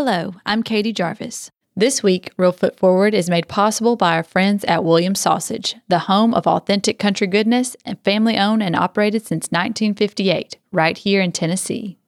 Hello, 0.00 0.34
I'm 0.46 0.62
Katie 0.62 0.92
Jarvis. 0.92 1.50
This 1.74 2.04
week, 2.04 2.30
Real 2.36 2.52
Foot 2.52 2.78
Forward 2.78 3.14
is 3.14 3.28
made 3.28 3.48
possible 3.48 3.96
by 3.96 4.14
our 4.14 4.22
friends 4.22 4.62
at 4.66 4.84
Williams 4.84 5.18
Sausage, 5.18 5.74
the 5.88 5.98
home 5.98 6.34
of 6.34 6.46
authentic 6.46 7.00
country 7.00 7.26
goodness 7.26 7.76
and 7.84 7.98
family 8.04 8.38
owned 8.38 8.62
and 8.62 8.76
operated 8.76 9.26
since 9.26 9.48
1958, 9.48 10.56
right 10.70 10.96
here 10.96 11.20
in 11.20 11.32
Tennessee. 11.32 11.98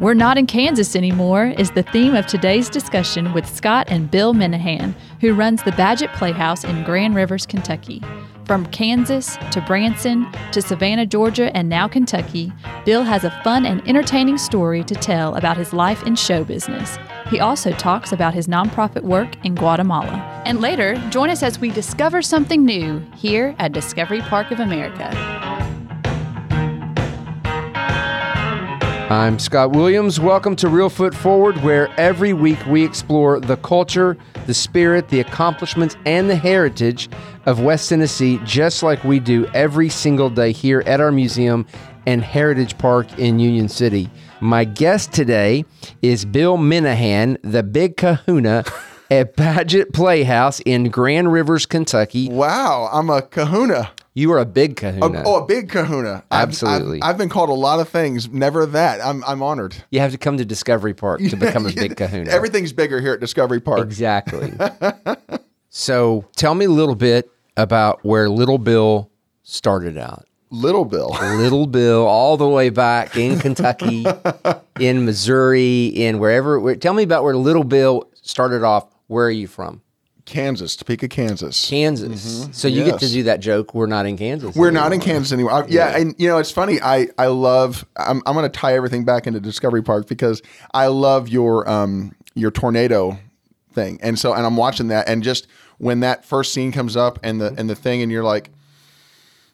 We're 0.00 0.12
not 0.12 0.36
in 0.36 0.46
Kansas 0.46 0.94
anymore 0.94 1.46
is 1.46 1.70
the 1.70 1.82
theme 1.82 2.14
of 2.14 2.26
today's 2.26 2.68
discussion 2.68 3.32
with 3.32 3.46
Scott 3.48 3.86
and 3.88 4.10
Bill 4.10 4.34
Minahan, 4.34 4.94
who 5.22 5.32
runs 5.32 5.62
the 5.62 5.72
Badgett 5.72 6.12
Playhouse 6.14 6.62
in 6.62 6.84
Grand 6.84 7.14
Rivers, 7.14 7.46
Kentucky. 7.46 8.02
From 8.50 8.66
Kansas 8.66 9.36
to 9.52 9.60
Branson 9.60 10.26
to 10.50 10.60
Savannah, 10.60 11.06
Georgia, 11.06 11.56
and 11.56 11.68
now 11.68 11.86
Kentucky, 11.86 12.52
Bill 12.84 13.04
has 13.04 13.22
a 13.22 13.30
fun 13.44 13.64
and 13.64 13.80
entertaining 13.88 14.38
story 14.38 14.82
to 14.82 14.94
tell 14.96 15.36
about 15.36 15.56
his 15.56 15.72
life 15.72 16.02
in 16.02 16.16
show 16.16 16.42
business. 16.42 16.98
He 17.28 17.38
also 17.38 17.70
talks 17.70 18.10
about 18.10 18.34
his 18.34 18.48
nonprofit 18.48 19.04
work 19.04 19.36
in 19.46 19.54
Guatemala. 19.54 20.42
And 20.44 20.60
later, 20.60 20.96
join 21.10 21.30
us 21.30 21.44
as 21.44 21.60
we 21.60 21.70
discover 21.70 22.22
something 22.22 22.64
new 22.64 22.98
here 23.14 23.54
at 23.60 23.70
Discovery 23.70 24.20
Park 24.20 24.50
of 24.50 24.58
America. 24.58 25.10
I'm 29.10 29.38
Scott 29.38 29.70
Williams. 29.72 30.18
Welcome 30.18 30.56
to 30.56 30.68
Real 30.68 30.88
Foot 30.88 31.14
Forward, 31.14 31.56
where 31.62 31.88
every 32.00 32.32
week 32.32 32.64
we 32.66 32.84
explore 32.84 33.38
the 33.38 33.58
culture, 33.58 34.16
the 34.50 34.54
spirit, 34.54 35.10
the 35.10 35.20
accomplishments, 35.20 35.96
and 36.06 36.28
the 36.28 36.34
heritage 36.34 37.08
of 37.46 37.60
West 37.60 37.88
Tennessee, 37.88 38.40
just 38.42 38.82
like 38.82 39.04
we 39.04 39.20
do 39.20 39.46
every 39.54 39.88
single 39.88 40.28
day 40.28 40.50
here 40.50 40.82
at 40.86 41.00
our 41.00 41.12
museum 41.12 41.64
and 42.04 42.20
Heritage 42.20 42.76
Park 42.76 43.16
in 43.16 43.38
Union 43.38 43.68
City. 43.68 44.10
My 44.40 44.64
guest 44.64 45.12
today 45.12 45.64
is 46.02 46.24
Bill 46.24 46.58
Minahan, 46.58 47.36
the 47.44 47.62
big 47.62 47.96
kahuna 47.96 48.64
at 49.10 49.36
Badgett 49.36 49.92
Playhouse 49.92 50.60
in 50.60 50.88
Grand 50.90 51.32
Rivers, 51.32 51.66
Kentucky. 51.66 52.28
Wow, 52.28 52.88
I'm 52.92 53.10
a 53.10 53.22
kahuna. 53.22 53.90
You 54.14 54.32
are 54.32 54.38
a 54.38 54.44
big 54.44 54.76
kahuna. 54.76 55.22
Oh, 55.24 55.42
a 55.42 55.46
big 55.46 55.68
kahuna. 55.68 56.24
I've- 56.30 56.48
Absolutely. 56.48 57.00
I've, 57.02 57.10
I've 57.10 57.18
been 57.18 57.28
called 57.28 57.48
a 57.48 57.54
lot 57.54 57.80
of 57.80 57.88
things, 57.88 58.28
never 58.28 58.66
that. 58.66 59.00
I'm, 59.04 59.22
I'm 59.24 59.42
honored. 59.42 59.74
You 59.90 60.00
have 60.00 60.12
to 60.12 60.18
come 60.18 60.36
to 60.38 60.44
Discovery 60.44 60.94
Park 60.94 61.20
to 61.20 61.36
become 61.36 61.66
a 61.66 61.72
big 61.72 61.96
kahuna. 61.96 62.30
Everything's 62.30 62.72
bigger 62.72 63.00
here 63.00 63.12
at 63.14 63.20
Discovery 63.20 63.60
Park. 63.60 63.80
Exactly. 63.80 64.52
so 65.70 66.24
tell 66.36 66.54
me 66.54 66.64
a 66.66 66.70
little 66.70 66.94
bit 66.94 67.30
about 67.56 68.04
where 68.04 68.28
Little 68.28 68.58
Bill 68.58 69.10
started 69.42 69.96
out. 69.96 70.26
Little 70.50 70.84
Bill. 70.84 71.10
Little 71.36 71.66
Bill, 71.68 72.04
all 72.06 72.36
the 72.36 72.48
way 72.48 72.70
back 72.70 73.16
in 73.16 73.38
Kentucky, 73.38 74.04
in 74.80 75.04
Missouri, 75.04 75.86
in 75.86 76.18
wherever. 76.18 76.58
Where, 76.58 76.74
tell 76.74 76.92
me 76.94 77.04
about 77.04 77.22
where 77.22 77.36
Little 77.36 77.64
Bill 77.64 78.08
started 78.22 78.64
off. 78.64 78.86
Where 79.10 79.26
are 79.26 79.30
you 79.30 79.48
from? 79.48 79.82
Kansas, 80.24 80.76
Topeka, 80.76 81.08
Kansas. 81.08 81.68
Kansas. 81.68 82.48
So 82.52 82.68
you 82.68 82.84
get 82.84 83.00
to 83.00 83.06
Yes. 83.06 83.12
do 83.12 83.22
that 83.24 83.40
joke. 83.40 83.74
We're 83.74 83.86
not 83.86 84.06
in 84.06 84.16
Kansas. 84.16 84.54
We're 84.54 84.70
not 84.70 84.92
in. 84.92 85.00
Kansas 85.00 85.32
anymore. 85.32 85.52
I- 85.52 85.66
yeah, 85.66 85.96
and 85.98 86.14
you 86.16 86.28
know 86.28 86.38
it's 86.38 86.52
funny. 86.52 86.80
I 86.80 87.08
I 87.18 87.26
love. 87.26 87.84
I'm 87.96 88.22
I'm 88.24 88.34
going 88.34 88.48
to 88.48 88.56
tie 88.56 88.76
everything 88.76 89.04
back 89.04 89.26
into 89.26 89.40
Discovery 89.40 89.82
Park 89.82 90.06
because 90.06 90.40
I 90.72 90.86
love 90.86 91.28
your 91.28 91.68
um 91.68 92.12
your 92.34 92.52
tornado 92.52 93.18
thing, 93.72 93.98
and 94.00 94.16
so 94.16 94.32
and 94.32 94.46
I'm 94.46 94.56
watching 94.56 94.88
that, 94.88 95.08
and 95.08 95.24
just 95.24 95.48
when 95.78 95.98
that 96.00 96.24
first 96.24 96.52
scene 96.54 96.70
comes 96.70 96.96
up 96.96 97.18
and 97.24 97.40
the 97.40 97.52
and 97.58 97.68
the 97.68 97.74
thing, 97.74 98.00
and 98.00 98.12
you're 98.12 98.22
like, 98.22 98.50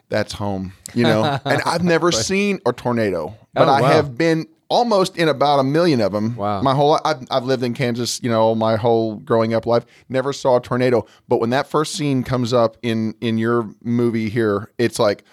that's 0.09 0.33
home, 0.33 0.73
you 0.93 1.01
know. 1.03 1.39
and 1.45 1.61
I've 1.65 1.83
never 1.83 2.11
seen 2.11 2.59
a 2.67 2.73
tornado, 2.73 3.35
but 3.55 3.67
Oh, 3.67 3.71
I 3.71 3.93
have 3.93 4.15
been 4.15 4.45
almost 4.69 5.17
in 5.17 5.29
about 5.29 5.59
a 5.59 5.63
million 5.63 6.01
of 6.01 6.11
them. 6.11 6.35
Wow. 6.35 6.61
My 6.61 6.73
whole 6.73 6.99
I've, 7.05 7.25
I've 7.31 7.43
lived 7.43 7.63
in 7.63 7.73
Kansas, 7.73 8.21
you 8.21 8.29
know, 8.29 8.55
my 8.55 8.75
whole 8.75 9.15
growing 9.15 9.53
up 9.53 9.65
life. 9.65 9.85
Never 10.09 10.33
saw 10.33 10.57
a 10.57 10.61
tornado, 10.61 11.05
but 11.27 11.39
when 11.39 11.49
that 11.51 11.67
first 11.67 11.93
scene 11.93 12.23
comes 12.23 12.53
up 12.53 12.77
in 12.81 13.15
in 13.21 13.37
your 13.37 13.69
movie 13.83 14.29
here, 14.29 14.71
it's 14.77 14.99
like 14.99 15.23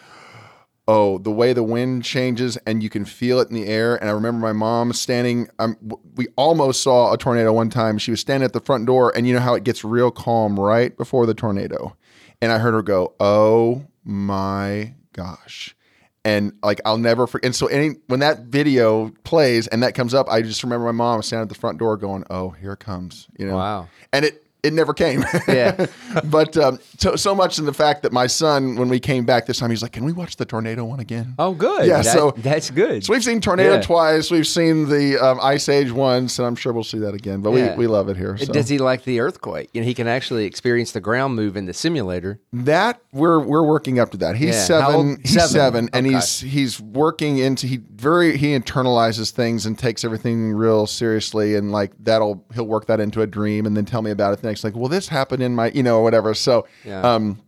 oh, 0.87 1.19
the 1.19 1.31
way 1.31 1.53
the 1.53 1.63
wind 1.63 2.05
changes 2.05 2.57
and 2.67 2.83
you 2.83 2.91
can 2.91 3.05
feel 3.05 3.41
it 3.41 3.49
in 3.49 3.55
the 3.55 3.67
air. 3.67 3.97
And 3.97 4.09
I 4.09 4.13
remember 4.13 4.41
my 4.41 4.53
mom 4.53 4.93
standing. 4.93 5.49
Um, 5.59 5.77
we 6.15 6.29
almost 6.37 6.83
saw 6.83 7.13
a 7.13 7.19
tornado 7.19 7.53
one 7.53 7.71
time. 7.71 7.99
She 7.99 8.11
was 8.11 8.21
standing 8.21 8.45
at 8.45 8.53
the 8.53 8.61
front 8.61 8.87
door, 8.87 9.13
and 9.17 9.27
you 9.27 9.35
know 9.35 9.41
how 9.41 9.55
it 9.55 9.65
gets 9.65 9.85
real 9.85 10.11
calm 10.11 10.59
right 10.59 10.97
before 10.97 11.27
the 11.27 11.35
tornado. 11.35 11.97
And 12.41 12.53
I 12.53 12.59
heard 12.59 12.75
her 12.75 12.83
go, 12.83 13.15
"Oh 13.19 13.87
my 14.05 14.95
gosh." 15.13 15.75
And 16.25 16.53
like 16.63 16.81
I'll 16.87 16.99
never 16.99 17.27
forget. 17.27 17.47
And 17.47 17.55
so 17.55 17.67
any 17.67 17.97
when 18.07 18.21
that 18.21 18.45
video 18.45 19.11
plays 19.25 19.67
and 19.67 19.83
that 19.83 19.95
comes 19.95 20.15
up, 20.15 20.29
I 20.31 20.41
just 20.43 20.63
remember 20.63 20.87
my 20.87 20.93
mom 20.93 21.23
standing 21.23 21.43
at 21.43 21.49
the 21.51 21.55
front 21.55 21.79
door 21.79 21.97
going, 21.97 22.25
"Oh, 22.31 22.51
here 22.51 22.73
it 22.73 22.81
comes," 22.81 23.27
you 23.39 23.47
know. 23.47 23.57
Wow. 23.57 23.89
And 24.13 24.25
it 24.25 24.44
it 24.65 24.73
never 24.73 24.93
came. 24.95 25.25
Yeah. 25.47 25.87
but 26.25 26.57
um, 26.57 26.79
so 26.99 27.17
so 27.17 27.35
much 27.35 27.59
in 27.59 27.65
the 27.67 27.73
fact 27.75 28.03
that 28.03 28.13
my 28.13 28.27
son, 28.27 28.77
when 28.77 28.89
we 28.89 28.99
came 28.99 29.25
back 29.25 29.47
this 29.47 29.59
time, 29.59 29.71
he's 29.71 29.83
like, 29.83 29.93
"Can 29.93 30.05
we 30.05 30.13
watch 30.13 30.37
the 30.37 30.45
tornado 30.45 30.85
one 30.85 31.01
again?" 31.01 31.35
Oh, 31.39 31.53
good. 31.53 31.87
Yeah, 31.87 32.03
That- 32.03 32.13
so- 32.13 32.33
that's 32.39 32.71
good. 32.71 33.05
So 33.05 33.13
we've 33.13 33.23
seen 33.25 33.41
tornado 33.41 33.75
Yeah. 33.75 33.81
twice. 33.83 34.31
We've 34.31 34.47
seen 34.47 34.89
the 34.89 35.19
um, 35.19 35.39
ice 35.43 35.69
age 35.69 35.91
once, 35.93 36.39
and 36.39 36.47
I'm 36.47 36.57
sure 36.57 36.73
we'll 36.73 36.85
see 36.85 36.99
that 37.01 37.15
again. 37.15 37.41
But 37.43 37.51
Yeah. 37.53 37.73
we, 37.73 37.81
we 37.81 37.87
love 37.87 38.09
it 38.09 38.17
here. 38.17 38.37
So. 38.39 38.53
Does 38.53 38.69
he 38.69 38.79
like 38.79 39.05
the 39.05 39.21
earthquake? 39.21 39.71
You 39.75 39.81
know, 39.81 39.87
he 39.87 39.95
can 39.95 40.09
actually 40.09 40.45
experience 40.47 40.93
the 40.93 41.01
ground 41.01 41.35
move 41.37 41.57
in 41.57 41.67
the 41.67 41.75
simulator. 41.75 42.41
that 42.53 43.01
we're 43.13 43.39
we're 43.41 43.67
working 43.67 43.99
up 43.99 44.11
to 44.13 44.17
that. 44.19 44.37
He's 44.37 44.55
Yeah. 44.55 44.65
Seven. 44.65 45.19
He's 45.23 45.33
Seven. 45.35 45.49
seven, 45.51 45.91
and 45.93 46.07
Okay. 46.07 46.15
he's 46.17 46.41
he's 46.41 46.81
working 46.81 47.39
into 47.39 47.67
he 47.67 47.81
very 47.95 48.37
he 48.37 48.59
internalizes 48.59 49.31
things 49.31 49.67
and 49.67 49.79
takes 49.79 50.05
everything 50.05 50.53
real 50.53 50.87
seriously, 50.87 51.55
and 51.55 51.71
like 51.73 51.93
that'll 52.01 52.45
he'll 52.55 52.67
work 52.67 52.87
that 52.87 53.01
into 53.01 53.21
a 53.23 53.27
dream, 53.27 53.67
and 53.67 53.77
then 53.77 53.85
tell 53.85 54.03
me 54.03 54.11
about 54.11 54.33
it 54.33 54.41
Like, 54.63 54.77
well, 54.77 54.89
this 54.89 55.09
happened 55.09 55.43
in 55.43 55.55
my 55.55 55.71
you 55.71 55.83
know 55.83 55.99
or 55.99 56.03
whatever. 56.03 56.35
So. 56.35 56.67
Yeah. 56.85 57.01
Um, 57.01 57.41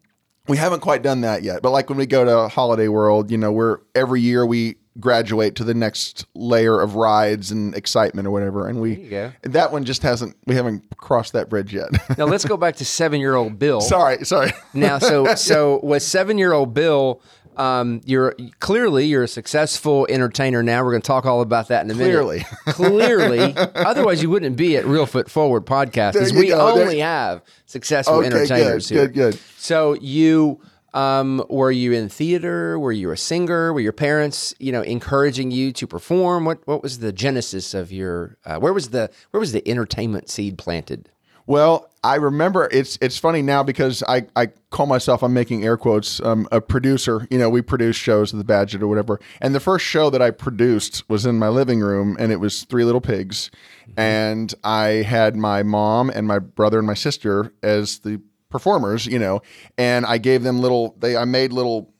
we 0.48 0.56
haven't 0.56 0.78
quite 0.78 1.02
done 1.02 1.22
that 1.22 1.42
yet, 1.42 1.60
but 1.60 1.72
like 1.72 1.88
when 1.88 1.98
we 1.98 2.06
go 2.06 2.24
to 2.24 2.46
Holiday 2.46 2.86
World, 2.86 3.32
you 3.32 3.36
know, 3.36 3.50
we're 3.50 3.78
every 3.96 4.20
year 4.20 4.46
we 4.46 4.76
graduate 4.98 5.56
to 5.56 5.64
the 5.64 5.74
next 5.74 6.26
layer 6.34 6.80
of 6.80 6.94
rides 6.94 7.50
and 7.50 7.74
excitement 7.74 8.26
or 8.26 8.30
whatever, 8.30 8.68
and 8.68 8.80
we 8.80 9.08
that 9.42 9.72
one 9.72 9.84
just 9.84 10.02
hasn't 10.02 10.36
we 10.46 10.54
haven't 10.54 10.84
crossed 10.98 11.32
that 11.32 11.48
bridge 11.48 11.74
yet. 11.74 11.88
Now 12.18 12.26
let's 12.26 12.44
go 12.44 12.56
back 12.56 12.76
to 12.76 12.84
seven-year-old 12.84 13.58
Bill. 13.58 13.80
sorry, 13.80 14.24
sorry. 14.24 14.52
Now, 14.72 14.98
so 14.98 15.34
so 15.34 15.80
with 15.82 16.02
seven-year-old 16.02 16.72
Bill, 16.72 17.20
um, 17.56 18.00
you're 18.04 18.34
clearly 18.60 19.06
you're 19.06 19.22
a 19.24 19.28
successful 19.28 20.06
entertainer. 20.10 20.62
Now 20.62 20.84
we're 20.84 20.92
going 20.92 21.02
to 21.02 21.06
talk 21.06 21.26
all 21.26 21.40
about 21.40 21.68
that 21.68 21.84
in 21.84 21.90
a 21.90 21.94
Clearly. 21.94 22.38
minute. 22.38 22.76
Clearly, 22.76 23.52
clearly. 23.54 23.70
otherwise 23.74 24.22
you 24.22 24.30
wouldn't 24.30 24.56
be 24.56 24.76
at 24.76 24.84
Real 24.84 25.06
Foot 25.06 25.30
Forward 25.30 25.64
podcast 25.66 26.12
because 26.14 26.32
we 26.32 26.48
go. 26.48 26.74
There- 26.74 26.84
only 26.84 26.98
have 27.00 27.42
successful 27.66 28.16
Okay, 28.16 28.26
entertainers 28.26 28.88
good, 28.88 28.94
here. 28.94 29.06
good, 29.08 29.14
good. 29.14 29.40
So 29.58 29.94
you. 29.94 30.60
Um, 30.94 31.44
were 31.50 31.70
you 31.70 31.92
in 31.92 32.08
theater? 32.08 32.78
Were 32.78 32.90
you 32.92 33.10
a 33.10 33.18
singer? 33.18 33.70
Were 33.70 33.80
your 33.80 33.92
parents, 33.92 34.54
you 34.58 34.72
know, 34.72 34.80
encouraging 34.80 35.50
you 35.50 35.70
to 35.72 35.86
perform? 35.86 36.46
What 36.46 36.66
What 36.66 36.82
was 36.82 37.00
the 37.00 37.12
genesis 37.12 37.74
of 37.74 37.92
your? 37.92 38.38
Uh, 38.46 38.58
where 38.58 38.72
was 38.72 38.88
the 38.90 39.10
Where 39.30 39.38
was 39.38 39.52
the 39.52 39.66
entertainment 39.68 40.30
seed 40.30 40.56
planted? 40.56 41.10
Well, 41.46 41.88
I 42.02 42.16
remember 42.16 42.68
it's 42.72 42.98
it's 43.00 43.18
funny 43.18 43.42
now 43.42 43.62
because 43.62 44.02
I, 44.08 44.26
I 44.34 44.46
call 44.70 44.86
myself 44.86 45.22
I'm 45.22 45.32
making 45.32 45.64
air 45.64 45.76
quotes 45.76 46.20
um, 46.20 46.48
a 46.50 46.60
producer. 46.60 47.26
You 47.30 47.38
know, 47.38 47.48
we 47.48 47.62
produce 47.62 47.96
shows 47.96 48.34
at 48.34 48.38
the 48.38 48.52
Badgett 48.52 48.82
or 48.82 48.88
whatever. 48.88 49.20
And 49.40 49.54
the 49.54 49.60
first 49.60 49.84
show 49.84 50.10
that 50.10 50.20
I 50.20 50.30
produced 50.30 51.08
was 51.08 51.24
in 51.24 51.38
my 51.38 51.48
living 51.48 51.80
room, 51.80 52.16
and 52.18 52.32
it 52.32 52.36
was 52.36 52.64
Three 52.64 52.84
Little 52.84 53.00
Pigs. 53.00 53.50
And 53.96 54.52
I 54.64 54.86
had 54.86 55.36
my 55.36 55.62
mom 55.62 56.10
and 56.10 56.26
my 56.26 56.38
brother 56.38 56.78
and 56.78 56.86
my 56.86 56.94
sister 56.94 57.52
as 57.62 58.00
the 58.00 58.20
performers. 58.50 59.06
You 59.06 59.18
know, 59.18 59.42
and 59.78 60.04
I 60.04 60.18
gave 60.18 60.42
them 60.42 60.60
little. 60.60 60.96
They 60.98 61.16
I 61.16 61.24
made 61.24 61.52
little 61.52 61.92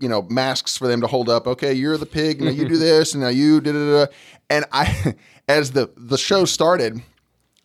you 0.00 0.08
know 0.08 0.22
masks 0.22 0.76
for 0.76 0.88
them 0.88 1.00
to 1.00 1.06
hold 1.06 1.28
up. 1.28 1.46
Okay, 1.46 1.72
you're 1.72 1.96
the 1.96 2.06
pig. 2.06 2.40
Now 2.40 2.50
you 2.50 2.68
do 2.68 2.76
this, 2.78 3.14
and 3.14 3.22
now 3.22 3.28
you 3.28 3.60
da 3.60 3.72
da 3.72 4.04
da. 4.04 4.12
And 4.50 4.64
I, 4.72 5.14
as 5.48 5.72
the 5.72 5.90
the 5.96 6.18
show 6.18 6.44
started, 6.44 7.02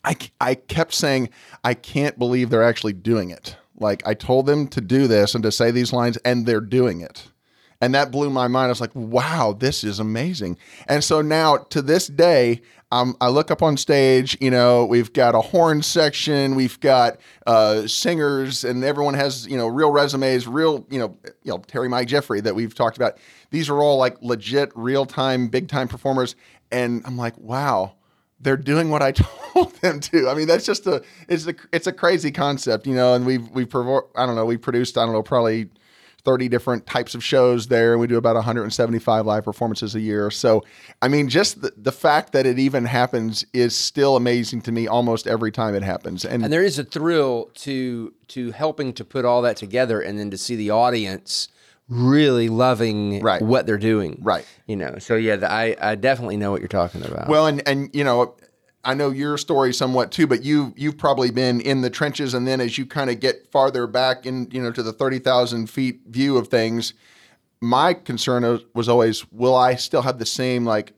I 0.04 0.16
I 0.40 0.54
kept 0.54 0.94
saying 0.94 1.30
I 1.64 1.74
can't 1.74 2.18
believe 2.18 2.50
they're 2.50 2.62
actually 2.62 2.94
doing 2.94 3.30
it. 3.30 3.56
Like 3.78 4.06
I 4.06 4.14
told 4.14 4.46
them 4.46 4.68
to 4.68 4.80
do 4.80 5.06
this 5.06 5.34
and 5.34 5.42
to 5.44 5.52
say 5.52 5.70
these 5.70 5.92
lines, 5.92 6.16
and 6.18 6.46
they're 6.46 6.60
doing 6.60 7.00
it. 7.00 7.28
And 7.80 7.94
that 7.94 8.10
blew 8.10 8.28
my 8.28 8.48
mind. 8.48 8.66
I 8.66 8.68
was 8.70 8.80
like, 8.80 8.94
wow, 8.94 9.54
this 9.56 9.84
is 9.84 10.00
amazing. 10.00 10.58
And 10.88 11.04
so 11.04 11.22
now 11.22 11.58
to 11.70 11.80
this 11.80 12.08
day, 12.08 12.60
um, 12.90 13.16
I 13.20 13.28
look 13.28 13.50
up 13.50 13.62
on 13.62 13.76
stage, 13.76 14.36
you 14.40 14.50
know, 14.50 14.84
we've 14.86 15.12
got 15.12 15.34
a 15.34 15.40
horn 15.40 15.82
section, 15.82 16.54
we've 16.54 16.80
got 16.80 17.18
uh, 17.46 17.86
singers, 17.86 18.64
and 18.64 18.82
everyone 18.82 19.14
has, 19.14 19.46
you 19.46 19.58
know, 19.58 19.66
real 19.68 19.92
resumes, 19.92 20.48
real, 20.48 20.86
you 20.90 20.98
know, 20.98 21.16
you 21.42 21.52
know, 21.52 21.58
Terry 21.58 21.88
Mike 21.88 22.08
Jeffrey 22.08 22.40
that 22.40 22.54
we've 22.54 22.74
talked 22.74 22.96
about. 22.96 23.18
These 23.50 23.68
are 23.68 23.80
all 23.80 23.98
like 23.98 24.16
legit, 24.22 24.72
real 24.74 25.04
time, 25.04 25.48
big 25.48 25.68
time 25.68 25.86
performers. 25.86 26.34
And 26.72 27.02
I'm 27.04 27.16
like, 27.16 27.36
wow, 27.38 27.94
they're 28.40 28.56
doing 28.56 28.90
what 28.90 29.02
I 29.02 29.12
told 29.52 29.74
them 29.76 30.00
to. 30.00 30.28
I 30.28 30.34
mean, 30.34 30.46
that's 30.46 30.66
just 30.66 30.86
a 30.86 31.02
it's 31.28 31.46
a 31.46 31.54
it's 31.72 31.86
a 31.86 31.92
crazy 31.92 32.30
concept, 32.30 32.86
you 32.86 32.94
know. 32.94 33.14
And 33.14 33.26
we've 33.26 33.48
we've 33.50 33.68
provo- 33.68 34.08
I 34.16 34.26
don't 34.26 34.36
know 34.36 34.44
we 34.46 34.56
produced 34.56 34.96
I 34.98 35.04
don't 35.04 35.12
know 35.14 35.22
probably 35.22 35.68
30 36.24 36.48
different 36.48 36.84
types 36.84 37.14
of 37.14 37.24
shows 37.24 37.68
there 37.68 37.92
and 37.92 38.00
we 38.00 38.06
do 38.06 38.16
about 38.16 38.34
175 38.34 39.24
live 39.24 39.44
performances 39.44 39.94
a 39.94 40.00
year 40.00 40.30
so 40.30 40.62
i 41.00 41.08
mean 41.08 41.28
just 41.28 41.62
the, 41.62 41.72
the 41.76 41.92
fact 41.92 42.32
that 42.32 42.44
it 42.44 42.58
even 42.58 42.84
happens 42.84 43.46
is 43.54 43.74
still 43.74 44.16
amazing 44.16 44.60
to 44.60 44.72
me 44.72 44.86
almost 44.88 45.26
every 45.26 45.52
time 45.52 45.74
it 45.74 45.82
happens 45.82 46.24
and, 46.24 46.42
And 46.42 46.52
there 46.52 46.64
is 46.64 46.78
a 46.78 46.84
thrill 46.84 47.50
to 47.54 48.12
to 48.28 48.50
helping 48.50 48.92
to 48.94 49.04
put 49.04 49.24
all 49.24 49.40
that 49.42 49.56
together, 49.56 50.00
and 50.02 50.18
then 50.18 50.30
to 50.30 50.36
see 50.36 50.54
the 50.56 50.70
audience 50.70 51.48
really 51.88 52.48
loving 52.48 53.20
Right. 53.22 53.40
what 53.42 53.66
they're 53.66 53.78
doing. 53.78 54.18
Right. 54.22 54.46
You 54.66 54.76
know. 54.76 54.96
So 54.98 55.14
yeah, 55.16 55.36
the, 55.36 55.50
I 55.50 55.76
I 55.80 55.94
definitely 55.94 56.36
know 56.36 56.50
what 56.50 56.60
you're 56.60 56.68
talking 56.68 57.04
about. 57.04 57.28
well 57.28 57.46
and 57.46 57.66
and 57.66 57.90
you 57.92 58.04
know 58.04 58.34
I 58.84 58.94
know 58.94 59.10
your 59.10 59.36
story 59.38 59.74
somewhat 59.74 60.12
too, 60.12 60.26
but 60.26 60.44
you 60.44 60.72
you've 60.76 60.96
probably 60.98 61.30
been 61.30 61.60
in 61.60 61.80
the 61.80 61.90
trenches, 61.90 62.32
and 62.32 62.46
then 62.46 62.60
as 62.60 62.78
you 62.78 62.86
kind 62.86 63.10
of 63.10 63.20
get 63.20 63.50
farther 63.50 63.86
back 63.86 64.24
in, 64.24 64.48
you 64.52 64.62
know, 64.62 64.70
to 64.70 64.82
the 64.82 64.92
thirty 64.92 65.18
thousand 65.18 65.68
feet 65.68 66.00
view 66.06 66.36
of 66.38 66.48
things, 66.48 66.94
my 67.60 67.92
concern 67.92 68.44
was- 68.44 68.64
was 68.74 68.88
always, 68.88 69.30
will 69.32 69.56
I 69.56 69.74
still 69.74 70.02
have 70.02 70.18
the 70.20 70.24
same 70.26 70.64
like, 70.64 70.92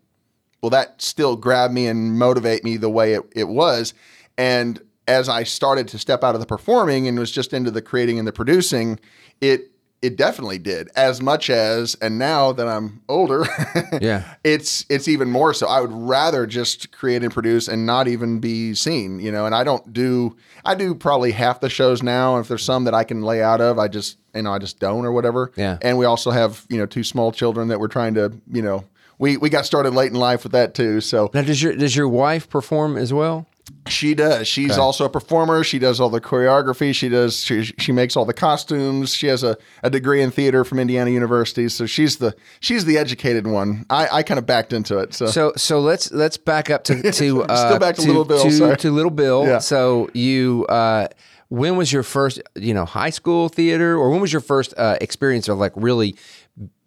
will 0.63 0.71
that 0.71 1.01
still 1.01 1.37
grab 1.37 1.71
me 1.71 1.87
and 1.87 2.19
motivate 2.19 2.65
me 2.65 2.77
the 2.77 2.91
way 2.91 3.15
it, 3.15 3.23
it 3.35 3.49
was? 3.49 3.95
And 4.37 4.81
as 5.09 5.29
I 5.29 5.43
started 5.45 5.89
to 5.89 5.99
step 5.99 6.23
out 6.23 6.35
of 6.35 6.41
the 6.41 6.47
performing 6.47 7.09
and 7.09 7.19
was 7.19 7.33
just 7.33 7.53
into 7.55 7.71
the 7.71 7.83
creating 7.83 8.19
and 8.19 8.29
the 8.29 8.33
producing, 8.33 9.01
it 9.41 9.71
it 10.03 10.17
definitely 10.17 10.59
did 10.59 10.89
as 10.97 11.21
much 11.21 11.51
as 11.51 11.95
and 11.97 12.19
now 12.19 12.53
that 12.53 12.67
I'm 12.67 13.03
older, 13.09 13.45
Yeah. 14.01 14.25
it's 14.43 14.87
it's 14.89 15.09
even 15.09 15.31
more 15.31 15.53
so. 15.53 15.67
I 15.67 15.81
would 15.81 15.93
rather 15.93 16.47
just 16.47 16.91
create 16.93 17.23
and 17.23 17.33
produce 17.33 17.69
and 17.69 17.85
not 17.85 18.09
even 18.09 18.41
be 18.41 18.75
seen, 18.75 19.21
you 19.21 19.31
know. 19.31 19.45
And 19.47 19.55
I 19.55 19.63
don't 19.65 19.93
do 19.93 20.37
I 20.65 20.75
do 20.75 20.95
probably 20.95 21.33
half 21.33 21.61
the 21.61 21.69
shows 21.69 22.03
now. 22.03 22.39
If 22.39 22.49
there's 22.49 22.65
some 22.65 22.85
that 22.85 22.95
I 22.95 23.05
can 23.05 23.23
lay 23.23 23.43
out 23.43 23.61
of, 23.61 23.79
I 23.79 23.89
just 23.89 24.17
you 24.35 24.43
know 24.43 24.53
I 24.53 24.59
just 24.59 24.79
don't 24.81 25.05
or 25.05 25.13
whatever. 25.13 25.53
Yeah. 25.57 25.77
And 25.83 25.99
we 25.99 26.07
also 26.07 26.31
have 26.31 26.65
you 26.71 26.79
know 26.79 26.87
two 26.87 27.05
small 27.05 27.31
children 27.33 27.69
that 27.69 27.79
we're 27.81 27.89
trying 27.89 28.15
to 28.15 28.33
you 28.51 28.63
know 28.63 28.85
we 29.19 29.37
we 29.37 29.51
got 29.51 29.67
started 29.67 29.93
late 29.93 30.13
in 30.13 30.19
life 30.19 30.45
with 30.45 30.53
that 30.53 30.73
too. 30.73 31.03
So 31.03 31.31
now, 31.35 31.43
does 31.43 31.63
your 31.63 31.77
does 31.77 31.95
your 31.95 32.09
wife 32.09 32.49
perform 32.49 32.97
as 32.97 33.13
well? 33.13 33.47
She 33.89 34.15
does. 34.15 34.47
She's 34.47 34.79
also 34.79 35.05
a 35.05 35.09
performer. 35.09 35.65
She 35.65 35.79
does 35.79 36.01
all 36.01 36.11
the 36.11 36.21
choreography. 36.21 36.95
She 36.95 37.09
does. 37.09 37.43
She, 37.43 37.65
she 37.65 37.93
makes 37.93 38.17
all 38.17 38.25
the 38.25 38.33
costumes. 38.35 39.15
She 39.15 39.27
has 39.27 39.43
a, 39.43 39.57
a 39.83 39.91
degree 39.91 40.23
in 40.23 40.31
theater 40.31 40.65
from 40.65 40.79
Indiana 40.79 41.11
University. 41.11 41.69
So 41.69 41.87
she's 41.87 42.19
the 42.19 42.35
she's 42.61 42.85
the 42.85 42.99
educated 42.99 43.47
one. 43.47 43.87
I, 43.91 44.09
I 44.19 44.23
kind 44.23 44.39
of 44.39 44.47
backed 44.47 44.73
into 44.73 44.99
it. 44.99 45.15
So, 45.15 45.27
So 45.27 45.53
so 45.57 45.81
let's 45.81 46.13
let's 46.13 46.37
back 46.37 46.71
up 46.71 46.85
to 46.85 47.13
to 47.13 47.43
uh, 47.45 47.67
Still 47.67 47.79
back 47.79 47.97
to 47.97 48.03
Little 48.03 48.25
Bill, 48.25 48.43
to, 48.43 48.77
to 48.77 48.91
Little 48.91 49.11
Bill. 49.11 49.47
Yeah. 49.47 49.59
So 49.59 50.09
you 50.15 50.67
uh, 50.69 51.09
when 51.49 51.77
was 51.77 51.93
your 51.93 52.03
first 52.03 52.41
you 52.55 52.75
know 52.75 52.85
high 52.85 53.11
school 53.11 53.49
theater 53.49 53.97
or 53.97 54.11
when 54.11 54.21
was 54.21 54.33
your 54.33 54.43
first 54.43 54.75
uh, 54.77 54.97
experience 55.01 55.49
of 55.49 55.59
like 55.59 55.73
really 55.77 56.17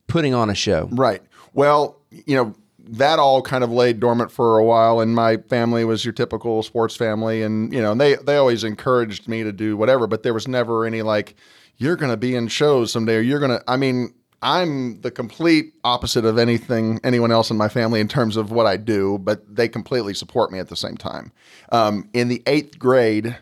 putting 0.08 0.34
on 0.34 0.50
a 0.50 0.56
show? 0.56 0.90
right. 0.92 1.22
Well, 1.54 2.00
you 2.10 2.36
know 2.36 2.56
that 2.86 3.20
all 3.20 3.42
kind 3.42 3.64
of 3.64 3.72
laid 3.72 4.00
dormant 4.00 4.32
for 4.32 4.58
a 4.58 4.64
while, 4.64 5.00
and 5.00 5.16
my 5.16 5.38
family 5.38 5.86
was 5.86 6.04
your 6.04 6.14
typical 6.14 6.64
sports 6.64 6.96
family, 6.96 7.42
and 7.42 7.74
you 7.74 7.82
know 7.82 7.96
they 7.96 8.16
they 8.16 8.36
always 8.36 8.64
encouraged 8.64 9.28
me 9.28 9.44
to 9.44 9.52
do 9.52 9.78
whatever, 9.78 10.08
but 10.08 10.24
there 10.24 10.34
was 10.34 10.48
never 10.48 10.86
any 10.86 11.02
like 11.02 11.36
you're 11.78 11.96
going 11.96 12.12
to 12.12 12.18
be 12.18 12.36
in 12.36 12.48
shows 12.48 12.92
someday, 12.92 13.18
or 13.18 13.22
you're 13.22 13.40
going 13.40 13.58
to. 13.58 13.64
I 13.68 13.78
mean. 13.78 14.14
I'm 14.46 15.00
the 15.00 15.10
complete 15.10 15.74
opposite 15.86 16.26
of 16.26 16.38
anything 16.38 17.00
anyone 17.02 17.32
else 17.32 17.50
in 17.50 17.56
my 17.56 17.70
family 17.70 18.02
in 18.02 18.10
terms 18.10 18.36
of 18.36 18.52
what 18.52 18.66
I 18.66 18.76
do, 18.76 19.18
but 19.20 19.40
they 19.56 19.70
completely 19.70 20.14
support 20.14 20.52
me 20.52 20.60
at 20.60 20.68
the 20.68 20.76
same 20.76 20.98
time. 20.98 21.32
Um, 21.72 22.10
in 22.12 22.28
the 22.28 22.44
eighth 22.46 22.78
grade, 22.78 23.38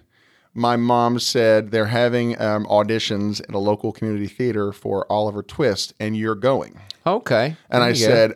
my 0.53 0.75
mom 0.75 1.19
said 1.19 1.71
they're 1.71 1.87
having 1.87 2.39
um, 2.41 2.65
auditions 2.65 3.41
at 3.41 3.55
a 3.55 3.57
local 3.57 3.91
community 3.91 4.27
theater 4.27 4.71
for 4.71 5.11
Oliver 5.11 5.41
Twist, 5.41 5.93
and 5.99 6.15
you're 6.17 6.35
going. 6.35 6.79
Okay. 7.05 7.55
And 7.69 7.83
I 7.83 7.93
said, 7.93 8.35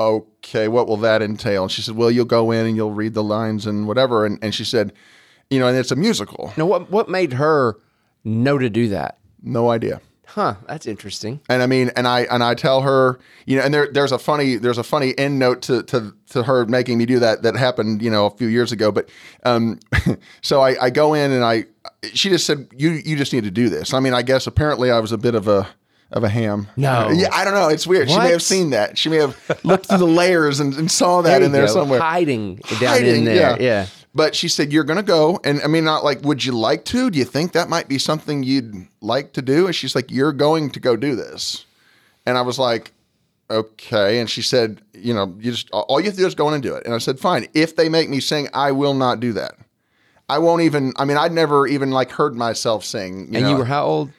okay, 0.00 0.68
what 0.68 0.86
will 0.88 0.96
that 0.98 1.22
entail? 1.22 1.64
And 1.64 1.72
she 1.72 1.82
said, 1.82 1.96
well, 1.96 2.10
you'll 2.10 2.24
go 2.24 2.50
in 2.50 2.66
and 2.66 2.76
you'll 2.76 2.92
read 2.92 3.14
the 3.14 3.22
lines 3.22 3.66
and 3.66 3.86
whatever. 3.86 4.24
And, 4.24 4.38
and 4.42 4.54
she 4.54 4.64
said, 4.64 4.92
you 5.50 5.58
know, 5.58 5.68
and 5.68 5.76
it's 5.76 5.90
a 5.90 5.96
musical. 5.96 6.52
now 6.56 6.66
what 6.66 6.90
what 6.90 7.08
made 7.08 7.34
her 7.34 7.78
know 8.24 8.56
to 8.58 8.70
do 8.70 8.88
that? 8.88 9.18
No 9.42 9.70
idea. 9.70 10.00
Huh, 10.26 10.54
that's 10.68 10.86
interesting. 10.86 11.40
And 11.48 11.60
I 11.60 11.66
mean, 11.66 11.90
and 11.96 12.06
I 12.06 12.20
and 12.20 12.44
I 12.44 12.54
tell 12.54 12.82
her, 12.82 13.18
you 13.46 13.56
know, 13.56 13.64
and 13.64 13.74
there 13.74 13.88
there's 13.90 14.12
a 14.12 14.18
funny 14.18 14.56
there's 14.56 14.78
a 14.78 14.84
funny 14.84 15.12
end 15.18 15.40
note 15.40 15.60
to 15.62 15.82
to 15.84 16.14
to 16.30 16.44
her 16.44 16.66
making 16.66 16.98
me 16.98 17.06
do 17.06 17.18
that 17.18 17.42
that 17.42 17.56
happened, 17.56 18.00
you 18.00 18.10
know, 18.10 18.26
a 18.26 18.30
few 18.30 18.46
years 18.46 18.70
ago. 18.70 18.92
But 18.92 19.10
um, 19.42 19.80
so 20.40 20.60
I, 20.60 20.84
I 20.84 20.90
go 20.90 21.14
in 21.14 21.32
and 21.32 21.44
I 21.44 21.64
she 22.14 22.28
just 22.28 22.46
said 22.46 22.68
you 22.76 22.90
you 23.04 23.16
just 23.16 23.32
need 23.32 23.42
to 23.42 23.50
do 23.50 23.68
this. 23.68 23.92
I 23.92 23.98
mean, 23.98 24.14
I 24.14 24.22
guess 24.22 24.46
apparently 24.46 24.92
I 24.92 25.00
was 25.00 25.10
a 25.10 25.18
bit 25.18 25.34
of 25.34 25.48
a 25.48 25.68
of 26.12 26.24
a 26.24 26.28
ham. 26.28 26.66
No. 26.76 27.10
yeah, 27.10 27.28
I 27.32 27.44
don't 27.44 27.54
know. 27.54 27.68
It's 27.68 27.86
weird. 27.86 28.10
She 28.10 28.18
may 28.18 28.30
have 28.30 28.42
seen 28.42 28.70
that. 28.70 28.98
She 28.98 29.08
may 29.08 29.16
have 29.16 29.36
looked 29.64 29.86
through 29.86 29.98
the 29.98 30.06
layers 30.22 30.60
and, 30.60 30.74
and 30.74 30.90
saw 30.90 31.22
that 31.22 31.40
you 31.40 31.46
in 31.46 31.52
there 31.52 31.66
go, 31.66 31.72
somewhere. 31.72 32.00
hiding 32.00 32.56
down 32.56 32.80
in 32.80 32.86
Hiding, 32.88 33.24
there. 33.24 33.60
Yeah. 33.62 33.86
But 34.14 34.34
she 34.34 34.48
said, 34.48 34.72
You're 34.72 34.84
going 34.84 34.96
to 34.96 35.04
go. 35.04 35.38
And 35.44 35.62
I 35.62 35.68
mean, 35.68 35.84
not 35.84 36.02
like, 36.02 36.22
Would 36.24 36.44
you 36.44 36.52
like 36.52 36.84
to? 36.86 37.10
Do 37.10 37.18
you 37.18 37.24
think 37.24 37.52
that 37.52 37.68
might 37.68 37.88
be 37.88 37.96
something 37.98 38.42
you'd 38.42 38.88
like 39.00 39.32
to 39.34 39.42
do? 39.42 39.66
And 39.66 39.74
she's 39.74 39.94
like, 39.94 40.10
You're 40.10 40.32
going 40.32 40.70
to 40.70 40.80
go 40.80 40.96
do 40.96 41.14
this. 41.14 41.64
And 42.26 42.36
I 42.36 42.42
was 42.42 42.58
like, 42.58 42.92
Okay. 43.48 44.18
And 44.20 44.28
she 44.28 44.42
said, 44.42 44.80
You 44.92 45.14
know, 45.14 45.34
you 45.38 45.52
just, 45.52 45.70
all 45.70 46.00
you 46.00 46.06
have 46.06 46.14
to 46.14 46.20
do 46.20 46.26
is 46.26 46.34
go 46.34 46.48
in 46.48 46.54
and 46.54 46.62
do 46.62 46.74
it. 46.74 46.84
And 46.84 46.92
I 46.94 46.98
said, 46.98 47.20
Fine. 47.20 47.46
If 47.54 47.76
they 47.76 47.88
make 47.88 48.08
me 48.08 48.18
sing, 48.18 48.48
I 48.52 48.72
will 48.72 48.94
not 48.94 49.20
do 49.20 49.32
that. 49.34 49.54
I 50.28 50.38
won't 50.38 50.62
even, 50.62 50.92
I 50.96 51.04
mean, 51.04 51.16
I'd 51.16 51.32
never 51.32 51.66
even 51.66 51.90
like 51.90 52.10
heard 52.12 52.34
myself 52.36 52.84
sing. 52.84 53.18
You 53.32 53.38
And 53.38 53.42
know, 53.44 53.50
you 53.50 53.56
were 53.56 53.64
how 53.64 53.84
old? 53.84 54.10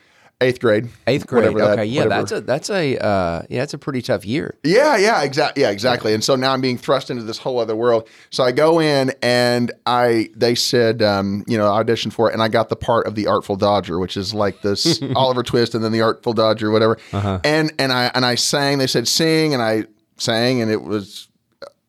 Eighth 0.41 0.59
grade. 0.59 0.89
Eighth 1.07 1.27
grade. 1.27 1.43
whatever 1.53 1.59
that- 1.59 1.79
okay, 1.79 1.85
yeah, 1.85 2.03
whatever. 2.03 2.21
that's 2.21 2.31
a 2.31 2.41
that's 2.41 2.69
a 2.69 2.97
uh, 2.97 3.41
yeah, 3.49 3.59
that's 3.59 3.73
a 3.73 3.77
pretty 3.77 4.01
tough 4.01 4.25
year. 4.25 4.57
Yeah, 4.63 4.97
yeah, 4.97 5.21
exactly. 5.23 5.63
Yeah, 5.63 5.69
exactly. 5.69 6.13
And 6.13 6.23
so 6.23 6.35
now 6.35 6.51
I'm 6.53 6.61
being 6.61 6.77
thrust 6.77 7.09
into 7.09 7.23
this 7.23 7.37
whole 7.37 7.59
other 7.59 7.75
world. 7.75 8.07
So 8.31 8.43
I 8.43 8.51
go 8.51 8.79
in 8.79 9.13
and 9.21 9.71
I 9.85 10.29
they 10.35 10.55
said 10.55 11.01
um, 11.01 11.43
you 11.47 11.57
know, 11.57 11.67
audition 11.67 12.11
for 12.11 12.29
it 12.29 12.33
and 12.33 12.41
I 12.43 12.47
got 12.47 12.69
the 12.69 12.75
part 12.75 13.07
of 13.07 13.15
the 13.15 13.27
Artful 13.27 13.55
Dodger, 13.55 13.99
which 13.99 14.17
is 14.17 14.33
like 14.33 14.61
this 14.61 15.01
Oliver 15.15 15.43
Twist 15.43 15.75
and 15.75 15.83
then 15.83 15.91
the 15.91 16.01
Artful 16.01 16.33
Dodger 16.33 16.71
whatever. 16.71 16.97
And 17.13 17.71
and 17.79 17.91
I 17.93 18.11
and 18.13 18.25
I 18.25 18.35
sang, 18.35 18.77
they 18.79 18.87
said 18.87 19.07
sing 19.07 19.53
and 19.53 19.61
I 19.63 19.85
sang 20.17 20.61
and 20.61 20.69
it 20.71 20.81
was 20.81 21.27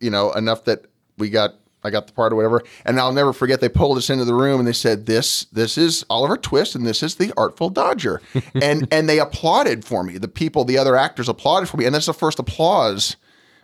you 0.00 0.10
know, 0.10 0.32
enough 0.32 0.64
that 0.64 0.84
we 1.16 1.30
got 1.30 1.54
I 1.84 1.90
got 1.90 2.06
the 2.06 2.12
part 2.12 2.32
or 2.32 2.36
whatever. 2.36 2.62
And 2.84 2.98
I'll 2.98 3.12
never 3.12 3.32
forget 3.32 3.60
they 3.60 3.68
pulled 3.68 3.98
us 3.98 4.10
into 4.10 4.24
the 4.24 4.34
room 4.34 4.58
and 4.58 4.68
they 4.68 4.72
said, 4.72 5.06
This 5.06 5.44
this 5.46 5.76
is 5.76 6.04
Oliver 6.08 6.36
Twist 6.36 6.74
and 6.74 6.86
this 6.86 7.02
is 7.02 7.16
the 7.16 7.32
Artful 7.36 7.70
Dodger. 7.70 8.20
and 8.54 8.86
and 8.90 9.08
they 9.08 9.18
applauded 9.18 9.84
for 9.84 10.02
me. 10.02 10.18
The 10.18 10.28
people, 10.28 10.64
the 10.64 10.78
other 10.78 10.96
actors 10.96 11.28
applauded 11.28 11.68
for 11.68 11.76
me. 11.76 11.84
And 11.84 11.94
that's 11.94 12.06
the 12.06 12.14
first 12.14 12.38
applause 12.38 13.16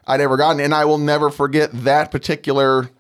I'd 0.07 0.21
ever 0.21 0.37
gotten. 0.37 0.61
And 0.61 0.75
I 0.75 0.85
will 0.85 0.99
never 0.99 1.31
forget 1.31 1.71
that 1.85 2.11
particular 2.11 2.91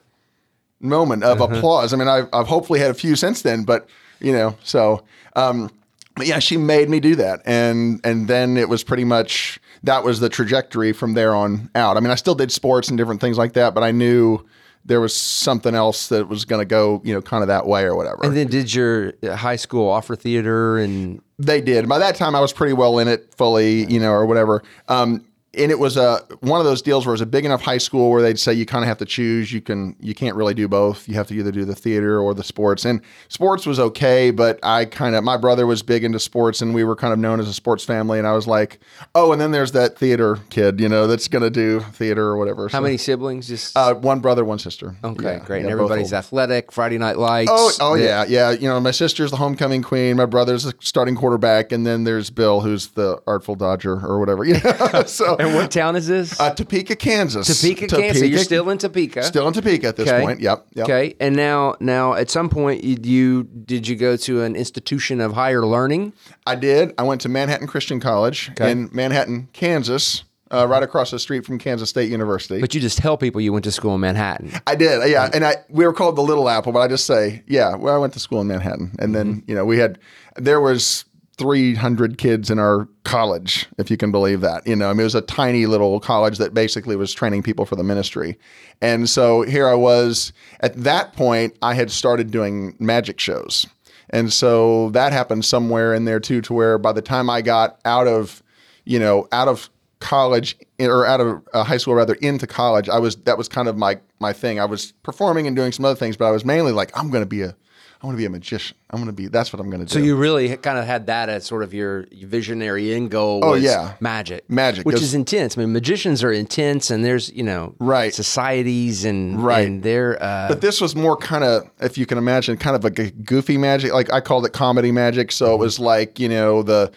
moment 0.80 1.25
of 1.25 1.40
applause. 1.40 1.92
I 1.92 1.96
mean, 1.96 2.08
I've, 2.08 2.28
I've 2.32 2.46
hopefully 2.46 2.78
had 2.80 2.90
a 2.90 2.94
few 2.94 3.16
since 3.16 3.42
then, 3.42 3.64
but 3.64 3.88
you 4.20 4.32
know, 4.32 4.56
so 4.62 5.04
um, 5.37 5.70
but 6.14 6.26
yeah, 6.26 6.38
she 6.40 6.56
made 6.56 6.88
me 6.88 7.00
do 7.00 7.14
that, 7.16 7.42
and 7.46 8.00
and 8.04 8.28
then 8.28 8.56
it 8.56 8.68
was 8.68 8.84
pretty 8.84 9.04
much 9.04 9.60
that 9.84 10.04
was 10.04 10.20
the 10.20 10.28
trajectory 10.28 10.92
from 10.92 11.14
there 11.14 11.34
on 11.34 11.70
out. 11.75 11.96
I 11.96 12.00
mean, 12.00 12.10
I 12.10 12.16
still 12.16 12.34
did 12.34 12.50
sports 12.50 12.88
and 12.88 12.98
different 12.98 13.20
things 13.20 13.38
like 13.38 13.52
that, 13.54 13.75
but 13.75 13.82
I 13.82 13.92
knew 13.92 14.44
there 14.88 15.00
was 15.02 15.14
something 15.14 15.75
else 15.75 16.09
that 16.09 16.28
was 16.28 16.47
going 16.47 16.61
to 16.61 16.64
go, 16.64 17.00
you 17.04 17.12
know, 17.14 17.21
kind 17.21 17.42
of 17.42 17.49
that 17.49 17.66
way 17.66 17.85
or 17.85 17.95
whatever. 17.95 18.25
And 18.25 18.35
then 18.35 18.47
did 18.47 18.75
your 18.75 19.12
high 19.23 19.57
school 19.57 19.88
offer 19.88 20.16
theater 20.16 20.78
and 20.78 21.21
They 21.38 21.61
did. 21.61 21.88
By 21.88 21.99
that 21.99 22.16
time, 22.16 22.35
I 22.35 22.40
was 22.40 22.54
pretty 22.54 22.73
well 22.73 22.99
in 22.99 23.07
it 23.07 23.33
fully, 23.37 23.85
you 23.85 24.00
know, 24.00 24.11
or 24.11 24.25
whatever. 24.25 24.62
Um, 24.88 25.25
and 25.58 25.70
it 25.72 25.78
was 25.78 25.96
a 25.96 26.20
one 26.40 26.60
of 26.60 26.66
those 26.66 26.80
deals 26.82 27.04
where 27.06 27.12
it 27.12 27.14
was 27.14 27.20
a 27.20 27.26
big 27.26 27.44
enough 27.44 27.60
high 27.62 27.78
school 27.78 28.10
where 28.10 28.22
they'd 28.22 28.38
say 28.38 28.52
you 28.52 28.64
kind 28.66 28.84
of 28.84 28.88
have 28.88 28.98
to 28.98 29.04
choose. 29.04 29.52
You 29.52 29.60
can 29.60 29.96
you 30.00 30.14
can't 30.14 30.36
really 30.36 30.54
do 30.54 30.68
both. 30.68 31.08
You 31.08 31.14
have 31.14 31.26
to 31.28 31.34
either 31.34 31.50
do 31.50 31.64
the 31.64 31.74
theater 31.74 32.18
or 32.20 32.34
the 32.34 32.44
sports. 32.44 32.84
And 32.84 33.00
sports 33.28 33.66
was 33.66 33.78
okay, 33.80 34.30
but 34.30 34.58
I 34.62 34.84
kind 34.84 35.14
of 35.14 35.24
my 35.24 35.36
brother 35.36 35.66
was 35.66 35.82
big 35.82 36.04
into 36.04 36.18
sports, 36.20 36.60
and 36.62 36.74
we 36.74 36.84
were 36.84 36.96
kind 36.96 37.12
of 37.12 37.18
known 37.18 37.40
as 37.40 37.48
a 37.48 37.54
sports 37.54 37.84
family. 37.84 38.18
And 38.18 38.26
I 38.26 38.32
was 38.32 38.46
like, 38.46 38.80
oh, 39.14 39.32
and 39.32 39.40
then 39.40 39.50
there's 39.50 39.72
that 39.72 39.98
theater 39.98 40.38
kid, 40.50 40.80
you 40.80 40.88
know, 40.88 41.06
that's 41.06 41.28
gonna 41.28 41.50
do 41.50 41.80
theater 41.80 42.24
or 42.26 42.36
whatever. 42.36 42.68
how 42.68 42.80
many 42.80 42.96
siblings? 42.96 43.48
Just 43.48 43.76
Uh, 43.76 43.94
one 43.94 44.20
brother, 44.20 44.44
one 44.44 44.58
sister. 44.58 44.96
okay, 45.04 45.24
Yeah, 45.24 45.38
great. 45.44 45.58
yeah, 45.58 45.62
and 45.64 45.70
everybody's 45.72 46.12
athletic. 46.12 46.72
Friday 46.72 46.98
Night 46.98 47.18
Lights. 47.18 47.50
Oh, 47.52 47.70
oh 47.80 47.96
the- 47.96 48.04
yeah, 48.04 48.24
yeah. 48.28 48.50
You 48.50 48.68
know, 48.68 48.80
my 48.80 48.90
sister's 48.90 49.30
the 49.30 49.36
homecoming 49.36 49.82
queen. 49.82 50.16
My 50.16 50.26
brother's 50.26 50.64
the 50.64 50.74
starting 50.80 51.16
quarterback, 51.16 51.72
and 51.72 51.86
then 51.86 52.04
there's 52.04 52.30
Bill, 52.30 52.60
who's 52.60 52.88
the 52.88 53.20
artful 53.26 53.54
dodger 53.54 53.94
or 54.04 54.18
whatever. 54.18 54.44
Yeah. 54.48 55.04
so, 55.04 55.36
And 55.48 55.56
what 55.56 55.70
town 55.70 55.96
is 55.96 56.06
this? 56.06 56.38
uh, 56.40 56.54
Topeka, 56.54 56.96
Kansas. 56.96 57.46
Topeka, 57.60 57.86
Kansas. 57.88 58.20
So 58.20 58.24
you're 58.26 58.38
still 58.38 58.68
in 58.70 58.78
Topeka. 58.78 59.22
still 59.24 59.46
in 59.48 59.54
Topeka 59.54 59.88
at 59.88 59.96
this 59.96 60.08
Okay. 60.08 60.22
point. 60.22 60.40
Yep. 60.40 60.66
Yep. 60.74 60.84
Okay, 60.84 61.14
and 61.20 61.34
now, 61.36 61.74
now 61.80 62.14
at 62.14 62.30
some 62.30 62.48
point, 62.48 62.84
you, 62.84 62.96
you 63.02 63.42
did 63.44 63.86
you 63.88 63.96
go 63.96 64.16
to 64.16 64.42
an 64.42 64.56
institution 64.56 65.20
of 65.20 65.32
higher 65.34 65.64
learning? 65.66 66.12
I 66.46 66.54
did. 66.54 66.92
I 66.98 67.02
went 67.02 67.20
to 67.22 67.28
Manhattan 67.28 67.66
Christian 67.66 68.00
College 68.00 68.50
in 68.60 68.88
Manhattan, 68.92 69.48
Kansas. 69.52 70.24
uh, 70.50 70.66
right 70.66 70.82
across 70.82 71.10
the 71.10 71.18
street 71.18 71.44
from 71.44 71.58
Kansas 71.58 71.90
State 71.90 72.10
University. 72.10 72.58
But 72.58 72.74
you 72.74 72.80
just 72.80 72.96
tell 72.96 73.18
people 73.18 73.38
you 73.40 73.52
went 73.52 73.64
to 73.64 73.72
school 73.72 73.94
in 73.96 74.00
Manhattan. 74.00 74.50
I 74.66 74.76
did, 74.76 75.10
yeah, 75.10 75.28
and 75.34 75.44
I 75.44 75.56
we 75.68 75.84
were 75.84 75.92
called 75.92 76.16
the 76.16 76.22
Little 76.22 76.48
Apple, 76.48 76.72
but 76.72 76.80
I 76.80 76.88
just 76.88 77.04
say, 77.04 77.42
yeah, 77.46 77.74
well, 77.76 77.94
I 77.94 77.98
went 77.98 78.14
to 78.14 78.18
school 78.18 78.40
in 78.40 78.46
Manhattan, 78.46 78.92
and 78.98 79.14
then 79.14 79.26
Mm-hmm. 79.34 79.50
you 79.50 79.54
know 79.54 79.66
we 79.66 79.76
had 79.78 79.98
there 80.36 80.60
was 80.60 81.04
300 81.38 82.18
kids 82.18 82.50
in 82.50 82.59
our 82.59 82.88
college, 83.04 83.66
if 83.78 83.90
you 83.90 83.97
can 83.97 84.11
believe 84.11 84.40
that. 84.40 84.66
You 84.66 84.76
know, 84.76 84.90
I 84.90 84.92
mean, 84.92 85.00
it 85.00 85.04
was 85.04 85.14
a 85.14 85.21
tiny 85.21 85.66
little 85.66 86.00
college 86.00 86.38
that 86.38 86.52
basically 86.52 86.97
was 86.97 87.14
training 87.14 87.42
people 87.42 87.64
for 87.64 87.76
the 87.76 87.85
ministry, 87.85 88.38
and 88.83 89.09
so 89.09 89.42
here 89.42 89.68
I 89.68 89.75
was. 89.75 90.33
At 90.61 90.75
that 90.83 91.14
point, 91.14 91.57
I 91.62 91.75
had 91.75 91.90
started 91.90 92.30
doing 92.30 92.75
magic 92.78 93.21
shows, 93.21 93.66
and 94.11 94.33
so 94.33 94.90
that 94.90 95.12
happened 95.12 95.45
somewhere 95.45 95.95
in 95.95 96.04
there 96.04 96.21
too, 96.21 96.40
to 96.42 96.52
where 96.52 96.76
by 96.76 96.92
the 96.92 97.02
time 97.02 97.30
I 97.30 97.40
got 97.40 97.78
out 97.85 98.09
of, 98.09 98.42
you 98.85 98.99
know, 98.99 99.28
out 99.33 99.49
of 99.49 99.71
college 100.00 100.57
or 100.80 101.07
out 101.07 101.21
of 101.21 101.42
uh, 101.52 101.64
high 101.64 101.76
school 101.76 101.92
rather 101.92 102.14
into 102.14 102.47
college 102.47 102.88
i 102.88 103.00
was 103.00 103.16
that 103.16 103.37
was 103.37 103.49
kind 103.49 103.66
of 103.66 103.76
my 103.76 103.99
my 104.21 104.33
thing 104.33 104.61
i 104.61 104.64
was 104.64 104.92
performing 105.02 105.47
and 105.49 105.57
doing 105.57 105.73
some 105.73 105.85
other 105.85 105.97
things 105.97 106.16
but 106.16 106.25
i 106.26 106.30
was 106.30 106.45
mainly 106.45 106.71
like 106.71 106.97
i'm 106.97 107.11
going 107.11 107.23
to 107.23 107.26
be 107.26 107.42
a 107.42 107.52
i 108.00 108.06
want 108.06 108.14
to 108.16 108.18
be 108.18 108.24
a 108.26 108.30
magician 108.30 108.76
i'm 108.90 108.98
going 108.98 109.06
to 109.06 109.12
be 109.12 109.26
that's 109.28 109.52
what 109.52 109.60
i'm 109.60 109.68
going 109.70 109.80
to 109.84 109.86
do 109.86 109.92
So 109.92 109.98
you 110.04 110.16
really 110.16 110.56
kind 110.56 110.78
of 110.78 110.84
had 110.86 111.06
that 111.06 111.28
as 111.28 111.44
sort 111.44 111.62
of 111.62 111.74
your 111.74 112.06
visionary 112.12 112.94
end 112.94 113.10
goal. 113.10 113.40
Oh, 113.44 113.54
yeah. 113.54 113.94
magic, 114.00 114.48
Magic, 114.48 114.86
which 114.86 115.00
is 115.02 115.14
intense. 115.14 115.56
I 115.58 115.60
mean, 115.62 115.72
magicians 115.72 116.22
are 116.22 116.30
intense, 116.32 116.90
and 116.90 117.04
there's 117.04 117.30
you 117.32 117.42
know 117.42 117.74
Right. 117.78 118.14
societies 118.14 119.04
and 119.04 119.42
Right. 119.42 119.66
and 119.66 119.82
they're 119.82 120.22
uh, 120.22 120.48
but 120.48 120.60
this 120.60 120.80
was 120.80 120.94
more 120.94 121.16
kind 121.16 121.44
of 121.44 121.68
if 121.80 121.98
you 121.98 122.06
can 122.06 122.18
imagine 122.18 122.56
kind 122.56 122.76
of 122.76 122.84
a 122.84 122.90
goofy 122.90 123.58
magic 123.58 123.92
like 123.92 124.12
i 124.12 124.20
called 124.20 124.46
it 124.46 124.52
comedy 124.52 124.92
magic 124.92 125.32
so 125.32 125.54
it 125.54 125.58
was 125.58 125.78
like 125.78 126.18
you 126.18 126.28
know 126.28 126.62
the 126.62 126.90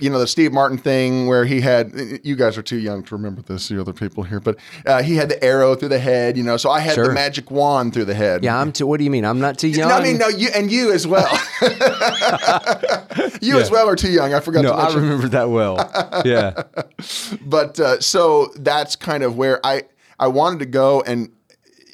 you 0.00 0.10
know 0.10 0.18
the 0.18 0.26
Steve 0.26 0.52
Martin 0.52 0.78
thing 0.78 1.26
where 1.26 1.44
he 1.44 1.60
had 1.60 1.92
you 2.24 2.34
guys 2.36 2.56
are 2.58 2.62
too 2.62 2.78
young 2.78 3.02
to 3.04 3.14
remember 3.14 3.42
this 3.42 3.68
the 3.68 3.80
other 3.80 3.92
people 3.92 4.22
here 4.24 4.40
but 4.40 4.56
uh, 4.86 5.02
he 5.02 5.16
had 5.16 5.28
the 5.28 5.42
arrow 5.44 5.74
through 5.74 5.88
the 5.90 5.98
head 5.98 6.36
you 6.36 6.42
know 6.42 6.56
so 6.56 6.70
I 6.70 6.80
had 6.80 6.94
Sure. 6.94 7.08
the 7.08 7.12
magic 7.14 7.50
wand 7.50 7.92
through 7.94 8.06
the 8.06 8.14
head 8.14 8.42
yeah. 8.44 8.58
I'm 8.60 8.72
too. 8.72 8.86
What 8.86 8.98
do 8.98 9.04
you 9.04 9.10
mean? 9.10 9.24
I'm 9.24 9.40
not 9.40 9.58
too 9.58 9.68
young. 9.68 9.88
No, 9.88 9.96
I 9.96 10.02
mean, 10.02 10.18
no, 10.18 10.28
you 10.28 10.48
and 10.54 10.70
you 10.72 10.90
as 10.92 11.06
well. 11.06 11.28
you 13.40 13.58
as 13.58 13.70
well 13.70 13.88
are 13.88 13.96
too 13.96 14.10
young. 14.10 14.34
I 14.34 14.40
forgot 14.40 14.62
No, 14.64 14.70
to 14.70 14.76
I 14.76 14.94
remember 14.94 15.28
that 15.28 15.50
well. 15.50 15.76
yeah. 16.24 16.62
But 17.42 17.78
uh, 17.80 18.00
so 18.00 18.50
that's 18.56 18.96
kind 18.96 19.22
of 19.22 19.36
where 19.36 19.64
I 19.64 19.82
I 20.18 20.28
wanted 20.28 20.58
to 20.60 20.66
go, 20.66 21.00
and 21.02 21.30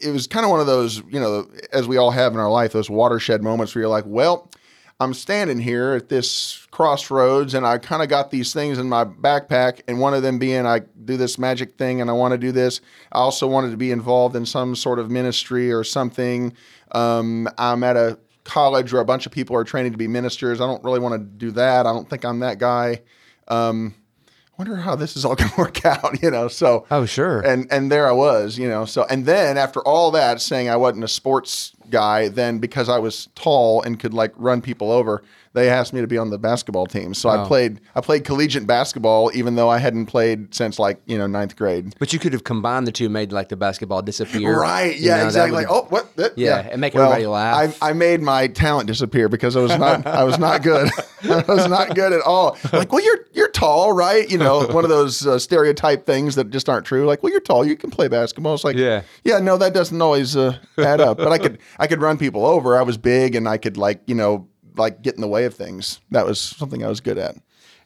it 0.02 0.10
was 0.10 0.26
kind 0.26 0.44
of 0.44 0.50
one 0.50 0.60
of 0.60 0.66
those, 0.66 0.98
you 1.08 1.20
know, 1.20 1.48
as 1.72 1.86
we 1.88 1.96
all 1.96 2.10
have 2.10 2.32
in 2.32 2.38
our 2.40 2.50
life, 2.50 2.72
those 2.72 2.90
watershed 2.90 3.42
moments 3.42 3.74
where 3.74 3.82
you're 3.82 3.88
like, 3.90 4.04
well, 4.06 4.50
I'm 4.98 5.12
standing 5.12 5.58
here 5.58 5.92
at 5.92 6.08
this 6.08 6.66
crossroads, 6.70 7.52
and 7.52 7.66
I 7.66 7.76
kind 7.78 8.02
of 8.02 8.08
got 8.08 8.30
these 8.30 8.54
things 8.54 8.78
in 8.78 8.88
my 8.88 9.04
backpack, 9.04 9.80
and 9.86 10.00
one 10.00 10.14
of 10.14 10.22
them 10.22 10.38
being 10.38 10.64
I 10.66 10.80
do 11.04 11.18
this 11.18 11.38
magic 11.38 11.76
thing, 11.76 12.00
and 12.00 12.08
I 12.08 12.14
want 12.14 12.32
to 12.32 12.38
do 12.38 12.50
this. 12.50 12.80
I 13.12 13.18
also 13.18 13.46
wanted 13.46 13.72
to 13.72 13.76
be 13.76 13.90
involved 13.90 14.36
in 14.36 14.46
some 14.46 14.74
sort 14.74 14.98
of 14.98 15.10
ministry 15.10 15.70
or 15.70 15.84
something. 15.84 16.54
Um, 16.92 17.46
I'm 17.58 17.84
at 17.84 17.96
a 17.96 18.18
college 18.44 18.92
where 18.92 19.02
a 19.02 19.04
bunch 19.04 19.26
of 19.26 19.32
people 19.32 19.54
are 19.56 19.64
training 19.64 19.92
to 19.92 19.98
be 19.98 20.08
ministers. 20.08 20.60
I 20.62 20.66
don't 20.66 20.82
really 20.82 21.00
want 21.00 21.12
to 21.14 21.18
do 21.18 21.50
that. 21.52 21.84
I 21.84 21.92
don't 21.92 22.08
think 22.08 22.24
I'm 22.24 22.38
that 22.40 22.58
guy. 22.58 23.02
Um, 23.48 23.94
I 24.28 24.30
wonder 24.62 24.76
how 24.76 24.96
this 24.96 25.14
is 25.14 25.26
all 25.26 25.34
going 25.36 25.50
to 25.50 25.56
work 25.60 25.84
out, 25.84 26.22
you 26.22 26.30
know. 26.30 26.48
So 26.48 26.86
Oh, 26.90 27.04
sure. 27.04 27.40
and 27.40 27.66
and 27.70 27.92
there 27.92 28.08
I 28.08 28.12
was, 28.12 28.56
you 28.58 28.66
know. 28.68 28.86
So 28.86 29.04
and 29.10 29.26
then 29.26 29.58
after 29.58 29.80
all 29.80 30.10
that, 30.12 30.40
saying 30.40 30.70
I 30.70 30.76
wasn't 30.76 31.04
a 31.04 31.08
sports 31.08 31.72
guy, 31.90 32.28
than 32.28 32.58
because 32.58 32.88
I 32.88 32.98
was 32.98 33.28
tall 33.34 33.82
and 33.82 33.98
could 33.98 34.14
like 34.14 34.32
run 34.36 34.60
people 34.60 34.90
over, 34.90 35.22
they 35.56 35.68
asked 35.68 35.92
me 35.92 36.00
to 36.02 36.06
be 36.06 36.18
on 36.18 36.30
the 36.30 36.38
basketball 36.38 36.86
team. 36.86 37.14
So 37.14 37.28
I 37.28 37.44
played 37.46 37.80
I 37.96 38.00
played 38.00 38.24
collegiate 38.24 38.66
basketball, 38.66 39.30
even 39.34 39.56
though 39.56 39.68
I 39.68 39.78
hadn't 39.78 40.06
played 40.06 40.54
since 40.54 40.78
like 40.78 41.00
you 41.06 41.18
know 41.18 41.26
ninth 41.26 41.56
grade. 41.56 41.96
But 41.98 42.12
you 42.12 42.18
could 42.20 42.32
have 42.32 42.44
combined 42.44 42.86
the 42.86 42.92
two, 42.92 43.08
made 43.08 43.32
like 43.32 43.48
the 43.48 43.56
basketball 43.56 44.02
disappear. 44.02 44.56
Right? 44.60 44.96
You 44.96 45.06
Yeah, 45.08 45.16
know, 45.16 45.24
exactly. 45.24 45.56
Like, 45.56 45.66
oh, 45.70 45.86
what? 45.88 46.14
That- 46.16 46.36
Yeah, 46.38 46.68
and 46.70 46.80
make 46.80 46.94
everybody 46.94 47.26
laugh. 47.26 47.76
I, 47.82 47.90
I 47.90 47.92
made 47.94 48.20
my 48.20 48.46
talent 48.48 48.86
disappear 48.86 49.28
because 49.28 49.56
I 49.56 49.60
was 49.60 49.76
not. 49.76 50.06
I 50.06 50.22
was 50.24 50.38
not 50.38 50.62
good. 50.62 50.90
I 51.24 51.42
was 51.48 51.66
not 51.68 51.94
good 51.94 52.12
at 52.12 52.20
all. 52.20 52.56
Like, 52.72 52.92
well, 52.92 53.02
you're 53.02 53.18
you're 53.32 53.48
tall, 53.50 53.92
right? 53.92 54.30
You 54.30 54.38
know, 54.38 54.66
one 54.68 54.84
of 54.84 54.90
those 54.90 55.26
uh, 55.26 55.38
stereotype 55.38 56.04
things 56.04 56.34
that 56.34 56.50
just 56.50 56.68
aren't 56.68 56.84
true. 56.86 57.06
Like, 57.06 57.22
well, 57.22 57.32
you're 57.32 57.40
tall. 57.40 57.64
You 57.66 57.76
can 57.76 57.90
play 57.90 58.08
basketball. 58.08 58.54
It's 58.54 58.64
like, 58.64 58.76
Yeah. 58.76 59.02
yeah. 59.24 59.38
No, 59.38 59.56
that 59.56 59.72
doesn't 59.72 60.00
always 60.02 60.36
uh, 60.36 60.58
add 60.78 61.00
up. 61.00 61.16
But 61.16 61.32
I 61.32 61.38
could 61.38 61.58
I 61.78 61.86
could 61.86 62.02
run 62.02 62.18
people 62.18 62.44
over. 62.44 62.76
I 62.76 62.82
was 62.82 62.98
big, 62.98 63.34
and 63.34 63.48
I 63.48 63.56
could 63.56 63.76
like 63.78 64.02
you 64.06 64.14
know 64.14 64.46
like 64.76 65.02
get 65.02 65.14
in 65.14 65.20
the 65.20 65.28
way 65.28 65.44
of 65.44 65.54
things. 65.54 66.00
That 66.10 66.26
was 66.26 66.40
something 66.40 66.84
I 66.84 66.88
was 66.88 67.00
good 67.00 67.18
at. 67.18 67.36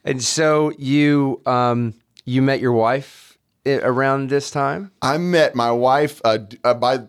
And 0.05 0.23
so 0.23 0.73
you 0.79 1.41
um 1.47 1.95
you 2.25 2.43
met 2.43 2.61
your 2.61 2.73
wife 2.73 3.39
around 3.67 4.31
this 4.31 4.51
time. 4.51 4.91
I 5.03 5.19
met 5.19 5.55
my 5.55 5.71
wife 5.71 6.21
uh, 6.25 6.39
uh, 6.65 6.75
by 6.75 7.01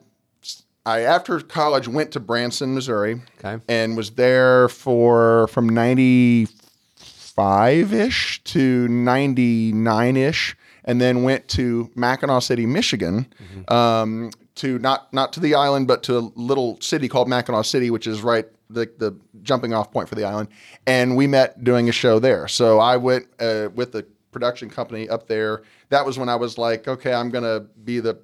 I 0.85 1.01
after 1.01 1.39
college 1.39 1.87
went 1.87 2.11
to 2.11 2.19
Branson, 2.19 2.73
Missouri, 2.73 3.21
Okay. 3.43 3.63
and 3.69 3.95
was 3.95 4.11
there 4.11 4.67
for 4.67 5.47
from 5.47 5.69
ninety 5.69 6.47
five 6.95 7.93
ish 7.93 8.43
to 8.45 8.87
ninety 8.87 9.71
nine 9.71 10.17
ish, 10.17 10.55
and 10.83 10.99
then 10.99 11.23
went 11.23 11.47
to 11.49 11.89
Mackinaw 11.95 12.41
City, 12.43 12.65
Michigan, 12.65 13.27
um, 13.67 14.31
to 14.55 14.79
not 14.79 15.11
not 15.13 15.33
to 15.33 15.39
the 15.39 15.55
island, 15.55 15.87
but 15.87 16.03
to 16.03 16.17
a 16.17 16.23
little 16.35 16.79
city 16.81 17.07
called 17.07 17.27
Mackinaw 17.29 17.63
City, 17.65 17.89
which 17.89 18.07
is 18.07 18.21
right 18.21 18.45
the 18.73 18.91
the 18.97 19.15
jumping 19.43 19.73
off 19.73 19.91
point 19.91 20.09
for 20.09 20.15
the 20.15 20.23
island, 20.23 20.49
and 20.87 21.15
we 21.15 21.27
met 21.27 21.63
doing 21.63 21.89
a 21.89 21.91
show 21.91 22.19
there. 22.19 22.47
So 22.47 22.79
I 22.79 22.97
went 22.97 23.27
uh, 23.39 23.69
with 23.73 23.91
the 23.91 24.05
production 24.31 24.69
company 24.69 25.09
up 25.09 25.27
there. 25.27 25.63
That 25.89 26.05
was 26.05 26.17
when 26.17 26.29
I 26.29 26.35
was 26.35 26.57
like, 26.57 26.87
okay, 26.87 27.13
I'm 27.13 27.29
gonna 27.29 27.61
be 27.83 27.99
the 27.99 28.17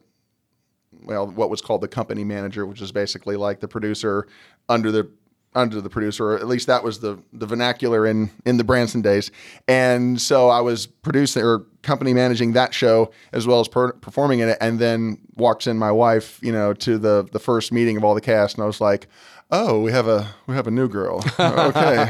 well, 1.03 1.27
what 1.27 1.49
was 1.49 1.61
called 1.61 1.81
the 1.81 1.87
company 1.87 2.23
manager, 2.23 2.65
which 2.65 2.81
is 2.81 2.91
basically 2.91 3.35
like 3.35 3.59
the 3.59 3.67
producer 3.67 4.27
under 4.69 4.91
the 4.91 5.09
under 5.55 5.81
the 5.81 5.89
producer, 5.89 6.33
or 6.33 6.35
at 6.37 6.47
least 6.47 6.67
that 6.67 6.83
was 6.83 6.99
the 6.99 7.17
the 7.33 7.45
vernacular 7.45 8.05
in 8.05 8.29
in 8.45 8.57
the 8.57 8.63
Branson 8.63 9.01
days. 9.01 9.31
And 9.67 10.21
so 10.21 10.49
I 10.49 10.61
was 10.61 10.85
producing 10.87 11.43
or 11.43 11.65
company 11.81 12.13
managing 12.13 12.53
that 12.53 12.73
show 12.73 13.11
as 13.31 13.47
well 13.47 13.59
as 13.59 13.67
per, 13.67 13.93
performing 13.93 14.39
in 14.39 14.49
it. 14.49 14.57
And 14.61 14.77
then 14.77 15.17
walks 15.35 15.67
in 15.67 15.77
my 15.77 15.91
wife, 15.91 16.39
you 16.41 16.51
know, 16.51 16.73
to 16.73 16.97
the 16.97 17.27
the 17.31 17.39
first 17.39 17.71
meeting 17.71 17.97
of 17.97 18.03
all 18.03 18.15
the 18.15 18.21
cast, 18.21 18.55
and 18.55 18.63
I 18.63 18.67
was 18.67 18.81
like. 18.81 19.07
Oh, 19.49 19.81
we 19.81 19.91
have 19.93 20.09
a 20.09 20.27
we 20.45 20.55
have 20.55 20.67
a 20.67 20.71
new 20.71 20.89
girl. 20.89 21.23
Okay. 21.39 22.05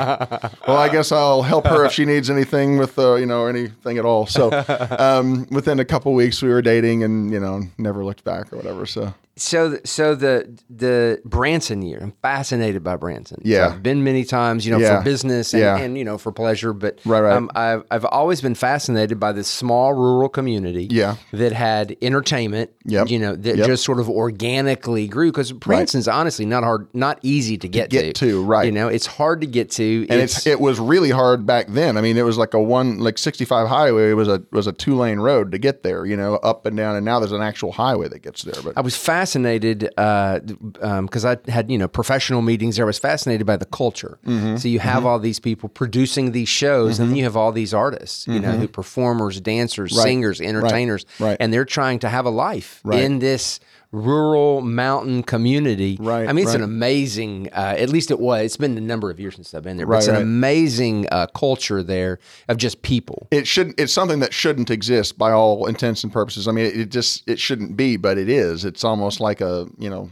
well, 0.67 0.77
I 0.77 0.89
guess 0.91 1.11
I'll 1.11 1.43
help 1.43 1.67
her 1.67 1.85
if 1.85 1.91
she 1.91 2.03
needs 2.05 2.29
anything 2.29 2.77
with 2.77 2.97
uh, 2.97 3.15
you 3.15 3.25
know 3.27 3.45
anything 3.45 3.97
at 3.99 4.05
all. 4.05 4.25
So, 4.25 4.49
um, 4.97 5.47
within 5.51 5.79
a 5.79 5.85
couple 5.85 6.13
weeks, 6.13 6.41
we 6.41 6.49
were 6.49 6.61
dating, 6.63 7.03
and 7.03 7.31
you 7.31 7.39
know, 7.39 7.61
never 7.77 8.03
looked 8.03 8.23
back 8.23 8.51
or 8.51 8.57
whatever. 8.57 8.85
So, 8.87 9.13
So 9.37 9.77
so 9.83 10.15
the 10.15 10.49
the 10.69 11.21
Branson 11.25 11.81
year, 11.81 11.99
I'm 12.01 12.13
fascinated 12.21 12.83
by 12.83 12.95
Branson. 12.95 13.37
So 13.43 13.49
Yeah. 13.49 13.67
I've 13.73 13.83
been 13.83 14.03
many 14.03 14.23
times, 14.23 14.65
you 14.65 14.71
know, 14.71 14.79
Yeah. 14.79 14.97
for 14.99 15.03
business 15.03 15.53
and, 15.53 15.61
Yeah. 15.61 15.77
and 15.77 15.97
you 15.97 16.03
know 16.03 16.17
for 16.17 16.31
pleasure, 16.31 16.73
but 16.73 16.99
Right, 17.05 17.21
right. 17.21 17.35
Um, 17.35 17.49
I've 17.55 17.83
I've 17.91 18.05
always 18.05 18.41
been 18.41 18.55
fascinated 18.55 19.19
by 19.19 19.31
this 19.31 19.47
small 19.47 19.93
rural 19.93 20.29
community. 20.29 20.87
Yeah. 20.89 21.15
that 21.33 21.51
had 21.53 21.95
entertainment. 22.01 22.71
Yep. 22.89 23.09
you 23.09 23.19
know 23.19 23.35
that 23.35 23.57
Yep. 23.57 23.67
just 23.67 23.83
sort 23.83 23.99
of 23.99 24.09
organically 24.09 25.07
grew 25.09 25.29
because 25.29 25.51
Branson's 25.51 26.07
honestly 26.07 26.45
not 26.45 26.63
hard, 26.63 26.87
not 26.93 27.19
easy 27.21 27.57
to 27.57 27.67
get, 27.67 27.89
get 27.89 28.15
to, 28.15 28.41
right. 28.43 28.65
You 28.65 28.71
know, 28.71 28.87
it's 28.87 29.05
hard 29.05 29.41
to 29.41 29.47
get 29.47 29.69
to, 29.71 30.07
and 30.09 30.21
it's, 30.21 30.47
it 30.47 30.61
was 30.61 30.79
really 30.79 31.09
hard 31.09 31.45
back 31.45 31.67
then. 31.67 31.97
I 31.97 32.01
mean, 32.01 32.15
it 32.17 32.23
was 32.23 32.37
like 32.37 32.53
a 32.53 32.61
one 32.61 32.99
like 32.99 33.17
65 33.17 33.67
highway 33.67 34.13
was 34.13 34.29
a 34.29 34.41
was 34.53 34.67
a 34.67 34.71
two 34.71 34.95
lane 34.95 35.19
road 35.19 35.51
to 35.51 35.57
get 35.57 35.83
there, 35.83 36.05
you 36.05 36.15
know, 36.15 36.35
up 36.37 36.65
and 36.65 36.77
down. 36.77 36.95
And 36.95 37.03
now 37.05 37.19
there's 37.19 37.33
an 37.33 37.41
actual 37.41 37.73
highway 37.73 38.07
that 38.07 38.21
gets 38.21 38.43
there. 38.43 38.61
But 38.63 38.77
I 38.77 38.81
was 38.81 38.95
fascinated 38.95 39.26
because 39.35 41.25
I 41.25 41.37
had 41.47 41.69
you 41.71 41.77
know 41.77 41.87
professional 41.87 42.41
meetings. 42.41 42.75
there. 42.77 42.85
I 42.85 42.87
was 42.87 42.99
fascinated 42.99 43.45
by 43.47 43.57
the 43.57 43.65
culture. 43.65 44.19
Mm-hmm. 44.25 44.57
So 44.57 44.67
you 44.67 44.79
have 44.79 45.05
all 45.05 45.19
these 45.19 45.39
people 45.39 45.69
producing 45.69 46.31
these 46.31 46.49
shows, 46.49 46.99
and 46.99 47.09
then 47.09 47.15
you 47.17 47.23
have 47.23 47.37
all 47.37 47.51
these 47.51 47.73
artists, 47.73 48.27
you 48.27 48.39
know, 48.39 48.51
who 48.53 48.67
performers, 48.67 49.39
dancers, 49.41 49.99
singers, 50.01 50.41
entertainers, 50.41 51.05
Mm-hmm. 51.05 51.23
Right. 51.23 51.37
and 51.39 51.51
they're 51.53 51.65
trying 51.65 51.99
to 51.99 52.09
have 52.09 52.25
a 52.25 52.29
life 52.29 52.79
Right. 52.83 52.99
in 53.03 53.19
this 53.19 53.59
rural 53.97 54.61
mountain 54.61 55.23
community. 55.23 55.97
Right, 55.99 56.27
I 56.27 56.33
mean, 56.33 56.45
it's 56.45 56.53
an 56.53 56.61
amazing. 56.63 57.49
Uh, 57.53 57.75
at 57.77 57.89
least 57.89 58.11
it 58.11 58.19
was. 58.19 58.45
It's 58.45 58.57
been 58.57 58.77
a 58.77 58.81
number 58.81 59.09
of 59.09 59.19
years 59.19 59.35
since 59.35 59.53
I've 59.53 59.63
been 59.63 59.77
there, 59.77 59.85
but 59.85 59.93
Right, 59.93 59.97
it's 59.99 60.07
an 60.07 60.13
right. 60.15 60.21
amazing 60.21 61.07
uh, 61.11 61.27
culture 61.27 61.81
there 61.83 62.19
of 62.47 62.57
just 62.57 62.81
people. 62.81 63.27
it 63.31 63.47
shouldn't. 63.47 63.79
It's 63.79 63.93
something 63.93 64.19
that 64.19 64.33
shouldn't 64.33 64.69
exist 64.69 65.17
by 65.17 65.31
all 65.31 65.65
intents 65.65 66.03
and 66.03 66.13
purposes. 66.13 66.47
I 66.47 66.51
mean, 66.51 66.65
it, 66.65 66.79
it 66.79 66.89
just 66.91 67.27
it 67.27 67.39
shouldn't 67.39 67.75
be, 67.75 67.97
but 67.97 68.17
it 68.17 68.29
is. 68.29 68.65
It's 68.65 68.83
almost 68.83 69.19
like 69.19 69.41
a 69.41 69.67
you 69.77 69.89
know. 69.89 70.09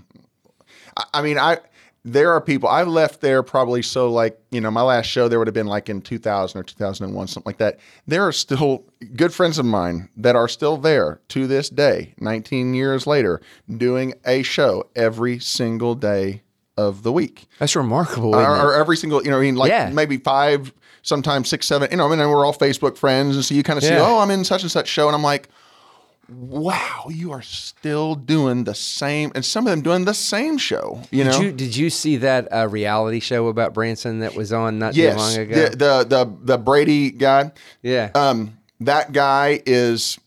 I, 0.97 1.03
I 1.15 1.21
mean, 1.21 1.37
I 1.37 1.59
there 2.07 2.31
are 2.31 2.39
people 2.39 2.69
I 2.69 2.83
left 2.83 3.19
there 3.19 3.41
probably 3.41 3.81
so 3.81 4.11
like 4.11 4.39
you 4.51 4.61
know 4.61 4.69
my 4.69 4.83
last 4.83 5.07
show 5.07 5.27
there 5.27 5.39
would 5.39 5.47
have 5.47 5.55
been 5.55 5.65
like 5.65 5.89
in 5.89 6.01
2000 6.01 6.59
or 6.59 6.63
2001 6.63 7.27
something 7.27 7.49
like 7.49 7.57
that. 7.57 7.79
There 8.07 8.25
are 8.25 8.31
still 8.31 8.85
good 9.15 9.33
friends 9.33 9.57
of 9.57 9.65
mine 9.65 10.07
that 10.15 10.35
are 10.35 10.47
still 10.47 10.77
there 10.77 11.19
to 11.29 11.47
this 11.47 11.67
day, 11.69 12.13
19 12.19 12.75
years 12.75 13.07
later, 13.07 13.41
doing 13.75 14.13
a 14.23 14.43
show 14.43 14.87
every 14.95 15.39
single 15.39 15.95
day 15.95 16.43
of 16.77 17.03
the 17.03 17.11
week 17.11 17.47
That's 17.59 17.75
remarkable. 17.75 18.35
or, 18.35 18.41
or 18.45 18.73
every 18.75 18.97
single, 18.97 19.23
you 19.23 19.31
know, 19.31 19.37
I 19.37 19.41
mean, 19.41 19.55
like 19.55 19.69
Yeah. 19.69 19.89
maybe 19.93 20.17
five, 20.17 20.73
sometimes 21.01 21.49
six, 21.49 21.65
seven. 21.65 21.89
You 21.89 21.97
know, 21.97 22.05
I 22.05 22.09
mean, 22.09 22.19
and 22.19 22.29
we're 22.29 22.45
all 22.45 22.53
Facebook 22.53 22.97
friends, 22.97 23.35
and 23.35 23.43
so 23.45 23.55
you 23.55 23.63
kind 23.63 23.77
of 23.77 23.83
see, 23.83 23.95
oh, 23.95 24.19
I'm 24.19 24.29
in 24.29 24.43
such 24.43 24.61
and 24.61 24.69
such 24.71 24.87
show, 24.89 25.07
and 25.07 25.15
I'm 25.15 25.23
like, 25.23 25.47
wow, 26.29 27.05
you 27.09 27.31
are 27.31 27.41
still 27.41 28.15
doing 28.15 28.63
the 28.63 28.75
same, 28.75 29.31
and 29.35 29.43
some 29.45 29.65
of 29.67 29.71
them 29.71 29.81
doing 29.81 30.05
the 30.05 30.13
same 30.13 30.57
show. 30.57 31.01
You 31.11 31.23
know, 31.25 31.31
Did 31.33 31.41
you 31.41 31.51
did 31.51 31.75
you 31.75 31.89
see 31.89 32.17
that 32.17 32.47
uh, 32.53 32.67
reality 32.67 33.19
show 33.19 33.47
about 33.47 33.73
Branson 33.73 34.19
that 34.19 34.35
was 34.35 34.51
on 34.53 34.79
not 34.79 34.93
too 34.93 35.09
long 35.11 35.35
ago? 35.37 35.55
the, 35.55 35.69
the 35.69 36.05
the 36.07 36.37
the 36.43 36.57
Brady 36.57 37.11
guy. 37.11 37.51
yeah. 37.81 38.11
Um, 38.15 38.57
that 38.81 39.11
guy 39.13 39.61
is 39.65 40.19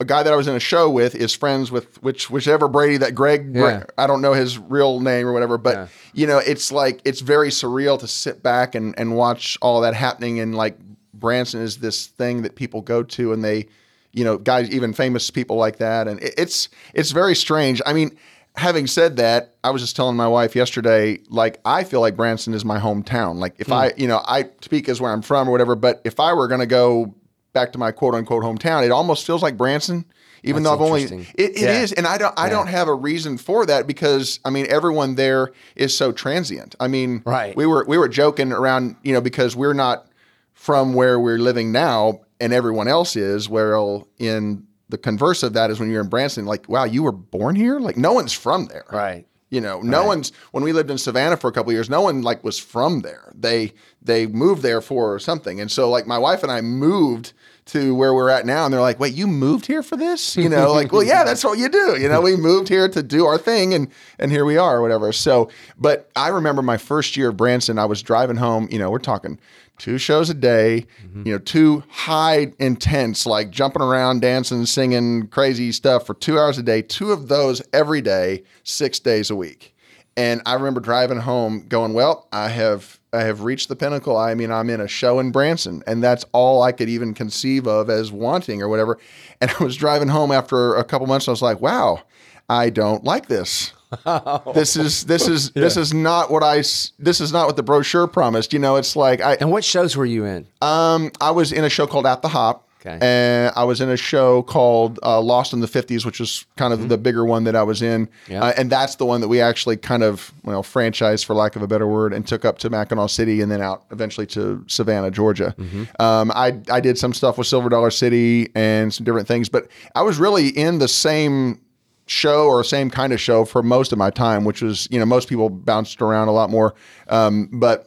a 0.00 0.04
guy 0.04 0.22
that 0.22 0.32
I 0.32 0.36
was 0.36 0.48
in 0.48 0.56
a 0.56 0.60
show 0.60 0.90
with 0.90 1.14
is 1.14 1.34
friends 1.34 1.70
with 1.70 2.02
which 2.02 2.28
whichever 2.30 2.66
Brady 2.66 2.96
that 2.96 3.14
Greg 3.14 3.54
Yeah. 3.54 3.84
I 3.98 4.06
don't 4.06 4.20
know 4.22 4.32
his 4.32 4.58
real 4.58 5.00
name 5.00 5.26
or 5.26 5.32
whatever, 5.32 5.58
but 5.58 5.74
Yeah. 5.74 5.86
you 6.14 6.26
know, 6.26 6.38
it's 6.38 6.72
like 6.72 7.00
it's 7.04 7.20
very 7.20 7.50
surreal 7.50 7.98
to 8.00 8.08
sit 8.08 8.42
back 8.42 8.74
and 8.74 8.98
and 8.98 9.14
watch 9.16 9.58
all 9.62 9.80
that 9.82 9.94
happening 9.94 10.40
and 10.40 10.54
like 10.54 10.76
Branson 11.14 11.60
is 11.60 11.76
this 11.78 12.06
thing 12.06 12.42
that 12.42 12.56
people 12.56 12.80
go 12.80 13.02
to 13.04 13.32
and 13.32 13.44
they 13.44 13.66
you 14.12 14.24
know, 14.24 14.38
guys 14.38 14.70
even 14.70 14.92
famous 14.92 15.30
people 15.30 15.56
like 15.56 15.78
that 15.78 16.08
and 16.08 16.20
it, 16.22 16.34
it's 16.36 16.68
it's 16.94 17.10
very 17.10 17.34
strange. 17.34 17.80
I 17.86 17.92
mean, 17.92 18.16
having 18.56 18.86
said 18.86 19.16
that, 19.16 19.54
I 19.64 19.70
was 19.70 19.82
just 19.82 19.96
telling 19.96 20.16
my 20.16 20.28
wife 20.28 20.54
yesterday 20.54 21.18
like 21.28 21.60
I 21.64 21.84
feel 21.84 22.00
like 22.00 22.16
Branson 22.16 22.54
is 22.54 22.64
my 22.64 22.78
hometown. 22.78 23.36
Like 23.36 23.54
if 23.58 23.68
hmm. 23.68 23.72
I, 23.74 23.92
you 23.96 24.06
know, 24.06 24.22
I 24.26 24.50
speak 24.60 24.88
as 24.88 25.00
where 25.00 25.10
I'm 25.10 25.22
from 25.22 25.48
or 25.48 25.52
whatever, 25.52 25.74
but 25.74 26.00
if 26.04 26.20
I 26.20 26.32
were 26.34 26.48
going 26.48 26.60
to 26.60 26.66
go 26.66 27.14
back 27.52 27.72
to 27.72 27.78
my 27.78 27.92
quote 27.92 28.14
unquote 28.14 28.42
hometown, 28.42 28.84
it 28.84 28.90
almost 28.90 29.26
feels 29.26 29.42
like 29.42 29.56
Branson, 29.56 30.04
even 30.42 30.62
That's 30.62 30.76
though 30.76 30.84
I've 30.84 30.90
only 30.90 31.26
it, 31.36 31.56
it 31.56 31.58
Yeah. 31.58 31.80
is, 31.82 31.92
and 31.92 32.06
I 32.06 32.18
don't 32.18 32.38
I 32.38 32.48
don't 32.48 32.66
have 32.66 32.88
a 32.88 32.94
reason 32.94 33.38
for 33.38 33.64
that 33.66 33.86
because 33.86 34.40
I 34.44 34.50
mean 34.50 34.66
everyone 34.68 35.14
there 35.14 35.52
is 35.76 35.96
so 35.96 36.12
transient. 36.12 36.74
I 36.80 36.88
mean, 36.88 37.22
Right. 37.24 37.56
We 37.56 37.66
were 37.66 37.84
we 37.86 37.96
were 37.96 38.08
joking 38.08 38.52
around, 38.52 38.96
you 39.02 39.12
know, 39.12 39.20
because 39.20 39.56
we're 39.56 39.72
not 39.74 40.08
from 40.52 40.94
where 40.94 41.18
we're 41.18 41.38
living 41.38 41.72
now, 41.72 42.20
and 42.42 42.52
everyone 42.52 42.88
else 42.88 43.14
is. 43.14 43.48
Well, 43.48 44.08
in 44.18 44.66
the 44.88 44.98
converse 44.98 45.42
of 45.42 45.52
that 45.52 45.70
is 45.70 45.78
when 45.78 45.90
you're 45.90 46.02
in 46.02 46.08
Branson, 46.08 46.44
like, 46.44 46.68
wow, 46.68 46.84
you 46.84 47.04
were 47.04 47.12
born 47.12 47.54
here. 47.54 47.78
Like, 47.78 47.96
no 47.96 48.12
one's 48.12 48.32
from 48.32 48.66
there, 48.66 48.84
right. 48.92 49.26
you 49.48 49.60
know, 49.60 49.80
no 49.80 50.04
one's 50.04 50.32
when 50.50 50.64
we 50.64 50.72
lived 50.72 50.90
in 50.90 50.98
Savannah 50.98 51.36
for 51.36 51.48
a 51.48 51.52
couple 51.52 51.70
of 51.70 51.74
years, 51.74 51.88
no 51.88 52.02
one 52.02 52.22
like 52.22 52.42
was 52.42 52.58
from 52.58 53.00
there. 53.00 53.32
They 53.34 53.72
they 54.02 54.26
moved 54.26 54.62
there 54.62 54.80
for 54.80 55.18
something. 55.18 55.60
And 55.60 55.70
so 55.70 55.88
like 55.88 56.06
my 56.06 56.18
wife 56.18 56.42
and 56.42 56.50
I 56.50 56.60
moved 56.60 57.32
to 57.72 57.94
where 57.94 58.14
we're 58.14 58.28
at 58.28 58.46
now 58.46 58.64
and 58.64 58.72
they're 58.72 58.80
like, 58.80 59.00
"Wait, 59.00 59.14
you 59.14 59.26
moved 59.26 59.66
here 59.66 59.82
for 59.82 59.96
this?" 59.96 60.36
You 60.36 60.48
know, 60.48 60.72
like, 60.72 60.92
"Well, 60.92 61.02
yeah, 61.02 61.24
that's 61.24 61.44
what 61.44 61.58
you 61.58 61.68
do." 61.68 62.00
You 62.00 62.08
know, 62.08 62.20
we 62.20 62.36
moved 62.36 62.68
here 62.68 62.88
to 62.88 63.02
do 63.02 63.26
our 63.26 63.38
thing 63.38 63.74
and 63.74 63.88
and 64.18 64.30
here 64.30 64.44
we 64.44 64.56
are 64.56 64.78
or 64.78 64.82
whatever. 64.82 65.12
So, 65.12 65.50
but 65.78 66.10
I 66.14 66.28
remember 66.28 66.62
my 66.62 66.76
first 66.76 67.16
year 67.16 67.30
of 67.30 67.36
Branson, 67.36 67.78
I 67.78 67.86
was 67.86 68.02
driving 68.02 68.36
home, 68.36 68.68
you 68.70 68.78
know, 68.78 68.90
we're 68.90 68.98
talking 68.98 69.38
two 69.78 69.98
shows 69.98 70.30
a 70.30 70.34
day, 70.34 70.86
mm-hmm. 71.04 71.26
you 71.26 71.32
know, 71.32 71.38
two 71.38 71.82
high 71.88 72.52
intense 72.58 73.26
like 73.26 73.50
jumping 73.50 73.82
around, 73.82 74.20
dancing, 74.20 74.64
singing 74.66 75.26
crazy 75.28 75.72
stuff 75.72 76.06
for 76.06 76.14
2 76.14 76.38
hours 76.38 76.58
a 76.58 76.62
day, 76.62 76.82
two 76.82 77.10
of 77.10 77.28
those 77.28 77.62
every 77.72 78.00
day, 78.00 78.44
6 78.62 79.00
days 79.00 79.30
a 79.30 79.34
week. 79.34 79.74
And 80.16 80.42
I 80.46 80.54
remember 80.54 80.80
driving 80.80 81.18
home 81.18 81.66
going, 81.68 81.94
well, 81.94 82.28
I 82.32 82.48
have 82.50 83.00
I 83.12 83.22
have 83.22 83.42
reached 83.42 83.68
the 83.68 83.76
pinnacle. 83.76 84.16
I 84.16 84.34
mean, 84.34 84.50
I'm 84.50 84.70
in 84.70 84.80
a 84.80 84.88
show 84.88 85.18
in 85.18 85.32
Branson, 85.32 85.82
and 85.86 86.02
that's 86.02 86.24
all 86.32 86.62
I 86.62 86.72
could 86.72 86.88
even 86.88 87.12
conceive 87.14 87.66
of 87.66 87.90
as 87.90 88.10
wanting 88.10 88.62
or 88.62 88.68
whatever. 88.68 88.98
And 89.40 89.50
I 89.58 89.64
was 89.64 89.76
driving 89.76 90.08
home 90.08 90.30
after 90.32 90.76
a 90.76 90.84
couple 90.84 91.06
months. 91.06 91.26
And 91.26 91.32
I 91.32 91.34
was 91.34 91.42
like, 91.42 91.60
wow, 91.60 92.02
I 92.48 92.70
don't 92.70 93.04
like 93.04 93.26
this. 93.26 93.72
this 94.54 94.74
is 94.76 95.04
this 95.04 95.28
is 95.28 95.50
this 95.50 95.76
is 95.76 95.92
not 95.92 96.30
what 96.30 96.42
I 96.42 96.58
this 96.98 97.20
is 97.20 97.30
not 97.32 97.46
what 97.46 97.56
the 97.56 97.62
brochure 97.62 98.06
promised. 98.06 98.52
You 98.54 98.58
know, 98.58 98.76
it's 98.76 98.96
like 98.96 99.20
I 99.20 99.34
And 99.34 99.50
what 99.50 99.64
shows 99.64 99.96
were 99.96 100.06
you 100.06 100.24
in? 100.24 100.46
um 100.62 101.10
I 101.20 101.32
was 101.32 101.52
in 101.52 101.64
a 101.64 101.68
show 101.68 101.86
called 101.86 102.06
At 102.06 102.22
the 102.22 102.28
Hop. 102.28 102.66
Okay. 102.84 102.98
And 103.00 103.52
I 103.54 103.62
was 103.64 103.80
in 103.80 103.88
a 103.88 103.96
show 103.96 104.42
called 104.42 104.98
uh, 105.02 105.20
Lost 105.20 105.52
in 105.52 105.60
the 105.60 105.68
50s, 105.68 106.04
which 106.04 106.18
was 106.18 106.44
kind 106.56 106.72
of 106.72 106.88
the 106.88 106.98
bigger 106.98 107.24
one 107.24 107.44
that 107.44 107.54
I 107.54 107.62
was 107.62 107.80
in. 107.80 108.06
Mm-hmm. 108.06 108.32
Yeah. 108.32 108.44
Uh, 108.44 108.52
and 108.56 108.70
that's 108.70 108.96
the 108.96 109.06
one 109.06 109.20
that 109.20 109.28
we 109.28 109.40
actually 109.40 109.76
kind 109.76 110.02
of, 110.02 110.32
well, 110.42 110.64
franchised 110.64 111.24
for 111.24 111.34
lack 111.34 111.54
of 111.54 111.62
a 111.62 111.68
better 111.68 111.86
word, 111.86 112.12
and 112.12 112.26
took 112.26 112.44
up 112.44 112.58
to 112.58 112.70
Mackinaw 112.70 113.08
City 113.08 113.40
and 113.40 113.52
then 113.52 113.60
out 113.60 113.84
eventually 113.90 114.26
to 114.28 114.64
Savannah, 114.66 115.10
Georgia. 115.10 115.54
Mm-hmm. 115.58 115.84
Um, 116.02 116.32
I, 116.34 116.60
I 116.70 116.80
did 116.80 116.98
some 116.98 117.12
stuff 117.12 117.38
with 117.38 117.46
Silver 117.46 117.68
Dollar 117.68 117.90
City 117.90 118.50
and 118.54 118.92
some 118.92 119.04
different 119.04 119.28
things, 119.28 119.48
but 119.48 119.68
I 119.94 120.02
was 120.02 120.18
really 120.18 120.48
in 120.48 120.78
the 120.78 120.88
same 120.88 121.60
show 122.06 122.46
or 122.46 122.64
same 122.64 122.90
kind 122.90 123.12
of 123.12 123.20
show 123.20 123.44
for 123.44 123.62
most 123.62 123.92
of 123.92 123.98
my 123.98 124.10
time, 124.10 124.44
which 124.44 124.60
was, 124.60 124.88
you 124.90 124.98
know, 124.98 125.06
most 125.06 125.28
people 125.28 125.48
bounced 125.48 126.02
around 126.02 126.28
a 126.28 126.32
lot 126.32 126.50
more. 126.50 126.74
Um, 127.08 127.48
but 127.52 127.86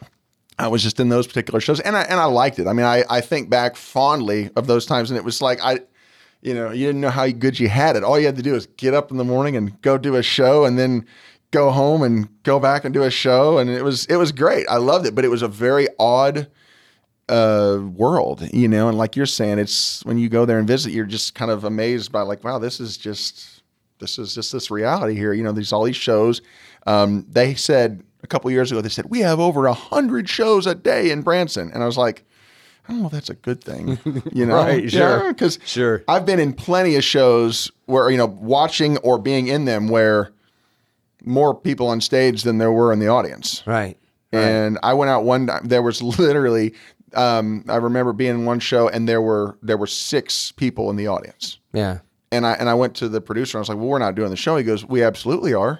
I 0.57 0.67
was 0.67 0.81
just 0.81 0.99
in 0.99 1.09
those 1.09 1.27
particular 1.27 1.59
shows 1.59 1.79
and 1.81 1.95
I, 1.97 2.03
and 2.03 2.19
I 2.19 2.25
liked 2.25 2.59
it. 2.59 2.67
I 2.67 2.73
mean, 2.73 2.85
I, 2.85 3.03
I 3.09 3.21
think 3.21 3.49
back 3.49 3.75
fondly 3.75 4.49
of 4.55 4.67
those 4.67 4.85
times 4.85 5.11
and 5.11 5.17
it 5.17 5.23
was 5.23 5.41
like, 5.41 5.59
I, 5.61 5.79
you 6.41 6.53
know, 6.53 6.71
you 6.71 6.85
didn't 6.85 7.01
know 7.01 7.09
how 7.09 7.27
good 7.29 7.59
you 7.59 7.67
had 7.67 7.95
it. 7.95 8.03
All 8.03 8.19
you 8.19 8.25
had 8.25 8.37
to 8.37 8.41
do 8.41 8.55
is 8.55 8.67
get 8.77 8.93
up 8.93 9.11
in 9.11 9.17
the 9.17 9.23
morning 9.23 9.55
and 9.57 9.81
go 9.81 9.97
do 9.97 10.15
a 10.15 10.23
show 10.23 10.65
and 10.65 10.77
then 10.79 11.05
go 11.51 11.71
home 11.71 12.03
and 12.03 12.29
go 12.43 12.59
back 12.59 12.85
and 12.85 12.93
do 12.93 13.03
a 13.03 13.11
show. 13.11 13.57
And 13.57 13.69
it 13.69 13.83
was, 13.83 14.05
it 14.05 14.15
was 14.15 14.31
great. 14.31 14.65
I 14.69 14.77
loved 14.77 15.05
it, 15.05 15.15
but 15.15 15.25
it 15.25 15.29
was 15.29 15.41
a 15.41 15.47
very 15.47 15.87
odd, 15.99 16.47
uh 17.27 17.79
world 17.95 18.47
you 18.53 18.67
know 18.67 18.87
and 18.87 18.99
like 18.99 19.15
you're 19.15 19.25
saying 19.25 19.57
it's 19.57 20.05
when 20.05 20.15
you 20.15 20.29
go 20.29 20.45
there 20.45 20.59
and 20.59 20.67
visit 20.67 20.93
you're 20.93 21.07
just 21.07 21.33
kind 21.33 21.49
of 21.49 21.63
amazed 21.63 22.11
by 22.11 22.21
like 22.21 22.43
wow 22.43 22.59
this 22.59 22.79
is 22.79 22.97
just 22.97 23.63
this 23.97 24.19
is 24.19 24.35
just 24.35 24.51
this 24.51 24.69
reality 24.69 25.15
here 25.15 25.33
you 25.33 25.41
know 25.41 25.51
there's 25.51 25.73
all 25.73 25.83
these 25.83 25.95
shows 25.95 26.43
um 26.85 27.25
they 27.27 27.55
said 27.55 28.03
a 28.25 28.27
couple 28.27 28.49
years 28.51 28.71
ago 28.71 28.81
they 28.81 28.89
said 28.89 29.05
we 29.09 29.19
have 29.19 29.39
over 29.39 29.65
a 29.67 29.73
hundred 29.73 30.27
shows 30.27 30.65
a 30.67 30.73
day 30.75 31.11
in 31.11 31.21
branson 31.21 31.69
and 31.73 31.81
i 31.83 31.85
was 31.85 31.97
like 31.97 32.25
i 32.87 32.91
don't 32.91 32.99
know 33.01 33.05
if 33.05 33.11
that's 33.11 33.29
a 33.29 33.35
good 33.35 33.63
thing 33.63 33.97
you 34.33 34.45
know 34.45 34.55
Right, 34.55 34.89
sure. 34.91 35.31
because 35.31 35.59
Sure. 35.63 36.03
i've 36.07 36.25
been 36.25 36.39
in 36.39 36.51
plenty 36.53 36.95
of 36.95 37.03
shows 37.03 37.71
where 37.85 38.09
you 38.09 38.17
know 38.17 38.25
watching 38.25 38.97
or 38.97 39.17
being 39.19 39.47
in 39.47 39.65
them 39.65 39.87
where 39.87 40.31
more 41.23 41.55
people 41.55 41.87
on 41.87 42.01
stage 42.01 42.43
than 42.43 42.57
there 42.57 42.71
were 42.71 42.91
in 42.91 42.99
the 42.99 43.07
audience 43.07 43.63
Right. 43.65 43.97
and 44.31 44.77
I 44.83 44.93
went 44.93 45.09
out 45.09 45.23
one 45.23 45.47
time. 45.47 45.61
There 45.67 45.81
was 45.81 46.01
literally, 46.19 46.73
um, 47.13 47.63
I 47.69 47.77
remember 47.77 48.11
being 48.11 48.31
in 48.31 48.45
one 48.45 48.59
show, 48.59 48.89
and 48.89 49.07
there 49.07 49.21
were 49.21 49.57
there 49.63 49.77
were 49.77 49.87
six 49.87 50.51
people 50.51 50.89
in 50.89 50.97
the 50.97 51.07
audience. 51.07 51.57
Yeah. 51.73 51.99
And 52.33 52.45
I 52.45 52.53
and 52.53 52.67
I 52.69 52.73
went 52.73 52.95
to 52.97 53.07
the 53.07 53.21
producer. 53.21 53.57
and 53.57 53.59
I 53.59 53.61
was 53.61 53.69
like, 53.69 53.77
"Well, 53.77 53.87
we're 53.87 53.99
not 53.99 54.13
doing 54.15 54.29
the 54.31 54.35
show." 54.35 54.57
He 54.57 54.63
goes, 54.65 54.83
"We 54.85 55.03
absolutely 55.03 55.53
are." 55.53 55.79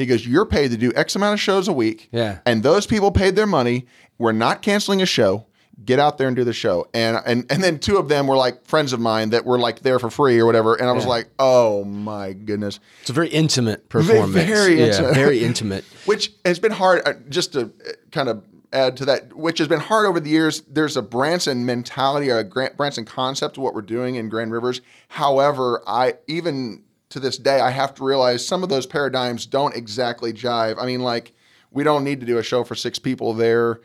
He 0.00 0.06
goes, 0.06 0.26
"You're 0.26 0.46
paid 0.46 0.70
to 0.70 0.76
do 0.76 0.92
X 0.96 1.14
amount 1.16 1.34
of 1.34 1.40
shows 1.40 1.68
a 1.68 1.72
week, 1.72 2.08
Yeah. 2.12 2.38
and 2.46 2.62
those 2.62 2.86
people 2.86 3.10
paid 3.10 3.36
their 3.36 3.46
money. 3.46 3.86
We're 4.18 4.32
not 4.32 4.62
canceling 4.62 5.00
a 5.02 5.06
show. 5.06 5.46
Get 5.84 5.98
out 5.98 6.18
there 6.18 6.26
and 6.28 6.36
do 6.36 6.44
the 6.44 6.52
show." 6.52 6.88
And 6.92 7.18
and 7.24 7.46
and 7.50 7.62
then 7.62 7.78
two 7.78 7.96
of 7.96 8.08
them 8.08 8.26
were 8.26 8.36
like 8.36 8.66
friends 8.66 8.92
of 8.92 9.00
mine 9.00 9.30
that 9.30 9.44
were 9.46 9.58
like 9.58 9.80
there 9.80 9.98
for 9.98 10.10
free 10.10 10.38
or 10.38 10.46
whatever. 10.46 10.74
And 10.74 10.88
I 10.88 10.92
was 10.92 11.06
like, 11.06 11.28
"Oh 11.38 11.84
my 11.84 12.32
goodness." 12.32 12.80
It's 13.00 13.10
a 13.10 13.14
very 13.14 13.28
intimate 13.28 13.88
performance. 13.88 14.32
very 14.46 14.78
yeah, 14.78 14.86
intimate. 14.86 15.14
very 15.14 15.42
intimate. 15.44 15.84
which 16.06 16.32
has 16.44 16.58
been 16.58 16.72
hard 16.72 17.02
uh, 17.06 17.14
just 17.28 17.52
to 17.54 17.60
uh, 17.62 17.92
kind 18.10 18.28
of 18.28 18.42
add 18.72 18.96
to 18.96 19.04
that 19.04 19.32
which 19.36 19.58
has 19.58 19.66
been 19.66 19.80
hard 19.80 20.06
over 20.06 20.20
the 20.20 20.30
years 20.30 20.62
there's 20.68 20.96
a 20.96 21.02
branson 21.02 21.66
mentality 21.66 22.30
or 22.30 22.38
a 22.38 22.44
Gran- 22.44 22.70
branson 22.76 23.04
concept 23.04 23.56
of 23.56 23.64
what 23.64 23.74
we're 23.74 23.82
doing 23.82 24.14
in 24.14 24.28
grand 24.28 24.52
rivers 24.52 24.80
however 25.08 25.82
i 25.88 26.14
even 26.28 26.80
to 27.10 27.20
this 27.20 27.36
day 27.36 27.60
i 27.60 27.70
have 27.70 27.94
to 27.94 28.04
realize 28.04 28.46
some 28.46 28.62
of 28.62 28.68
those 28.68 28.86
paradigms 28.86 29.46
don't 29.46 29.76
exactly 29.76 30.32
jive 30.32 30.76
i 30.80 30.86
mean 30.86 31.00
like 31.00 31.32
we 31.70 31.84
don't 31.84 32.02
need 32.02 32.20
to 32.20 32.26
do 32.26 32.38
a 32.38 32.42
show 32.42 32.64
for 32.64 32.74
six 32.74 32.98
people 32.98 33.34
there 33.34 33.80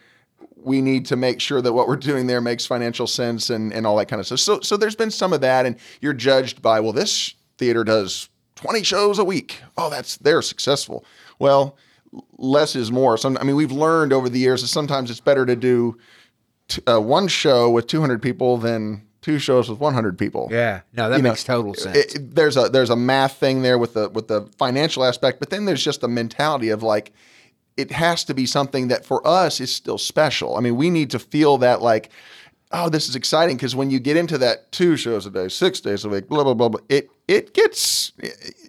we 0.66 0.82
need 0.82 1.06
to 1.06 1.16
make 1.16 1.40
sure 1.40 1.62
that 1.62 1.74
what 1.74 1.88
we're 1.88 1.96
doing 1.96 2.28
there 2.28 2.42
makes 2.42 2.66
financial 2.66 3.06
sense 3.06 3.50
and, 3.50 3.72
and 3.72 3.86
all 3.86 3.96
that 3.98 4.08
kind 4.08 4.20
of 4.20 4.26
stuff. 4.26 4.40
So, 4.40 4.60
so 4.62 4.76
there's 4.76 4.96
been 4.96 5.12
some 5.12 5.32
of 5.32 5.42
that, 5.42 5.66
and 5.66 5.78
you're 6.02 6.14
judged 6.14 6.62
by, 6.62 6.80
well, 6.80 6.92
this 6.92 7.36
theater 7.58 7.84
does 7.84 8.30
20 8.56 8.84
shows 8.84 9.20
a 9.20 9.24
week. 9.24 9.62
Oh, 9.78 9.90
that's 9.90 10.18
they're 10.18 10.42
successful. 10.42 11.06
Well, 11.38 11.78
less 12.38 12.76
is 12.76 12.92
more. 12.92 13.18
Some, 13.18 13.38
I 13.38 13.44
mean, 13.44 13.56
we've 13.56 13.72
learned 13.72 14.12
over 14.12 14.28
the 14.28 14.40
years 14.40 14.62
that 14.62 14.70
sometimes 14.70 15.12
it's 15.12 15.20
better 15.20 15.46
to 15.46 15.56
do 15.56 15.98
t- 16.68 16.82
uh, 16.88 17.00
one 17.00 17.28
show 17.28 17.70
with 17.70 17.88
200 17.88 18.22
people 18.22 18.58
than 18.58 19.06
two 19.26 19.40
shows 19.40 19.68
with 19.70 19.80
100 19.80 20.18
people. 20.20 20.48
Yeah. 20.52 20.82
No, 20.94 21.10
that 21.10 21.18
You 21.18 21.24
know, 21.24 21.30
makes 21.30 21.44
total 21.44 21.74
sense. 21.74 21.98
It- 21.98 22.16
it- 22.16 22.36
there's 22.36 22.56
a 22.58 22.70
there's 22.70 22.92
a 22.92 22.96
math 22.96 23.38
thing 23.38 23.64
there 23.64 23.78
with 23.80 23.94
the 23.96 24.10
with 24.10 24.28
the 24.28 24.48
financial 24.60 25.04
aspect, 25.04 25.40
but 25.40 25.50
then 25.50 25.66
there's 25.66 25.84
just 25.84 26.02
the 26.02 26.08
mentality 26.08 26.70
of 26.70 26.84
like 26.84 27.12
it 27.76 27.92
has 27.92 28.24
to 28.26 28.34
be 28.34 28.46
something 28.46 28.88
that 28.90 29.04
for 29.06 29.26
us 29.28 29.60
is 29.60 29.74
still 29.74 29.98
special. 29.98 30.56
I 30.58 30.62
mean, 30.62 30.76
we 30.78 30.90
need 30.90 31.10
to 31.12 31.20
feel 31.20 31.58
that 31.58 31.82
like, 31.82 32.10
oh, 32.72 32.88
this 32.90 33.10
is 33.10 33.16
exciting 33.16 33.58
because 33.58 33.76
when 33.76 33.90
you 33.90 34.00
get 34.00 34.16
into 34.16 34.38
that 34.38 34.72
two 34.72 34.96
shows 34.96 35.26
a 35.26 35.30
day, 35.32 35.48
six 35.50 35.82
days 35.82 36.06
a 36.06 36.10
week, 36.10 36.30
blah 36.30 36.44
blah 36.44 36.54
blah, 36.54 36.70
blah 36.70 36.82
it 36.88 37.10
it 37.28 37.54
gets 37.56 38.12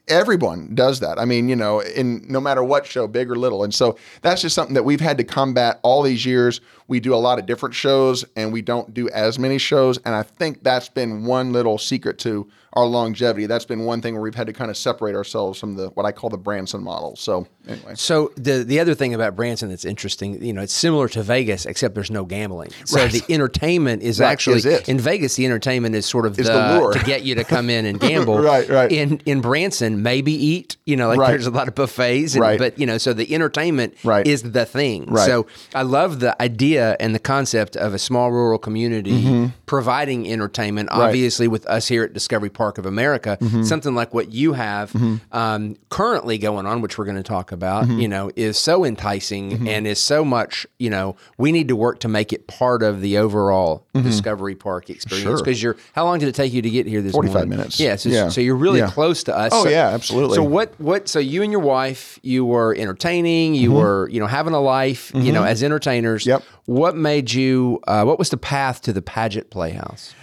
everyone 0.08 0.74
does 0.74 1.00
that. 1.00 1.18
I 1.18 1.24
mean, 1.24 1.48
you 1.48 1.56
know, 1.56 1.80
in 1.80 2.24
no 2.28 2.40
matter 2.40 2.62
what 2.62 2.86
show, 2.86 3.06
big 3.06 3.30
or 3.30 3.36
little. 3.36 3.64
And 3.64 3.74
so 3.74 3.98
that's 4.22 4.42
just 4.42 4.54
something 4.54 4.74
that 4.74 4.84
we've 4.84 5.00
had 5.00 5.18
to 5.18 5.24
combat 5.24 5.80
all 5.82 6.02
these 6.02 6.24
years. 6.24 6.60
We 6.88 7.00
do 7.00 7.14
a 7.14 7.16
lot 7.16 7.38
of 7.38 7.46
different 7.46 7.74
shows 7.74 8.24
and 8.36 8.52
we 8.52 8.62
don't 8.62 8.94
do 8.94 9.08
as 9.10 9.38
many 9.38 9.58
shows. 9.58 9.98
And 9.98 10.14
I 10.14 10.22
think 10.22 10.62
that's 10.62 10.88
been 10.88 11.24
one 11.24 11.52
little 11.52 11.78
secret 11.78 12.18
to 12.20 12.48
our 12.74 12.86
longevity. 12.86 13.46
That's 13.46 13.64
been 13.64 13.84
one 13.84 14.00
thing 14.00 14.14
where 14.14 14.22
we've 14.22 14.34
had 14.34 14.46
to 14.46 14.52
kind 14.52 14.70
of 14.70 14.76
separate 14.76 15.16
ourselves 15.16 15.58
from 15.58 15.74
the 15.74 15.88
what 15.90 16.06
I 16.06 16.12
call 16.12 16.30
the 16.30 16.38
Branson 16.38 16.82
model. 16.82 17.16
So 17.16 17.46
anyway. 17.66 17.94
So 17.94 18.32
the 18.36 18.64
the 18.64 18.80
other 18.80 18.94
thing 18.94 19.14
about 19.14 19.36
Branson 19.36 19.68
that's 19.68 19.84
interesting, 19.84 20.42
you 20.42 20.52
know, 20.52 20.62
it's 20.62 20.72
similar 20.72 21.08
to 21.10 21.22
Vegas 21.22 21.66
except 21.66 21.94
there's 21.94 22.10
no 22.10 22.24
gambling. 22.24 22.70
So 22.84 22.96
Right. 23.00 23.10
the 23.10 23.24
entertainment 23.32 24.02
is 24.02 24.20
Right, 24.20 24.30
actually 24.30 24.58
is 24.58 24.66
in 24.66 24.98
Vegas. 24.98 25.36
The 25.36 25.46
entertainment 25.46 25.94
is 25.94 26.06
sort 26.06 26.26
of 26.26 26.36
the, 26.36 26.44
the 26.44 26.78
lure. 26.78 26.92
to 26.92 27.04
get 27.04 27.22
you 27.24 27.34
to 27.36 27.44
come 27.44 27.70
in 27.70 27.86
and 27.86 27.98
gamble. 28.08 28.38
Right, 28.38 28.68
right. 28.68 28.90
In 28.90 29.20
in 29.26 29.40
Branson, 29.40 30.02
maybe 30.02 30.32
eat. 30.32 30.76
You 30.84 30.96
know, 30.96 31.08
like 31.08 31.18
Right. 31.18 31.30
there's 31.30 31.46
a 31.46 31.50
lot 31.50 31.68
of 31.68 31.74
buffets. 31.74 32.34
And, 32.34 32.42
Right. 32.42 32.58
But 32.58 32.78
you 32.78 32.86
know, 32.86 32.98
so 32.98 33.12
the 33.12 33.34
entertainment 33.34 33.94
Right. 34.04 34.26
is 34.26 34.42
the 34.42 34.64
thing. 34.64 35.06
Right. 35.06 35.26
So 35.26 35.46
I 35.74 35.82
love 35.82 36.20
the 36.20 36.40
idea 36.40 36.96
and 37.00 37.14
the 37.14 37.18
concept 37.18 37.76
of 37.76 37.94
a 37.94 37.98
small 37.98 38.30
rural 38.30 38.58
community 38.58 39.22
mm-hmm. 39.22 39.46
providing 39.66 40.30
entertainment. 40.30 40.88
Obviously, 40.92 41.48
with 41.48 41.66
us 41.66 41.88
here 41.88 42.04
at 42.04 42.12
Discovery 42.12 42.50
Park 42.50 42.78
of 42.78 42.86
America, 42.86 43.38
mm-hmm. 43.40 43.62
something 43.62 43.94
like 43.94 44.14
what 44.14 44.32
you 44.32 44.52
have 44.52 44.92
mm-hmm. 44.92 45.16
um, 45.36 45.76
currently 45.88 46.38
going 46.38 46.66
on, 46.66 46.80
which 46.80 46.98
we're 46.98 47.04
going 47.04 47.16
to 47.16 47.22
talk 47.22 47.52
about, 47.52 47.55
you 47.88 48.08
know, 48.08 48.30
is 48.36 48.58
so 48.58 48.84
enticing 48.84 49.68
and 49.68 49.86
is 49.86 49.98
so 49.98 50.24
much. 50.24 50.66
You 50.78 50.90
know, 50.90 51.16
we 51.38 51.52
need 51.52 51.68
to 51.68 51.76
work 51.76 52.00
to 52.00 52.08
make 52.08 52.32
it 52.32 52.46
part 52.46 52.82
of 52.82 53.00
the 53.00 53.18
overall 53.18 53.84
Discovery 53.94 54.54
Park 54.54 54.90
experience. 54.90 55.24
Sure. 55.24 55.36
Because 55.38 55.62
you're, 55.62 55.76
how 55.94 56.04
long 56.04 56.18
did 56.18 56.28
it 56.28 56.34
take 56.34 56.52
you 56.52 56.62
to 56.62 56.70
get 56.70 56.86
here 56.86 57.00
this 57.02 57.12
45 57.12 57.34
morning? 57.34 57.50
minutes. 57.50 57.80
Yeah. 57.80 57.96
So, 57.96 58.08
Yeah. 58.10 58.28
so 58.28 58.40
you're 58.40 58.54
really 58.56 58.80
Yeah. 58.80 58.90
close 58.90 59.22
to 59.24 59.36
us. 59.36 59.52
Oh, 59.54 59.64
So- 59.64 59.70
yeah, 59.70 59.88
absolutely. 59.88 60.34
So 60.36 60.42
what 60.44 60.74
what 60.78 61.08
so 61.08 61.18
you 61.18 61.42
and 61.42 61.50
your 61.50 61.60
wife 61.62 62.18
you 62.22 62.44
were 62.44 62.74
entertaining 62.76 63.54
you 63.54 63.72
were 63.72 64.08
you 64.10 64.20
know 64.20 64.26
having 64.26 64.52
a 64.54 64.60
life 64.60 65.10
you 65.14 65.32
know 65.32 65.42
as 65.44 65.62
entertainers 65.62 66.22
Mm-hmm. 66.22 66.30
Yep. 66.30 66.42
what 66.66 66.96
made 66.96 67.32
you 67.32 67.80
uh, 67.86 68.04
what 68.04 68.18
was 68.18 68.30
the 68.30 68.36
path 68.36 68.80
to 68.82 68.92
the 68.92 69.00
Badgett 69.02 69.50
playhouse 69.50 70.14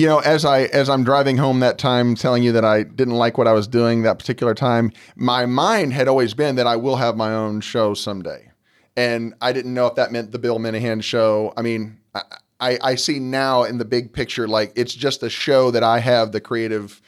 you 0.00 0.06
know, 0.06 0.20
as 0.20 0.46
I 0.46 0.62
as 0.62 0.88
I'm 0.88 1.04
driving 1.04 1.36
home 1.36 1.60
that 1.60 1.76
time, 1.76 2.14
telling 2.14 2.42
you 2.42 2.52
that 2.52 2.64
I 2.64 2.84
didn't 2.84 3.16
like 3.16 3.36
what 3.36 3.46
I 3.46 3.52
was 3.52 3.68
doing 3.68 4.02
that 4.02 4.18
particular 4.18 4.54
time, 4.54 4.92
my 5.14 5.44
mind 5.44 5.92
had 5.92 6.08
always 6.08 6.32
been 6.32 6.56
that 6.56 6.66
I 6.66 6.76
will 6.76 6.96
have 6.96 7.18
my 7.18 7.34
own 7.34 7.60
show 7.60 7.92
someday, 7.92 8.50
and 8.96 9.34
I 9.42 9.52
didn't 9.52 9.74
know 9.74 9.86
if 9.88 9.96
that 9.96 10.10
meant 10.10 10.32
the 10.32 10.38
Bill 10.38 10.58
Minahan 10.58 11.02
show. 11.02 11.52
I 11.54 11.60
mean, 11.60 11.98
I, 12.14 12.22
I, 12.60 12.78
I 12.82 12.94
see 12.94 13.18
now 13.18 13.64
in 13.64 13.76
the 13.76 13.84
big 13.84 14.14
picture, 14.14 14.48
like 14.48 14.72
it's 14.74 14.94
just 14.94 15.22
a 15.22 15.28
show 15.28 15.70
that 15.70 15.82
I 15.82 15.98
have 15.98 16.32
the 16.32 16.40
creative 16.40 17.02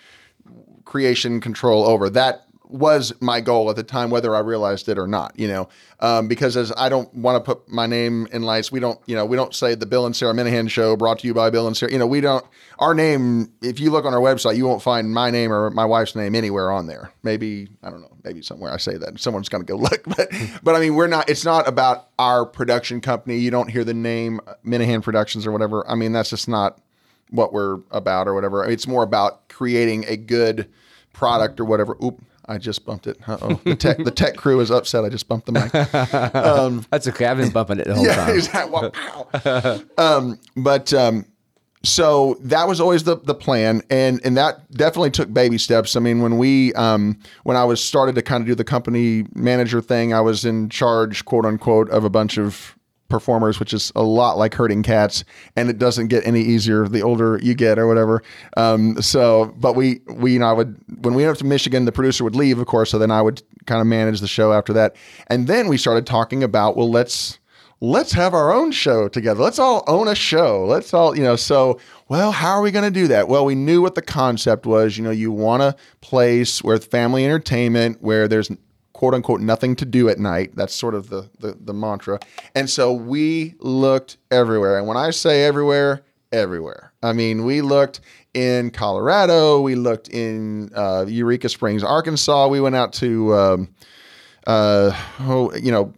creation 0.84 1.40
control 1.40 1.84
over. 1.86 2.10
That 2.10 2.46
was 2.72 3.12
my 3.20 3.40
goal 3.40 3.70
at 3.70 3.76
the 3.76 3.82
time, 3.82 4.10
whether 4.10 4.34
I 4.34 4.40
realized 4.40 4.88
it 4.88 4.98
or 4.98 5.06
not. 5.06 5.32
You 5.38 5.48
know, 5.48 5.68
um, 6.00 6.28
because 6.28 6.56
as 6.56 6.72
I 6.76 6.88
don't 6.88 7.12
want 7.14 7.42
to 7.42 7.54
put 7.54 7.68
my 7.68 7.86
name 7.86 8.26
in 8.32 8.42
lights, 8.42 8.72
we 8.72 8.80
don't, 8.80 8.98
you 9.06 9.14
know, 9.14 9.24
we 9.24 9.36
don't 9.36 9.54
say 9.54 9.74
the 9.74 9.86
Bill 9.86 10.06
and 10.06 10.16
Sarah 10.16 10.32
Minahan 10.32 10.68
Show 10.70 10.96
brought 10.96 11.20
to 11.20 11.26
you 11.26 11.34
by 11.34 11.50
Bill 11.50 11.66
and 11.66 11.76
Sarah. 11.76 11.92
You 11.92 11.98
know, 11.98 12.06
we 12.06 12.20
don't. 12.20 12.44
Our 12.78 12.94
name, 12.94 13.52
if 13.62 13.78
you 13.78 13.90
look 13.90 14.04
on 14.04 14.14
our 14.14 14.20
website, 14.20 14.56
you 14.56 14.66
won't 14.66 14.82
find 14.82 15.12
my 15.12 15.30
name 15.30 15.52
or 15.52 15.70
my 15.70 15.84
wife's 15.84 16.16
name 16.16 16.34
anywhere 16.34 16.72
on 16.72 16.86
there. 16.86 17.12
Maybe 17.22 17.68
I 17.82 17.90
don't 17.90 18.00
know. 18.00 18.16
Maybe 18.24 18.42
somewhere 18.42 18.72
I 18.72 18.76
say 18.78 18.96
that 18.96 19.20
someone's 19.20 19.48
going 19.48 19.64
to 19.64 19.72
go 19.72 19.76
look, 19.78 20.02
but 20.04 20.30
but 20.62 20.74
I 20.74 20.80
mean, 20.80 20.94
we're 20.94 21.06
not. 21.06 21.28
It's 21.28 21.44
not 21.44 21.68
about 21.68 22.08
our 22.18 22.46
production 22.46 23.00
company. 23.00 23.38
You 23.38 23.50
don't 23.50 23.70
hear 23.70 23.84
the 23.84 23.94
name 23.94 24.40
Minahan 24.64 25.02
Productions 25.02 25.46
or 25.46 25.52
whatever. 25.52 25.88
I 25.88 25.94
mean, 25.94 26.12
that's 26.12 26.30
just 26.30 26.48
not 26.48 26.80
what 27.32 27.52
we're 27.52 27.78
about 27.90 28.28
or 28.28 28.34
whatever. 28.34 28.64
It's 28.64 28.86
more 28.86 29.02
about 29.02 29.48
creating 29.48 30.04
a 30.06 30.16
good 30.16 30.68
product 31.12 31.58
or 31.58 31.64
whatever. 31.64 31.96
Oop, 32.02 32.22
I 32.46 32.58
just 32.58 32.84
bumped 32.84 33.06
it. 33.06 33.18
Uh-oh. 33.26 33.60
The 33.64 33.76
tech 33.76 33.98
the 33.98 34.10
tech 34.10 34.36
crew 34.36 34.60
is 34.60 34.70
upset. 34.70 35.04
I 35.04 35.08
just 35.08 35.28
bumped 35.28 35.46
the 35.46 35.52
mic. 35.52 35.72
that's 36.90 37.08
okay 37.08 37.26
i've 37.26 37.36
been 37.36 37.50
bumping 37.50 37.78
it 37.78 37.86
the 37.86 37.94
whole 37.94 38.04
yeah, 38.04 38.16
time 38.16 38.34
exactly. 38.34 38.90
Wow, 38.92 39.80
um, 39.98 40.38
but 40.56 40.92
um, 40.92 41.24
so 41.84 42.36
that 42.40 42.68
was 42.68 42.80
always 42.80 43.04
the 43.04 43.16
the 43.16 43.34
plan, 43.34 43.82
and 43.90 44.20
and 44.24 44.36
that 44.36 44.70
definitely 44.72 45.10
took 45.10 45.32
baby 45.32 45.58
steps. 45.58 45.96
I 45.96 46.00
mean, 46.00 46.22
when 46.22 46.38
we 46.38 46.72
um, 46.74 47.18
when 47.42 47.56
I 47.56 47.64
was 47.64 47.82
started 47.82 48.14
to 48.14 48.22
kind 48.22 48.40
of 48.40 48.46
do 48.46 48.54
the 48.54 48.64
company 48.64 49.26
manager 49.34 49.80
thing, 49.80 50.14
I 50.14 50.20
was 50.20 50.44
in 50.44 50.68
charge, 50.68 51.24
quote 51.24 51.44
unquote, 51.44 51.90
of 51.90 52.04
a 52.04 52.10
bunch 52.10 52.38
of 52.38 52.76
performers, 53.12 53.60
which 53.60 53.74
is 53.74 53.92
a 53.94 54.02
lot 54.02 54.38
like 54.38 54.54
herding 54.54 54.82
cats, 54.82 55.22
and 55.54 55.68
it 55.68 55.78
doesn't 55.78 56.08
get 56.08 56.26
any 56.26 56.40
easier 56.40 56.88
the 56.88 57.02
older 57.02 57.38
you 57.42 57.54
get 57.54 57.78
or 57.78 57.86
whatever. 57.86 58.22
Um, 58.56 59.00
so, 59.02 59.54
but 59.58 59.76
we 59.76 60.00
we 60.06 60.32
you 60.32 60.38
know 60.38 60.46
I 60.46 60.52
would 60.52 60.76
when 61.02 61.14
we 61.14 61.22
went 61.22 61.34
up 61.34 61.38
to 61.38 61.44
Michigan, 61.44 61.84
the 61.84 61.92
producer 61.92 62.24
would 62.24 62.34
leave, 62.34 62.58
of 62.58 62.66
course, 62.66 62.90
so 62.90 62.98
then 62.98 63.10
I 63.10 63.20
would 63.20 63.42
kind 63.66 63.80
of 63.82 63.86
manage 63.86 64.20
the 64.20 64.26
show 64.26 64.52
after 64.52 64.72
that, 64.72 64.96
and 65.28 65.46
then 65.46 65.68
we 65.68 65.76
started 65.76 66.06
talking 66.06 66.42
about 66.42 66.76
well, 66.76 66.90
let's 66.90 67.38
let's 67.82 68.12
have 68.12 68.32
our 68.32 68.52
own 68.52 68.70
show 68.70 69.08
together. 69.08 69.42
Let's 69.42 69.58
all 69.58 69.84
own 69.86 70.08
a 70.08 70.14
show. 70.14 70.64
Let's 70.64 70.94
all, 70.94 71.16
you 71.16 71.24
know, 71.24 71.34
so, 71.34 71.80
well, 72.08 72.30
how 72.30 72.52
are 72.52 72.62
we 72.62 72.70
going 72.70 72.84
to 72.84 73.00
do 73.00 73.08
that? 73.08 73.26
Well, 73.26 73.44
we 73.44 73.56
knew 73.56 73.82
what 73.82 73.96
the 73.96 74.02
concept 74.02 74.66
was. 74.66 74.96
You 74.96 75.02
know, 75.02 75.10
you 75.10 75.32
want 75.32 75.64
a 75.64 75.74
place 76.00 76.62
where 76.62 76.78
family 76.78 77.24
entertainment, 77.24 77.98
where 78.00 78.28
there's 78.28 78.52
quote 79.02 79.14
unquote 79.14 79.40
nothing 79.40 79.74
to 79.74 79.84
do 79.84 80.08
at 80.08 80.20
night. 80.20 80.54
That's 80.54 80.72
sort 80.72 80.94
of 80.94 81.08
the, 81.08 81.28
the, 81.40 81.58
the 81.60 81.74
mantra. 81.74 82.20
And 82.54 82.70
so 82.70 82.92
we 82.92 83.56
looked 83.58 84.16
everywhere. 84.30 84.78
And 84.78 84.86
when 84.86 84.96
I 84.96 85.10
say 85.10 85.42
everywhere, 85.42 86.02
everywhere. 86.30 86.92
I 87.02 87.12
mean, 87.12 87.44
we 87.44 87.62
looked 87.62 87.98
in 88.32 88.70
Colorado, 88.70 89.60
we 89.60 89.74
looked 89.74 90.08
in 90.10 90.70
uh, 90.76 91.06
Eureka 91.08 91.48
Springs, 91.48 91.82
Arkansas. 91.82 92.46
We 92.46 92.60
went 92.60 92.76
out 92.76 92.92
to, 92.92 93.34
um, 93.34 93.74
uh, 94.46 94.96
oh, 95.18 95.52
you 95.56 95.72
know, 95.72 95.92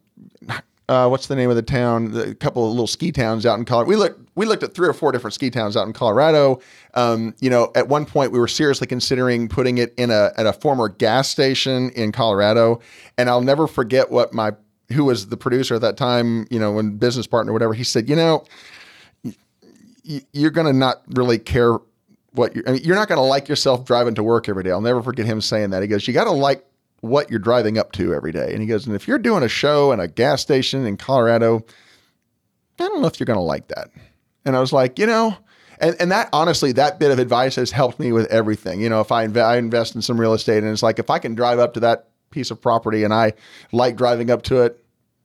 uh, 0.88 1.06
what's 1.08 1.26
the 1.26 1.36
name 1.36 1.50
of 1.50 1.56
the 1.56 1.62
town? 1.62 2.16
A 2.16 2.34
couple 2.34 2.64
of 2.64 2.70
little 2.70 2.86
ski 2.86 3.12
towns 3.12 3.44
out 3.44 3.58
in 3.58 3.66
Colorado. 3.66 3.90
We 3.90 3.96
looked 3.96 4.23
we 4.34 4.46
looked 4.46 4.62
at 4.62 4.74
three 4.74 4.88
or 4.88 4.92
four 4.92 5.12
different 5.12 5.34
ski 5.34 5.50
towns 5.50 5.76
out 5.76 5.86
in 5.86 5.92
Colorado. 5.92 6.60
Um, 6.94 7.34
you 7.40 7.50
know, 7.50 7.70
at 7.74 7.88
one 7.88 8.04
point 8.04 8.32
we 8.32 8.38
were 8.38 8.48
seriously 8.48 8.86
considering 8.86 9.48
putting 9.48 9.78
it 9.78 9.94
in 9.96 10.10
a 10.10 10.32
at 10.36 10.46
a 10.46 10.52
former 10.52 10.88
gas 10.88 11.28
station 11.28 11.90
in 11.90 12.12
Colorado, 12.12 12.80
and 13.16 13.28
I'll 13.28 13.42
never 13.42 13.66
forget 13.66 14.10
what 14.10 14.32
my 14.32 14.52
who 14.92 15.04
was 15.04 15.28
the 15.28 15.36
producer 15.36 15.76
at 15.76 15.80
that 15.80 15.96
time. 15.96 16.46
You 16.50 16.58
know, 16.58 16.72
when 16.72 16.96
business 16.96 17.26
partner, 17.26 17.52
or 17.52 17.54
whatever. 17.54 17.74
He 17.74 17.84
said, 17.84 18.08
you 18.08 18.16
know, 18.16 18.44
you're 20.32 20.50
going 20.50 20.66
to 20.66 20.72
not 20.72 21.02
really 21.08 21.38
care 21.38 21.78
what 22.32 22.54
you're, 22.54 22.68
I 22.68 22.72
mean, 22.72 22.82
you're 22.84 22.96
not 22.96 23.08
going 23.08 23.18
to 23.18 23.24
like 23.24 23.48
yourself 23.48 23.84
driving 23.84 24.14
to 24.16 24.22
work 24.22 24.48
every 24.48 24.64
day. 24.64 24.70
I'll 24.70 24.80
never 24.80 25.02
forget 25.02 25.24
him 25.26 25.40
saying 25.40 25.70
that. 25.70 25.82
He 25.82 25.88
goes, 25.88 26.06
you 26.06 26.12
got 26.14 26.24
to 26.24 26.32
like 26.32 26.64
what 27.00 27.30
you're 27.30 27.38
driving 27.38 27.78
up 27.78 27.92
to 27.92 28.14
every 28.14 28.32
day. 28.32 28.52
And 28.52 28.60
he 28.60 28.66
goes, 28.66 28.86
and 28.86 28.96
if 28.96 29.06
you're 29.06 29.18
doing 29.18 29.42
a 29.42 29.48
show 29.48 29.92
in 29.92 30.00
a 30.00 30.08
gas 30.08 30.42
station 30.42 30.84
in 30.84 30.96
Colorado, 30.96 31.64
I 32.78 32.88
don't 32.88 33.00
know 33.00 33.06
if 33.06 33.20
you're 33.20 33.26
going 33.26 33.38
to 33.38 33.42
like 33.42 33.68
that. 33.68 33.90
And 34.44 34.56
I 34.56 34.60
was 34.60 34.72
like, 34.72 34.98
you 34.98 35.06
know, 35.06 35.36
and, 35.80 35.96
and 35.98 36.10
that 36.12 36.28
honestly, 36.32 36.72
that 36.72 36.98
bit 36.98 37.10
of 37.10 37.18
advice 37.18 37.56
has 37.56 37.70
helped 37.70 37.98
me 37.98 38.12
with 38.12 38.30
everything. 38.30 38.80
You 38.80 38.88
know, 38.88 39.00
if 39.00 39.10
I, 39.10 39.26
inve- 39.26 39.42
I 39.44 39.56
invest 39.56 39.94
in 39.94 40.02
some 40.02 40.20
real 40.20 40.34
estate 40.34 40.62
and 40.62 40.72
it's 40.72 40.82
like, 40.82 40.98
if 40.98 41.10
I 41.10 41.18
can 41.18 41.34
drive 41.34 41.58
up 41.58 41.74
to 41.74 41.80
that 41.80 42.08
piece 42.30 42.50
of 42.50 42.60
property 42.60 43.04
and 43.04 43.12
I 43.14 43.32
like 43.72 43.96
driving 43.96 44.30
up 44.30 44.42
to 44.42 44.62
it, 44.62 44.80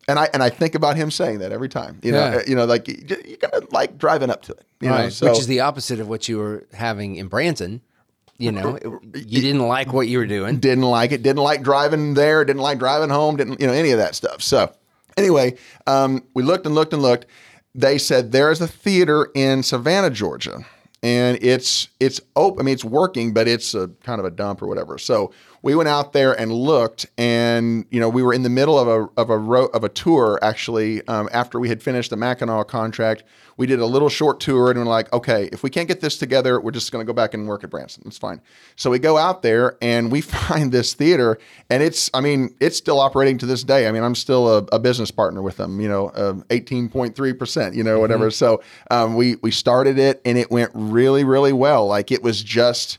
and 0.07 0.17
I 0.17 0.27
and 0.33 0.41
I 0.41 0.49
think 0.49 0.73
about 0.73 0.95
him 0.97 1.11
saying 1.11 1.37
that 1.39 1.51
every 1.51 1.69
time. 1.69 1.99
You 2.01 2.13
know, 2.13 2.17
Yeah. 2.31 2.37
uh, 2.37 2.41
you 2.47 2.55
know, 2.55 2.65
like 2.65 2.87
you- 2.87 3.03
you're 3.27 3.37
gonna 3.37 3.63
like 3.71 3.97
driving 3.99 4.31
up 4.31 4.41
to 4.43 4.53
it. 4.53 4.65
You 4.81 4.89
know, 4.89 4.95
right 4.95 5.13
so 5.13 5.29
which 5.29 5.39
is 5.39 5.45
the 5.45 5.59
opposite 5.59 5.99
of 5.99 6.07
what 6.07 6.27
you 6.27 6.39
were 6.39 6.65
having 6.73 7.15
in 7.17 7.27
branson 7.27 7.81
you 8.37 8.51
know 8.51 8.75
it- 8.75 9.27
you 9.27 9.41
didn't 9.41 9.67
like 9.67 9.91
what 9.93 10.07
you 10.07 10.17
were 10.17 10.25
doing 10.25 10.57
didn't 10.57 10.85
like 10.85 11.11
it. 11.11 11.21
Didn't 11.21 11.43
like 11.43 11.61
driving 11.61 12.13
there. 12.15 12.43
Didn't 12.45 12.61
like 12.61 12.79
driving 12.79 13.09
home. 13.09 13.35
Didn't 13.37 13.59
you 13.61 13.67
know 13.67 13.73
any 13.73 13.91
of 13.91 13.97
that 13.99 14.15
stuff. 14.15 14.41
So 14.41 14.71
anyway, 15.17 15.57
um, 15.85 16.23
we 16.33 16.41
looked 16.41 16.65
and 16.65 16.73
looked 16.73 16.93
and 16.93 17.01
looked. 17.03 17.25
They 17.75 17.97
said 17.97 18.31
there 18.31 18.51
is 18.51 18.61
a 18.61 18.67
theater 18.67 19.29
in 19.35 19.63
Savannah, 19.63 20.09
Georgia, 20.09 20.59
and 21.03 21.37
it's 21.41 21.89
it's 21.99 22.19
open. 22.35 22.61
I 22.61 22.63
mean, 22.63 22.73
it's 22.73 22.85
working, 22.85 23.33
but 23.33 23.47
it's 23.47 23.73
a 23.73 23.89
kind 24.03 24.19
of 24.19 24.25
a 24.25 24.31
dump 24.31 24.61
or 24.61 24.67
whatever. 24.67 24.97
So 24.97 25.31
we 25.61 25.75
went 25.75 25.89
out 25.89 26.13
there 26.13 26.39
and 26.39 26.51
looked, 26.51 27.05
and 27.17 27.85
you 27.89 27.99
know 27.99 28.09
we 28.09 28.23
were 28.23 28.33
in 28.33 28.43
the 28.43 28.49
middle 28.49 28.79
of 28.79 28.87
a 28.87 29.09
of 29.19 29.29
a 29.29 29.37
ro- 29.37 29.67
of 29.67 29.83
a 29.83 29.89
tour 29.89 30.39
actually. 30.41 31.05
Um, 31.07 31.29
after 31.31 31.59
we 31.59 31.69
had 31.69 31.83
finished 31.83 32.09
the 32.09 32.17
Mackinac 32.17 32.67
contract, 32.67 33.23
we 33.57 33.67
did 33.67 33.79
a 33.79 33.85
little 33.85 34.09
short 34.09 34.39
tour, 34.39 34.69
and 34.69 34.79
we're 34.79 34.85
like, 34.85 35.11
okay, 35.11 35.49
if 35.51 35.63
we 35.63 35.69
can't 35.69 35.87
get 35.87 35.99
this 35.99 36.17
together, 36.17 36.61
we're 36.61 36.71
just 36.71 36.91
going 36.91 37.05
to 37.05 37.07
go 37.07 37.13
back 37.13 37.33
and 37.33 37.47
work 37.47 37.63
at 37.63 37.69
Branson. 37.69 38.03
That's 38.05 38.17
fine. 38.17 38.41
So 38.77 38.89
we 38.89 38.99
go 38.99 39.17
out 39.17 39.41
there 39.41 39.77
and 39.81 40.11
we 40.11 40.21
find 40.21 40.71
this 40.71 40.93
theater, 40.93 41.37
and 41.69 41.83
it's 41.83 42.09
I 42.13 42.21
mean 42.21 42.55
it's 42.59 42.77
still 42.77 42.99
operating 42.99 43.37
to 43.39 43.45
this 43.45 43.63
day. 43.63 43.87
I 43.87 43.91
mean 43.91 44.03
I'm 44.03 44.15
still 44.15 44.47
a, 44.47 44.57
a 44.71 44.79
business 44.79 45.11
partner 45.11 45.41
with 45.41 45.57
them. 45.57 45.81
You 45.81 45.89
know, 45.89 46.11
um, 46.15 46.43
18.3 46.49 47.37
percent. 47.37 47.75
You 47.75 47.83
know, 47.83 47.99
whatever. 47.99 48.31
So 48.31 48.61
um, 48.91 49.15
we 49.15 49.35
we 49.37 49.51
started 49.51 49.99
it, 49.99 50.21
and 50.23 50.37
it 50.37 50.49
went 50.49 50.71
really 50.73 51.23
really 51.23 51.53
well. 51.53 51.85
Like 51.85 52.11
it 52.11 52.23
was 52.23 52.41
just 52.41 52.97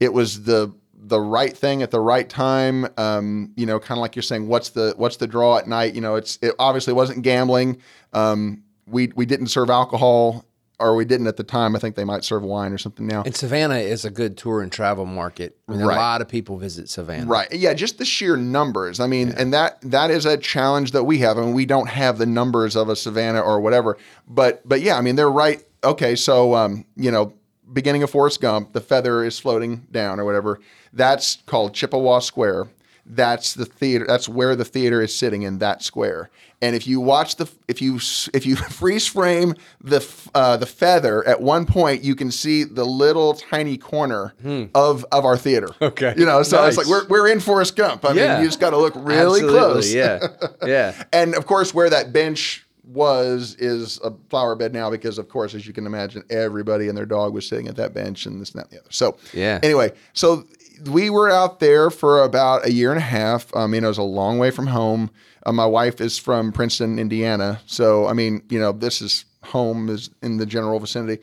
it 0.00 0.12
was 0.12 0.44
the 0.44 0.72
the 1.06 1.20
right 1.20 1.56
thing 1.56 1.82
at 1.82 1.90
the 1.90 2.00
right 2.00 2.28
time. 2.28 2.86
Um, 2.96 3.52
you 3.56 3.66
know, 3.66 3.78
kind 3.78 3.98
of 3.98 4.02
like 4.02 4.16
you're 4.16 4.22
saying, 4.22 4.48
what's 4.48 4.70
the 4.70 4.94
what's 4.96 5.16
the 5.16 5.26
draw 5.26 5.58
at 5.58 5.68
night? 5.68 5.94
You 5.94 6.00
know, 6.00 6.16
it's 6.16 6.38
it 6.42 6.54
obviously 6.58 6.92
wasn't 6.92 7.22
gambling. 7.22 7.80
Um, 8.12 8.62
we 8.86 9.12
we 9.14 9.26
didn't 9.26 9.48
serve 9.48 9.70
alcohol 9.70 10.44
or 10.80 10.96
we 10.96 11.04
didn't 11.04 11.26
at 11.26 11.36
the 11.36 11.44
time. 11.44 11.76
I 11.76 11.78
think 11.78 11.94
they 11.94 12.04
might 12.04 12.24
serve 12.24 12.42
wine 12.42 12.72
or 12.72 12.78
something 12.78 13.06
now. 13.06 13.22
And 13.22 13.34
Savannah 13.34 13.76
is 13.76 14.04
a 14.04 14.10
good 14.10 14.36
tour 14.36 14.60
and 14.60 14.72
travel 14.72 15.06
market. 15.06 15.56
I 15.68 15.72
mean, 15.72 15.82
Right. 15.82 15.94
A 15.94 16.00
lot 16.00 16.20
of 16.20 16.28
people 16.28 16.58
visit 16.58 16.88
Savannah. 16.88 17.26
Right. 17.26 17.52
Yeah, 17.52 17.74
just 17.74 17.98
the 17.98 18.04
sheer 18.04 18.36
numbers. 18.36 18.98
I 18.98 19.06
mean, 19.06 19.32
and 19.36 19.52
that 19.52 19.80
that 19.82 20.10
is 20.10 20.26
a 20.26 20.36
challenge 20.36 20.90
that 20.92 21.04
we 21.04 21.18
have. 21.18 21.38
I 21.38 21.42
mean, 21.42 21.54
we 21.54 21.66
don't 21.66 21.88
have 21.88 22.18
the 22.18 22.26
numbers 22.26 22.76
of 22.76 22.88
a 22.88 22.96
Savannah 22.96 23.40
or 23.40 23.60
whatever. 23.60 23.96
But 24.26 24.66
but 24.68 24.80
yeah, 24.80 24.96
I 24.96 25.00
mean, 25.00 25.16
they're 25.16 25.30
right. 25.30 25.62
Okay, 25.84 26.16
so 26.16 26.54
um, 26.54 26.84
you 26.96 27.10
know, 27.10 27.34
beginning 27.74 28.02
of 28.02 28.10
Forrest 28.10 28.40
Gump, 28.40 28.72
the 28.72 28.80
feather 28.80 29.22
is 29.24 29.38
floating 29.38 29.86
down 29.90 30.18
or 30.18 30.24
whatever. 30.24 30.60
That's 30.92 31.42
called 31.46 31.74
Chippewa 31.74 32.20
Square. 32.20 32.68
That's 33.06 33.52
the 33.52 33.66
theater. 33.66 34.06
That's 34.08 34.30
where 34.30 34.56
the 34.56 34.64
theater 34.64 35.02
is 35.02 35.14
sitting 35.14 35.42
in 35.42 35.58
that 35.58 35.82
square. 35.82 36.30
And 36.62 36.74
if 36.74 36.86
you 36.86 36.98
watch 37.02 37.36
the, 37.36 37.46
if 37.68 37.82
you 37.82 37.96
if 38.32 38.46
you 38.46 38.56
freeze 38.80 39.06
frame 39.06 39.56
the 39.82 40.00
uh, 40.34 40.56
the 40.56 40.64
feather, 40.64 41.22
at 41.28 41.42
one 41.42 41.66
point 41.66 42.02
you 42.02 42.14
can 42.14 42.30
see 42.30 42.64
the 42.64 42.84
little 42.86 43.34
tiny 43.34 43.76
corner 43.76 44.32
of 44.74 45.04
of 45.12 45.26
our 45.26 45.36
theater. 45.36 45.68
Hmm. 45.80 45.84
Okay. 45.84 46.14
you 46.16 46.24
know, 46.24 46.42
so 46.42 46.64
it's 46.64 46.78
like 46.78 46.86
we're 46.86 47.06
we're 47.08 47.28
in 47.28 47.40
Forrest 47.40 47.76
Gump. 47.76 48.06
I 48.06 48.14
Yeah. 48.14 48.34
mean, 48.36 48.42
you 48.44 48.48
just 48.48 48.60
got 48.60 48.70
to 48.70 48.78
look 48.78 48.94
really 48.96 49.40
Absolutely, 49.42 49.50
close. 49.58 49.92
Yeah. 49.92 50.26
Yeah. 50.66 51.04
And 51.12 51.34
of 51.34 51.44
course, 51.44 51.74
where 51.74 51.90
that 51.90 52.14
bench 52.14 52.63
was 52.86 53.56
is 53.58 53.98
a 54.02 54.12
flower 54.30 54.54
bed 54.54 54.72
now 54.72 54.90
because, 54.90 55.18
of 55.18 55.28
course, 55.28 55.54
as 55.54 55.66
you 55.66 55.72
can 55.72 55.86
imagine, 55.86 56.22
everybody 56.30 56.88
and 56.88 56.96
their 56.96 57.06
dog 57.06 57.32
was 57.32 57.48
sitting 57.48 57.68
at 57.68 57.76
that 57.76 57.94
bench 57.94 58.26
and 58.26 58.40
this 58.40 58.50
and 58.50 58.60
that 58.60 58.70
and 58.70 58.72
the 58.72 58.80
other. 58.80 58.90
So, 58.92 59.16
Yeah. 59.32 59.60
Anyway, 59.62 59.92
so 60.12 60.44
we 60.90 61.10
were 61.10 61.30
out 61.30 61.60
there 61.60 61.90
for 61.90 62.22
about 62.22 62.66
a 62.66 62.72
year 62.72 62.90
and 62.90 62.98
a 62.98 63.04
half. 63.04 63.54
I 63.54 63.66
mean, 63.66 63.84
it 63.84 63.88
was 63.88 63.98
a 63.98 64.02
long 64.02 64.38
way 64.38 64.50
from 64.50 64.66
home. 64.66 65.10
Uh, 65.46 65.52
my 65.52 65.66
wife 65.66 66.00
is 66.00 66.18
from 66.18 66.52
Princeton, 66.52 66.98
Indiana. 66.98 67.60
So, 67.66 68.06
I 68.06 68.12
mean, 68.12 68.42
you 68.48 68.58
know, 68.58 68.72
this 68.72 69.00
is 69.00 69.24
home 69.44 69.88
is 69.88 70.10
in 70.22 70.38
the 70.38 70.46
general 70.46 70.80
vicinity. 70.80 71.22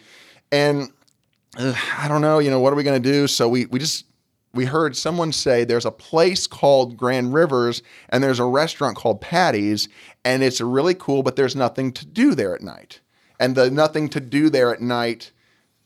And 0.52 0.90
uh, 1.58 1.74
I 1.98 2.08
don't 2.08 2.22
know, 2.22 2.40
you 2.40 2.50
know, 2.50 2.60
what 2.60 2.72
are 2.72 2.76
we 2.76 2.84
going 2.84 3.02
to 3.02 3.12
do? 3.12 3.28
So 3.28 3.50
we 3.50 3.66
we 3.66 3.80
just 3.80 4.06
we 4.54 4.66
heard 4.66 4.96
someone 4.96 5.32
say 5.32 5.64
there's 5.64 5.86
a 5.86 5.92
place 5.92 6.48
called 6.48 6.98
Grand 6.98 7.34
Rivers 7.34 7.82
and 8.10 8.24
there's 8.24 8.40
a 8.40 8.46
restaurant 8.46 8.98
called 8.98 9.22
Patty's 9.22 9.88
and 10.26 10.44
it's 10.44 10.60
really 10.60 10.94
cool, 10.94 11.24
but 11.24 11.36
there's 11.36 11.56
nothing 11.56 11.92
to 11.94 12.06
do 12.06 12.36
there 12.36 12.54
at 12.54 12.62
night. 12.62 13.00
And 13.40 13.56
the 13.56 13.72
nothing 13.72 14.10
to 14.10 14.20
do 14.20 14.50
there 14.50 14.74
at 14.74 14.82
night 14.82 15.32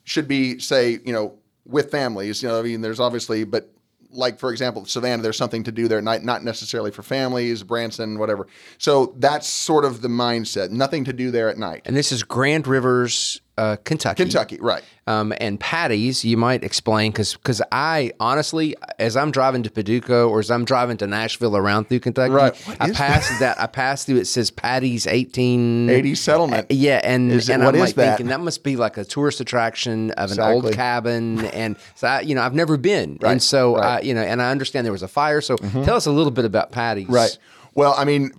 should 0.04 0.28
be, 0.28 0.60
say, 0.60 1.00
you 1.06 1.14
know, 1.14 1.36
with 1.66 1.92
families. 1.92 2.44
You 2.44 2.50
know, 2.50 2.60
I 2.60 2.64
mean, 2.64 2.82
there's 2.82 3.00
obviously, 3.00 3.44
but 3.44 3.72
like 4.12 4.40
for 4.40 4.52
example, 4.52 4.86
Savannah, 4.86 5.22
there's 5.22 5.38
something 5.38 5.64
to 5.64 5.72
do 5.72 5.88
there 5.88 5.98
at 5.98 6.04
night, 6.04 6.24
not 6.24 6.44
necessarily 6.44 6.92
for 6.92 7.04
families, 7.04 7.64
Branson, 7.64 8.18
whatever. 8.18 8.48
So 8.78 9.14
that's 9.18 9.48
sort 9.48 9.86
of 9.86 10.02
the 10.02 10.08
mindset. 10.08 10.70
Nothing 10.72 11.06
to 11.06 11.14
do 11.14 11.32
there 11.32 11.50
at 11.50 11.58
night. 11.58 11.84
And 11.86 11.96
this 11.96 12.12
is 12.12 12.24
Grand 12.24 12.68
Rivers, 12.68 13.42
uh, 13.58 13.78
Kentucky. 13.84 14.24
Kentucky, 14.24 14.58
right? 14.60 14.84
Um, 15.08 15.34
and 15.40 15.60
Patty's, 15.60 16.26
you 16.26 16.36
might 16.36 16.64
explain 16.64 17.12
because 17.12 17.62
I 17.72 18.12
honestly, 18.20 18.76
as 19.00 19.16
I'm 19.16 19.32
driving 19.32 19.62
to 19.64 19.70
Paducah 19.70 20.24
or 20.24 20.40
as 20.40 20.50
I'm 20.52 20.66
driving 20.66 20.98
to 20.98 21.08
Nashville 21.08 21.56
around 21.56 21.88
through 21.88 22.00
Kentucky, 22.00 22.34
Right. 22.34 22.54
I 22.82 22.92
pass 22.92 23.40
that? 23.40 23.60
I 23.60 23.68
pass 23.68 24.04
through. 24.04 24.18
It 24.18 24.26
says 24.26 24.50
Patty's 24.52 25.06
18 25.08 25.90
80 25.90 26.16
settlement. 26.16 26.68
Yeah, 26.72 27.00
and 27.04 27.32
Is 27.32 27.48
it- 27.50 27.54
and 27.54 27.64
what 27.64 27.76
I'm 27.76 27.82
is 27.82 27.88
like 27.90 27.96
that? 27.96 28.18
thinking 28.18 28.28
that 28.28 28.40
must 28.42 28.64
be 28.64 28.76
like 28.76 28.98
a 28.98 29.06
tourist 29.06 29.40
attraction 29.42 30.12
of 30.12 30.32
an 30.32 30.40
old 30.40 30.74
cabin, 30.74 31.46
and 31.48 31.76
so 31.94 32.08
I, 32.08 32.22
you 32.22 32.34
know 32.36 32.42
I've 32.42 32.56
never 32.56 32.78
been, 32.78 33.20
Right, 33.22 33.32
and 33.32 33.44
so 33.44 33.76
right. 33.76 33.84
Mm-hmm. 33.84 33.98
I, 33.98 34.02
you 34.02 34.14
know, 34.16 34.22
and 34.22 34.42
I 34.42 34.52
understand 34.52 34.86
there 34.86 34.92
was 34.92 35.04
a 35.04 35.08
fire. 35.08 35.40
So 35.42 35.56
tell 35.58 35.96
us 35.96 36.08
a 36.08 36.12
little 36.12 36.32
bit 36.32 36.46
about 36.46 36.72
Patty's, 36.72 37.08
Right. 37.10 37.38
Well, 37.76 37.94
I 37.98 38.06
mean, 38.06 38.32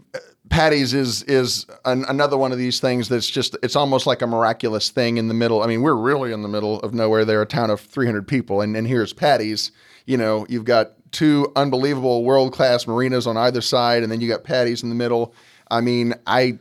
Patty's 0.48 0.94
is 0.94 1.22
is 1.24 1.66
an, 1.84 2.04
another 2.08 2.36
one 2.36 2.52
of 2.52 2.58
these 2.58 2.80
things 2.80 3.08
that's 3.08 3.28
just 3.28 3.56
it's 3.62 3.76
almost 3.76 4.06
like 4.06 4.22
a 4.22 4.26
miraculous 4.26 4.90
thing 4.90 5.16
in 5.16 5.28
the 5.28 5.34
middle. 5.34 5.62
I 5.62 5.66
mean, 5.66 5.82
we're 5.82 5.94
really 5.94 6.32
in 6.32 6.42
the 6.42 6.48
middle 6.48 6.80
of 6.80 6.94
nowhere. 6.94 7.24
They're 7.24 7.42
a 7.42 7.46
town 7.46 7.70
of 7.70 7.80
300 7.80 8.26
people, 8.26 8.60
and 8.60 8.76
and 8.76 8.86
here's 8.86 9.12
Patty's. 9.12 9.72
You 10.06 10.16
know, 10.16 10.46
you've 10.48 10.64
got 10.64 10.92
two 11.10 11.50
unbelievable 11.56 12.22
world 12.22 12.52
class 12.52 12.86
marinas 12.86 13.26
on 13.26 13.36
either 13.36 13.60
side, 13.60 14.02
and 14.02 14.12
then 14.12 14.20
you 14.20 14.28
got 14.28 14.44
Patty's 14.44 14.82
in 14.82 14.88
the 14.88 14.94
middle. 14.94 15.34
I 15.70 15.80
mean, 15.80 16.14
I 16.26 16.58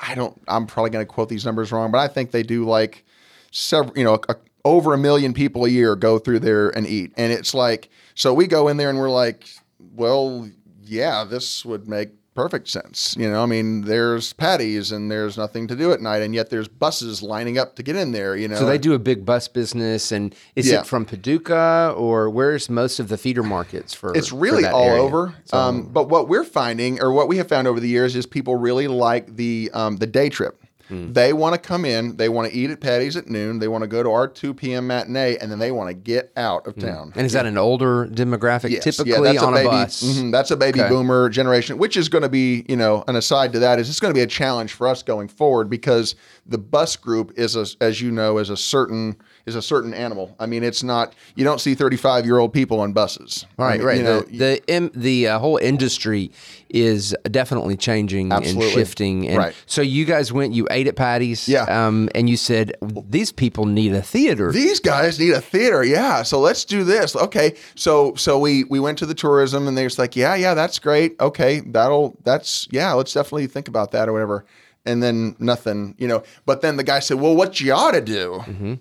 I 0.00 0.14
don't. 0.14 0.40
I'm 0.46 0.66
probably 0.66 0.90
going 0.90 1.04
to 1.04 1.12
quote 1.12 1.28
these 1.28 1.44
numbers 1.44 1.72
wrong, 1.72 1.90
but 1.90 1.98
I 1.98 2.08
think 2.08 2.30
they 2.30 2.42
do 2.42 2.64
like 2.64 3.04
several. 3.50 3.96
You 3.98 4.04
know, 4.04 4.20
a, 4.28 4.36
over 4.64 4.94
a 4.94 4.98
million 4.98 5.32
people 5.32 5.64
a 5.64 5.68
year 5.68 5.96
go 5.96 6.18
through 6.18 6.40
there 6.40 6.70
and 6.70 6.86
eat, 6.86 7.12
and 7.16 7.32
it's 7.32 7.54
like 7.54 7.90
so 8.14 8.32
we 8.32 8.46
go 8.46 8.68
in 8.68 8.78
there 8.78 8.88
and 8.88 8.98
we're 8.98 9.10
like, 9.10 9.46
well, 9.78 10.48
yeah, 10.82 11.24
this 11.24 11.64
would 11.64 11.86
make 11.86 12.10
perfect 12.36 12.68
sense. 12.68 13.16
You 13.18 13.28
know, 13.28 13.42
I 13.42 13.46
mean, 13.46 13.80
there's 13.82 14.32
patties 14.34 14.92
and 14.92 15.10
there's 15.10 15.36
nothing 15.36 15.66
to 15.68 15.74
do 15.74 15.90
at 15.92 16.00
night, 16.00 16.22
and 16.22 16.34
yet 16.34 16.50
there's 16.50 16.68
buses 16.68 17.22
lining 17.22 17.58
up 17.58 17.74
to 17.76 17.82
get 17.82 17.96
in 17.96 18.12
there. 18.12 18.36
You 18.36 18.46
know, 18.48 18.56
So 18.56 18.66
they 18.66 18.78
do 18.78 18.92
a 18.92 18.98
big 18.98 19.24
bus 19.24 19.48
business, 19.48 20.12
and 20.12 20.34
is 20.54 20.68
Yeah. 20.70 20.80
it 20.80 20.86
from 20.86 21.04
Paducah 21.04 21.94
or 21.96 22.30
where's 22.30 22.68
most 22.70 23.00
of 23.00 23.08
the 23.08 23.16
feeder 23.16 23.42
markets 23.42 23.94
for? 23.94 24.14
It's 24.16 24.28
for 24.28 24.36
really 24.36 24.62
that 24.62 24.74
all 24.74 24.84
area? 24.84 25.02
over. 25.02 25.34
Um, 25.52 25.88
but 25.92 26.08
what 26.08 26.28
we're 26.28 26.44
finding, 26.44 27.00
or 27.02 27.10
what 27.12 27.26
we 27.26 27.38
have 27.38 27.48
found 27.48 27.66
over 27.66 27.80
the 27.80 27.88
years, 27.88 28.14
is 28.14 28.26
people 28.26 28.56
really 28.56 28.86
like 28.86 29.34
the 29.36 29.70
um, 29.74 29.96
the 29.96 30.06
day 30.06 30.28
trip. 30.28 30.62
Hmm. 30.88 31.12
They 31.12 31.32
want 31.32 31.54
to 31.54 31.60
come 31.60 31.84
in, 31.84 32.16
they 32.16 32.28
want 32.28 32.48
to 32.50 32.56
eat 32.56 32.70
at 32.70 32.80
Patty's 32.80 33.16
at 33.16 33.28
noon, 33.28 33.58
they 33.58 33.66
want 33.68 33.82
to 33.82 33.88
go 33.88 34.02
to 34.02 34.10
our 34.10 34.28
2 34.28 34.54
p.m. 34.54 34.86
matinee, 34.86 35.36
and 35.38 35.50
then 35.50 35.58
they 35.58 35.72
want 35.72 35.88
to 35.88 35.94
get 35.94 36.32
out 36.36 36.66
of 36.66 36.76
town. 36.76 37.12
And 37.16 37.26
is 37.26 37.32
that 37.32 37.44
an 37.46 37.58
older 37.58 38.06
demographic, 38.06 38.70
Yes, 38.70 38.84
typically 38.84 39.36
on 39.36 39.52
a, 39.52 39.56
baby, 39.56 39.68
bus? 39.68 40.02
mhm, 40.02 40.30
that's 40.30 40.50
a 40.52 40.56
baby 40.56 40.80
Okay. 40.80 40.88
boomer 40.88 41.28
generation, 41.28 41.78
which 41.78 41.96
is 41.96 42.08
going 42.08 42.22
to 42.22 42.28
be, 42.28 42.64
you 42.68 42.76
know, 42.76 43.02
an 43.08 43.16
aside 43.16 43.52
to 43.54 43.58
that 43.58 43.78
is 43.78 43.88
it's 43.88 44.00
going 44.00 44.12
to 44.12 44.18
be 44.18 44.22
a 44.22 44.26
challenge 44.28 44.72
for 44.74 44.86
us 44.86 45.02
going 45.02 45.28
forward 45.28 45.68
because 45.68 46.14
the 46.46 46.58
bus 46.58 46.94
group 46.96 47.32
is, 47.36 47.56
a, 47.56 47.66
as 47.80 48.00
you 48.00 48.10
know, 48.12 48.38
is 48.38 48.50
a 48.50 48.56
certain 48.56 49.16
is 49.46 49.54
a 49.54 49.62
certain 49.62 49.94
animal. 49.94 50.34
I 50.40 50.46
mean, 50.46 50.62
it's 50.64 50.82
not 50.82 51.14
you 51.36 51.44
don't 51.44 51.60
see 51.60 51.74
thirty 51.74 51.96
five 51.96 52.24
year 52.26 52.38
old 52.38 52.52
people 52.52 52.80
on 52.80 52.92
buses. 52.92 53.46
I 53.58 53.62
Right, 53.62 53.78
mean, 53.78 53.86
right. 53.86 53.96
You 53.98 54.02
know, 54.02 54.20
the 54.22 54.60
the, 54.66 54.90
the 54.94 55.28
uh, 55.28 55.38
whole 55.38 55.56
industry 55.56 56.30
is 56.68 57.14
definitely 57.30 57.76
changing 57.76 58.32
Absolutely. 58.32 58.64
and 58.66 58.72
shifting. 58.74 59.28
And 59.28 59.38
Right. 59.38 59.54
So 59.66 59.82
you 59.82 60.04
guys 60.04 60.32
went, 60.32 60.52
you 60.52 60.66
ate 60.70 60.88
at 60.88 60.96
Patty's, 60.96 61.48
Yeah. 61.48 61.62
um, 61.62 62.08
and 62.14 62.28
you 62.28 62.36
said 62.36 62.72
these 63.08 63.30
people 63.32 63.66
need 63.66 63.92
a 63.92 64.02
theater. 64.02 64.50
these 64.50 64.80
guys 64.80 65.18
need 65.20 65.32
a 65.32 65.40
theater 65.40 65.84
yeah 65.84 66.22
so 66.22 66.40
let's 66.40 66.64
do 66.64 66.82
this 66.84 67.14
okay 67.14 67.54
so 67.76 68.14
so 68.16 68.38
we 68.38 68.64
we 68.64 68.80
went 68.80 68.98
to 68.98 69.06
the 69.06 69.14
tourism 69.14 69.68
and 69.68 69.76
they 69.78 69.84
was 69.84 69.98
like 69.98 70.16
yeah 70.16 70.34
yeah 70.34 70.54
that's 70.54 70.78
great 70.78 71.14
okay 71.20 71.60
that'll 71.60 72.16
that's 72.24 72.66
yeah 72.72 72.92
let's 72.92 73.12
definitely 73.12 73.46
think 73.46 73.68
about 73.68 73.92
that 73.92 74.08
or 74.08 74.12
whatever 74.12 74.44
and 74.84 75.02
then 75.02 75.34
nothing 75.38 75.94
you 75.98 76.08
know 76.08 76.22
but 76.46 76.60
then 76.62 76.76
the 76.76 76.82
guy 76.84 76.98
said 76.98 77.20
well 77.20 77.34
what 77.36 77.60
you 77.60 77.72
ought 77.72 77.92
to 77.92 78.00
do 78.00 78.78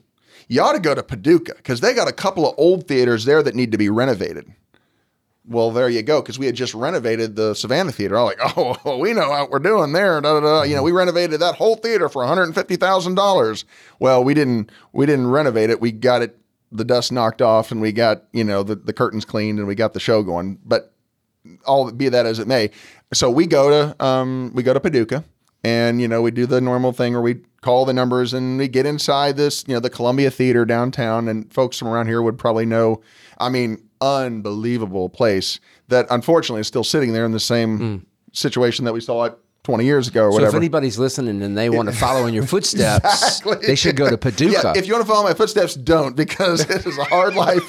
you 0.48 0.62
ought 0.62 0.74
to 0.74 0.80
go 0.80 0.96
to 0.96 1.04
paducah 1.04 1.56
because 1.56 1.82
they 1.82 1.94
got 1.94 2.08
a 2.08 2.14
couple 2.14 2.48
of 2.48 2.56
old 2.58 2.88
theaters 2.88 3.26
there 3.26 3.42
that 3.44 3.56
need 3.56 3.72
to 3.72 3.78
be 3.78 3.90
renovated 3.90 4.52
well, 5.48 5.72
there 5.72 5.90
you 5.90 6.02
go. 6.02 6.22
Because 6.22 6.40
we 6.40 6.46
had 6.46 6.56
just 6.56 6.74
renovated 6.74 7.36
the 7.36 7.54
Savannah 7.54 7.92
Theater. 7.92 8.18
I'm 8.18 8.26
like, 8.26 8.40
oh, 8.58 8.78
well, 8.84 9.00
we 9.00 9.14
know 9.14 9.30
what 9.30 9.52
we're 9.52 9.60
doing 9.60 9.94
there. 9.94 10.20
Da, 10.22 10.40
da, 10.40 10.40
da. 10.40 10.64
You 10.64 10.76
know, 10.76 10.84
we 10.84 10.92
renovated 10.92 11.40
that 11.42 11.56
whole 11.56 11.76
theater 11.76 12.10
for 12.10 12.20
150 12.24 12.76
thousand 12.76 13.16
dollars. 13.16 13.66
Well, 14.00 14.24
we 14.24 14.34
didn't. 14.34 14.72
We 14.94 15.06
didn't 15.06 15.28
renovate 15.28 15.70
it. 15.70 15.82
We 15.82 15.92
got 15.92 16.22
it. 16.22 16.38
The 16.72 16.86
dust 16.86 17.12
knocked 17.12 17.42
off, 17.42 17.72
and 17.72 17.80
we 17.80 17.92
got 17.92 18.24
you 18.34 18.44
know 18.44 18.64
the, 18.64 18.76
the 18.76 18.94
curtains 18.94 19.26
cleaned, 19.26 19.60
and 19.60 19.68
we 19.68 19.76
got 19.76 19.94
the 19.94 20.00
show 20.00 20.24
going. 20.24 20.60
But 20.66 20.94
all 21.66 21.92
be 21.92 22.10
that 22.10 22.26
as 22.26 22.40
it 22.40 22.48
may. 22.48 22.72
So 23.14 23.30
we 23.30 23.46
go 23.46 23.70
to 23.70 24.06
um, 24.06 24.52
we 24.54 24.64
go 24.64 24.74
to 24.74 24.80
Paducah, 24.80 25.24
and 25.64 26.02
you 26.02 26.08
know 26.08 26.22
we 26.22 26.32
do 26.32 26.46
the 26.46 26.60
normal 26.60 26.92
thing 26.92 27.14
where 27.14 27.22
we 27.22 27.38
call 27.66 27.84
the 27.84 27.94
numbers 27.94 28.32
and 28.32 28.60
we 28.60 28.68
get 28.68 28.86
inside 28.86 29.38
this 29.38 29.64
you 29.68 29.74
know 29.74 29.80
the 29.80 29.90
Columbia 29.90 30.30
Theater 30.30 30.66
downtown, 30.66 31.28
and 31.28 31.52
folks 31.52 31.80
from 31.80 31.88
around 31.88 32.06
here 32.06 32.22
would 32.22 32.38
probably 32.38 32.66
know. 32.66 33.02
I 33.40 33.50
mean, 33.50 33.84
unbelievable 34.00 35.10
place 35.10 35.60
that 35.88 36.06
unfortunately 36.12 36.62
is 36.62 36.68
still 36.68 36.84
sitting 36.84 37.12
there 37.12 37.26
in 37.26 37.32
the 37.32 37.40
same 37.40 37.78
hmm. 37.78 37.98
situation 38.34 38.86
that 38.86 38.94
we 38.94 39.02
saw 39.02 39.26
it 39.26 39.38
20 39.64 39.84
years 39.84 40.08
ago 40.08 40.26
or 40.28 40.40
so 40.40 40.46
if 40.46 40.54
anybody's 40.54 41.00
listening 41.00 41.42
and 41.42 41.58
they 41.58 41.72
want 41.72 41.90
to 41.90 41.96
follow 41.96 42.28
in 42.28 42.34
your 42.36 42.46
footsteps, 42.54 43.40
Exactly. 43.40 43.68
they 43.68 43.76
should 43.76 43.96
go 43.96 44.10
to 44.10 44.18
Paducah. 44.26 44.62
yeah, 44.64 44.74
if 44.76 44.86
you 44.86 44.94
want 44.94 45.06
to 45.06 45.12
follow 45.12 45.24
my 45.24 45.34
footsteps, 45.34 45.74
don't 45.74 46.16
because 46.16 46.62
it 46.70 46.86
is 46.86 46.98
a 47.00 47.04
hard 47.04 47.36
life. 47.36 47.64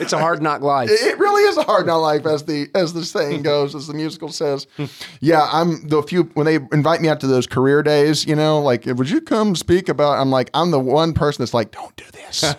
It's 0.00 0.12
a 0.12 0.18
hard 0.18 0.42
knock 0.42 0.62
life. 0.62 0.90
It 0.90 1.18
really 1.18 1.42
is 1.44 1.56
a 1.56 1.62
hard 1.62 1.86
knock 1.86 2.02
life, 2.02 2.26
as 2.26 2.44
the 2.44 2.68
as 2.74 2.92
the 2.92 3.04
saying 3.04 3.42
goes, 3.42 3.74
as 3.74 3.86
the 3.86 3.94
musical 3.94 4.28
says. 4.28 4.66
Yeah, 5.20 5.48
I'm 5.52 5.86
the 5.88 6.02
few 6.02 6.24
when 6.34 6.46
they 6.46 6.56
invite 6.72 7.00
me 7.00 7.08
out 7.08 7.20
to 7.20 7.26
those 7.26 7.46
career 7.46 7.82
days. 7.82 8.26
You 8.26 8.36
know, 8.36 8.60
like 8.60 8.84
would 8.86 9.10
you 9.10 9.20
come 9.20 9.54
speak 9.56 9.88
about? 9.88 10.18
I'm 10.18 10.30
like 10.30 10.50
I'm 10.54 10.70
the 10.70 10.80
one 10.80 11.12
person 11.14 11.42
that's 11.42 11.54
like, 11.54 11.70
don't 11.70 11.94
do 11.96 12.04
this. 12.12 12.54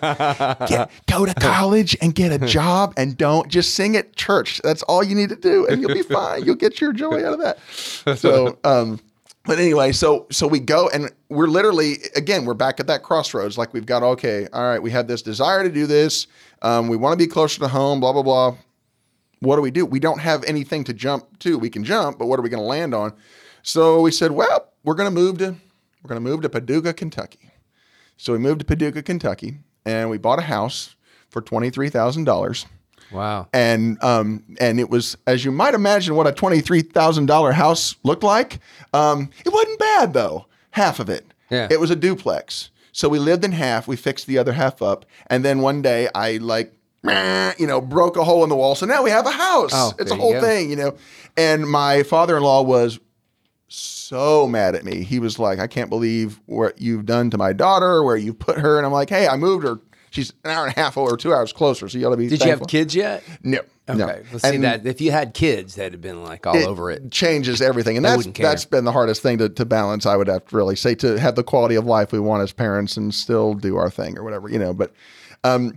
Get, 0.68 0.90
go 1.06 1.26
to 1.26 1.34
college 1.34 1.96
and 2.00 2.14
get 2.14 2.32
a 2.32 2.46
job, 2.46 2.94
and 2.96 3.16
don't 3.16 3.48
just 3.48 3.74
sing 3.74 3.96
at 3.96 4.14
church. 4.16 4.60
That's 4.62 4.82
all 4.84 5.02
you 5.02 5.14
need 5.14 5.30
to 5.30 5.36
do, 5.36 5.66
and 5.66 5.80
you'll 5.80 5.94
be 5.94 6.02
fine. 6.02 6.44
You'll 6.44 6.54
get 6.54 6.80
your 6.80 6.92
joy 6.92 7.24
out 7.26 7.34
of 7.34 7.40
that. 7.40 8.18
So. 8.18 8.58
um 8.64 9.00
but 9.46 9.58
anyway, 9.58 9.92
so 9.92 10.26
so 10.30 10.46
we 10.46 10.60
go 10.60 10.88
and 10.88 11.10
we're 11.28 11.46
literally 11.46 11.98
again 12.16 12.44
we're 12.44 12.54
back 12.54 12.80
at 12.80 12.86
that 12.86 13.02
crossroads. 13.02 13.58
Like 13.58 13.72
we've 13.72 13.86
got 13.86 14.02
okay, 14.02 14.48
all 14.52 14.62
right, 14.62 14.82
we 14.82 14.90
have 14.90 15.06
this 15.06 15.22
desire 15.22 15.62
to 15.62 15.70
do 15.70 15.86
this. 15.86 16.26
Um, 16.62 16.88
we 16.88 16.96
want 16.96 17.12
to 17.12 17.16
be 17.16 17.26
closer 17.26 17.60
to 17.60 17.68
home. 17.68 18.00
Blah 18.00 18.12
blah 18.12 18.22
blah. 18.22 18.56
What 19.40 19.56
do 19.56 19.62
we 19.62 19.70
do? 19.70 19.84
We 19.84 20.00
don't 20.00 20.20
have 20.20 20.42
anything 20.44 20.84
to 20.84 20.94
jump 20.94 21.38
to. 21.40 21.58
We 21.58 21.68
can 21.68 21.84
jump, 21.84 22.18
but 22.18 22.26
what 22.26 22.38
are 22.38 22.42
we 22.42 22.48
going 22.48 22.62
to 22.62 22.66
land 22.66 22.94
on? 22.94 23.12
So 23.62 24.00
we 24.00 24.10
said, 24.10 24.30
well, 24.30 24.72
we're 24.84 24.94
going 24.94 25.08
to 25.08 25.14
move 25.14 25.38
to 25.38 25.56
we're 26.02 26.08
going 26.08 26.22
to 26.22 26.30
move 26.30 26.42
to 26.42 26.48
Paducah, 26.48 26.94
Kentucky. 26.94 27.50
So 28.16 28.32
we 28.32 28.38
moved 28.38 28.60
to 28.60 28.66
Paducah, 28.66 29.02
Kentucky, 29.02 29.58
and 29.84 30.08
we 30.10 30.18
bought 30.18 30.38
a 30.38 30.42
house 30.42 30.96
for 31.28 31.42
twenty 31.42 31.70
three 31.70 31.90
thousand 31.90 32.24
dollars. 32.24 32.66
Wow. 33.14 33.48
And 33.52 34.02
um, 34.02 34.42
and 34.60 34.80
it 34.80 34.90
was 34.90 35.16
as 35.26 35.44
you 35.44 35.52
might 35.52 35.74
imagine 35.74 36.14
what 36.16 36.26
a 36.26 36.32
twenty 36.32 36.60
three 36.60 36.82
thousand 36.82 37.26
dollar 37.26 37.52
house 37.52 37.94
looked 38.02 38.22
like. 38.22 38.58
Um, 38.92 39.30
it 39.44 39.52
wasn't 39.52 39.78
bad 39.78 40.12
though. 40.12 40.46
Half 40.72 40.98
of 40.98 41.08
it. 41.08 41.24
Yeah. 41.50 41.68
It 41.70 41.78
was 41.78 41.90
a 41.90 41.96
duplex. 41.96 42.70
So 42.92 43.08
we 43.08 43.18
lived 43.18 43.44
in 43.44 43.52
half. 43.52 43.88
We 43.88 43.96
fixed 43.96 44.26
the 44.26 44.38
other 44.38 44.52
half 44.52 44.82
up, 44.82 45.06
and 45.28 45.44
then 45.44 45.60
one 45.60 45.82
day 45.82 46.08
I 46.14 46.38
like. 46.38 46.72
You 47.56 47.68
know, 47.68 47.80
broke 47.80 48.16
a 48.16 48.24
hole 48.24 48.42
in 48.42 48.48
the 48.48 48.56
wall. 48.56 48.74
So 48.74 48.84
now 48.84 49.04
we 49.04 49.10
have 49.10 49.26
a 49.26 49.30
house. 49.30 49.70
Oh, 49.72 49.92
it's 50.00 50.10
a 50.10 50.16
whole 50.16 50.32
go. 50.32 50.40
thing, 50.40 50.70
you 50.70 50.74
know. 50.74 50.96
And 51.36 51.70
my 51.70 52.02
father 52.02 52.36
in 52.36 52.42
law 52.42 52.62
was 52.62 52.98
so 53.68 54.46
mad 54.46 54.74
at 54.74 54.84
me. 54.84 55.02
He 55.02 55.18
was 55.18 55.38
like, 55.38 55.58
I 55.58 55.66
can't 55.66 55.90
believe 55.90 56.40
what 56.46 56.80
you've 56.80 57.06
done 57.06 57.30
to 57.30 57.38
my 57.38 57.52
daughter, 57.52 58.02
where 58.02 58.16
you 58.16 58.34
put 58.34 58.58
her. 58.58 58.76
And 58.76 58.86
I'm 58.86 58.92
like, 58.92 59.10
hey, 59.10 59.26
I 59.26 59.36
moved 59.36 59.64
her. 59.64 59.78
She's 60.14 60.32
an 60.44 60.50
hour 60.52 60.66
and 60.66 60.76
a 60.76 60.80
half 60.80 60.96
or 60.96 61.16
two 61.16 61.34
hours 61.34 61.52
closer. 61.52 61.88
So 61.88 61.98
you 61.98 62.06
ought 62.06 62.10
to 62.12 62.16
be. 62.16 62.28
Did 62.28 62.42
you 62.44 62.50
have 62.50 62.66
kids 62.68 62.94
yet? 62.94 63.22
No. 63.42 63.58
Okay. 63.88 63.98
No. 63.98 64.06
Well, 64.06 64.38
see 64.38 64.54
And 64.54 64.64
that 64.64 64.86
if 64.86 65.00
you 65.00 65.10
had 65.10 65.34
kids, 65.34 65.74
they'd 65.74 65.92
have 65.92 66.00
been 66.00 66.22
like 66.22 66.46
all 66.46 66.56
over 66.56 66.90
it. 66.90 67.10
changes 67.10 67.60
everything. 67.60 67.96
And 67.96 68.04
that's 68.04 68.26
that's 68.26 68.64
been 68.64 68.84
the 68.84 68.92
hardest 68.92 69.22
thing 69.22 69.38
to, 69.38 69.48
to 69.48 69.64
balance, 69.64 70.06
I 70.06 70.16
would 70.16 70.28
have 70.28 70.46
to 70.46 70.56
really 70.56 70.76
say, 70.76 70.94
to 70.96 71.18
have 71.18 71.34
the 71.34 71.42
quality 71.42 71.74
of 71.74 71.84
life 71.84 72.12
we 72.12 72.20
want 72.20 72.42
as 72.42 72.52
parents 72.52 72.96
and 72.96 73.12
still 73.12 73.54
do 73.54 73.76
our 73.76 73.90
thing 73.90 74.16
or 74.16 74.22
whatever, 74.24 74.48
you 74.48 74.58
know. 74.58 74.72
But 74.72 74.92
um 75.42 75.76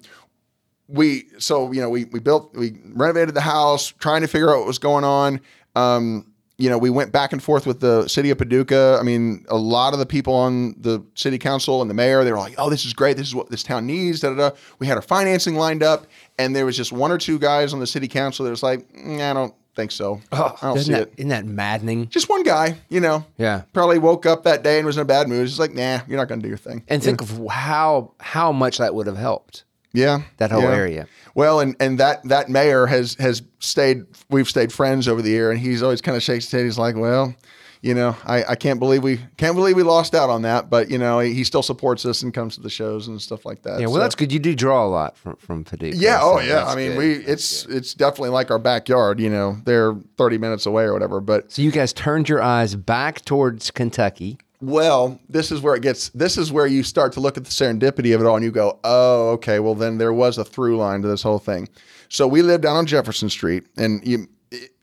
we 0.87 1.25
so 1.39 1.71
you 1.73 1.81
know 1.81 1.89
we 1.89 2.05
we 2.05 2.19
built 2.19 2.55
we 2.55 2.77
renovated 2.93 3.35
the 3.35 3.41
house 3.41 3.87
trying 3.99 4.21
to 4.21 4.27
figure 4.27 4.51
out 4.51 4.59
what 4.59 4.67
was 4.67 4.79
going 4.79 5.03
on 5.03 5.41
um 5.75 6.25
you 6.57 6.69
know 6.69 6.77
we 6.77 6.89
went 6.89 7.11
back 7.11 7.33
and 7.33 7.41
forth 7.43 7.65
with 7.67 7.79
the 7.79 8.07
city 8.07 8.29
of 8.31 8.37
paducah. 8.37 8.97
I 8.99 9.03
mean 9.03 9.45
a 9.49 9.57
lot 9.57 9.93
of 9.93 9.99
the 9.99 10.05
people 10.05 10.33
on 10.33 10.73
the 10.79 11.03
city 11.15 11.37
council 11.37 11.81
and 11.81 11.89
the 11.89 11.93
mayor 11.93 12.23
they 12.23 12.31
were 12.31 12.37
like 12.39 12.55
oh 12.57 12.69
this 12.69 12.85
is 12.85 12.93
great. 12.93 13.17
This 13.17 13.27
is 13.27 13.35
what 13.35 13.49
this 13.49 13.63
town 13.63 13.85
needs 13.85 14.21
da, 14.21 14.29
da, 14.33 14.49
da. 14.49 14.55
we 14.79 14.87
had 14.87 14.95
our 14.95 15.01
financing 15.01 15.55
lined 15.55 15.83
up 15.83 16.07
and 16.39 16.55
there 16.55 16.65
was 16.65 16.75
just 16.77 16.91
one 16.91 17.11
or 17.11 17.17
two 17.17 17.37
guys 17.39 17.73
on 17.73 17.79
the 17.79 17.87
city 17.87 18.07
council 18.07 18.45
that 18.45 18.51
was 18.51 18.63
like 18.63 18.87
"Mm, 18.93 19.21
i 19.21 19.33
don't 19.33 19.53
think 19.75 19.91
so. 19.91 20.19
I 20.31 20.55
don't 20.63 20.73
see 20.77 20.79
Isn't 20.79 20.95
it. 20.95 20.97
that, 21.11 21.19
isn't 21.19 21.29
that 21.29 21.45
maddening? 21.45 22.07
just 22.09 22.29
one 22.29 22.41
guy 22.41 22.79
you 22.89 22.99
know. 22.99 23.23
Yeah. 23.37 23.61
probably 23.73 23.99
woke 23.99 24.25
up 24.25 24.41
that 24.45 24.63
day 24.63 24.77
and 24.79 24.87
was 24.87 24.97
in 24.97 25.01
a 25.03 25.05
bad 25.05 25.27
mood. 25.27 25.41
He's 25.41 25.59
like 25.59 25.75
nah 25.75 25.99
you're 26.07 26.17
not 26.17 26.27
going 26.27 26.39
to 26.39 26.43
do 26.43 26.49
your 26.49 26.57
thing. 26.57 26.83
And 26.87 27.03
think 27.03 27.21
of 27.21 27.39
how 27.47 28.13
how 28.19 28.51
much 28.51 28.79
that 28.79 28.95
would 28.95 29.05
have 29.05 29.17
helped 29.17 29.65
Yeah, 29.93 30.21
that 30.37 30.51
whole 30.51 30.61
yeah. 30.63 30.73
area. 30.75 31.07
Well, 31.35 31.59
and 31.59 31.75
and 31.79 31.99
that 31.99 32.23
that 32.25 32.49
mayor 32.49 32.85
has 32.87 33.15
has 33.19 33.41
stayed. 33.59 34.03
We've 34.29 34.47
stayed 34.49 34.71
friends 34.73 35.07
over 35.07 35.21
the 35.21 35.29
year, 35.29 35.49
and 35.51 35.59
he's 35.59 35.81
always 35.83 36.01
kind 36.01 36.15
of 36.17 36.23
shakes 36.23 36.45
his 36.45 36.51
head. 36.51 36.65
He's 36.65 36.77
like, 36.77 36.95
well. 36.95 37.35
You 37.83 37.93
know, 37.93 38.15
I, 38.25 38.43
I 38.43 38.55
can't 38.55 38.79
believe 38.79 39.03
we 39.03 39.19
can't 39.37 39.55
believe 39.55 39.75
we 39.75 39.83
lost 39.83 40.15
out 40.15 40.31
on 40.31 40.41
that, 40.41 40.67
but 40.67 40.89
you 40.89 40.97
know 40.97 41.19
he, 41.19 41.35
he 41.35 41.43
still 41.43 41.61
supports 41.61 42.07
us 42.07 42.23
and 42.23 42.33
comes 42.33 42.55
to 42.55 42.61
the 42.61 42.71
shows 42.71 43.07
and 43.07 43.21
stuff 43.21 43.45
like 43.45 43.61
that. 43.61 43.79
Yeah, 43.79 43.85
well, 43.85 43.93
So- 43.97 43.99
that's 43.99 44.15
good. 44.15 44.31
You 44.31 44.39
do 44.39 44.55
draw 44.55 44.83
a 44.83 44.89
lot 44.89 45.15
from 45.15 45.35
from 45.35 45.63
Paducah. 45.63 45.95
yeah. 45.95 46.17
Oh, 46.19 46.37
so 46.37 46.41
Oh, 46.41 46.41
yeah. 46.41 46.65
I 46.65 46.75
mean, 46.75 46.93
good. 46.93 46.97
we 46.97 47.13
That's 47.19 47.27
it's 47.29 47.63
good. 47.67 47.75
it's 47.77 47.93
definitely 47.93 48.31
like 48.31 48.49
our 48.49 48.57
backyard. 48.57 49.19
You 49.19 49.29
know, 49.29 49.57
they're 49.63 49.93
thirty 50.17 50.39
minutes 50.39 50.65
away 50.65 50.85
or 50.85 50.91
whatever. 50.93 51.21
But 51.21 51.51
So 51.51 51.61
you 51.61 51.71
guys 51.71 51.93
turned 51.93 52.27
your 52.27 52.41
eyes 52.41 52.75
back 52.75 53.23
towards 53.25 53.69
Kentucky. 53.69 54.39
Well, 54.59 55.19
this 55.29 55.51
is 55.51 55.61
where 55.61 55.75
it 55.75 55.83
gets. 55.83 56.09
This 56.09 56.37
is 56.37 56.51
where 56.51 56.65
you 56.65 56.81
start 56.81 57.13
to 57.13 57.19
look 57.19 57.37
at 57.37 57.45
the 57.45 57.51
serendipity 57.51 58.15
of 58.15 58.21
it 58.21 58.25
all, 58.25 58.35
and 58.35 58.43
you 58.43 58.51
go, 58.51 58.79
"Oh, 58.83 59.29
okay. 59.31 59.59
Well, 59.59 59.75
then 59.75 59.99
there 59.99 60.13
was 60.13 60.37
a 60.37 60.43
through 60.45 60.77
line 60.77 61.03
to 61.03 61.07
this 61.07 61.21
whole 61.21 61.37
thing." 61.37 61.69
So 62.09 62.27
we 62.27 62.41
live 62.41 62.61
down 62.61 62.75
on 62.75 62.85
Jefferson 62.87 63.29
Street, 63.29 63.67
and 63.77 64.05
you, 64.05 64.27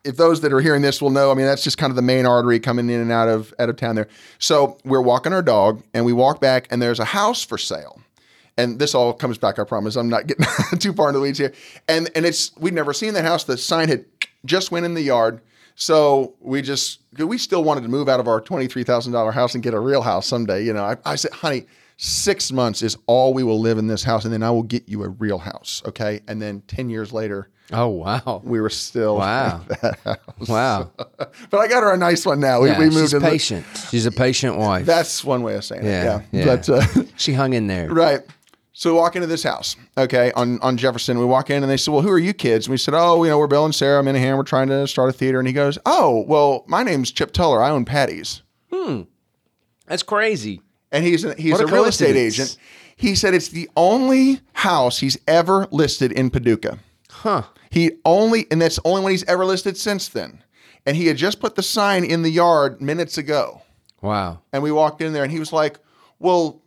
if 0.05 0.17
those 0.17 0.43
that 0.43 0.53
are 0.53 0.61
hearing 0.61 0.83
this 0.83 1.03
will 1.03 1.11
know, 1.11 1.33
I 1.33 1.35
mean, 1.35 1.47
that's 1.47 1.65
just 1.65 1.77
kind 1.77 1.91
of 1.91 1.97
the 1.97 2.03
main 2.03 2.25
artery 2.25 2.61
coming 2.61 2.89
in 2.89 3.01
and 3.01 3.11
out 3.11 3.29
of 3.29 3.53
out 3.59 3.69
of 3.69 3.77
town 3.77 3.97
there. 3.97 4.09
So 4.39 4.79
we're 4.85 5.01
walking 5.01 5.33
our 5.33 5.43
dog, 5.43 5.83
and 5.93 6.05
we 6.05 6.13
walk 6.13 6.41
back, 6.41 6.69
and 6.71 6.81
there's 6.81 7.01
a 7.01 7.07
house 7.07 7.43
for 7.45 7.59
sale. 7.59 8.01
And 8.57 8.79
this 8.79 8.95
all 8.95 9.13
comes 9.13 9.39
back. 9.39 9.59
I 9.59 9.65
promise. 9.65 9.97
I'm 9.97 10.09
not 10.09 10.29
getting 10.29 10.47
too 10.79 10.93
far 10.93 11.09
into 11.09 11.19
the 11.19 11.23
weeds 11.25 11.39
here. 11.39 11.53
And 11.89 12.09
and 12.15 12.25
it's 12.25 12.57
we'd 12.59 12.75
never 12.75 12.93
seen 12.93 13.15
that 13.15 13.25
house. 13.25 13.43
The 13.43 13.57
sign 13.57 13.89
had 13.89 14.05
just 14.45 14.71
went 14.71 14.87
in 14.87 14.95
the 14.95 15.03
yard. 15.03 15.41
So 15.77 16.35
we 16.41 16.63
just 16.63 17.01
we 17.19 17.39
still 17.39 17.65
wanted 17.65 17.83
to 17.83 17.89
move 17.89 18.09
out 18.09 18.21
of 18.21 18.29
our 18.29 18.41
twenty 18.41 18.67
three 18.67 18.85
thousand 18.85 19.13
dollar 19.13 19.33
house 19.33 19.55
and 19.55 19.63
get 19.63 19.75
a 19.75 19.81
real 19.81 20.03
house 20.03 20.27
someday. 20.27 20.65
You 20.65 20.73
know, 20.73 20.85
I, 20.85 20.97
I 21.05 21.15
said, 21.17 21.33
honey, 21.33 21.67
six 21.97 22.53
months 22.53 22.83
is 22.83 22.97
all 23.07 23.35
we 23.35 23.43
will 23.43 23.59
live 23.61 23.79
in 23.79 23.87
this 23.89 24.05
house, 24.05 24.25
and 24.25 24.33
then 24.33 24.43
I 24.43 24.51
will 24.51 24.63
get 24.63 24.89
you 24.89 25.03
a 25.03 25.09
real 25.09 25.39
house. 25.39 25.83
Okay. 25.87 26.21
And 26.29 26.41
then 26.41 26.63
ten 26.69 26.91
years 26.91 27.13
later, 27.13 27.49
Oh 27.73 27.89
wow! 27.89 28.43
we 28.45 28.61
were 28.61 28.71
still 28.71 29.17
Wow! 29.17 29.63
that 29.81 29.99
house. 30.05 30.19
Wow! 30.49 30.91
But 31.51 31.59
I 31.59 31.67
got 31.69 31.83
her 31.83 31.93
a 31.93 31.97
nice 31.97 32.25
one 32.27 32.39
now. 32.41 32.61
We, 32.61 32.69
Yeah, 32.69 32.79
we 32.79 32.85
moved 32.87 32.99
she's 32.99 33.15
in. 33.15 33.23
the- 33.23 33.29
patient. 33.29 33.67
She's 33.91 34.07
a 34.07 34.13
patient 34.13 34.57
wife. 34.57 34.87
that's 34.87 35.25
one 35.25 35.43
way 35.43 35.55
of 35.57 35.65
saying 35.65 35.85
yeah, 35.85 36.21
it. 36.21 36.25
Yeah. 36.33 36.45
But 36.45 36.69
uh, 36.69 36.85
she 37.17 37.33
hung 37.33 37.53
in 37.55 37.67
there. 37.67 37.89
Right. 37.93 38.21
So 38.77 38.93
we 38.93 38.99
walk 38.99 39.15
into 39.15 39.29
this 39.29 39.45
house, 39.45 39.77
okay, 39.97 40.33
on, 40.33 40.59
on 40.59 40.77
Jefferson. 40.77 41.17
We 41.21 41.25
walk 41.25 41.49
in 41.49 41.63
and 41.63 41.71
they 41.71 41.77
said, 41.77 41.93
Well, 41.93 42.03
who 42.03 42.11
are 42.11 42.19
you 42.19 42.35
kids? 42.35 42.67
And 42.67 42.73
we 42.73 42.77
said, 42.77 42.93
Oh, 42.93 43.23
you 43.23 43.31
know, 43.31 43.39
we're 43.39 43.47
Bill 43.47 43.65
and 43.65 43.75
Sarah 43.75 44.03
Minahan. 44.03 44.37
We're 44.37 44.43
trying 44.43 44.67
to 44.69 44.89
start 44.89 45.11
a 45.11 45.13
theater. 45.13 45.39
And 45.39 45.47
he 45.47 45.55
goes, 45.55 45.79
Oh, 45.87 46.25
well, 46.27 46.65
my 46.67 46.83
name's 46.83 47.13
Chip 47.13 47.31
Tullar. 47.31 47.63
I 47.63 47.71
own 47.71 47.85
Patti's. 47.85 48.43
Hmm. 48.73 49.03
That's 49.87 50.03
crazy. 50.03 50.61
And 50.91 51.05
he's 51.05 51.25
a, 51.25 51.35
he's 51.37 51.61
a, 51.61 51.65
a 51.65 51.67
real 51.67 51.85
estate 51.85 52.17
agent. 52.17 52.57
He 52.97 53.15
said 53.15 53.33
it's 53.33 53.49
the 53.49 53.71
only 53.77 54.41
house 54.55 54.99
he's 54.99 55.19
ever 55.29 55.69
listed 55.71 56.11
in 56.11 56.31
Paducah. 56.31 56.79
Huh? 57.11 57.43
He 57.71 57.93
only, 58.05 58.47
and 58.51 58.61
that's 58.61 58.77
the 58.77 58.83
only 58.85 59.03
one 59.03 59.13
he's 59.13 59.25
ever 59.25 59.45
listed 59.45 59.77
since 59.77 60.09
then. 60.09 60.43
And 60.85 60.97
he 60.97 61.07
had 61.07 61.17
just 61.17 61.39
put 61.39 61.55
the 61.55 61.63
sign 61.63 62.05
in 62.05 62.23
the 62.23 62.31
yard 62.31 62.81
minutes 62.81 63.19
ago. 63.19 63.63
Wow. 64.03 64.41
And 64.53 64.65
we 64.65 64.73
walked 64.73 65.01
in 65.01 65.13
there 65.13 65.23
and 65.23 65.31
he 65.33 65.39
was 65.39 65.53
like, 65.53 65.79
Well, 66.19 66.61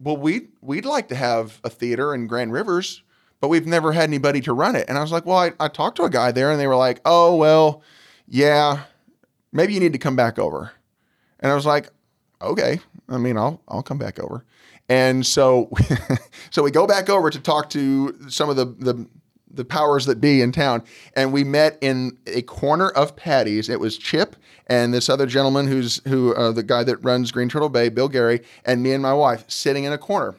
well, 0.00 0.16
we'd 0.16 0.48
we'd 0.60 0.84
like 0.84 1.08
to 1.08 1.14
have 1.14 1.60
a 1.64 1.70
theater 1.70 2.14
in 2.14 2.26
Grand 2.26 2.52
Rivers, 2.52 3.02
but 3.40 3.48
we've 3.48 3.66
never 3.66 3.92
had 3.92 4.04
anybody 4.04 4.40
to 4.42 4.52
run 4.52 4.76
it. 4.76 4.86
And 4.88 4.98
I 4.98 5.00
was 5.00 5.12
like, 5.12 5.26
Well, 5.26 5.38
I, 5.38 5.52
I 5.58 5.68
talked 5.68 5.96
to 5.96 6.04
a 6.04 6.10
guy 6.10 6.32
there 6.32 6.50
and 6.50 6.60
they 6.60 6.66
were 6.66 6.76
like, 6.76 7.00
Oh, 7.04 7.36
well, 7.36 7.82
yeah, 8.28 8.84
maybe 9.52 9.74
you 9.74 9.80
need 9.80 9.92
to 9.92 9.98
come 9.98 10.16
back 10.16 10.38
over. 10.38 10.72
And 11.40 11.50
I 11.50 11.54
was 11.54 11.66
like, 11.66 11.88
Okay. 12.42 12.80
I 13.08 13.18
mean, 13.18 13.38
I'll 13.38 13.62
I'll 13.68 13.82
come 13.82 13.98
back 13.98 14.18
over. 14.18 14.44
And 14.88 15.24
so 15.24 15.70
so 16.50 16.62
we 16.62 16.70
go 16.70 16.86
back 16.86 17.08
over 17.08 17.30
to 17.30 17.40
talk 17.40 17.70
to 17.70 18.16
some 18.28 18.50
of 18.50 18.56
the 18.56 18.66
the 18.66 19.06
the 19.56 19.64
powers 19.64 20.06
that 20.06 20.20
be 20.20 20.40
in 20.40 20.52
town, 20.52 20.82
and 21.14 21.32
we 21.32 21.44
met 21.44 21.78
in 21.80 22.16
a 22.26 22.42
corner 22.42 22.88
of 22.90 23.16
Patti's. 23.16 23.68
It 23.68 23.80
was 23.80 23.96
Chip 23.98 24.36
and 24.66 24.92
this 24.92 25.08
other 25.08 25.26
gentleman 25.26 25.66
who's 25.66 26.00
who 26.08 26.34
uh, 26.34 26.52
the 26.52 26.62
guy 26.62 26.84
that 26.84 26.96
runs 26.98 27.30
Green 27.30 27.48
Turtle 27.48 27.68
Bay, 27.68 27.88
Bill 27.88 28.08
Gary, 28.08 28.42
and 28.64 28.82
me 28.82 28.92
and 28.92 29.02
my 29.02 29.14
wife 29.14 29.44
sitting 29.48 29.84
in 29.84 29.92
a 29.92 29.98
corner. 29.98 30.34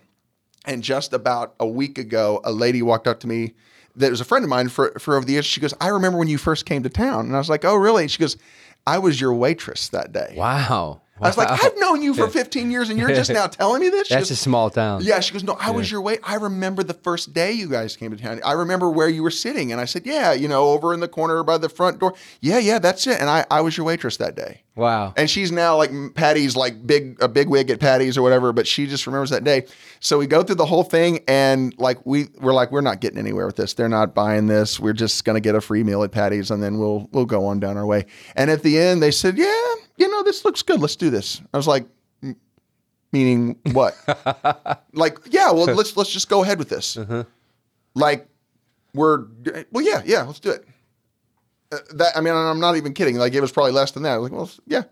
And 0.65 0.83
just 0.83 1.13
about 1.13 1.55
a 1.59 1.67
week 1.67 1.97
ago, 1.97 2.41
a 2.43 2.51
lady 2.51 2.81
walked 2.81 3.07
up 3.07 3.21
to 3.21 3.27
me 3.27 3.53
that 3.95 4.11
was 4.11 4.21
a 4.21 4.25
friend 4.25 4.43
of 4.43 4.49
mine 4.49 4.69
for, 4.69 4.91
for 4.99 5.15
over 5.15 5.25
the 5.25 5.33
years. 5.33 5.45
She 5.45 5.61
goes, 5.61 5.73
I 5.79 5.87
remember 5.87 6.19
when 6.19 6.27
you 6.27 6.37
first 6.37 6.65
came 6.65 6.83
to 6.83 6.89
town. 6.89 7.25
And 7.25 7.35
I 7.35 7.39
was 7.39 7.49
like, 7.49 7.65
Oh, 7.65 7.75
really? 7.75 8.07
She 8.07 8.19
goes, 8.19 8.37
I 8.85 8.99
was 8.99 9.19
your 9.19 9.33
waitress 9.33 9.89
that 9.89 10.11
day. 10.11 10.33
Wow. 10.37 11.01
I 11.21 11.27
was 11.27 11.37
like, 11.37 11.49
I've 11.49 11.77
known 11.77 12.01
you 12.01 12.13
for 12.13 12.27
15 12.27 12.69
years 12.71 12.89
and 12.89 12.99
you're 12.99 13.09
just 13.09 13.31
now 13.31 13.47
telling 13.47 13.81
me 13.81 13.89
this? 13.89 14.07
She 14.07 14.13
That's 14.15 14.29
goes, 14.29 14.37
a 14.37 14.41
small 14.41 14.69
town. 14.69 15.01
yeah, 15.03 15.19
she 15.19 15.33
goes, 15.33 15.43
No, 15.43 15.57
I 15.59 15.71
was 15.71 15.91
your 15.91 16.01
wait. 16.01 16.19
I 16.23 16.35
remember 16.35 16.83
the 16.83 16.93
first 16.93 17.33
day 17.33 17.51
you 17.53 17.69
guys 17.69 17.95
came 17.97 18.11
to 18.11 18.17
town. 18.17 18.39
I 18.45 18.53
remember 18.53 18.89
where 18.89 19.09
you 19.09 19.23
were 19.23 19.31
sitting. 19.31 19.71
And 19.71 19.81
I 19.81 19.85
said, 19.85 20.05
Yeah, 20.05 20.33
you 20.33 20.47
know, 20.47 20.69
over 20.69 20.93
in 20.93 20.99
the 20.99 21.07
corner 21.07 21.43
by 21.43 21.57
the 21.57 21.69
front 21.69 21.99
door. 21.99 22.13
Yeah, 22.41 22.59
yeah, 22.59 22.79
that's 22.79 23.07
it. 23.07 23.19
And 23.19 23.29
I, 23.29 23.45
I 23.49 23.61
was 23.61 23.75
your 23.77 23.85
waitress 23.85 24.17
that 24.17 24.35
day. 24.35 24.61
Wow. 24.75 25.13
And 25.17 25.27
she's 25.27 25.51
now 25.51 25.75
like 25.75 25.89
Patti's 26.13 26.55
like 26.55 26.85
big 26.85 27.17
a 27.19 27.27
big 27.27 27.49
wig 27.49 27.71
at 27.71 27.79
Patti's 27.79 28.15
or 28.15 28.21
whatever, 28.21 28.53
but 28.53 28.67
she 28.67 28.85
just 28.85 29.07
remembers 29.07 29.31
that 29.31 29.43
day. 29.43 29.65
So 29.99 30.19
we 30.19 30.27
go 30.27 30.43
through 30.43 30.57
the 30.57 30.67
whole 30.67 30.83
thing 30.83 31.23
and 31.27 31.73
like 31.79 31.97
we 32.05 32.27
we're 32.39 32.53
like 32.53 32.71
we're 32.71 32.81
not 32.81 33.01
getting 33.01 33.17
anywhere 33.17 33.47
with 33.47 33.55
this. 33.55 33.73
They're 33.73 33.89
not 33.89 34.13
buying 34.13 34.45
this. 34.45 34.79
We're 34.79 34.93
just 34.93 35.25
gonna 35.25 35.39
get 35.39 35.55
a 35.55 35.61
free 35.61 35.83
meal 35.83 36.03
at 36.03 36.11
Patti's 36.11 36.51
and 36.51 36.61
then 36.61 36.77
we'll 36.77 37.09
we'll 37.11 37.25
go 37.25 37.47
on 37.47 37.59
down 37.59 37.75
our 37.75 37.87
way. 37.87 38.05
And 38.35 38.51
at 38.51 38.61
the 38.61 38.77
end 38.77 39.01
they 39.01 39.09
said, 39.09 39.35
"Yeah, 39.39 39.73
you 39.97 40.07
know, 40.09 40.23
this 40.23 40.45
looks 40.45 40.61
good. 40.63 40.79
Let's 40.79 40.95
do 40.95 41.09
this." 41.09 41.41
I 41.53 41.57
was 41.57 41.67
like, 41.67 41.85
"Meaning 43.11 43.57
what?" 43.73 43.95
like, 44.93 45.19
"Yeah, 45.29 45.51
well, 45.51 45.65
let's 45.65 45.95
let's 45.97 46.11
just 46.11 46.29
go 46.29 46.43
ahead 46.43 46.59
with 46.59 46.69
this." 46.69 46.97
Like 47.95 48.27
we're 48.93 49.25
well, 49.71 49.83
yeah, 49.83 50.01
yeah, 50.05 50.23
let's 50.23 50.39
do 50.39 50.51
it. 50.51 50.65
Uh, 51.71 51.77
that 51.95 52.15
I 52.15 52.21
mean, 52.21 52.33
I'm 52.33 52.59
not 52.59 52.75
even 52.77 52.93
kidding. 52.93 53.17
Like 53.17 53.33
it 53.33 53.41
was 53.41 53.51
probably 53.51 53.71
less 53.71 53.91
than 53.91 54.03
that. 54.03 54.13
I 54.13 54.17
was 54.17 54.29
like, 54.29 54.37
well, 54.37 54.49
yeah. 54.67 54.83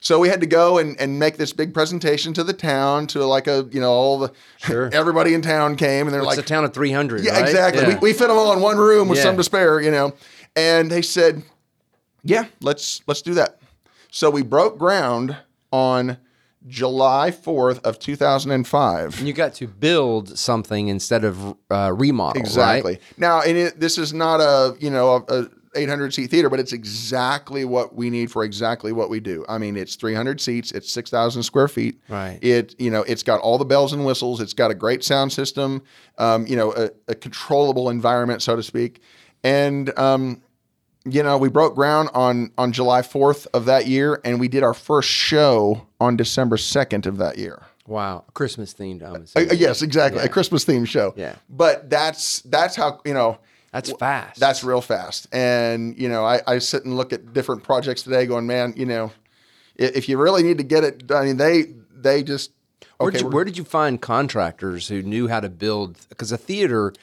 So 0.00 0.18
we 0.18 0.28
had 0.28 0.42
to 0.42 0.46
go 0.46 0.76
and, 0.76 1.00
and 1.00 1.18
make 1.18 1.38
this 1.38 1.54
big 1.54 1.72
presentation 1.72 2.34
to 2.34 2.44
the 2.44 2.52
town 2.52 3.06
to 3.08 3.24
like 3.24 3.46
a 3.46 3.66
you 3.72 3.80
know 3.80 3.90
all 3.90 4.18
the 4.18 4.32
Sure. 4.58 4.90
everybody 4.92 5.32
in 5.32 5.40
town 5.40 5.76
came 5.76 6.06
and 6.06 6.12
they're 6.12 6.20
It's 6.20 6.26
like 6.26 6.38
a 6.38 6.42
town 6.42 6.64
of 6.64 6.74
300. 6.74 7.24
yeah 7.24 7.32
right? 7.32 7.40
exactly 7.48 7.82
Yeah. 7.82 7.88
We, 7.88 7.94
we 7.94 8.12
fit 8.12 8.28
them 8.28 8.36
all 8.36 8.52
in 8.52 8.60
one 8.60 8.76
room 8.76 9.08
with 9.08 9.16
Yeah. 9.16 9.24
some 9.24 9.38
to 9.38 9.42
spare 9.44 9.80
you 9.80 9.90
know 9.90 10.12
and 10.54 10.90
they 10.90 11.00
said 11.00 11.42
yeah 12.22 12.44
let's 12.60 13.00
let's 13.06 13.22
do 13.22 13.32
that 13.34 13.58
so 14.14 14.30
we 14.30 14.42
broke 14.42 14.78
ground 14.78 15.36
on 15.72 16.18
July 16.66 17.30
4th 17.30 17.84
of 17.84 17.98
2005 17.98 19.20
you 19.20 19.32
got 19.32 19.52
to 19.54 19.66
build 19.66 20.38
something 20.38 20.88
instead 20.88 21.24
of 21.24 21.56
uh, 21.70 21.92
remodel. 21.94 22.40
Exactly. 22.40 22.92
Right? 22.92 23.02
Now, 23.18 23.42
and 23.42 23.58
it, 23.58 23.80
this 23.80 23.98
is 23.98 24.14
not 24.14 24.40
a 24.40 24.76
you 24.80 24.90
know 24.90 25.24
a, 25.28 25.46
800 25.76 26.14
seat 26.14 26.30
theater, 26.30 26.48
but 26.48 26.60
it's 26.60 26.72
exactly 26.72 27.64
what 27.64 27.94
we 27.94 28.10
need 28.10 28.30
for 28.30 28.44
exactly 28.44 28.92
what 28.92 29.10
we 29.10 29.20
do. 29.20 29.44
I 29.48 29.58
mean, 29.58 29.76
it's 29.76 29.96
300 29.96 30.40
seats, 30.40 30.72
it's 30.72 30.92
6,000 30.92 31.42
square 31.42 31.68
feet. 31.68 32.00
Right. 32.08 32.38
It, 32.42 32.74
you 32.78 32.90
know, 32.90 33.02
it's 33.02 33.22
got 33.22 33.40
all 33.40 33.58
the 33.58 33.64
bells 33.64 33.92
and 33.92 34.04
whistles. 34.06 34.40
It's 34.40 34.52
got 34.52 34.70
a 34.70 34.74
great 34.74 35.04
sound 35.04 35.32
system, 35.32 35.82
um, 36.18 36.46
you 36.46 36.56
know, 36.56 36.72
a, 36.74 36.90
a 37.08 37.14
controllable 37.14 37.90
environment, 37.90 38.42
so 38.42 38.56
to 38.56 38.62
speak. 38.62 39.02
And, 39.42 39.96
um, 39.98 40.42
you 41.04 41.22
know, 41.22 41.36
we 41.38 41.48
broke 41.48 41.74
ground 41.74 42.10
on 42.14 42.50
on 42.58 42.72
July 42.72 43.02
4th 43.02 43.46
of 43.54 43.66
that 43.66 43.86
year, 43.86 44.20
and 44.24 44.40
we 44.40 44.48
did 44.48 44.62
our 44.62 44.74
first 44.74 45.08
show 45.08 45.86
on 46.00 46.16
December 46.16 46.56
2nd 46.56 47.06
of 47.06 47.18
that 47.18 47.38
year. 47.38 47.62
Wow, 47.86 48.24
Christmas 48.32 48.72
themed. 48.72 49.02
Uh, 49.02 49.54
yes, 49.54 49.82
exactly, 49.82 50.20
Yeah. 50.20 50.26
a 50.26 50.28
Christmas 50.30 50.64
themed 50.64 50.88
show. 50.88 51.12
Yeah. 51.16 51.34
but 51.50 51.90
that's 51.90 52.40
that's 52.42 52.74
how 52.76 53.00
you 53.04 53.12
know 53.12 53.38
that's 53.72 53.92
fast. 53.92 54.40
that's 54.40 54.64
real 54.64 54.80
fast. 54.80 55.26
And 55.32 55.98
you 55.98 56.08
know, 56.08 56.24
I, 56.24 56.40
I 56.46 56.58
sit 56.60 56.84
and 56.86 56.96
look 56.96 57.12
at 57.12 57.32
different 57.34 57.62
projects 57.62 58.02
today, 58.02 58.24
going, 58.24 58.46
man, 58.46 58.72
you 58.76 58.86
know, 58.86 59.12
i- 59.78 59.82
if 59.94 60.08
you 60.08 60.16
really 60.16 60.42
need 60.42 60.56
to 60.58 60.64
get 60.64 60.84
it 60.84 61.06
done, 61.06 61.22
I 61.22 61.26
mean, 61.26 61.36
they 61.36 61.74
they 61.94 62.22
just 62.22 62.52
Where, 62.96 63.08
okay. 63.08 63.18
did 63.18 63.24
you, 63.24 63.28
where 63.30 63.44
did 63.44 63.58
you 63.58 63.64
find 63.64 64.00
contractors 64.00 64.88
who 64.88 65.02
knew 65.02 65.28
how 65.28 65.40
to 65.40 65.50
build? 65.50 65.98
Because 66.08 66.32
a 66.32 66.38
theater, 66.38 66.94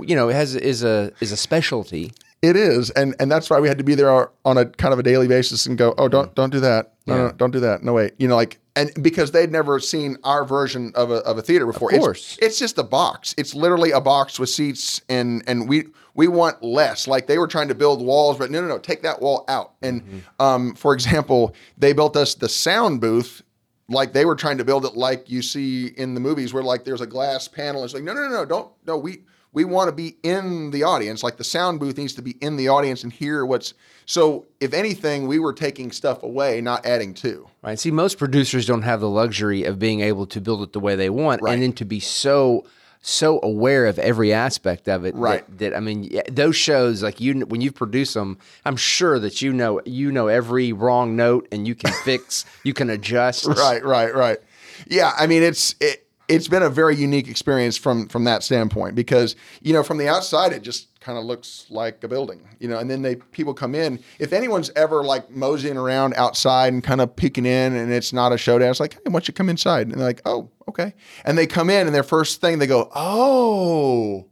you 0.00 0.16
know, 0.16 0.28
has 0.28 0.54
is 0.56 0.82
a 0.82 1.12
is 1.20 1.32
a 1.32 1.36
specialty. 1.36 2.12
It 2.42 2.56
is, 2.56 2.88
and 2.90 3.14
and 3.20 3.30
that's 3.30 3.50
why 3.50 3.60
we 3.60 3.68
had 3.68 3.76
to 3.78 3.84
be 3.84 3.94
there 3.94 4.30
on 4.46 4.56
a 4.56 4.64
kind 4.64 4.94
of 4.94 4.98
a 4.98 5.02
daily 5.02 5.28
basis 5.28 5.66
and 5.66 5.76
go, 5.76 5.94
oh, 5.98 6.08
don't 6.08 6.34
don't 6.34 6.48
do 6.50 6.60
that, 6.60 6.94
no, 7.06 7.14
no, 7.14 7.20
Yeah. 7.20 7.26
no, 7.28 7.32
don't 7.36 7.50
do 7.50 7.60
that, 7.60 7.82
no 7.82 7.92
way, 7.92 8.12
you 8.18 8.26
know, 8.28 8.34
like, 8.36 8.58
and 8.74 8.90
because 9.02 9.32
they'd 9.32 9.52
never 9.52 9.78
seen 9.78 10.16
our 10.24 10.46
version 10.46 10.90
of 10.94 11.10
a 11.10 11.16
of 11.16 11.36
a 11.36 11.42
theater 11.42 11.66
before. 11.66 11.90
It's- 11.92 12.02
course. 12.02 12.38
it's, 12.40 12.58
just 12.58 12.78
a 12.78 12.82
box. 12.82 13.34
It's 13.36 13.54
literally 13.54 13.90
a 13.90 14.00
box 14.00 14.38
with 14.38 14.48
seats, 14.48 15.02
and 15.10 15.42
and 15.46 15.68
we 15.68 15.88
we 16.14 16.28
want 16.28 16.62
less. 16.62 17.06
Like 17.06 17.26
they 17.26 17.36
were 17.36 17.46
trying 17.46 17.68
to 17.68 17.74
build 17.74 18.00
walls, 18.02 18.38
but 18.38 18.50
no, 18.50 18.62
no, 18.62 18.68
no, 18.68 18.78
take 18.78 19.02
that 19.02 19.20
wall 19.20 19.44
out. 19.48 19.72
And 19.82 20.22
um, 20.38 20.74
for 20.76 20.94
example, 20.94 21.54
they 21.76 21.92
built 21.92 22.16
us 22.16 22.34
the 22.34 22.48
sound 22.48 23.02
booth. 23.02 23.42
Like 23.90 24.14
they 24.14 24.24
were 24.24 24.36
trying 24.36 24.56
to 24.58 24.64
build 24.64 24.86
it 24.86 24.96
like 24.96 25.28
you 25.28 25.42
see 25.42 25.88
in 25.88 26.14
the 26.14 26.20
movies, 26.20 26.54
where 26.54 26.62
like 26.62 26.84
there's 26.84 27.00
a 27.02 27.06
glass 27.06 27.48
panel. 27.48 27.84
It's 27.84 27.92
like 27.92 28.02
no, 28.04 28.14
no, 28.14 28.22
no, 28.28 28.34
no, 28.36 28.44
don't 28.46 28.70
no. 28.86 28.96
We 28.96 29.24
we 29.52 29.64
want 29.64 29.88
to 29.88 29.92
be 29.92 30.16
in 30.22 30.70
the 30.70 30.82
audience. 30.84 31.22
Like 31.22 31.36
the 31.36 31.44
sound 31.44 31.80
booth 31.80 31.98
needs 31.98 32.14
to 32.14 32.22
be 32.22 32.32
in 32.40 32.56
the 32.56 32.68
audience 32.68 33.02
and 33.02 33.12
hear 33.12 33.44
what's. 33.44 33.74
So 34.06 34.46
if 34.60 34.72
anything, 34.72 35.26
we 35.28 35.38
were 35.38 35.52
taking 35.52 35.92
stuff 35.92 36.22
away, 36.22 36.60
not 36.60 36.84
adding 36.86 37.14
to. 37.14 37.48
Right. 37.62 37.78
See, 37.78 37.90
most 37.90 38.18
producers 38.18 38.66
don't 38.66 38.82
have 38.82 39.00
the 39.00 39.08
luxury 39.08 39.64
of 39.64 39.78
being 39.78 40.00
able 40.00 40.26
to 40.26 40.40
build 40.40 40.62
it 40.62 40.72
the 40.72 40.80
way 40.80 40.96
they 40.96 41.10
want, 41.10 41.42
Right. 41.42 41.54
and 41.54 41.62
then 41.62 41.72
to 41.74 41.84
be 41.84 42.00
so 42.00 42.64
so 43.02 43.40
aware 43.42 43.86
of 43.86 43.98
every 43.98 44.30
aspect 44.30 44.86
of 44.86 45.06
it. 45.06 45.14
Right. 45.14 45.42
That, 45.58 45.74
I 45.74 45.80
mean, 45.80 46.20
those 46.30 46.54
shows 46.54 47.02
like 47.02 47.18
you 47.18 47.40
when 47.46 47.60
you 47.62 47.72
produce 47.72 48.12
them, 48.12 48.38
I'm 48.66 48.76
sure 48.76 49.18
that 49.18 49.40
you 49.40 49.52
know 49.54 49.80
you 49.86 50.12
know 50.12 50.26
every 50.28 50.72
wrong 50.72 51.16
note 51.16 51.48
and 51.50 51.66
you 51.66 51.74
can 51.74 51.92
fix, 52.04 52.44
you 52.64 52.74
can 52.74 52.90
adjust. 52.90 53.46
Right, 53.46 53.82
right, 53.82 54.14
right. 54.14 54.38
Yeah, 54.86 55.12
I 55.18 55.26
mean 55.26 55.42
it's 55.42 55.74
it, 55.80 56.06
it's 56.30 56.48
been 56.48 56.62
a 56.62 56.70
very 56.70 56.96
unique 56.96 57.28
experience 57.28 57.76
from 57.76 58.08
from 58.08 58.24
that 58.24 58.42
standpoint 58.42 58.94
because 58.94 59.36
you 59.60 59.72
know 59.72 59.82
from 59.82 59.98
the 59.98 60.08
outside 60.08 60.52
it 60.52 60.62
just 60.62 60.88
kind 61.00 61.18
of 61.18 61.24
looks 61.24 61.66
like 61.70 62.04
a 62.04 62.08
building, 62.08 62.46
you 62.58 62.68
know, 62.68 62.78
and 62.78 62.90
then 62.90 63.02
they 63.02 63.16
people 63.16 63.54
come 63.54 63.74
in. 63.74 63.98
If 64.18 64.32
anyone's 64.32 64.70
ever 64.76 65.02
like 65.02 65.30
moseying 65.30 65.76
around 65.76 66.14
outside 66.14 66.72
and 66.72 66.84
kind 66.84 67.00
of 67.00 67.16
peeking 67.16 67.46
in 67.46 67.74
and 67.74 67.92
it's 67.92 68.12
not 68.12 68.32
a 68.32 68.38
showdown, 68.38 68.70
it's 68.70 68.80
like, 68.80 68.94
hey, 68.94 69.00
why 69.06 69.12
don't 69.12 69.28
you 69.28 69.34
come 69.34 69.48
inside? 69.48 69.88
And 69.88 69.96
they're 69.96 70.06
like, 70.06 70.22
oh, 70.26 70.50
okay. 70.68 70.94
And 71.24 71.38
they 71.38 71.46
come 71.46 71.70
in 71.70 71.86
and 71.86 71.94
their 71.94 72.02
first 72.02 72.40
thing 72.40 72.58
they 72.58 72.66
go, 72.66 72.90
oh. 72.94 74.26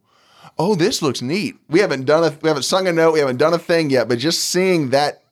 Oh, 0.60 0.74
this 0.74 1.02
looks 1.02 1.22
neat. 1.22 1.56
We 1.68 1.78
haven't 1.78 2.04
done 2.04 2.24
a 2.24 2.36
we 2.42 2.48
haven't 2.48 2.64
sung 2.64 2.88
a 2.88 2.92
note, 2.92 3.12
we 3.12 3.20
haven't 3.20 3.36
done 3.36 3.54
a 3.54 3.58
thing 3.58 3.90
yet, 3.90 4.08
but 4.08 4.18
just 4.18 4.40
seeing 4.40 4.90
that 4.90 5.22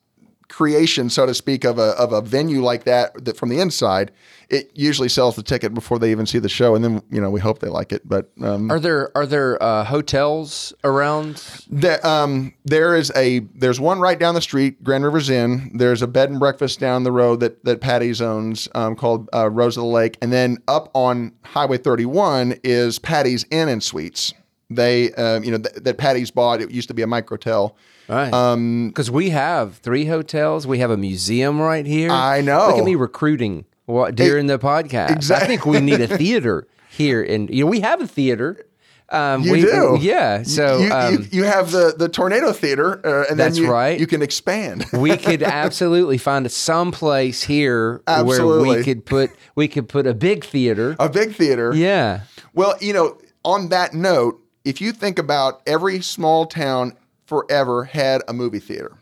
creation, 0.49 1.11
so 1.11 1.26
to 1.26 1.34
speak, 1.34 1.64
of 1.64 1.78
a 1.78 1.90
of 1.99 2.12
a 2.12 2.20
venue 2.20 2.62
like 2.62 2.84
that, 2.84 3.24
that 3.24 3.36
from 3.36 3.49
the 3.49 3.61
inside, 3.61 4.12
it 4.49 4.70
usually 4.74 5.09
sells 5.09 5.34
the 5.36 5.42
ticket 5.42 5.74
before 5.74 5.99
they 5.99 6.11
even 6.11 6.26
see 6.26 6.38
the 6.38 6.49
show, 6.49 6.74
and 6.74 6.84
then 6.84 7.03
you 7.11 7.20
know 7.20 7.30
we 7.30 7.40
hope 7.40 7.59
they 7.59 7.68
like 7.68 7.92
it. 7.92 8.09
But 8.09 8.30
um, 8.42 8.70
Are 8.70 8.78
there 8.80 9.16
are 9.16 9.26
there 9.26 9.62
uh, 9.62 9.84
hotels 9.84 10.72
around? 10.84 11.36
the, 11.70 12.07
um, 12.07 12.55
there 12.64 12.94
is 12.97 13.11
a 13.16 13.40
there's 13.55 13.80
one 13.80 13.99
right 14.01 14.18
down 14.18 14.34
the 14.34 14.40
street, 14.42 14.82
Grand 14.84 15.05
Rivers 15.05 15.30
Inn. 15.30 15.70
There's 15.74 16.03
a 16.03 16.07
bed 16.07 16.30
and 16.30 16.38
breakfast 16.38 16.78
down 16.80 17.03
the 17.03 17.12
road 17.12 17.40
that 17.40 17.64
that 17.64 17.80
Patti's 17.80 18.20
owns 18.22 18.68
um, 18.74 18.97
called 18.97 19.28
uh, 19.34 19.49
Rose 19.51 19.76
of 19.76 19.82
the 19.82 19.88
Lake, 19.88 20.16
and 20.22 20.32
then 20.32 20.59
up 20.68 20.90
on 20.94 21.32
Highway 21.44 21.78
31 21.78 22.61
is 22.62 22.99
Patti's 22.99 23.44
Inn 23.51 23.68
and 23.68 23.82
Suites. 23.82 24.32
They 24.70 25.12
um, 25.14 25.44
you 25.44 25.51
know 25.53 25.59
th- 25.59 25.76
that 25.82 25.97
Patti's 25.99 26.30
bought. 26.30 26.61
It 26.61 26.70
used 26.70 26.88
to 26.88 26.94
be 26.94 27.03
a 27.03 27.07
microtel. 27.07 27.74
Right. 28.09 28.32
Um, 28.32 28.88
Because 28.88 29.11
we 29.11 29.30
have 29.30 29.76
three 29.78 30.07
hotels. 30.07 30.66
We 30.66 30.78
have 30.78 30.90
a 30.90 30.96
museum 30.96 31.61
right 31.61 31.86
here. 31.86 32.11
I 32.11 32.40
know. 32.40 32.68
Look 32.68 32.78
at 32.78 32.84
me 32.84 32.94
recruiting 32.94 33.64
what, 33.86 34.14
during 34.14 34.46
the 34.46 34.59
podcast. 34.59 35.11
exact- 35.11 35.44
I 35.44 35.46
think 35.46 35.66
we 35.66 35.80
need 35.80 36.00
a 36.00 36.09
theater 36.16 36.66
here, 36.88 37.22
and 37.22 37.50
you 37.50 37.64
know 37.64 37.70
we 37.70 37.80
have 37.80 38.00
a 38.00 38.07
theater. 38.07 38.66
Um, 39.09 39.42
You 39.42 39.52
we, 39.52 39.61
do, 39.61 39.98
yeah. 40.00 40.42
So 40.42 40.78
you, 40.78 40.90
um, 40.92 41.12
you, 41.12 41.24
you 41.30 41.44
have 41.44 41.70
the 41.70 41.94
the 41.96 42.09
tornado 42.09 42.52
theater, 42.52 43.00
uh, 43.07 43.26
and 43.30 43.38
That's 43.38 43.54
then 43.54 43.64
you, 43.64 43.70
right. 43.70 44.00
You 44.00 44.07
can 44.09 44.20
expand. 44.20 44.84
we 44.92 45.16
could 45.16 45.42
absolutely 45.44 46.18
find 46.18 46.50
some 46.50 46.90
place 46.90 47.44
here 47.44 48.02
where 48.07 48.46
we 48.61 48.82
could 48.82 49.07
put 49.07 49.30
we 49.54 49.68
could 49.68 49.88
put 49.88 50.09
a 50.09 50.14
big 50.14 50.44
theater. 50.44 50.96
a 50.98 51.09
big 51.09 51.34
theater. 51.36 51.72
Yeah. 51.72 52.22
Well, 52.52 52.74
you 52.80 52.92
know, 52.92 53.18
on 53.44 53.68
that 53.68 53.94
note, 53.94 54.40
if 54.64 54.80
you 54.80 54.90
think 54.90 55.20
about 55.20 55.62
every 55.68 56.00
small 56.00 56.46
town 56.46 56.94
forever 57.27 57.85
had 57.85 58.22
a 58.29 58.33
movie 58.33 58.61
theater. 58.61 58.97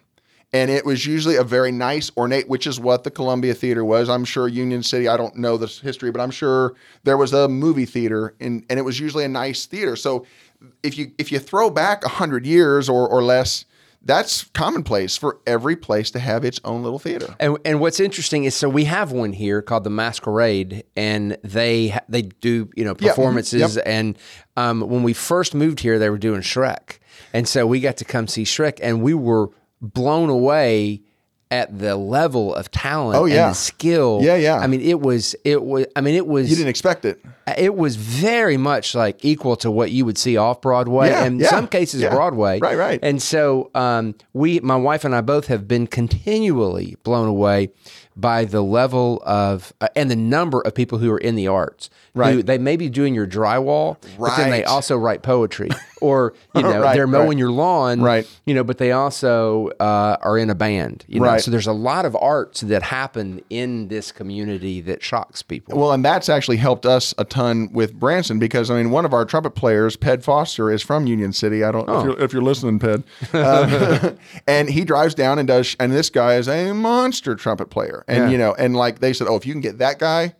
And 0.52 0.70
it 0.70 0.86
was 0.86 1.04
usually 1.04 1.34
a 1.34 1.42
very 1.42 1.72
nice, 1.72 2.12
ornate, 2.16 2.48
which 2.48 2.68
is 2.68 2.78
what 2.78 3.02
the 3.02 3.10
Columbia 3.10 3.54
Theater 3.54 3.84
was. 3.84 4.08
I'm 4.08 4.24
sure 4.24 4.46
Union 4.46 4.84
City, 4.84 5.08
I 5.08 5.16
don't 5.16 5.34
know 5.34 5.56
this 5.56 5.80
history, 5.80 6.12
but 6.12 6.20
I'm 6.20 6.30
sure 6.30 6.74
there 7.02 7.16
was 7.16 7.32
a 7.32 7.48
movie 7.48 7.86
theater 7.86 8.34
and, 8.38 8.64
and 8.70 8.78
it 8.78 8.82
was 8.82 9.00
usually 9.00 9.24
a 9.24 9.28
nice 9.28 9.66
theater. 9.66 9.96
So 9.96 10.26
if 10.82 10.96
you 10.96 11.10
if 11.18 11.32
you 11.32 11.40
throw 11.40 11.70
back 11.70 12.04
hundred 12.04 12.46
years 12.46 12.88
or, 12.88 13.08
or 13.08 13.22
less, 13.22 13.64
that's 14.02 14.44
commonplace 14.44 15.16
for 15.16 15.38
every 15.46 15.76
place 15.76 16.10
to 16.12 16.18
have 16.18 16.44
its 16.44 16.60
own 16.64 16.82
little 16.82 16.98
theater. 16.98 17.34
And, 17.40 17.58
and 17.64 17.80
what's 17.80 18.00
interesting 18.00 18.44
is 18.44 18.54
so 18.54 18.68
we 18.68 18.84
have 18.84 19.12
one 19.12 19.32
here 19.32 19.60
called 19.62 19.84
the 19.84 19.90
Masquerade, 19.90 20.84
and 20.94 21.36
they 21.42 21.98
they 22.08 22.22
do 22.22 22.70
you 22.76 22.84
know 22.84 22.94
mhm, 22.94 23.08
performances. 23.08 23.76
yep. 23.76 23.84
And 23.86 24.18
um, 24.56 24.82
when 24.82 25.02
we 25.02 25.14
first 25.14 25.54
moved 25.54 25.80
here, 25.80 25.98
they 25.98 26.10
were 26.10 26.18
doing 26.18 26.42
Shrek, 26.42 26.98
and 27.32 27.46
so 27.48 27.66
we 27.66 27.80
got 27.80 27.96
to 27.98 28.04
come 28.04 28.26
see 28.26 28.44
Shrek, 28.44 28.78
and 28.82 29.02
we 29.02 29.14
were 29.14 29.48
blown 29.80 30.28
away 30.30 31.02
at 31.50 31.78
the 31.78 31.94
level 31.94 32.52
of 32.54 32.68
talent 32.70 33.16
Oh, 33.16 33.26
yeah. 33.26 33.44
and 33.46 33.50
the 33.52 33.56
skill. 33.58 34.20
Yeah, 34.22 34.34
yeah. 34.34 34.58
I 34.58 34.66
mean, 34.66 34.80
it 34.80 35.00
was 35.00 35.36
it 35.44 35.62
was. 35.62 35.86
I 35.94 36.00
mean, 36.00 36.14
it 36.14 36.26
was. 36.26 36.50
You 36.50 36.56
didn't 36.56 36.70
expect 36.70 37.04
it. 37.04 37.20
it 37.56 37.76
was 37.76 37.94
very 37.96 38.56
much 38.56 38.94
like 38.94 39.24
equal 39.24 39.54
to 39.56 39.70
what 39.70 39.90
you 39.92 40.04
would 40.04 40.18
see 40.18 40.36
off 40.36 40.60
Broadway, 40.62 41.10
Yeah, 41.10 41.24
and 41.24 41.40
yeah, 41.40 41.50
some 41.50 41.68
cases 41.68 42.00
yeah. 42.00 42.08
Broadway. 42.10 42.58
Right, 42.58 42.76
right. 42.76 42.98
And 43.02 43.22
so 43.22 43.70
um, 43.74 44.14
we, 44.32 44.58
my 44.60 44.76
wife 44.76 45.04
and 45.04 45.14
I, 45.14 45.20
both 45.20 45.46
have 45.48 45.68
been 45.68 45.86
continually 45.86 46.96
blown 47.04 47.28
away 47.28 47.70
by 48.16 48.44
the 48.46 48.62
level 48.62 49.22
of 49.26 49.72
uh, 49.80 49.88
and 49.94 50.10
the 50.10 50.16
number 50.16 50.60
of 50.62 50.74
people 50.74 50.98
who 50.98 51.10
are 51.12 51.18
in 51.18 51.34
the 51.36 51.46
arts. 51.48 51.90
Who, 52.14 52.20
Right. 52.20 52.46
they 52.46 52.58
may 52.58 52.76
be 52.76 52.88
doing 52.88 53.12
your 53.14 53.26
drywall, 53.26 53.96
right. 54.18 54.30
but 54.30 54.36
then 54.36 54.50
they 54.50 54.62
also 54.64 54.96
write 54.96 55.22
poetry, 55.22 55.68
or 56.04 56.34
you 56.54 56.62
know 56.62 56.80
Right, 56.82 56.94
they're 56.94 57.06
mowing 57.06 57.28
right. 57.30 57.38
your 57.38 57.50
lawn, 57.50 58.00
Right. 58.02 58.26
You 58.46 58.54
know, 58.54 58.62
but 58.64 58.78
they 58.78 58.92
also 58.92 59.68
uh, 59.80 60.16
are 60.20 60.36
in 60.38 60.50
a 60.50 60.54
band, 60.54 61.04
you 61.08 61.20
know. 61.20 61.26
Right. 61.26 61.40
So 61.40 61.50
there's 61.50 61.66
a 61.66 61.72
lot 61.72 62.04
of 62.04 62.14
arts 62.16 62.60
that 62.60 62.82
happen 62.82 63.40
in 63.50 63.88
this 63.88 64.12
community 64.12 64.80
that 64.82 65.02
shocks 65.02 65.42
people. 65.42 65.78
Well, 65.78 65.92
and 65.92 66.04
that's 66.04 66.28
actually 66.28 66.58
helped 66.58 66.84
us 66.86 67.14
a 67.18 67.24
ton 67.24 67.70
with 67.72 67.94
Branson 67.94 68.38
because 68.38 68.70
I 68.70 68.76
mean, 68.76 68.90
one 68.90 69.04
of 69.04 69.12
our 69.14 69.24
trumpet 69.24 69.50
players, 69.54 69.96
Ped 69.96 70.22
Foster, 70.22 70.70
is 70.70 70.82
from 70.82 71.06
Union 71.06 71.32
City. 71.32 71.64
I 71.64 71.70
don't 71.72 71.86
know 71.88 72.00
if, 72.00 72.04
you're, 72.04 72.20
if 72.20 72.32
you're 72.32 72.42
listening, 72.42 72.78
Ped. 72.78 73.02
Um, 73.34 74.18
and 74.46 74.68
he 74.68 74.84
drives 74.84 75.14
down 75.14 75.38
and 75.38 75.48
does. 75.48 75.76
And 75.80 75.92
this 75.92 76.10
guy 76.10 76.34
is 76.36 76.48
a 76.48 76.72
monster 76.72 77.34
trumpet 77.34 77.70
player. 77.70 78.04
And 78.08 78.24
Yeah. 78.24 78.30
you 78.30 78.38
know, 78.38 78.54
and 78.54 78.76
like 78.76 78.98
they 79.00 79.12
said, 79.12 79.26
oh, 79.28 79.36
if 79.36 79.46
you 79.46 79.52
can 79.54 79.60
get 79.62 79.78
that 79.78 79.98
guy. 79.98 80.34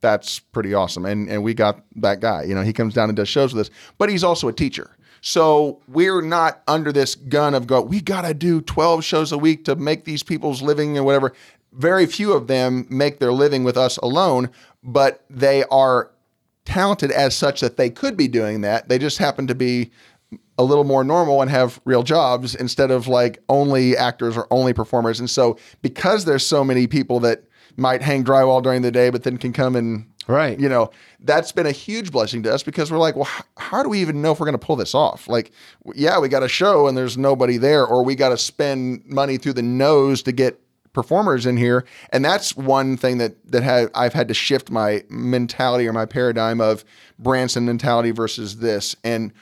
That's 0.00 0.38
pretty 0.38 0.74
awesome, 0.74 1.06
and 1.06 1.30
and 1.30 1.42
we 1.42 1.54
got 1.54 1.82
that 1.96 2.20
guy. 2.20 2.42
You 2.42 2.54
know, 2.54 2.60
he 2.60 2.74
comes 2.74 2.92
down 2.92 3.08
and 3.08 3.16
does 3.16 3.26
shows 3.26 3.54
with 3.54 3.68
us, 3.68 3.74
but 3.96 4.10
he's 4.10 4.22
also 4.22 4.48
a 4.48 4.52
teacher. 4.52 4.90
So 5.26 5.80
we're 5.88 6.20
not 6.20 6.62
under 6.68 6.92
this 6.92 7.14
gun 7.14 7.54
of 7.54 7.66
go. 7.66 7.80
We 7.80 8.02
got 8.02 8.26
to 8.26 8.34
do 8.34 8.60
twelve 8.60 9.02
shows 9.04 9.32
a 9.32 9.38
week 9.38 9.64
to 9.64 9.74
make 9.74 10.04
these 10.04 10.22
people's 10.22 10.60
living 10.60 10.98
and 10.98 11.06
whatever. 11.06 11.32
Very 11.72 12.04
few 12.04 12.34
of 12.34 12.46
them 12.46 12.86
make 12.90 13.20
their 13.20 13.32
living 13.32 13.64
with 13.64 13.78
us 13.78 13.96
alone, 13.96 14.50
but 14.82 15.24
they 15.30 15.64
are 15.70 16.10
talented 16.66 17.10
as 17.10 17.34
such 17.34 17.62
that 17.62 17.78
they 17.78 17.88
could 17.88 18.18
be 18.18 18.28
doing 18.28 18.60
that. 18.60 18.90
They 18.90 18.98
just 18.98 19.16
happen 19.16 19.46
to 19.46 19.54
be 19.54 19.92
a 20.58 20.62
little 20.62 20.84
more 20.84 21.02
normal 21.02 21.40
and 21.40 21.50
have 21.50 21.80
real 21.86 22.02
jobs 22.02 22.54
instead 22.54 22.90
of 22.90 23.08
like 23.08 23.42
only 23.48 23.96
actors 23.96 24.36
or 24.36 24.46
only 24.50 24.74
performers. 24.74 25.20
And 25.20 25.30
so 25.30 25.56
because 25.80 26.26
there's 26.26 26.46
so 26.46 26.62
many 26.62 26.86
people 26.86 27.18
that 27.20 27.44
might 27.78 28.02
hang 28.02 28.24
drywall 28.24 28.62
during 28.62 28.82
the 28.82 28.90
day, 28.90 29.08
but 29.08 29.22
then 29.22 29.38
can 29.38 29.54
come 29.54 29.74
and 29.74 30.06
Right. 30.26 30.58
You 30.58 30.68
know, 30.68 30.90
that's 31.20 31.52
been 31.52 31.66
a 31.66 31.72
huge 31.72 32.10
blessing 32.10 32.42
to 32.44 32.54
us 32.54 32.62
because 32.62 32.90
we're 32.90 32.98
like, 32.98 33.14
well, 33.14 33.28
h- 33.28 33.44
how 33.58 33.82
do 33.82 33.88
we 33.90 34.00
even 34.00 34.22
know 34.22 34.32
if 34.32 34.40
we're 34.40 34.46
going 34.46 34.58
to 34.58 34.66
pull 34.66 34.76
this 34.76 34.94
off? 34.94 35.28
Like, 35.28 35.52
yeah, 35.94 36.18
we 36.18 36.28
got 36.28 36.42
a 36.42 36.48
show 36.48 36.86
and 36.86 36.96
there's 36.96 37.18
nobody 37.18 37.58
there, 37.58 37.84
or 37.86 38.02
we 38.02 38.14
got 38.14 38.30
to 38.30 38.38
spend 38.38 39.04
money 39.06 39.36
through 39.36 39.52
the 39.54 39.62
nose 39.62 40.22
to 40.22 40.32
get 40.32 40.60
performers 40.94 41.44
in 41.44 41.56
here. 41.58 41.84
And 42.10 42.24
that's 42.24 42.56
one 42.56 42.96
thing 42.96 43.18
that 43.18 43.34
that 43.50 43.90
I've 43.94 44.14
had 44.14 44.28
to 44.28 44.34
shift 44.34 44.70
my 44.70 45.04
mentality 45.10 45.86
or 45.86 45.92
my 45.92 46.06
paradigm 46.06 46.60
of 46.60 46.84
Branson 47.18 47.66
mentality 47.66 48.12
versus 48.12 48.58
this. 48.58 48.96
And 49.04 49.32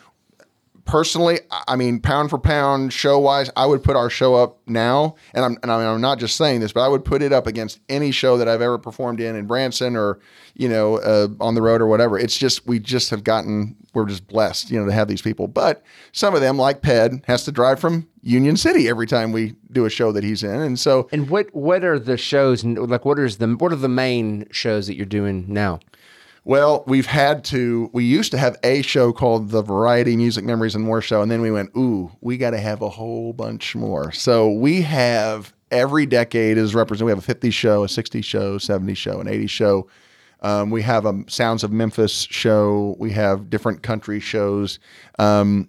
personally, 0.85 1.41
I- 1.69 1.77
mean, 1.77 2.01
pound 2.01 2.31
for 2.31 2.39
pound, 2.39 2.93
show 2.93 3.19
wise, 3.19 3.51
I 3.57 3.67
would 3.67 3.83
put 3.83 3.97
our 3.97 4.11
show 4.11 4.35
up 4.35 4.59
now, 4.67 5.15
and 5.35 5.45
I'm 5.45 5.57
and 5.63 5.71
I 5.71 5.79
mean, 5.79 5.87
I'm 5.87 6.01
not 6.01 6.19
just 6.19 6.37
saying 6.37 6.61
this, 6.61 6.73
but 6.73 6.81
I 6.81 6.89
would 6.89 7.05
put 7.05 7.23
it 7.23 7.33
up 7.33 7.47
against 7.47 7.81
any 7.89 8.11
show 8.11 8.37
that 8.37 8.49
I've 8.49 8.63
ever 8.63 8.79
performed 8.79 9.21
in 9.21 9.37
in 9.37 9.47
Branson 9.47 9.97
or 9.97 10.19
you 10.55 10.69
know 10.69 10.99
uh, 10.99 11.29
on 11.41 11.55
the 11.55 11.63
road 11.63 11.81
or 11.81 11.87
whatever. 11.87 12.19
It's 12.19 12.37
just 12.37 12.67
we 12.67 12.79
just 12.79 13.11
have 13.11 13.25
gotten 13.25 13.77
we're 13.95 14.07
just 14.07 14.27
blessed, 14.27 14.71
you 14.71 14.81
know, 14.81 14.87
to 14.87 14.93
have 14.93 15.09
these 15.09 15.23
people. 15.23 15.49
But 15.49 15.83
some 16.13 16.35
of 16.35 16.41
them, 16.41 16.57
like 16.57 16.81
Ped, 16.81 17.25
has 17.27 17.45
to 17.45 17.53
drive 17.53 17.79
from 17.79 18.09
Union 18.23 18.57
City 18.57 18.89
every 18.89 19.07
time 19.07 19.33
we 19.33 19.55
do 19.71 19.85
a 19.85 19.91
show 19.91 20.13
that 20.13 20.25
he's 20.25 20.43
in, 20.43 20.61
and 20.61 20.79
so 20.79 21.09
And 21.13 21.29
what 21.29 21.55
what 21.55 21.85
are 21.85 21.99
the 21.99 22.17
shows 22.17 22.65
like? 22.65 23.05
What 23.05 23.19
is 23.19 23.37
the 23.37 23.49
what 23.49 23.73
are 23.73 23.77
the 23.77 23.89
main 23.89 24.47
shows 24.51 24.87
that 24.87 24.97
you're 24.97 25.07
doing 25.07 25.45
now? 25.49 25.81
Well, 26.45 26.83
we've 26.87 27.07
had 27.07 27.45
to. 27.47 27.89
We 27.93 28.05
used 28.05 28.33
to 28.33 28.39
have 28.39 28.57
a 28.65 28.83
show 28.83 29.13
called 29.13 29.51
the 29.51 29.63
Variety 29.63 30.17
Music 30.17 30.45
Memories 30.45 30.75
and 30.75 30.85
More 30.85 31.01
Show, 31.01 31.23
and 31.23 31.31
then 31.31 31.41
we 31.41 31.53
went, 31.53 31.71
ooh, 31.77 32.11
we 32.21 32.37
got 32.37 32.51
to 32.51 32.59
have 32.59 32.83
a 32.83 32.89
whole 32.89 33.33
bunch 33.33 33.77
more. 33.77 34.11
So 34.11 34.51
we 34.51 34.83
have 34.83 35.53
every 35.71 36.05
decade 36.05 36.59
is 36.59 36.75
represented. 36.75 37.07
We 37.07 37.13
have 37.13 37.19
a 37.19 37.23
50 37.23 37.51
show, 37.51 37.85
a 37.85 37.89
60 37.89 38.23
show, 38.23 38.59
70 38.59 38.95
show, 38.95 39.21
an 39.21 39.29
80 39.29 39.47
show. 39.47 39.89
Um, 40.41 40.71
we 40.71 40.83
have 40.83 41.07
a 41.07 41.23
Sounds 41.29 41.63
of 41.63 41.71
Memphis 41.71 42.27
show. 42.29 42.97
We 42.99 43.13
have 43.13 43.49
different 43.49 43.85
country 43.85 44.19
shows. 44.19 44.81
Um, 45.21 45.69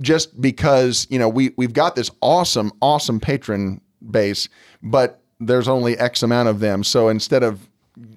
just 0.00 0.38
because 0.40 1.06
you 1.08 1.18
know 1.18 1.28
we 1.28 1.54
we've 1.56 1.72
got 1.72 1.94
this 1.94 2.10
awesome, 2.20 2.72
awesome 2.82 3.20
patron 3.20 3.80
base, 4.10 4.48
but 4.82 5.22
there's 5.38 5.68
only 5.68 5.96
X 5.96 6.22
amount 6.24 6.48
of 6.48 6.58
them. 6.60 6.82
So 6.82 7.08
instead 7.08 7.42
of 7.42 7.68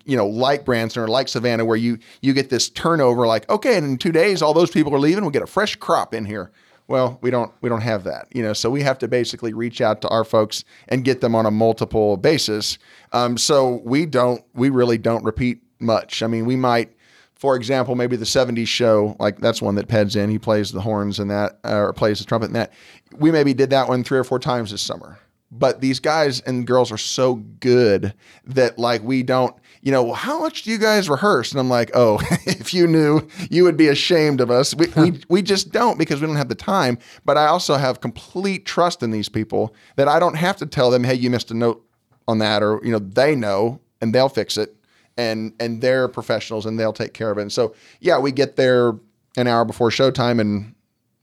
you 0.06 0.16
know, 0.16 0.28
like 0.28 0.66
Branson 0.66 1.04
or 1.04 1.08
like 1.08 1.28
Savannah, 1.28 1.66
where 1.66 1.78
you 1.78 2.00
you 2.22 2.34
get 2.34 2.50
this 2.50 2.70
turnover, 2.70 3.28
like 3.28 3.50
okay, 3.50 3.78
and 3.78 3.86
in 3.86 3.98
two 3.98 4.12
days 4.12 4.42
all 4.42 4.54
those 4.54 4.72
people 4.72 4.94
are 4.96 5.00
leaving, 5.00 5.24
we'll 5.24 5.32
get 5.32 5.44
a 5.44 5.48
fresh 5.48 5.76
crop 5.76 6.14
in 6.14 6.26
here. 6.26 6.52
Well, 6.88 7.18
we 7.22 7.32
don't 7.32 7.52
we 7.62 7.70
don't 7.70 7.82
have 7.82 8.04
that, 8.04 8.28
you 8.34 8.44
know. 8.44 8.54
So 8.54 8.70
we 8.70 8.82
have 8.84 9.00
to 9.00 9.08
basically 9.08 9.54
reach 9.54 9.82
out 9.82 10.02
to 10.02 10.10
our 10.10 10.24
folks 10.24 10.64
and 10.88 11.04
get 11.04 11.22
them 11.22 11.36
on 11.36 11.46
a 11.46 11.52
multiple 11.52 12.16
basis. 12.16 12.78
Um, 13.12 13.38
so 13.38 13.82
we 13.84 14.06
don't 14.06 14.44
we 14.54 14.70
really 14.70 14.98
don't 14.98 15.24
repeat 15.24 15.62
much. 15.80 16.24
I 16.24 16.28
mean, 16.28 16.46
we 16.46 16.56
might, 16.56 16.96
for 17.34 17.56
example, 17.56 17.96
maybe 17.96 18.16
the 18.16 18.26
'70s 18.26 18.68
show, 18.68 19.16
like 19.20 19.40
that's 19.40 19.62
one 19.62 19.76
that 19.76 19.88
Ped's 19.88 20.16
in. 20.16 20.30
He 20.30 20.40
plays 20.40 20.72
the 20.72 20.82
horns 20.82 21.20
and 21.20 21.30
that, 21.32 21.60
or 21.64 21.92
plays 21.94 22.20
the 22.20 22.26
trumpet 22.26 22.48
and 22.48 22.56
that. 22.56 22.72
We 23.18 23.32
maybe 23.32 23.54
did 23.54 23.72
that 23.72 23.88
one 23.88 24.04
three 24.04 24.20
or 24.20 24.24
four 24.24 24.40
times 24.40 24.72
this 24.72 24.82
summer 24.82 25.18
but 25.52 25.82
these 25.82 26.00
guys 26.00 26.42
and 26.42 26.68
girls 26.68 26.92
are 26.92 26.98
so 26.98 27.36
good 27.36 28.14
that 28.46 28.78
like 28.78 29.04
we 29.04 29.24
don't 29.24 29.56
you 29.86 29.92
know 29.92 30.12
how 30.12 30.40
much 30.40 30.64
do 30.64 30.72
you 30.72 30.78
guys 30.78 31.08
rehearse? 31.08 31.52
And 31.52 31.60
i'm 31.62 31.70
like 31.70 31.92
oh 31.94 32.20
if 32.46 32.74
you 32.74 32.88
knew 32.88 33.26
you 33.50 33.64
would 33.64 33.78
be 33.78 33.88
ashamed 33.88 34.42
of 34.42 34.52
us. 34.52 34.76
We, 34.76 34.88
we, 34.98 35.22
we 35.30 35.42
just 35.42 35.72
don't 35.72 35.98
because 35.98 36.20
we 36.20 36.28
don't 36.28 36.36
have 36.36 36.50
the 36.50 36.56
time 36.56 36.98
but 37.24 37.38
i 37.38 37.46
also 37.46 37.76
have 37.76 38.02
complete 38.02 38.66
trust 38.66 39.02
in 39.02 39.12
these 39.12 39.30
people 39.30 39.74
that 39.96 40.10
i 40.10 40.20
don't 40.20 40.36
have 40.36 40.58
to 40.58 40.66
tell 40.66 40.92
them 40.92 41.06
hey 41.06 41.16
you 41.16 41.30
missed 41.30 41.52
a 41.52 41.54
note 41.54 41.86
on 42.28 42.40
that 42.40 42.62
or 42.62 42.82
you 42.84 42.92
know 42.92 43.00
they 43.00 43.36
know 43.36 43.80
and 44.02 44.14
they'll 44.14 44.30
fix 44.30 44.58
it 44.58 44.76
and 45.18 45.54
and 45.60 45.82
they're 45.82 46.08
professionals 46.08 46.66
and 46.66 46.80
they'll 46.80 46.94
take 46.94 47.14
care 47.14 47.32
of 47.32 47.38
it. 47.38 47.44
And 47.44 47.52
so 47.52 47.74
yeah 48.00 48.18
we 48.18 48.32
get 48.32 48.56
there 48.56 48.94
an 49.38 49.48
hour 49.48 49.66
before 49.66 49.90
showtime 49.90 50.40
and 50.40 50.75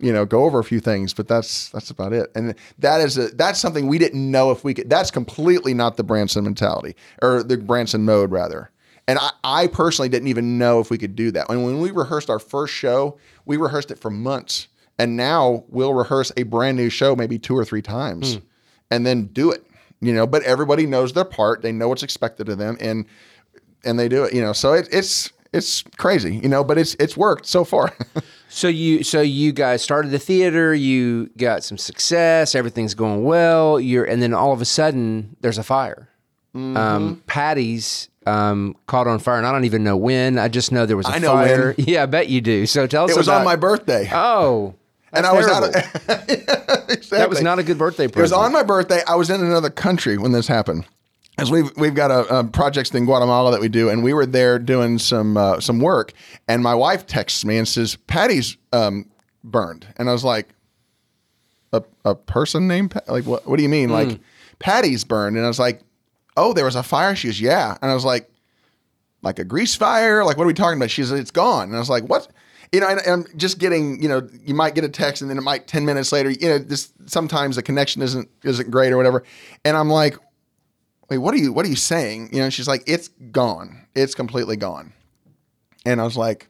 you 0.03 0.13
know 0.13 0.27
go 0.27 0.45
over 0.45 0.59
a 0.59 0.65
few 0.65 0.81
things 0.81 1.15
but 1.15 1.29
that's 1.29 1.71
that's 1.71 1.89
about 1.89 2.13
it. 2.13 2.31
And 2.35 2.55
that 2.81 3.01
is 3.01 3.17
a 3.17 3.29
that's 3.29 3.61
something 3.61 3.87
we 3.87 3.99
didn't 3.99 4.31
know 4.31 4.51
if 4.51 4.65
we 4.65 4.75
could 4.75 4.91
that's 4.91 5.11
completely 5.11 5.73
not 5.73 5.97
the 5.97 6.03
branson 6.03 6.45
mentality 6.45 6.97
or 7.23 7.43
the 7.43 7.57
branson 7.57 8.05
mode 8.05 8.31
rather. 8.31 8.71
And 9.09 9.19
I, 9.19 9.31
I 9.43 9.67
personally 9.69 10.09
didn't 10.09 10.29
even 10.29 10.59
know 10.59 10.79
if 10.81 10.91
we 10.91 10.99
could 10.99 11.17
do 11.17 11.31
that. 11.33 11.49
And 11.51 11.65
when 11.65 11.81
we 11.81 11.91
rehearsed 11.91 12.29
our 12.29 12.41
first 12.41 12.75
show 12.75 13.17
we 13.47 13.57
rehearsed 13.57 13.91
it 13.91 13.99
for 13.99 14.11
months. 14.11 14.69
And 14.99 15.17
now 15.17 15.65
we'll 15.69 15.95
rehearse 15.95 16.31
a 16.37 16.43
brand 16.43 16.77
new 16.77 16.91
show 16.91 17.17
maybe 17.17 17.39
two 17.39 17.57
or 17.57 17.65
three 17.65 17.83
times 17.83 18.35
hmm. 18.35 18.41
and 18.91 19.07
then 19.07 19.27
do 19.27 19.51
it 19.51 19.67
you 20.01 20.13
know 20.13 20.27
but 20.27 20.43
everybody 20.43 20.85
knows 20.85 21.13
their 21.13 21.25
part. 21.25 21.63
They 21.63 21.73
know 21.73 21.89
what's 21.89 22.03
expected 22.03 22.49
of 22.49 22.59
them 22.59 22.77
and 22.81 23.07
and 23.85 23.99
they 23.99 24.09
do 24.09 24.25
it 24.25 24.35
you 24.35 24.43
know. 24.43 24.53
So 24.53 24.73
it, 24.73 24.89
it's 24.91 25.31
it's 25.53 25.83
crazy 25.97 26.39
you 26.43 26.49
know 26.49 26.65
but 26.65 26.77
it's 26.77 26.95
it's 26.99 27.17
worked 27.17 27.47
so 27.47 27.65
far 27.65 27.95
So 28.55 28.69
you 28.69 29.03
so 29.03 29.23
you 29.23 29.51
guys 29.53 29.81
started 29.81 30.11
the 30.11 30.19
theater, 30.19 30.75
you 30.75 31.31
got 31.39 31.65
some 31.65 31.79
success, 31.79 32.55
everything's 32.55 32.93
going 32.93 33.25
well. 33.25 33.81
You're 33.81 34.05
and 34.05 34.21
then 34.23 34.35
all 34.35 34.53
of 34.53 34.61
a 34.61 34.67
sudden 34.67 35.37
there's 35.41 35.57
a 35.57 35.63
fire. 35.63 36.11
Mm-hmm. 36.55 36.77
Um, 36.77 37.23
Patti's 37.27 38.11
um, 38.27 38.77
caught 38.87 39.07
on 39.09 39.21
fire, 39.21 39.39
and 39.39 39.47
I 39.47 39.53
don't 39.53 39.65
even 39.65 39.83
know 39.85 39.97
when. 39.97 40.39
I 40.39 40.49
just 40.49 40.71
know 40.71 40.85
there 40.85 40.99
was 40.99 41.09
a 41.09 41.13
I 41.13 41.19
know 41.19 41.33
fire. 41.33 41.75
when. 41.79 41.87
Yeah, 41.89 42.03
I 42.03 42.07
bet 42.07 42.29
you 42.29 42.43
do. 42.43 42.67
So 42.67 42.87
tell 42.87 43.05
us 43.07 43.13
it 43.13 43.17
was 43.17 43.27
about, 43.27 43.39
on 43.39 43.45
my 43.47 43.57
birthday 43.57 44.11
Oh, 44.13 44.75
and 45.15 45.25
I 45.25 45.33
was 45.33 45.47
terrible. 45.47 45.69
out 45.69 45.75
of, 45.75 46.29
exactly. 46.91 47.19
That 47.19 47.31
was 47.31 47.41
not 47.41 47.59
a 47.59 47.63
good 47.63 47.79
birthday 47.79 48.07
present. 48.07 48.19
It 48.19 48.23
was 48.23 48.33
on 48.33 48.53
my 48.53 48.63
birthday. 48.63 49.01
I 49.09 49.15
was 49.15 49.31
in 49.31 49.41
another 49.41 49.71
country 49.71 50.19
when 50.19 50.33
this 50.33 50.47
happened. 50.47 50.85
As 51.39 51.51
we've 51.51 51.75
we've 51.77 51.95
got 51.95 52.11
a, 52.11 52.41
a 52.41 52.45
project 52.45 52.95
in 52.95 53.07
Guatemala 53.07 53.51
that 53.53 53.61
we 53.61 53.69
do, 53.69 53.89
and 53.89 54.05
we 54.05 54.13
were 54.13 54.27
there 54.27 54.59
doing 54.59 54.99
some 54.99 55.37
uh, 55.37 55.61
some 55.61 55.81
work. 55.81 56.13
And 56.47 56.63
my 56.63 56.75
wife 56.75 57.07
texts 57.07 57.45
me 57.45 57.57
and 57.57 57.67
says, 57.67 57.97
"Patti's 58.07 58.57
um, 58.73 59.07
burned," 59.43 59.87
and 59.97 60.11
I 60.11 60.13
was 60.13 60.25
like, 60.25 60.49
"A, 61.73 61.83
a 62.05 62.15
person 62.15 62.69
named 62.69 62.91
Pat? 62.91 63.09
like 63.09 63.25
what? 63.25 63.47
What 63.49 63.57
do 63.57 63.63
you 63.63 63.71
mean? 63.71 63.89
Like 63.89 64.21
Patti's 64.59 65.05
burned?" 65.05 65.37
And 65.37 65.45
I 65.45 65.49
was 65.49 65.59
like, 65.59 65.81
"Oh, 66.37 66.53
there 66.53 66.67
was 66.67 66.77
a 66.77 66.83
fire." 66.83 67.17
She 67.17 67.29
goes, 67.29 67.41
"Yeah," 67.41 67.79
and 67.81 67.91
I 67.91 67.95
was 67.95 68.05
like, 68.05 68.31
"Like 69.23 69.39
a 69.39 69.45
grease 69.45 69.75
fire? 69.75 70.25
Like 70.25 70.37
what 70.37 70.45
are 70.45 70.49
we 70.49 70.55
talking 70.55 70.79
about?" 70.79 70.91
She 70.91 71.03
said, 71.03 71.19
"It's 71.19 71.31
gone," 71.31 71.69
and 71.69 71.77
I 71.77 71.79
was 71.79 71.91
like, 71.91 72.05
"What?" 72.05 72.29
You 72.73 72.81
know, 72.81 72.89
and, 72.89 73.01
and 73.01 73.27
I'm 73.27 73.39
just 73.39 73.59
getting, 73.59 74.03
you 74.03 74.09
know, 74.09 74.27
you 74.45 74.55
might 74.55 74.75
get 74.75 74.83
a 74.83 74.89
text 74.89 75.21
and 75.21 75.31
then 75.31 75.37
it 75.37 75.43
might 75.43 75.67
10 75.67 75.85
minutes 75.85 76.11
later, 76.11 76.31
you 76.31 76.49
know, 76.49 76.57
this 76.57 76.91
sometimes 77.05 77.57
the 77.57 77.63
connection 77.63 78.01
isn't 78.01 78.31
isn't 78.45 78.71
great 78.71 78.93
or 78.93 78.97
whatever. 78.97 79.25
And 79.63 79.77
I'm 79.77 79.91
like, 79.91 80.17
wait, 81.13 81.19
what 81.19 81.35
are 81.35 81.39
you 81.39 81.53
what 81.53 81.67
are 81.67 81.69
you 81.69 81.77
saying? 81.77 82.31
You 82.33 82.41
know, 82.41 82.51
she's 82.51 82.69
like, 82.69 82.83
it's 82.87 83.09
gone. 83.09 83.87
It's 83.95 84.15
completely 84.15 84.57
gone. 84.57 84.93
And 85.85 86.01
I 86.01 86.05
was 86.05 86.17
like, 86.17 86.49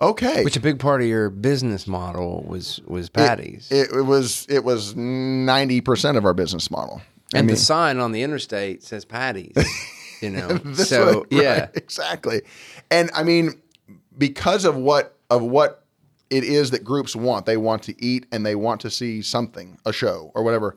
okay. 0.00 0.44
Which 0.44 0.56
a 0.56 0.60
big 0.60 0.78
part 0.78 1.00
of 1.00 1.08
your 1.08 1.30
business 1.30 1.86
model 1.86 2.44
was 2.46 2.80
was 2.86 3.10
Patti's. 3.10 3.70
It, 3.72 3.90
it 3.92 4.02
was 4.02 4.46
it 4.48 4.64
was 4.64 4.94
90% 4.94 6.16
of 6.16 6.24
our 6.24 6.34
business 6.34 6.70
model. 6.70 7.02
I 7.34 7.38
and 7.38 7.46
mean, 7.46 7.56
the 7.56 7.60
sign 7.60 7.98
on 7.98 8.12
the 8.12 8.22
interstate 8.22 8.82
says 8.82 9.04
Patti's. 9.04 9.56
You 10.22 10.30
know, 10.30 10.72
so 10.72 11.20
way, 11.20 11.42
yeah, 11.42 11.60
right, 11.60 11.70
exactly. 11.74 12.40
And 12.90 13.10
I 13.14 13.22
mean, 13.22 13.60
because 14.16 14.64
of 14.64 14.74
what 14.74 15.14
of 15.28 15.42
what 15.42 15.84
it 16.30 16.42
is 16.42 16.70
that 16.70 16.84
groups 16.84 17.14
want, 17.14 17.44
they 17.46 17.58
want 17.58 17.82
to 17.84 18.04
eat 18.04 18.26
and 18.32 18.44
they 18.44 18.54
want 18.54 18.80
to 18.80 18.90
see 18.90 19.20
something, 19.22 19.78
a 19.84 19.92
show 19.92 20.32
or 20.34 20.42
whatever. 20.42 20.76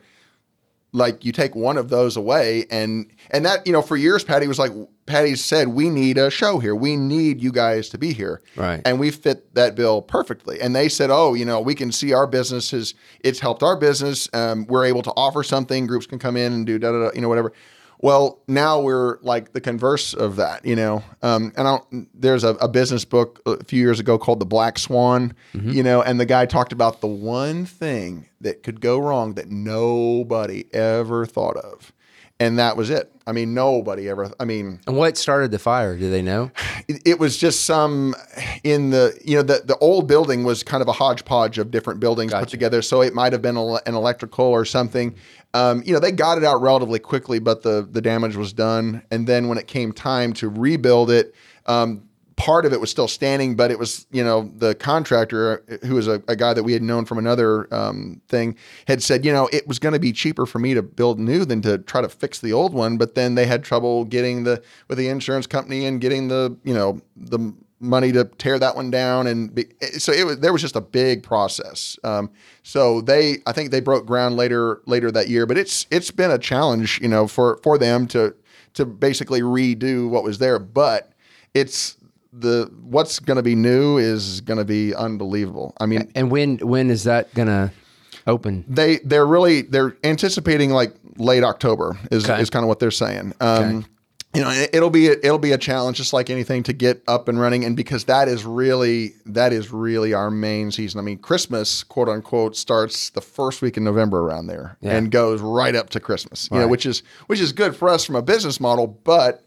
Like 0.92 1.24
you 1.24 1.32
take 1.32 1.56
one 1.56 1.78
of 1.78 1.90
those 1.90 2.18
away, 2.18 2.66
and 2.72 3.12
and 3.30 3.46
that 3.46 3.66
you 3.68 3.74
know 3.74 3.82
for 3.82 3.96
years, 3.96 4.24
Patti 4.24 4.48
was 4.48 4.58
like, 4.58 4.72
Patti 5.06 5.36
said, 5.36 5.70
we 5.70 5.90
need 5.90 6.18
a 6.18 6.30
show 6.30 6.60
here. 6.60 6.76
We 6.76 6.96
need 6.96 7.42
you 7.42 7.52
guys 7.52 7.90
to 7.90 7.98
be 7.98 8.14
here, 8.14 8.42
Right. 8.56 8.82
And 8.86 9.00
we 9.00 9.12
fit 9.12 9.54
that 9.56 9.76
bill 9.76 10.02
perfectly. 10.02 10.62
And 10.62 10.76
they 10.76 10.90
said, 10.90 11.10
oh, 11.10 11.34
you 11.34 11.46
know, 11.46 11.60
we 11.62 11.76
can 11.76 11.92
see 11.92 12.14
our 12.14 12.28
businesses 12.28 12.94
it's 13.22 13.40
helped 13.40 13.64
our 13.64 13.76
business. 13.76 14.30
Um, 14.34 14.66
we're 14.68 14.86
able 14.86 15.02
to 15.04 15.12
offer 15.18 15.44
something. 15.44 15.88
Groups 15.88 16.06
can 16.06 16.20
come 16.20 16.38
in 16.38 16.54
and 16.54 16.66
do 16.66 16.80
da 16.80 16.92
da 16.92 17.06
da, 17.06 17.12
you 17.14 17.22
know, 17.22 17.30
whatever. 17.30 17.54
Well, 18.02 18.40
now 18.48 18.80
we're 18.80 19.18
like 19.22 19.52
the 19.52 19.60
converse 19.60 20.14
of 20.14 20.38
that, 20.38 20.66
you 20.66 20.76
know. 20.76 21.04
Um, 21.22 21.52
and 21.58 21.68
I 21.68 21.78
don't, 21.78 22.08
there's 22.20 22.46
a, 22.46 22.50
a 22.56 22.68
business 22.70 23.04
book 23.04 23.42
a 23.46 23.62
few 23.66 23.82
years 23.82 24.00
ago 24.00 24.18
called 24.18 24.40
The 24.40 24.46
Black 24.46 24.80
Swan, 24.80 25.34
you 25.54 25.84
know, 25.84 26.02
and 26.02 26.18
the 26.18 26.26
guy 26.26 26.46
talked 26.46 26.72
about 26.72 27.02
the 27.02 27.08
one 27.08 27.66
thing 27.66 28.28
that 28.40 28.64
could 28.64 28.80
go 28.80 29.00
wrong 29.00 29.34
that 29.34 29.50
nobody 29.50 30.64
ever 30.74 31.26
thought 31.26 31.58
of, 31.58 31.92
and 32.40 32.58
that 32.58 32.78
was 32.78 32.90
it. 32.90 33.12
I 33.28 33.32
mean, 33.34 33.54
nobody 33.54 34.10
ever. 34.10 34.32
I 34.40 34.46
mean, 34.46 34.80
and 34.88 34.96
what 34.98 35.18
started 35.18 35.52
the 35.52 35.60
fire? 35.60 35.98
Do 35.98 36.10
they 36.10 36.22
know? 36.22 36.52
it, 36.88 37.02
it 37.06 37.20
was 37.20 37.38
just 37.38 37.66
some 37.66 38.16
in 38.64 38.90
the 38.92 39.16
you 39.24 39.36
know 39.36 39.44
the 39.44 39.62
the 39.66 39.78
old 39.80 40.08
building 40.08 40.44
was 40.46 40.64
kind 40.64 40.82
of 40.82 40.88
a 40.88 40.94
hodgepodge 40.94 41.58
of 41.60 41.70
different 41.70 42.00
buildings 42.00 42.34
put 42.34 42.48
together 42.50 42.82
so 42.82 43.02
it 43.02 43.14
might 43.14 43.34
have 43.34 43.42
been 43.42 43.58
an 43.58 43.94
electrical 43.94 44.46
or 44.46 44.66
something 44.66 45.14
um, 45.54 45.82
you 45.86 45.94
know 45.94 46.00
they 46.00 46.12
got 46.12 46.38
it 46.38 46.44
out 46.44 46.62
relatively 46.62 47.00
quickly 47.00 47.40
but 47.40 47.64
the 47.64 47.88
the 47.92 48.02
damage 48.02 48.36
was 48.36 48.54
done 48.54 49.04
and 49.12 49.28
then 49.28 49.48
when 49.48 49.58
it 49.58 49.68
came 49.68 49.92
time 49.92 50.34
to 50.34 50.50
rebuild 50.50 51.10
it 51.10 51.34
um, 51.66 52.10
part 52.40 52.66
of 52.66 52.72
it 52.72 52.80
was 52.80 52.90
still 52.90 53.08
standing, 53.08 53.54
but 53.54 53.70
it 53.70 53.78
was, 53.78 54.08
you 54.12 54.24
know, 54.24 54.50
the 54.56 54.74
contractor 54.74 55.62
who 55.84 55.96
was 55.96 56.08
a, 56.08 56.24
a 56.30 56.38
guy 56.38 56.54
that 56.54 56.64
we 56.64 56.72
had 56.72 56.82
known 56.82 57.04
from 57.04 57.18
another 57.18 57.72
um, 57.74 58.22
thing 58.30 58.56
had 58.88 59.04
said, 59.04 59.26
you 59.26 59.34
know, 59.34 59.50
it 59.52 59.68
was 59.68 59.78
going 59.78 59.92
to 59.92 60.00
be 60.00 60.14
cheaper 60.14 60.46
for 60.46 60.58
me 60.58 60.74
to 60.74 60.82
build 60.82 61.20
new 61.20 61.44
than 61.44 61.62
to 61.62 61.78
try 61.80 62.02
to 62.02 62.08
fix 62.08 62.40
the 62.40 62.54
old 62.54 62.74
one. 62.74 62.98
But 62.98 63.14
then 63.14 63.36
they 63.36 63.46
had 63.46 63.62
trouble 63.62 64.06
getting 64.06 64.46
the 64.46 64.64
with 64.88 64.98
the 64.98 65.10
insurance 65.10 65.48
company 65.48 65.86
and 65.86 66.00
getting 66.00 66.30
the, 66.30 66.58
you 66.64 66.74
know, 66.74 67.02
the 67.18 67.54
money 67.80 68.12
to 68.12 68.26
tear 68.26 68.60
that 68.60 68.76
one 68.76 68.92
down, 68.92 69.28
and 69.28 69.54
be, 69.54 69.66
so 69.98 70.12
it 70.12 70.26
was 70.26 70.40
there 70.40 70.52
was 70.54 70.62
just 70.62 70.76
a 70.76 70.82
big 70.82 71.24
process. 71.24 71.98
Um, 72.04 72.30
so 72.64 73.02
they, 73.02 73.38
I 73.48 73.52
think 73.54 73.72
they 73.72 73.80
broke 73.80 74.06
ground 74.06 74.36
later 74.36 74.82
later 74.86 75.12
that 75.12 75.30
year, 75.30 75.46
but 75.46 75.58
it's 75.58 75.88
it's 75.90 76.12
been 76.12 76.32
a 76.32 76.38
challenge, 76.38 77.00
you 77.02 77.08
know, 77.08 77.28
for 77.28 77.58
for 77.64 77.78
them 77.78 78.08
to 78.08 78.36
to 78.76 78.86
basically 78.86 79.42
redo 79.42 80.10
what 80.10 80.24
was 80.24 80.38
there, 80.40 80.60
but 80.60 81.12
it's 81.54 81.98
the 82.32 82.72
what's 82.84 83.18
going 83.20 83.38
to 83.38 83.44
be 83.44 83.56
new 83.56 83.98
is 83.98 84.42
going 84.42 84.60
to 84.60 84.66
be 84.66 84.94
unbelievable. 84.94 85.74
I 85.80 85.86
mean, 85.88 86.12
and 86.16 86.30
when 86.30 86.58
when 86.60 86.90
is 86.92 87.06
that 87.06 87.34
going 87.34 87.48
to 87.48 87.72
open? 88.28 88.66
They 88.68 88.98
they're 89.00 89.26
really 89.26 89.64
they're 89.64 89.96
anticipating 90.04 90.70
like 90.70 90.94
late 91.18 91.44
October 91.44 91.98
is 92.12 92.30
Okay. 92.30 92.42
is 92.42 92.50
kind 92.50 92.64
of 92.64 92.68
what 92.68 92.80
they're 92.80 92.92
saying. 92.92 93.34
Um, 93.42 93.78
Okay. 93.78 93.88
You 94.36 94.42
know, 94.42 94.52
it- 94.52 94.70
it'll 94.74 94.92
be 94.92 95.08
a, 95.08 95.14
it'll 95.24 95.40
be 95.40 95.52
a 95.54 95.58
challenge, 95.58 95.98
just 95.98 96.14
like 96.14 96.30
anything, 96.30 96.62
to 96.64 96.74
get 96.74 97.02
up 97.08 97.28
and 97.28 97.40
running, 97.40 97.66
and 97.66 97.76
because 97.76 98.04
that 98.06 98.28
is 98.28 98.46
really 98.46 99.14
that 99.26 99.52
is 99.52 99.72
really 99.72 100.14
our 100.14 100.30
main 100.30 100.72
season. 100.72 101.00
I 101.00 101.04
mean, 101.04 101.18
Christmas, 101.18 101.84
quote 101.84 102.08
unquote, 102.08 102.56
starts 102.56 103.10
the 103.10 103.22
first 103.22 103.62
week 103.64 103.76
in 103.76 103.84
November 103.84 104.20
around 104.20 104.46
there, 104.48 104.78
Yeah. 104.82 104.96
and 104.98 105.10
goes 105.10 105.42
right 105.42 105.76
up 105.76 105.90
to 105.92 106.00
Christmas. 106.00 106.48
You 106.52 106.60
know, 106.60 106.68
which 106.68 106.86
is 106.86 107.02
which 107.26 107.40
is 107.40 107.52
good 107.52 107.76
for 107.76 107.90
us 107.90 108.06
from 108.06 108.16
a 108.16 108.22
business 108.22 108.60
model, 108.60 108.86
but 109.04 109.44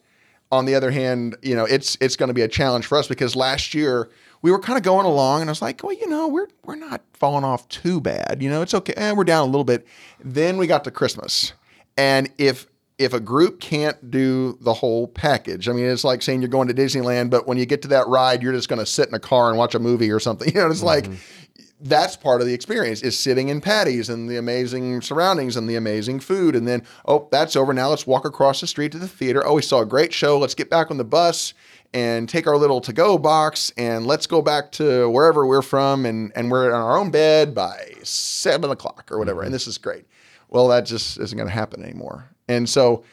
on 0.51 0.65
the 0.67 0.75
other 0.75 0.91
hand, 0.91 1.37
you 1.43 1.55
know, 1.55 1.65
it's 1.65 1.97
it's 2.01 2.17
going 2.17 2.29
to 2.29 2.35
be 2.35 2.43
a 2.43 2.49
challenge 2.49 2.85
for 2.87 2.99
us 2.99 3.07
because 3.07 3.37
last 3.37 3.75
year 3.75 4.11
we 4.43 4.51
were 4.51 4.59
kind 4.59 4.77
of 4.77 4.83
going 4.83 5.07
along, 5.07 5.43
and 5.43 5.49
I 5.49 5.53
was 5.53 5.63
like, 5.63 5.81
well, 5.85 5.93
you 5.93 6.09
know, 6.09 6.27
we're 6.27 6.49
we're 6.65 6.75
not 6.75 7.03
falling 7.13 7.45
off 7.45 7.69
too 7.69 8.01
bad. 8.01 8.39
You 8.41 8.51
know, 8.51 8.63
it's 8.63 8.75
okay. 8.75 8.95
Eh, 8.97 9.13
we're 9.13 9.23
down 9.23 9.43
a 9.45 9.51
little 9.51 9.63
bit. 9.65 9.87
Then 10.25 10.57
we 10.57 10.67
got 10.67 10.83
to 10.85 10.91
Christmas, 10.91 11.53
and 11.97 12.29
if 12.37 12.67
if 13.05 13.13
a 13.13 13.21
group 13.21 13.61
can't 13.61 14.11
do 14.11 14.59
the 14.61 14.75
whole 14.75 15.09
package, 15.09 15.69
I 15.69 15.73
mean, 15.73 15.87
it's 15.87 16.05
like 16.05 16.23
saying 16.23 16.43
you're 16.43 16.49
going 16.49 16.69
to 16.69 16.75
Disneyland, 16.75 17.31
but 17.31 17.47
when 17.47 17.59
you 17.59 17.67
get 17.67 17.83
to 17.83 17.89
that 17.89 18.07
ride, 18.09 18.43
you're 18.43 18.53
just 18.53 18.69
going 18.69 18.79
to 18.79 18.87
sit 18.87 19.09
in 19.09 19.15
a 19.15 19.21
car 19.21 19.49
and 19.49 19.59
watch 19.59 19.75
a 19.75 19.79
movie 19.79 20.11
or 20.11 20.21
something. 20.21 20.43
You 20.53 20.61
know, 20.61 20.71
it's 20.71 20.83
like 20.83 21.05
mm-hmm. 21.05 21.65
that's 21.81 22.15
part 22.15 22.43
of 22.43 22.47
the 22.47 22.53
experience 22.53 23.01
is 23.03 23.19
sitting 23.19 23.49
in 23.49 23.63
Patti's 23.63 24.11
and 24.11 24.29
the 24.29 24.37
amazing 24.37 25.01
surroundings 25.01 25.57
and 25.57 25.67
the 25.67 25.77
amazing 25.77 26.21
food. 26.21 26.55
And 26.55 26.69
then, 26.69 26.83
oh, 27.07 27.29
that's 27.31 27.57
over. 27.57 27.73
Now 27.73 27.89
let's 27.89 28.07
walk 28.07 28.27
across 28.27 28.61
the 28.61 28.67
street 28.67 28.93
to 28.93 28.99
the 28.99 29.09
theater. 29.09 29.47
Oh, 29.47 29.55
we 29.55 29.63
saw 29.63 29.81
a 29.81 29.87
great 29.87 30.13
show. 30.13 30.39
Let's 30.39 30.55
get 30.55 30.69
back 30.69 30.91
on 30.91 30.99
the 30.99 31.05
bus 31.05 31.55
and 31.95 32.29
take 32.29 32.47
our 32.47 32.57
little 32.59 32.83
to-go 32.83 33.17
box 33.17 33.73
and 33.79 34.07
let's 34.07 34.27
go 34.27 34.43
back 34.43 34.73
to 34.73 35.09
wherever 35.09 35.47
we're 35.47 35.63
from 35.63 36.05
and, 36.05 36.33
and 36.35 36.51
we're 36.51 36.69
in 36.69 36.75
our 36.75 36.99
own 36.99 37.11
bed 37.11 37.55
by 37.55 37.95
seven 38.03 38.71
o'clock 38.71 39.09
or 39.11 39.19
whatever. 39.19 39.41
And 39.41 39.47
mm-hmm. 39.47 39.55
this 39.55 39.67
is 39.67 39.79
great. 39.79 40.05
Well, 40.53 40.69
that 40.69 40.85
just 40.85 41.19
isn't 41.19 41.37
going 41.37 41.49
to 41.49 41.55
happen 41.55 41.83
anymore. 41.83 42.29
And 42.49 42.69
so, 42.69 43.05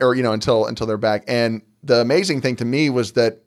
or, 0.00 0.14
you 0.14 0.22
know, 0.22 0.32
until, 0.32 0.66
until 0.66 0.86
they're 0.86 0.96
back. 0.96 1.24
And 1.28 1.62
the 1.82 2.00
amazing 2.00 2.40
thing 2.40 2.56
to 2.56 2.64
me 2.64 2.90
was 2.90 3.12
that 3.12 3.40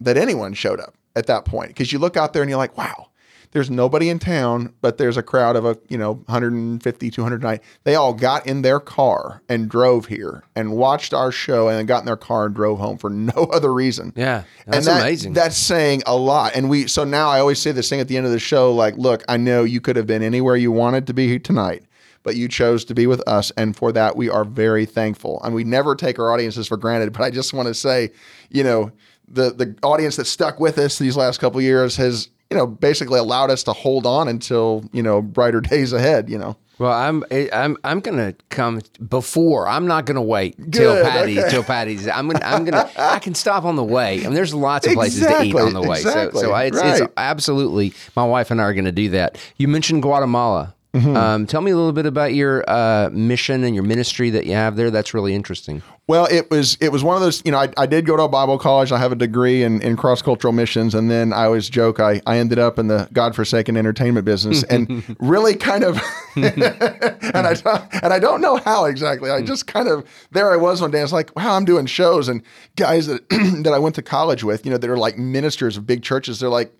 that 0.00 0.16
anyone 0.16 0.54
showed 0.54 0.80
up 0.80 0.94
at 1.16 1.26
that 1.26 1.44
point 1.44 1.68
because 1.68 1.92
you 1.92 1.98
look 1.98 2.16
out 2.16 2.32
there 2.32 2.42
and 2.42 2.48
you're 2.48 2.58
like, 2.58 2.76
wow, 2.78 3.08
there's 3.50 3.70
nobody 3.70 4.10
in 4.10 4.18
town, 4.18 4.74
but 4.80 4.98
there's 4.98 5.16
a 5.16 5.22
crowd 5.22 5.56
of 5.56 5.64
a 5.64 5.76
you 5.88 5.96
know 5.96 6.14
150, 6.26 7.10
200 7.10 7.42
night. 7.42 7.62
They 7.84 7.94
all 7.94 8.12
got 8.12 8.46
in 8.46 8.62
their 8.62 8.78
car 8.78 9.42
and 9.48 9.68
drove 9.68 10.06
here 10.06 10.44
and 10.54 10.72
watched 10.72 11.14
our 11.14 11.32
show 11.32 11.68
and 11.68 11.78
then 11.78 11.86
got 11.86 12.00
in 12.00 12.06
their 12.06 12.16
car 12.16 12.46
and 12.46 12.54
drove 12.54 12.78
home 12.78 12.98
for 12.98 13.10
no 13.10 13.48
other 13.52 13.72
reason. 13.72 14.12
Yeah, 14.16 14.44
that's 14.66 14.86
and 14.86 14.86
that- 14.86 15.02
amazing. 15.02 15.32
That's 15.32 15.56
saying 15.56 16.02
a 16.06 16.16
lot. 16.16 16.54
And 16.54 16.68
we 16.68 16.86
so 16.86 17.04
now 17.04 17.28
I 17.28 17.40
always 17.40 17.58
say 17.58 17.72
this 17.72 17.88
thing 17.88 18.00
at 18.00 18.08
the 18.08 18.16
end 18.16 18.26
of 18.26 18.32
the 18.32 18.38
show, 18.38 18.72
like, 18.72 18.96
look, 18.96 19.24
I 19.28 19.36
know 19.36 19.64
you 19.64 19.80
could 19.80 19.96
have 19.96 20.06
been 20.06 20.22
anywhere 20.22 20.56
you 20.56 20.70
wanted 20.70 21.06
to 21.08 21.14
be 21.14 21.38
tonight, 21.38 21.84
but 22.28 22.36
you 22.36 22.46
chose 22.46 22.84
to 22.84 22.94
be 22.94 23.06
with 23.06 23.26
us, 23.26 23.50
and 23.56 23.74
for 23.74 23.90
that 23.90 24.14
we 24.14 24.28
are 24.28 24.44
very 24.44 24.84
thankful. 24.84 25.40
And 25.42 25.54
we 25.54 25.64
never 25.64 25.94
take 25.94 26.18
our 26.18 26.30
audiences 26.30 26.68
for 26.68 26.76
granted. 26.76 27.10
But 27.14 27.22
I 27.22 27.30
just 27.30 27.54
want 27.54 27.68
to 27.68 27.72
say, 27.72 28.10
you 28.50 28.62
know, 28.62 28.92
the 29.26 29.50
the 29.50 29.74
audience 29.82 30.16
that 30.16 30.26
stuck 30.26 30.60
with 30.60 30.76
us 30.76 30.98
these 30.98 31.16
last 31.16 31.40
couple 31.40 31.58
of 31.58 31.64
years 31.64 31.96
has, 31.96 32.28
you 32.50 32.56
know, 32.58 32.66
basically 32.66 33.18
allowed 33.18 33.50
us 33.50 33.62
to 33.62 33.72
hold 33.72 34.04
on 34.04 34.28
until 34.28 34.84
you 34.92 35.02
know 35.02 35.22
brighter 35.22 35.60
days 35.62 35.94
ahead. 35.94 36.28
You 36.28 36.36
know. 36.36 36.58
Well, 36.78 36.92
I'm 36.92 37.24
eh, 37.30 37.48
I'm 37.50 37.78
I'm 37.82 38.00
gonna 38.00 38.34
come 38.50 38.82
before. 39.08 39.66
I'm 39.66 39.86
not 39.86 40.04
gonna 40.04 40.20
wait 40.20 40.54
till 40.70 41.02
Patti 41.02 41.40
okay. 41.40 41.48
till 41.48 41.64
Patti's. 41.64 42.06
I'm 42.08 42.28
gonna 42.28 42.44
I'm 42.44 42.66
gonna 42.66 42.90
I 42.98 43.20
can 43.20 43.34
stop 43.34 43.64
on 43.64 43.76
the 43.76 43.82
way. 43.82 44.20
I 44.20 44.24
mean, 44.24 44.34
there's 44.34 44.52
lots 44.52 44.86
of 44.86 44.92
places 44.92 45.26
to 45.26 45.44
eat 45.44 45.54
on 45.54 45.72
the 45.72 45.80
way. 45.80 45.96
exactly, 45.96 46.42
So 46.42 46.48
so 46.48 46.52
I, 46.52 46.64
it's, 46.64 46.76
right. 46.76 47.00
it's 47.00 47.12
absolutely 47.16 47.94
my 48.14 48.24
wife 48.26 48.50
and 48.50 48.60
I 48.60 48.64
are 48.64 48.74
gonna 48.74 48.92
do 48.92 49.08
that. 49.08 49.38
You 49.56 49.66
mentioned 49.66 50.02
Guatemala. 50.02 50.74
Mm-hmm. 50.94 51.16
Um, 51.16 51.46
tell 51.46 51.60
me 51.60 51.70
a 51.70 51.76
little 51.76 51.92
bit 51.92 52.06
about 52.06 52.32
your 52.32 52.64
uh, 52.68 53.10
mission 53.12 53.62
and 53.62 53.74
your 53.74 53.84
ministry 53.84 54.30
that 54.30 54.46
you 54.46 54.54
have 54.54 54.74
there. 54.76 54.90
That's 54.90 55.12
really 55.12 55.34
interesting. 55.34 55.82
Well, 56.06 56.26
it 56.30 56.50
was 56.50 56.78
it 56.80 56.90
was 56.90 57.04
one 57.04 57.14
of 57.14 57.20
those. 57.20 57.42
You 57.44 57.52
know, 57.52 57.58
I, 57.58 57.68
I 57.76 57.84
did 57.84 58.06
go 58.06 58.16
to 58.16 58.22
a 58.22 58.28
Bible 58.28 58.58
college. 58.58 58.90
I 58.90 58.96
have 58.98 59.12
a 59.12 59.14
degree 59.14 59.62
in, 59.62 59.82
in 59.82 59.96
cross 59.98 60.22
cultural 60.22 60.52
missions, 60.54 60.94
and 60.94 61.10
then 61.10 61.34
I 61.34 61.44
always 61.44 61.68
joke 61.68 62.00
I, 62.00 62.22
I 62.26 62.38
ended 62.38 62.58
up 62.58 62.78
in 62.78 62.86
the 62.86 63.06
godforsaken 63.12 63.76
entertainment 63.76 64.24
business, 64.24 64.62
and 64.64 65.04
really 65.20 65.54
kind 65.54 65.84
of, 65.84 66.00
and 66.36 66.64
I 66.64 67.52
don't- 67.54 67.84
and 68.02 68.12
I 68.12 68.18
don't 68.18 68.40
know 68.40 68.56
how 68.56 68.86
exactly. 68.86 69.30
I 69.30 69.42
just 69.42 69.66
kind 69.66 69.88
of 69.88 70.08
there 70.32 70.50
I 70.50 70.56
was 70.56 70.80
one 70.80 70.90
day. 70.90 71.00
I 71.00 71.02
was 71.02 71.12
like, 71.12 71.36
wow, 71.36 71.54
I'm 71.54 71.66
doing 71.66 71.84
shows, 71.84 72.28
and 72.28 72.42
guys 72.76 73.06
that 73.08 73.28
that 73.62 73.74
I 73.74 73.78
went 73.78 73.94
to 73.96 74.02
college 74.02 74.42
with, 74.42 74.64
you 74.64 74.72
know, 74.72 74.78
that 74.78 74.88
are 74.88 74.96
like 74.96 75.18
ministers 75.18 75.76
of 75.76 75.86
big 75.86 76.02
churches. 76.02 76.40
They're 76.40 76.48
like, 76.48 76.74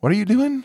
what 0.00 0.10
are 0.10 0.16
you 0.16 0.24
doing? 0.24 0.64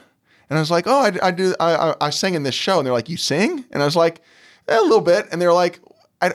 And 0.49 0.57
I 0.57 0.61
was 0.61 0.71
like, 0.71 0.87
oh, 0.87 1.01
I, 1.01 1.27
I 1.27 1.31
do. 1.31 1.53
I, 1.59 1.75
I 1.75 1.95
I 2.01 2.09
sing 2.09 2.33
in 2.33 2.43
this 2.43 2.55
show, 2.55 2.77
and 2.77 2.85
they're 2.85 2.93
like, 2.93 3.09
you 3.09 3.17
sing? 3.17 3.65
And 3.71 3.81
I 3.81 3.85
was 3.85 3.95
like, 3.95 4.21
"Eh, 4.67 4.77
a 4.77 4.81
little 4.81 5.01
bit, 5.01 5.27
and 5.31 5.41
they're 5.41 5.53
like, 5.53 5.79
I 6.21 6.33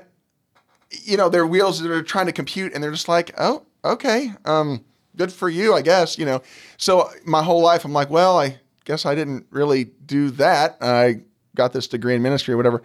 you 1.04 1.16
know, 1.16 1.28
their 1.28 1.46
wheels 1.46 1.84
are 1.84 2.02
trying 2.02 2.26
to 2.26 2.32
compute 2.32 2.72
and 2.74 2.82
they're 2.82 2.90
just 2.90 3.08
like, 3.08 3.32
oh, 3.38 3.62
okay, 3.84 4.32
um, 4.44 4.84
good 5.16 5.32
for 5.32 5.48
you, 5.48 5.74
I 5.74 5.82
guess, 5.82 6.18
you 6.18 6.24
know. 6.24 6.42
So 6.76 7.10
my 7.24 7.42
whole 7.42 7.62
life, 7.62 7.84
I'm 7.84 7.92
like, 7.92 8.10
well, 8.10 8.38
I 8.38 8.58
guess 8.84 9.06
I 9.06 9.14
didn't 9.14 9.46
really 9.50 9.84
do 10.06 10.30
that. 10.32 10.76
I 10.80 11.20
got 11.54 11.72
this 11.72 11.86
degree 11.86 12.14
in 12.14 12.22
ministry 12.22 12.54
or 12.54 12.56
whatever. 12.56 12.82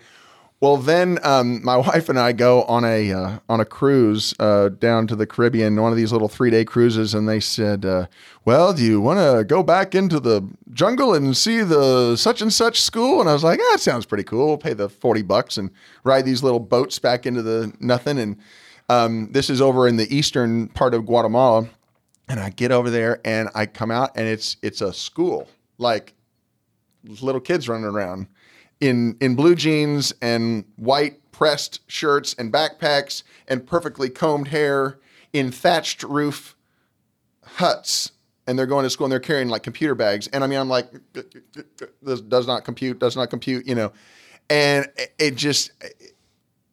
Well, 0.59 0.77
then 0.77 1.19
um, 1.23 1.63
my 1.63 1.77
wife 1.87 2.09
and 2.09 2.17
I 2.17 2.31
go 2.31 2.63
on 2.63 2.83
a 2.83 3.11
uh, 3.11 3.39
on 3.47 3.59
a 3.59 3.65
cruise 3.65 4.33
uh, 4.39 4.69
down 4.69 5.07
to 5.07 5.15
the 5.15 5.27
Caribbean, 5.27 5.79
one 5.79 5.91
of 5.91 5.97
these 5.97 6.11
little 6.11 6.27
three 6.27 6.49
day 6.49 6.65
cruises, 6.65 7.13
and 7.13 7.27
they 7.29 7.39
said, 7.39 7.85
uh, 7.85 8.07
"Well, 8.45 8.73
do 8.73 8.83
you 8.83 8.99
want 8.99 9.19
to 9.19 9.43
go 9.43 9.61
back 9.61 9.93
into 9.93 10.19
the 10.19 10.47
jungle 10.71 11.13
and 11.13 11.35
see 11.37 11.61
the 11.61 12.15
such 12.15 12.41
and 12.41 12.51
such 12.51 12.81
school?" 12.81 13.19
And 13.19 13.29
I 13.29 13.33
was 13.33 13.43
like, 13.43 13.59
"Ah, 13.61 13.71
"That 13.73 13.81
sounds 13.81 14.05
pretty 14.05 14.23
cool. 14.23 14.47
We'll 14.47 14.57
pay 14.57 14.73
the 14.73 14.89
forty 14.89 15.21
bucks 15.21 15.57
and 15.57 15.69
ride 16.03 16.25
these 16.25 16.43
little 16.43 16.59
boats 16.59 16.99
back 16.99 17.25
into 17.25 17.41
the 17.41 17.71
nothing." 17.79 18.17
And 18.17 18.37
um, 18.89 19.31
this 19.31 19.49
is 19.49 19.61
over 19.61 19.87
in 19.87 19.97
the 19.97 20.13
eastern 20.15 20.69
part 20.69 20.93
of 20.93 21.05
Guatemala, 21.05 21.67
and 22.27 22.39
I 22.39 22.49
get 22.49 22.71
over 22.71 22.89
there 22.89 23.21
and 23.25 23.49
I 23.53 23.65
come 23.65 23.91
out 23.91 24.11
and 24.15 24.27
it's 24.27 24.57
it's 24.61 24.81
a 24.81 24.91
school 24.91 25.47
like 25.77 26.13
little 27.21 27.41
kids 27.41 27.69
running 27.69 27.85
around 27.85 28.27
in 28.80 29.17
in 29.19 29.36
blue 29.36 29.55
jeans 29.55 30.13
and 30.21 30.65
white 30.75 31.32
pressed 31.32 31.82
shirts 31.89 32.34
and 32.38 32.51
backpacks 32.51 33.23
and 33.47 33.65
perfectly 33.65 34.09
combed 34.09 34.47
hair 34.49 34.99
in 35.34 35.51
thatched 35.51 36.03
roof 36.03 36.55
huts. 37.43 38.11
And 38.45 38.57
they're 38.57 38.65
going 38.65 38.84
to 38.84 38.89
school 38.89 39.05
and 39.05 39.11
they're 39.11 39.19
carrying 39.19 39.49
like 39.49 39.63
computer 39.63 39.93
bags. 39.95 40.28
And 40.28 40.43
i 40.43 40.47
mean 40.47 40.59
i'm 40.59 40.69
like 40.69 40.88
this 42.01 42.21
does 42.21 42.47
not 42.47 42.63
compute 42.63 42.99
does 42.99 43.15
not 43.15 43.30
compute 43.30 43.67
you 43.67 43.75
know. 43.75 43.91
And 44.49 44.88
it- 45.19 45.36
just 45.36 45.71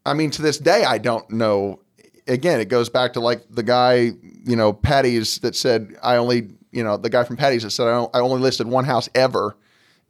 i 0.06 0.14
mean 0.14 0.30
to 0.32 0.42
this 0.42 0.58
day 0.58 0.84
i 0.84 0.98
don't 0.98 1.28
know. 1.30 1.80
Again 2.26 2.60
it 2.60 2.68
goes 2.68 2.88
back 2.88 3.12
to 3.14 3.20
like 3.20 3.42
the 3.50 3.62
guy 3.62 4.12
you 4.46 4.56
know 4.56 4.72
Patti's 4.72 5.38
that 5.38 5.54
said 5.56 5.96
i 6.02 6.16
only 6.16 6.48
you 6.72 6.82
know 6.84 6.96
the 6.96 7.10
guy 7.10 7.24
from 7.24 7.36
Patti's 7.36 7.64
that 7.64 7.70
said 7.70 7.86
i, 7.88 8.02
I 8.14 8.20
only 8.20 8.40
listed 8.40 8.66
one 8.66 8.84
house 8.84 9.08
ever 9.14 9.56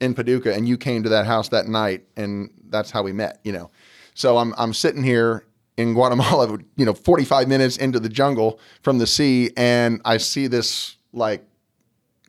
in 0.00 0.14
Paducah 0.14 0.54
and 0.54 0.68
you 0.68 0.76
came 0.76 1.02
to 1.02 1.08
that 1.10 1.26
house 1.26 1.48
that 1.50 1.66
night 1.66 2.04
and 2.16 2.50
that's 2.68 2.90
how 2.90 3.02
we 3.02 3.12
met, 3.12 3.40
you 3.44 3.52
know. 3.52 3.70
So 4.14 4.38
I'm 4.38 4.54
I'm 4.56 4.74
sitting 4.74 5.02
here 5.02 5.44
in 5.76 5.94
Guatemala, 5.94 6.58
you 6.76 6.84
know, 6.84 6.94
45 6.94 7.48
minutes 7.48 7.76
into 7.76 8.00
the 8.00 8.08
jungle 8.08 8.60
from 8.82 8.98
the 8.98 9.06
sea 9.06 9.50
and 9.56 10.00
I 10.04 10.18
see 10.18 10.46
this 10.46 10.96
like 11.12 11.44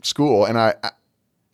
school 0.01 0.45
and 0.45 0.57
I, 0.57 0.75
I 0.83 0.91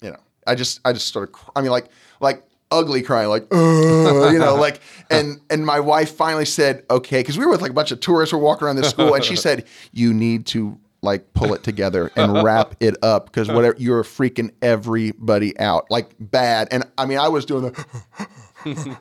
you 0.01 0.11
know, 0.11 0.19
I 0.45 0.55
just 0.55 0.79
I 0.85 0.93
just 0.93 1.07
started 1.07 1.33
cr- 1.33 1.51
I 1.55 1.61
mean 1.61 1.71
like 1.71 1.87
like 2.19 2.43
ugly 2.71 3.01
crying 3.01 3.27
like 3.27 3.45
you 3.51 4.39
know 4.39 4.55
like 4.55 4.79
and 5.09 5.41
and 5.49 5.65
my 5.65 5.79
wife 5.79 6.11
finally 6.15 6.45
said 6.45 6.85
okay 6.89 7.21
cuz 7.21 7.37
we 7.37 7.45
were 7.45 7.51
with 7.51 7.61
like 7.61 7.71
a 7.71 7.73
bunch 7.73 7.91
of 7.91 7.99
tourists 7.99 8.31
were 8.31 8.39
walking 8.39 8.65
around 8.65 8.77
this 8.77 8.89
school 8.89 9.13
and 9.13 9.25
she 9.25 9.35
said 9.47 9.65
you 9.91 10.13
need 10.13 10.45
to 10.45 10.79
like 11.01 11.33
pull 11.33 11.53
it 11.53 11.63
together 11.63 12.11
and 12.15 12.43
wrap 12.43 12.75
it 12.79 12.95
up 13.03 13.25
because 13.25 13.47
whatever 13.49 13.75
you're 13.79 14.03
freaking 14.03 14.51
everybody 14.61 15.57
out 15.59 15.89
like 15.89 16.11
bad 16.19 16.67
and 16.71 16.83
i 16.97 17.05
mean 17.05 17.17
i 17.17 17.27
was 17.27 17.45
doing 17.45 17.63
the 17.63 18.97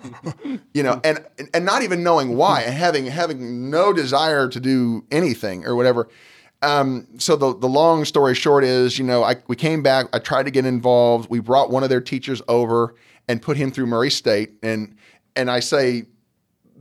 you 0.75 0.83
know 0.83 1.01
and 1.05 1.25
and 1.53 1.65
not 1.65 1.83
even 1.83 2.03
knowing 2.03 2.37
why 2.37 2.63
and 2.63 2.75
having 2.75 3.07
having 3.07 3.71
no 3.71 3.93
desire 3.93 4.49
to 4.49 4.61
do 4.61 5.05
anything 5.11 5.67
or 5.67 5.77
whatever 5.77 6.09
um, 6.63 7.07
so 7.19 7.37
the 7.37 7.57
the 7.57 7.69
long 7.69 8.05
story 8.05 8.35
short 8.35 8.65
is, 8.65 8.99
you 8.99 9.05
know, 9.05 9.23
I 9.23 9.37
we 9.49 9.57
came 9.57 9.83
back. 9.83 10.07
I 10.13 10.19
tried 10.19 10.43
to 10.45 10.51
get 10.51 10.67
involved. 10.67 11.31
We 11.31 11.41
brought 11.41 11.71
one 11.71 11.83
of 11.83 11.89
their 11.89 12.03
teachers 12.03 12.43
over 12.49 12.95
and 13.29 13.41
put 13.41 13.57
him 13.57 13.71
through 13.71 13.87
Murray 13.87 14.11
State, 14.11 14.53
and 14.63 14.95
and 15.37 15.51
I 15.51 15.61
say 15.61 16.05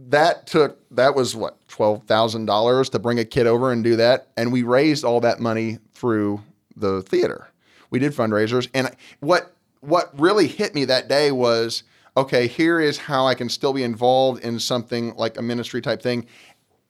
that 0.10 0.48
took 0.48 0.80
that 0.92 1.16
was 1.16 1.36
what 1.36 1.59
twelve 1.80 2.04
thousand 2.04 2.46
dollars 2.46 2.90
to 2.90 3.00
bring 3.00 3.20
a 3.20 3.24
kid 3.24 3.48
over 3.48 3.72
and 3.72 3.86
do 3.86 3.96
that, 3.96 4.28
and 4.36 4.52
we 4.52 4.64
raised 4.64 5.06
all 5.06 5.22
that 5.22 5.40
money 5.40 5.78
through 5.94 6.44
the 6.76 7.02
theater. 7.04 7.48
We 7.90 8.00
did 8.00 8.12
fundraisers, 8.12 8.68
and 8.74 8.94
what 9.22 9.56
what 9.80 10.12
really 10.20 10.48
hit 10.48 10.76
me 10.76 10.84
that 10.84 11.08
day 11.08 11.32
was 11.32 11.84
okay. 12.18 12.48
Here 12.48 12.82
is 12.82 12.98
how 12.98 13.28
I 13.28 13.34
can 13.34 13.48
still 13.48 13.72
be 13.72 13.84
involved 13.84 14.44
in 14.44 14.60
something 14.60 15.16
like 15.16 15.38
a 15.38 15.42
ministry 15.42 15.82
type 15.82 16.02
thing, 16.02 16.26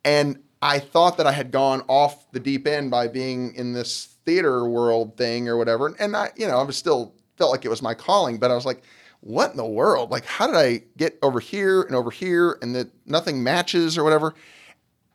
and 0.04 0.40
I 0.60 0.80
thought 0.80 1.18
that 1.18 1.28
I 1.28 1.34
had 1.34 1.52
gone 1.52 1.84
off 1.88 2.32
the 2.32 2.40
deep 2.40 2.66
end 2.66 2.90
by 2.90 3.10
being 3.10 3.54
in 3.54 3.74
this 3.74 4.18
theater 4.26 4.68
world 4.68 5.18
thing 5.18 5.48
or 5.48 5.56
whatever, 5.56 5.96
and 6.00 6.18
I 6.18 6.32
you 6.36 6.48
know 6.48 6.58
I 6.58 6.64
was 6.64 6.78
still 6.78 7.14
felt 7.38 7.52
like 7.52 7.64
it 7.64 7.70
was 7.70 7.84
my 7.84 7.94
calling, 7.94 8.40
but 8.40 8.50
I 8.50 8.56
was 8.56 8.66
like 8.66 8.82
what 9.22 9.52
in 9.52 9.58
the 9.58 9.66
world? 9.66 10.12
Like, 10.12 10.24
how 10.24 10.48
did 10.48 10.56
I 10.56 10.82
get 10.96 11.20
over 11.22 11.42
here 11.42 11.82
and 11.82 11.94
over 11.94 12.10
here 12.10 12.58
and 12.62 12.74
that 12.74 12.90
nothing 13.06 13.44
matches 13.44 13.98
or 13.98 14.04
whatever? 14.06 14.34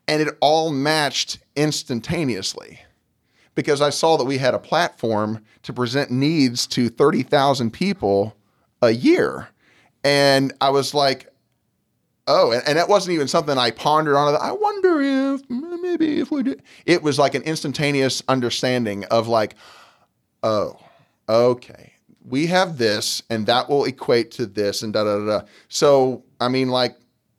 And 0.07 0.21
it 0.21 0.37
all 0.41 0.71
matched 0.71 1.39
instantaneously 1.57 2.81
because 3.55 3.81
I 3.81 3.91
saw 3.91 4.17
that 4.17 4.25
we 4.25 4.39
had 4.39 4.55
a 4.55 4.59
platform 4.59 5.45
to 5.63 5.73
present 5.73 6.11
needs 6.11 6.67
to 6.69 6.89
30,000 6.89 7.71
people 7.73 8.37
a 8.83 8.91
year. 8.91 9.49
And 10.03 10.53
I 10.61 10.71
was 10.71 10.93
like, 10.93 11.33
oh, 12.27 12.53
and, 12.53 12.63
and 12.67 12.77
that 12.77 12.89
wasn't 12.89 13.15
even 13.15 13.29
something 13.29 13.57
I 13.57 13.71
pondered 13.71 14.17
on. 14.17 14.37
I 14.41 14.53
wonder 14.53 15.01
if 15.01 15.43
maybe 15.49 16.21
if 16.21 16.31
we 16.31 16.43
do. 16.43 16.57
It 16.85 17.03
was 17.03 17.19
like 17.19 17.35
an 17.35 17.43
instantaneous 17.43 18.23
understanding 18.29 19.05
of 19.07 19.29
like, 19.29 19.55
oh, 20.43 20.79
okay 21.29 21.95
we 22.25 22.47
have 22.47 22.79
this 22.79 23.23
and 23.29 23.47
that 23.47 23.69
will 23.69 23.85
equate 23.85 24.31
to 24.33 24.47
this 24.47 24.83
and 24.83 24.93
da 24.93 25.05
da 25.05 25.27
da. 25.27 25.47
So, 25.69 26.25
I 26.41 26.49
mean, 26.49 26.69
like, 26.69 26.97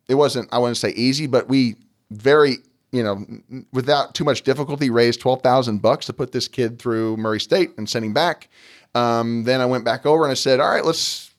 it 0.08 0.14
wasn't, 0.14 0.48
I 0.52 0.58
wouldn't 0.58 0.76
say 0.76 0.90
easy, 0.90 1.26
but 1.26 1.48
we 1.48 1.76
very, 2.10 2.58
you 2.92 3.02
know, 3.02 3.24
without 3.72 4.14
too 4.14 4.24
much 4.24 4.42
difficulty 4.42 4.90
raised 4.90 5.20
12,000 5.20 5.82
bucks 5.82 6.06
to 6.06 6.12
put 6.12 6.32
this 6.32 6.48
kid 6.48 6.78
through 6.78 7.16
Murray 7.16 7.40
State 7.40 7.70
and 7.76 7.88
send 7.88 8.04
him 8.04 8.12
back. 8.12 8.48
Um, 8.94 9.44
then 9.44 9.60
I 9.60 9.66
went 9.66 9.84
back 9.84 10.06
over 10.06 10.24
and 10.24 10.30
I 10.30 10.34
said, 10.34 10.60
all 10.60 10.70
right, 10.70 10.84
let's, 10.84 11.30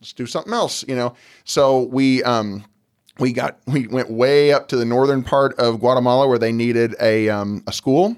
let's 0.00 0.12
do 0.12 0.26
something 0.26 0.52
else, 0.52 0.86
you 0.86 0.94
know? 0.94 1.14
So 1.44 1.84
we, 1.84 2.22
um, 2.22 2.64
we 3.18 3.32
got, 3.32 3.58
we 3.66 3.86
went 3.86 4.10
way 4.10 4.52
up 4.52 4.68
to 4.68 4.76
the 4.76 4.84
northern 4.84 5.22
part 5.22 5.58
of 5.58 5.80
Guatemala 5.80 6.28
where 6.28 6.38
they 6.38 6.52
needed 6.52 6.94
a, 7.00 7.28
um, 7.28 7.64
a 7.66 7.72
school 7.72 8.16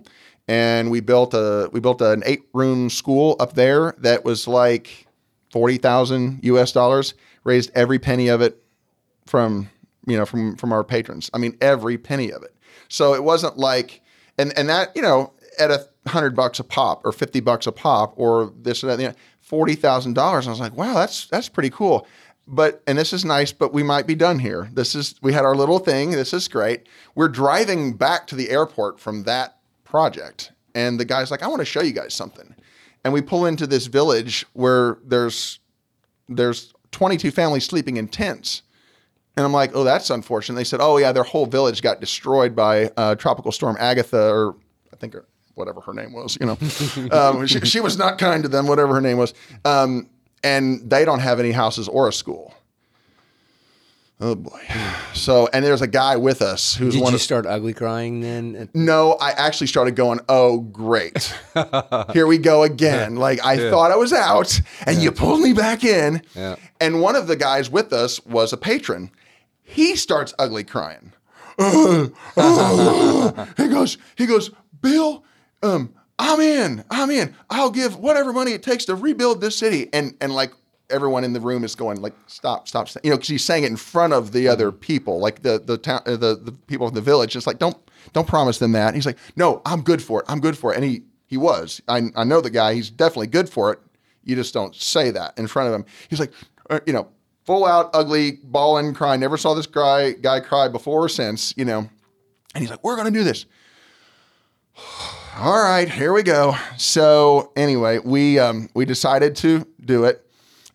and 0.49 0.91
we 0.91 1.01
built 1.01 1.35
a 1.35 1.69
we 1.73 1.81
built 1.81 2.01
an 2.01 2.23
eight 2.25 2.45
room 2.53 2.89
school 2.89 3.37
up 3.41 3.55
there 3.55 3.95
that 3.99 4.25
was 4.25 4.47
like 4.47 5.07
forty 5.51 5.79
thousand 5.79 6.41
U.S. 6.43 6.73
dollars. 6.73 7.15
Raised 7.45 7.71
every 7.75 7.99
penny 7.99 8.29
of 8.29 8.41
it 8.41 8.63
from 9.27 9.69
you 10.07 10.17
know 10.17 10.27
from 10.27 10.57
from 10.57 10.73
our 10.73 10.85
patrons. 10.85 11.31
I 11.35 11.39
mean 11.39 11.57
every 11.61 11.99
penny 11.99 12.31
of 12.31 12.43
it. 12.43 12.55
So 12.89 13.15
it 13.15 13.25
wasn't 13.25 13.59
like 13.59 14.03
and 14.39 14.57
and 14.59 14.69
that 14.69 14.95
you 14.95 15.03
know 15.03 15.33
at 15.59 15.71
a 15.71 15.87
hundred 16.09 16.37
bucks 16.37 16.59
a 16.61 16.65
pop 16.65 17.05
or 17.05 17.13
fifty 17.13 17.41
bucks 17.41 17.67
a 17.67 17.73
pop 17.73 18.15
or 18.17 18.53
this 18.63 18.83
or 18.83 18.89
that 18.89 19.01
you 19.01 19.09
know, 19.09 19.15
forty 19.41 19.75
thousand 19.75 20.15
dollars. 20.15 20.47
I 20.47 20.51
was 20.51 20.61
like, 20.61 20.77
wow, 20.77 20.95
that's 20.95 21.27
that's 21.27 21.49
pretty 21.49 21.71
cool. 21.71 22.07
But 22.49 22.83
and 22.87 22.97
this 22.97 23.13
is 23.13 23.25
nice, 23.25 23.53
but 23.53 23.73
we 23.73 23.83
might 23.83 24.07
be 24.07 24.15
done 24.15 24.39
here. 24.39 24.71
This 24.73 24.95
is 24.95 25.17
we 25.23 25.33
had 25.33 25.45
our 25.45 25.57
little 25.57 25.81
thing. 25.81 26.13
This 26.13 26.33
is 26.33 26.47
great. 26.47 26.87
We're 27.15 27.29
driving 27.29 27.95
back 27.95 28.27
to 28.29 28.37
the 28.37 28.51
airport 28.51 29.01
from 29.01 29.25
that 29.25 29.59
project. 29.85 30.53
And 30.75 31.01
the 31.01 31.05
guy's 31.05 31.31
like, 31.31 31.43
I 31.43 31.49
want 31.49 31.61
to 31.61 31.65
show 31.65 31.81
you 31.81 31.93
guys 31.93 32.13
something. 32.13 32.55
And 33.03 33.13
we 33.13 33.23
pull 33.23 33.47
into 33.47 33.67
this 33.67 33.87
village 33.87 34.45
where 34.53 34.99
there's 35.05 35.59
there's 36.29 36.73
22 36.93 37.31
families 37.31 37.65
sleeping 37.65 37.97
in 37.97 38.09
tents. 38.09 38.63
And 39.37 39.45
I'm 39.45 39.53
like, 39.53 39.73
oh, 39.75 39.85
that's 39.85 40.09
unfortunate. 40.09 40.57
They 40.57 40.65
said, 40.65 40.81
oh, 40.81 40.97
yeah, 40.97 41.13
their 41.13 41.23
whole 41.23 41.47
village 41.47 41.83
got 41.83 42.01
destroyed 42.01 42.57
by 42.57 42.91
uh, 42.97 43.17
Tropical 43.17 43.53
Storm 43.53 43.77
Agatha, 43.79 44.31
or 44.31 44.57
I 44.93 44.97
think 44.97 45.15
whatever 45.55 45.81
her 45.83 45.93
name 45.93 46.13
was, 46.13 46.39
you 46.41 46.47
know. 46.47 46.59
um, 47.17 47.47
she, 47.47 47.61
she, 47.61 47.81
was 47.81 47.99
not 47.99 48.19
kind 48.19 48.43
to 48.45 48.49
them, 48.49 48.67
whatever 48.67 48.95
her 48.95 49.01
name 49.01 49.19
was. 49.19 49.35
Um, 49.65 50.09
and 50.43 50.89
they 50.89 51.05
don't 51.05 51.21
have 51.21 51.39
any 51.39 51.53
houses 51.53 51.89
or 51.89 52.09
a 52.09 52.13
school. 52.13 52.55
Oh 54.19 54.35
boy. 54.35 54.63
So, 55.13 55.47
and 55.53 55.63
there's 55.63 55.83
a 55.83 55.87
guy 55.87 56.17
with 56.17 56.41
us 56.41 56.75
who's 56.75 56.95
Did 56.95 57.03
one. 57.03 57.13
you 57.13 57.17
of, 57.17 57.23
start 57.23 57.45
ugly 57.45 57.75
crying 57.75 58.21
then? 58.21 58.71
No, 58.73 59.13
I 59.13 59.33
actually 59.33 59.67
started 59.67 59.95
going, 59.95 60.21
"Oh, 60.27 60.61
great, 60.61 61.35
here 62.15 62.27
we 62.27 62.39
go 62.39 62.63
again." 62.63 63.17
Like 63.17 63.45
I 63.45 63.55
yeah. 63.55 63.71
thought 63.71 63.91
I 63.91 63.97
was 63.97 64.15
out, 64.15 64.59
and 64.87 64.97
yeah. 64.97 65.03
you 65.03 65.13
pulled 65.13 65.41
me 65.41 65.53
back 65.53 65.85
in. 65.85 66.23
Yeah. 66.35 66.57
And 66.81 67.03
one 67.03 67.15
of 67.15 67.27
the 67.27 67.37
guys 67.37 67.69
with 67.69 67.93
us 67.93 68.25
was 68.25 68.55
a 68.55 68.57
patron. 68.57 69.11
He 69.67 69.97
starts 69.97 70.33
ugly 70.39 70.65
crying. 70.65 71.13
Uh, 71.59 72.09
uh, 72.37 73.47
he 73.57 73.69
goes, 73.69 73.99
he 74.17 74.27
goes, 74.27 74.51
Bill, 74.81 75.25
um, 75.63 75.93
I'm 76.19 76.41
in, 76.41 76.85
I'm 76.91 77.11
in. 77.11 77.35
I'll 77.51 77.71
give 77.71 77.97
whatever 77.99 78.33
money 78.33 78.53
it 78.53 78.63
takes 78.63 78.85
to 78.87 78.95
rebuild 78.95 79.41
this 79.41 79.57
city. 79.57 79.89
And 79.93 80.15
and 80.21 80.35
like 80.35 80.53
everyone 80.91 81.25
in 81.25 81.33
the 81.33 81.41
room 81.41 81.65
is 81.65 81.75
going 81.75 82.01
like 82.01 82.15
stop 82.27 82.69
stop, 82.69 82.89
stop. 82.89 83.05
you 83.05 83.11
know 83.11 83.17
because 83.17 83.29
he's 83.29 83.45
saying 83.45 83.65
it 83.65 83.71
in 83.71 83.77
front 83.77 84.13
of 84.13 84.33
the 84.33 84.47
other 84.47 84.71
people 84.71 85.19
like 85.19 85.43
the 85.43 85.59
the 85.59 85.77
town 85.77 86.01
uh, 86.07 86.17
the, 86.17 86.37
the 86.37 86.53
people 86.53 86.87
in 86.87 86.95
the 86.95 87.01
village 87.01 87.35
it's 87.35 87.47
like 87.47 87.59
don't 87.59 87.77
don't 88.13 88.29
promise 88.29 88.59
them 88.59 88.71
that 88.73 88.87
and 88.87 88.95
he's 88.95 89.05
like 89.07 89.19
no 89.35 89.61
i'm 89.67 89.83
good 89.83 90.01
for 90.01 90.21
it 90.21 90.27
i'm 90.29 90.41
good 90.41 90.57
for 90.57 90.73
it 90.73 90.77
and 90.77 90.85
he 90.85 91.03
he 91.27 91.37
was 91.37 91.81
i, 91.89 92.03
I 92.15 92.23
know 92.23 92.41
the 92.41 92.51
guy 92.51 92.75
he's 92.75 92.89
definitely 92.91 93.27
good 93.27 93.49
for 93.49 93.73
it 93.73 93.81
you 94.23 94.37
just 94.37 94.55
don't 94.55 94.77
say 94.77 95.11
that 95.11 95.37
in 95.37 95.49
front 95.49 95.69
of 95.69 95.75
him 95.75 95.85
he's 96.09 96.21
like 96.21 96.33
uh, 96.71 96.79
you 96.87 96.93
know 96.93 97.09
full 97.47 97.65
out 97.65 97.89
ugly 97.95 98.39
bawling 98.45 98.93
crying 98.93 99.21
never 99.21 99.37
saw 99.37 99.55
this 99.55 99.67
guy 99.67 100.13
guy 100.13 100.41
cry 100.41 100.69
before 100.69 101.05
or 101.05 101.09
since 101.09 101.55
you 101.57 101.65
know 101.65 101.79
and 102.55 102.63
he's 102.63 102.71
like 102.71 102.83
we're 102.85 102.97
gonna 102.97 103.11
do 103.11 103.25
this 103.25 103.47
all 105.39 105.63
right 105.63 105.89
here 105.89 106.13
we 106.13 106.23
go 106.23 106.55
so 106.77 107.53
anyway 107.57 107.99
we 107.99 108.39
um 108.39 108.69
we 108.75 108.85
decided 108.85 109.35
to 109.37 109.67
do 109.85 110.05
it 110.05 110.27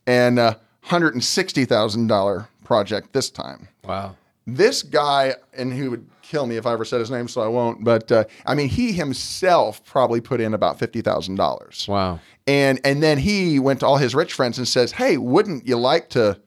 and 0.07 0.39
a 0.39 0.59
$160,000 0.85 2.47
project 2.63 3.13
this 3.13 3.29
time. 3.29 3.67
Wow. 3.83 4.15
This 4.47 4.83
guy, 4.83 5.35
and 5.53 5.73
he 5.73 5.87
would 5.87 6.07
kill 6.21 6.47
me 6.47 6.57
if 6.57 6.65
I 6.65 6.73
ever 6.73 6.85
said 6.85 6.99
his 6.99 7.11
name, 7.11 7.27
so 7.27 7.41
I 7.41 7.47
won't. 7.47 7.83
But 7.83 8.11
uh, 8.11 8.23
I 8.45 8.55
mean, 8.55 8.69
he 8.69 8.91
himself 8.91 9.83
probably 9.85 10.19
put 10.19 10.41
in 10.41 10.53
about 10.53 10.79
fifty 10.79 11.01
thousand 11.01 11.35
dollars. 11.35 11.85
Wow! 11.87 12.19
And 12.47 12.79
and 12.83 13.03
then 13.03 13.19
he 13.19 13.59
went 13.59 13.81
to 13.81 13.85
all 13.85 13.97
his 13.97 14.15
rich 14.15 14.33
friends 14.33 14.57
and 14.57 14.67
says, 14.67 14.93
"Hey, 14.93 15.17
wouldn't 15.17 15.67
you 15.67 15.77
like 15.77 16.09
to?" 16.11 16.41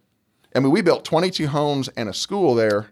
I 0.55 0.61
mean, 0.61 0.71
we 0.71 0.83
built 0.83 1.05
twenty 1.05 1.31
two 1.31 1.49
homes 1.49 1.89
and 1.97 2.09
a 2.09 2.15
school 2.15 2.55
there. 2.55 2.89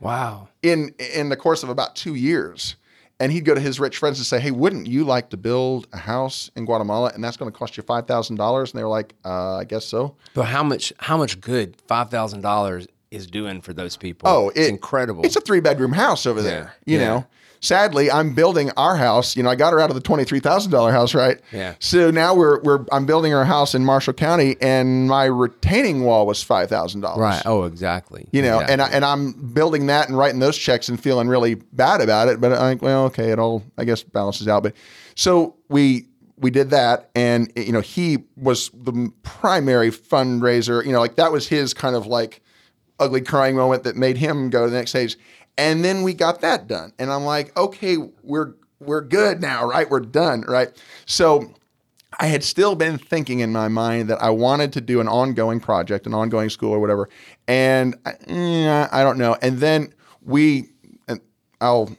Wow! 0.00 0.48
In 0.62 0.94
in 1.14 1.28
the 1.28 1.36
course 1.36 1.62
of 1.62 1.68
about 1.68 1.94
two 1.94 2.14
years, 2.14 2.76
and 3.20 3.30
he'd 3.30 3.44
go 3.44 3.54
to 3.54 3.60
his 3.60 3.78
rich 3.78 3.98
friends 3.98 4.18
and 4.18 4.26
say, 4.26 4.40
"Hey, 4.40 4.50
wouldn't 4.50 4.86
you 4.86 5.04
like 5.04 5.30
to 5.30 5.36
build 5.36 5.86
a 5.92 5.98
house 5.98 6.50
in 6.56 6.64
Guatemala, 6.64 7.12
and 7.14 7.22
that's 7.22 7.36
going 7.36 7.50
to 7.50 7.56
cost 7.56 7.76
you 7.76 7.82
five 7.82 8.06
thousand 8.06 8.36
dollars?" 8.36 8.72
And 8.72 8.78
they 8.78 8.84
were 8.84 8.90
like, 8.90 9.14
uh, 9.24 9.58
"I 9.58 9.64
guess 9.64 9.84
so." 9.84 10.16
But 10.34 10.44
how 10.44 10.62
much? 10.62 10.92
How 10.98 11.16
much 11.16 11.40
good 11.40 11.76
five 11.86 12.10
thousand 12.10 12.40
dollars 12.40 12.88
is 13.10 13.26
doing 13.26 13.60
for 13.60 13.72
those 13.72 13.96
people? 13.96 14.28
Oh, 14.28 14.48
it's 14.48 14.68
incredible! 14.68 15.24
It's 15.24 15.36
a 15.36 15.40
three 15.40 15.60
bedroom 15.60 15.92
house 15.92 16.26
over 16.26 16.42
there. 16.42 16.74
You 16.84 16.98
yeah. 16.98 17.04
know, 17.04 17.26
sadly, 17.62 18.10
I'm 18.10 18.34
building 18.34 18.70
our 18.76 18.96
house. 18.96 19.34
You 19.36 19.42
know, 19.42 19.48
I 19.48 19.54
got 19.54 19.72
her 19.72 19.80
out 19.80 19.88
of 19.88 19.94
the 19.94 20.02
twenty 20.02 20.24
three 20.24 20.40
thousand 20.40 20.70
dollar 20.70 20.92
house, 20.92 21.14
right? 21.14 21.40
Yeah. 21.50 21.74
So 21.78 22.10
now 22.10 22.34
we're 22.34 22.60
we're 22.60 22.84
I'm 22.92 23.06
building 23.06 23.32
our 23.32 23.44
house 23.44 23.74
in 23.74 23.84
Marshall 23.84 24.12
County, 24.12 24.56
and 24.60 25.08
my 25.08 25.24
retaining 25.24 26.04
wall 26.04 26.26
was 26.26 26.42
five 26.42 26.68
thousand 26.68 27.00
dollars. 27.00 27.20
Right. 27.20 27.42
Oh, 27.46 27.64
exactly. 27.64 28.26
You 28.32 28.42
know, 28.42 28.60
exactly. 28.60 28.72
and 28.72 28.82
I, 28.82 28.88
and 28.90 29.04
I'm 29.04 29.32
building 29.54 29.86
that 29.86 30.08
and 30.08 30.18
writing 30.18 30.40
those 30.40 30.58
checks 30.58 30.88
and 30.88 31.00
feeling 31.00 31.28
really 31.28 31.54
bad 31.54 32.02
about 32.02 32.28
it. 32.28 32.40
But 32.40 32.52
I 32.52 32.70
think, 32.70 32.82
well, 32.82 33.04
okay, 33.06 33.30
it 33.30 33.38
all 33.38 33.62
I 33.78 33.84
guess 33.84 34.02
balances 34.02 34.48
out. 34.48 34.62
But 34.62 34.74
so 35.14 35.56
we 35.68 36.08
we 36.36 36.50
did 36.50 36.70
that 36.70 37.08
and 37.14 37.52
you 37.54 37.72
know 37.72 37.80
he 37.80 38.18
was 38.36 38.70
the 38.74 39.12
primary 39.22 39.90
fundraiser 39.90 40.84
you 40.84 40.90
know 40.90 40.98
like 40.98 41.14
that 41.14 41.30
was 41.30 41.46
his 41.46 41.72
kind 41.72 41.94
of 41.94 42.06
like 42.06 42.42
ugly 42.98 43.20
crying 43.20 43.54
moment 43.54 43.84
that 43.84 43.96
made 43.96 44.16
him 44.16 44.50
go 44.50 44.64
to 44.64 44.70
the 44.70 44.76
next 44.76 44.90
stage 44.90 45.16
and 45.56 45.84
then 45.84 46.02
we 46.02 46.14
got 46.14 46.40
that 46.40 46.66
done. 46.66 46.92
And 46.98 47.10
I'm 47.10 47.24
like, 47.24 47.56
okay, 47.56 47.96
we're 48.22 48.54
we're 48.80 49.00
good 49.00 49.40
now, 49.40 49.64
right? 49.64 49.88
We're 49.88 50.00
done, 50.00 50.42
right? 50.42 50.70
So 51.06 51.54
I 52.18 52.26
had 52.26 52.42
still 52.44 52.74
been 52.74 52.98
thinking 52.98 53.40
in 53.40 53.52
my 53.52 53.68
mind 53.68 54.10
that 54.10 54.22
I 54.22 54.30
wanted 54.30 54.72
to 54.74 54.80
do 54.80 55.00
an 55.00 55.08
ongoing 55.08 55.60
project, 55.60 56.06
an 56.06 56.14
ongoing 56.14 56.50
school 56.50 56.72
or 56.72 56.80
whatever. 56.80 57.08
And 57.48 57.96
I, 58.04 58.88
I 58.90 59.02
don't 59.02 59.18
know. 59.18 59.36
And 59.40 59.58
then 59.58 59.94
we, 60.20 60.70
I'll, 61.60 61.90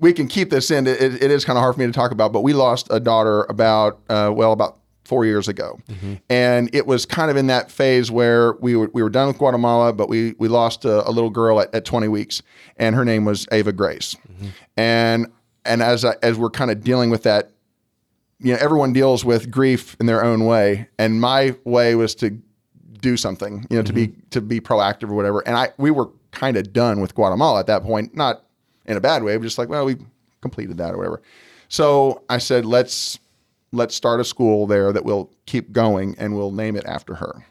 we 0.00 0.12
can 0.12 0.28
keep 0.28 0.50
this 0.50 0.70
in. 0.70 0.86
It, 0.86 1.00
it 1.00 1.30
is 1.30 1.44
kind 1.44 1.56
of 1.56 1.62
hard 1.62 1.74
for 1.74 1.80
me 1.80 1.86
to 1.86 1.92
talk 1.92 2.12
about, 2.12 2.32
but 2.32 2.42
we 2.42 2.52
lost 2.52 2.88
a 2.90 3.00
daughter 3.00 3.44
about, 3.48 4.00
uh, 4.08 4.30
well, 4.34 4.52
about 4.52 4.78
four 5.08 5.24
years 5.24 5.48
ago, 5.48 5.80
mm-hmm. 5.88 6.14
and 6.28 6.68
it 6.74 6.86
was 6.86 7.06
kind 7.06 7.30
of 7.30 7.36
in 7.36 7.46
that 7.46 7.70
phase 7.70 8.10
where 8.10 8.52
we 8.60 8.76
were 8.76 8.90
we 8.92 9.02
were 9.02 9.08
done 9.08 9.26
with 9.26 9.38
Guatemala, 9.38 9.92
but 9.92 10.08
we 10.08 10.34
we 10.38 10.48
lost 10.48 10.84
a, 10.84 11.08
a 11.08 11.10
little 11.10 11.30
girl 11.30 11.60
at, 11.60 11.74
at 11.74 11.86
20 11.86 12.08
weeks, 12.08 12.42
and 12.76 12.94
her 12.94 13.04
name 13.04 13.24
was 13.24 13.48
Ava 13.50 13.72
Grace, 13.72 14.16
mm-hmm. 14.30 14.48
and 14.76 15.32
and 15.64 15.82
as 15.82 16.04
I, 16.04 16.16
as 16.22 16.38
we're 16.38 16.50
kind 16.50 16.70
of 16.70 16.84
dealing 16.84 17.08
with 17.08 17.22
that, 17.22 17.50
you 18.38 18.52
know, 18.52 18.58
everyone 18.60 18.92
deals 18.92 19.24
with 19.24 19.50
grief 19.50 19.96
in 19.98 20.04
their 20.04 20.22
own 20.22 20.44
way, 20.44 20.88
and 20.98 21.20
my 21.20 21.56
way 21.64 21.94
was 21.94 22.14
to 22.16 22.38
do 23.00 23.16
something, 23.16 23.66
you 23.70 23.78
know, 23.78 23.82
to 23.82 23.92
be 23.94 24.08
to 24.30 24.42
be 24.42 24.60
proactive 24.60 25.10
or 25.10 25.14
whatever. 25.14 25.40
And 25.40 25.56
I 25.56 25.70
we 25.78 25.90
were 25.90 26.10
kind 26.32 26.58
of 26.58 26.72
done 26.74 27.00
with 27.00 27.14
Guatemala 27.14 27.60
at 27.60 27.66
that 27.66 27.82
point, 27.82 28.14
not 28.14 28.44
in 28.84 28.98
a 28.98 29.00
bad 29.00 29.22
way, 29.22 29.36
but 29.38 29.42
just 29.44 29.56
like, 29.56 29.70
well, 29.70 29.86
we 29.86 29.96
completed 30.42 30.76
that 30.76 30.92
or 30.92 30.98
whatever. 30.98 31.22
So 31.68 32.22
I 32.28 32.38
said, 32.38 32.66
let's 32.66 33.18
let's 33.72 33.94
start 33.94 34.20
a 34.20 34.24
school 34.24 34.66
there 34.66 34.92
that 34.92 35.04
will 35.04 35.30
keep 35.46 35.72
going, 35.72 36.14
and 36.18 36.34
we'll 36.34 36.52
name 36.52 36.76
it 36.76 36.84
after 36.86 37.16
her. 37.16 37.44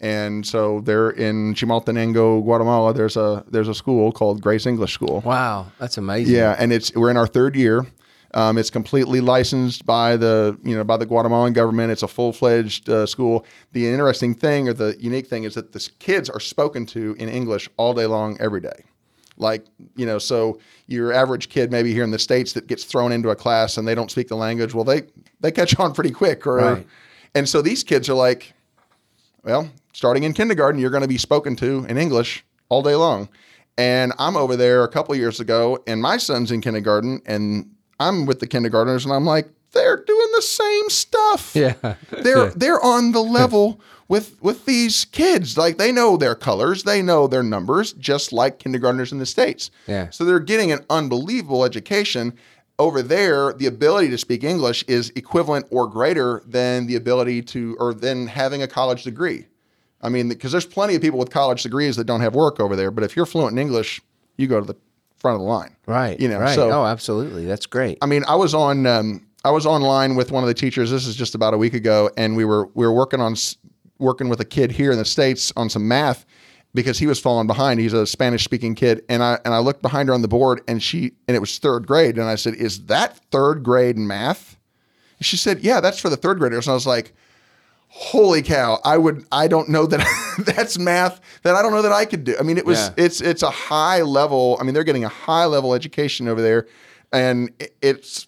And 0.00 0.46
so 0.46 0.80
there 0.80 1.10
in 1.10 1.54
Chimaltenango, 1.54 2.42
Guatemala, 2.42 2.92
there's 2.92 3.16
a 3.16 3.44
there's 3.48 3.68
a 3.68 3.74
school 3.74 4.12
called 4.12 4.42
Grace 4.42 4.66
English 4.66 4.92
School. 4.92 5.22
Wow, 5.24 5.68
that's 5.78 5.96
amazing. 5.96 6.34
Yeah, 6.34 6.56
and 6.58 6.72
it's 6.72 6.94
we're 6.94 7.10
in 7.10 7.16
our 7.16 7.26
third 7.26 7.56
year. 7.56 7.86
Um, 8.34 8.58
it's 8.58 8.70
completely 8.70 9.20
licensed 9.20 9.86
by 9.86 10.16
the 10.16 10.58
you 10.64 10.76
know 10.76 10.82
by 10.82 10.96
the 10.96 11.06
Guatemalan 11.06 11.52
government. 11.52 11.92
It's 11.92 12.02
a 12.02 12.08
full 12.08 12.32
fledged 12.32 12.90
uh, 12.90 13.06
school. 13.06 13.46
The 13.72 13.86
interesting 13.86 14.34
thing 14.34 14.68
or 14.68 14.72
the 14.72 14.96
unique 14.98 15.28
thing 15.28 15.44
is 15.44 15.54
that 15.54 15.72
the 15.72 15.88
kids 16.00 16.28
are 16.28 16.40
spoken 16.40 16.84
to 16.86 17.14
in 17.18 17.28
English 17.28 17.70
all 17.76 17.94
day 17.94 18.06
long, 18.06 18.36
every 18.40 18.60
day. 18.60 18.84
Like 19.36 19.64
you 19.96 20.06
know, 20.06 20.18
so 20.18 20.58
your 20.86 21.12
average 21.12 21.48
kid 21.48 21.70
maybe 21.72 21.92
here 21.92 22.04
in 22.04 22.10
the 22.10 22.18
states 22.18 22.52
that 22.52 22.66
gets 22.66 22.84
thrown 22.84 23.10
into 23.12 23.30
a 23.30 23.36
class 23.36 23.76
and 23.78 23.86
they 23.88 23.94
don't 23.94 24.10
speak 24.10 24.28
the 24.28 24.36
language. 24.36 24.74
Well, 24.74 24.84
they 24.84 25.02
they 25.40 25.50
catch 25.50 25.78
on 25.80 25.92
pretty 25.92 26.10
quick. 26.12 26.46
Or 26.46 26.56
Right. 26.58 26.86
and 27.34 27.48
so 27.48 27.60
these 27.62 27.82
kids 27.82 28.08
are 28.08 28.14
like, 28.14 28.52
well, 29.42 29.68
starting 29.92 30.22
in 30.24 30.32
kindergarten, 30.34 30.80
you're 30.80 30.90
going 30.90 31.02
to 31.02 31.08
be 31.08 31.18
spoken 31.18 31.56
to 31.56 31.84
in 31.88 31.98
English 31.98 32.44
all 32.68 32.82
day 32.82 32.94
long. 32.94 33.28
And 33.76 34.12
I'm 34.20 34.36
over 34.36 34.54
there 34.56 34.84
a 34.84 34.88
couple 34.88 35.16
years 35.16 35.40
ago, 35.40 35.82
and 35.88 36.00
my 36.00 36.16
son's 36.16 36.52
in 36.52 36.60
kindergarten, 36.60 37.20
and 37.26 37.68
I'm 37.98 38.24
with 38.24 38.38
the 38.38 38.46
kindergartners, 38.46 39.04
and 39.04 39.12
I'm 39.12 39.24
like, 39.24 39.48
they're 39.72 39.96
doing 39.96 40.28
the 40.36 40.42
same 40.42 40.88
stuff. 40.90 41.56
Yeah. 41.56 41.74
they're 42.22 42.50
they're 42.56 42.80
on 42.80 43.10
the 43.10 43.20
level 43.22 43.80
with 44.08 44.40
with 44.42 44.64
these 44.66 45.04
kids. 45.06 45.56
Like 45.56 45.78
they 45.78 45.92
know 45.92 46.16
their 46.16 46.34
colors, 46.34 46.82
they 46.84 47.02
know 47.02 47.26
their 47.26 47.42
numbers, 47.42 47.92
just 47.94 48.32
like 48.32 48.58
kindergartners 48.58 49.12
in 49.12 49.18
the 49.18 49.26
states. 49.26 49.70
Yeah. 49.86 50.10
So 50.10 50.24
they're 50.24 50.40
getting 50.40 50.72
an 50.72 50.80
unbelievable 50.90 51.64
education. 51.64 52.34
Over 52.76 53.02
there, 53.02 53.52
the 53.52 53.66
ability 53.66 54.10
to 54.10 54.18
speak 54.18 54.42
English 54.42 54.82
is 54.88 55.12
equivalent 55.14 55.66
or 55.70 55.86
greater 55.86 56.42
than 56.44 56.86
the 56.88 56.96
ability 56.96 57.42
to, 57.42 57.76
or 57.78 57.94
than 57.94 58.26
having 58.26 58.62
a 58.62 58.66
college 58.66 59.04
degree. 59.04 59.46
I 60.02 60.08
mean, 60.08 60.28
because 60.28 60.50
there's 60.50 60.66
plenty 60.66 60.96
of 60.96 61.00
people 61.00 61.20
with 61.20 61.30
college 61.30 61.62
degrees 61.62 61.94
that 61.94 62.04
don't 62.04 62.20
have 62.20 62.34
work 62.34 62.58
over 62.58 62.74
there. 62.74 62.90
But 62.90 63.04
if 63.04 63.14
you're 63.14 63.26
fluent 63.26 63.52
in 63.52 63.58
English, 63.58 64.02
you 64.36 64.48
go 64.48 64.58
to 64.58 64.66
the 64.66 64.74
front 65.18 65.36
of 65.36 65.40
the 65.42 65.46
line. 65.46 65.76
Right. 65.86 66.18
You 66.18 66.26
know, 66.28 66.40
Right. 66.40 66.56
so- 66.56 66.68
oh, 66.72 66.84
absolutely. 66.84 67.46
That's 67.46 67.66
great. 67.66 67.96
I 68.02 68.06
mean, 68.06 68.24
I 68.26 68.34
was 68.34 68.54
on 68.54 68.86
um, 68.86 69.24
I 69.44 69.52
was 69.52 69.66
online 69.66 70.16
with 70.16 70.32
one 70.32 70.42
of 70.42 70.48
the 70.48 70.54
teachers. 70.54 70.90
This 70.90 71.06
is 71.06 71.14
just 71.14 71.36
about 71.36 71.54
a 71.54 71.58
week 71.58 71.74
ago, 71.74 72.10
and 72.16 72.34
we 72.36 72.44
were 72.44 72.68
we 72.74 72.84
were 72.84 72.92
working 72.92 73.20
on 73.20 73.36
working 73.98 74.28
with 74.28 74.40
a 74.40 74.44
kid 74.44 74.72
here 74.72 74.92
in 74.92 74.98
the 74.98 75.04
states 75.04 75.52
on 75.56 75.70
some 75.70 75.86
math 75.86 76.26
because 76.74 76.98
he 76.98 77.06
was 77.06 77.20
falling 77.20 77.46
behind. 77.46 77.80
He's 77.80 77.92
a 77.92 78.06
Spanish 78.06 78.44
speaking 78.44 78.74
kid, 78.74 79.04
and 79.08 79.22
I 79.22 79.38
and 79.44 79.54
I 79.54 79.58
looked 79.58 79.82
behind 79.82 80.08
her 80.08 80.14
on 80.14 80.22
the 80.22 80.28
board, 80.28 80.60
and 80.68 80.82
she 80.82 81.12
and 81.28 81.36
it 81.36 81.40
was 81.40 81.58
third 81.58 81.86
grade, 81.86 82.18
and 82.18 82.28
I 82.28 82.34
said, 82.34 82.54
"Is 82.54 82.86
that 82.86 83.16
third 83.30 83.62
grade 83.62 83.96
math?" 83.96 84.58
And 85.18 85.26
she 85.26 85.36
said, 85.36 85.60
"Yeah, 85.60 85.80
that's 85.80 85.98
for 85.98 86.08
the 86.08 86.16
third 86.16 86.38
graders." 86.38 86.66
And 86.66 86.72
I 86.72 86.74
was 86.74 86.86
like. 86.86 87.14
Holy 87.96 88.42
cow! 88.42 88.80
I 88.84 88.98
would. 88.98 89.24
I 89.30 89.46
don't 89.46 89.68
know 89.68 89.86
that 89.86 90.04
that's 90.38 90.80
math 90.80 91.20
that 91.44 91.54
I 91.54 91.62
don't 91.62 91.70
know 91.70 91.82
that 91.82 91.92
I 91.92 92.06
could 92.06 92.24
do. 92.24 92.34
I 92.40 92.42
mean, 92.42 92.58
it 92.58 92.66
was. 92.66 92.88
Yeah. 92.88 93.04
It's 93.04 93.20
it's 93.20 93.44
a 93.44 93.50
high 93.50 94.02
level. 94.02 94.56
I 94.60 94.64
mean, 94.64 94.74
they're 94.74 94.82
getting 94.82 95.04
a 95.04 95.08
high 95.08 95.44
level 95.44 95.74
education 95.74 96.26
over 96.26 96.42
there, 96.42 96.66
and 97.12 97.52
it's 97.80 98.26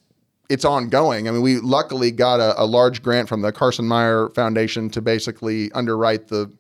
it's 0.49 0.65
ongoing. 0.65 1.29
I 1.29 1.33
mean, 1.33 1.43
we 1.43 1.59
luckily 1.59 2.11
got 2.11 2.41
a, 2.41 2.61
a 2.61 2.65
large 2.65 3.03
grant 3.03 3.29
from 3.29 3.43
the 3.43 3.53
Carson 3.53 3.87
Meyer 3.87 4.29
Foundation 4.31 4.91
to 4.91 5.03
basically 5.03 5.73
underwrite 5.73 6.29
the 6.29 6.53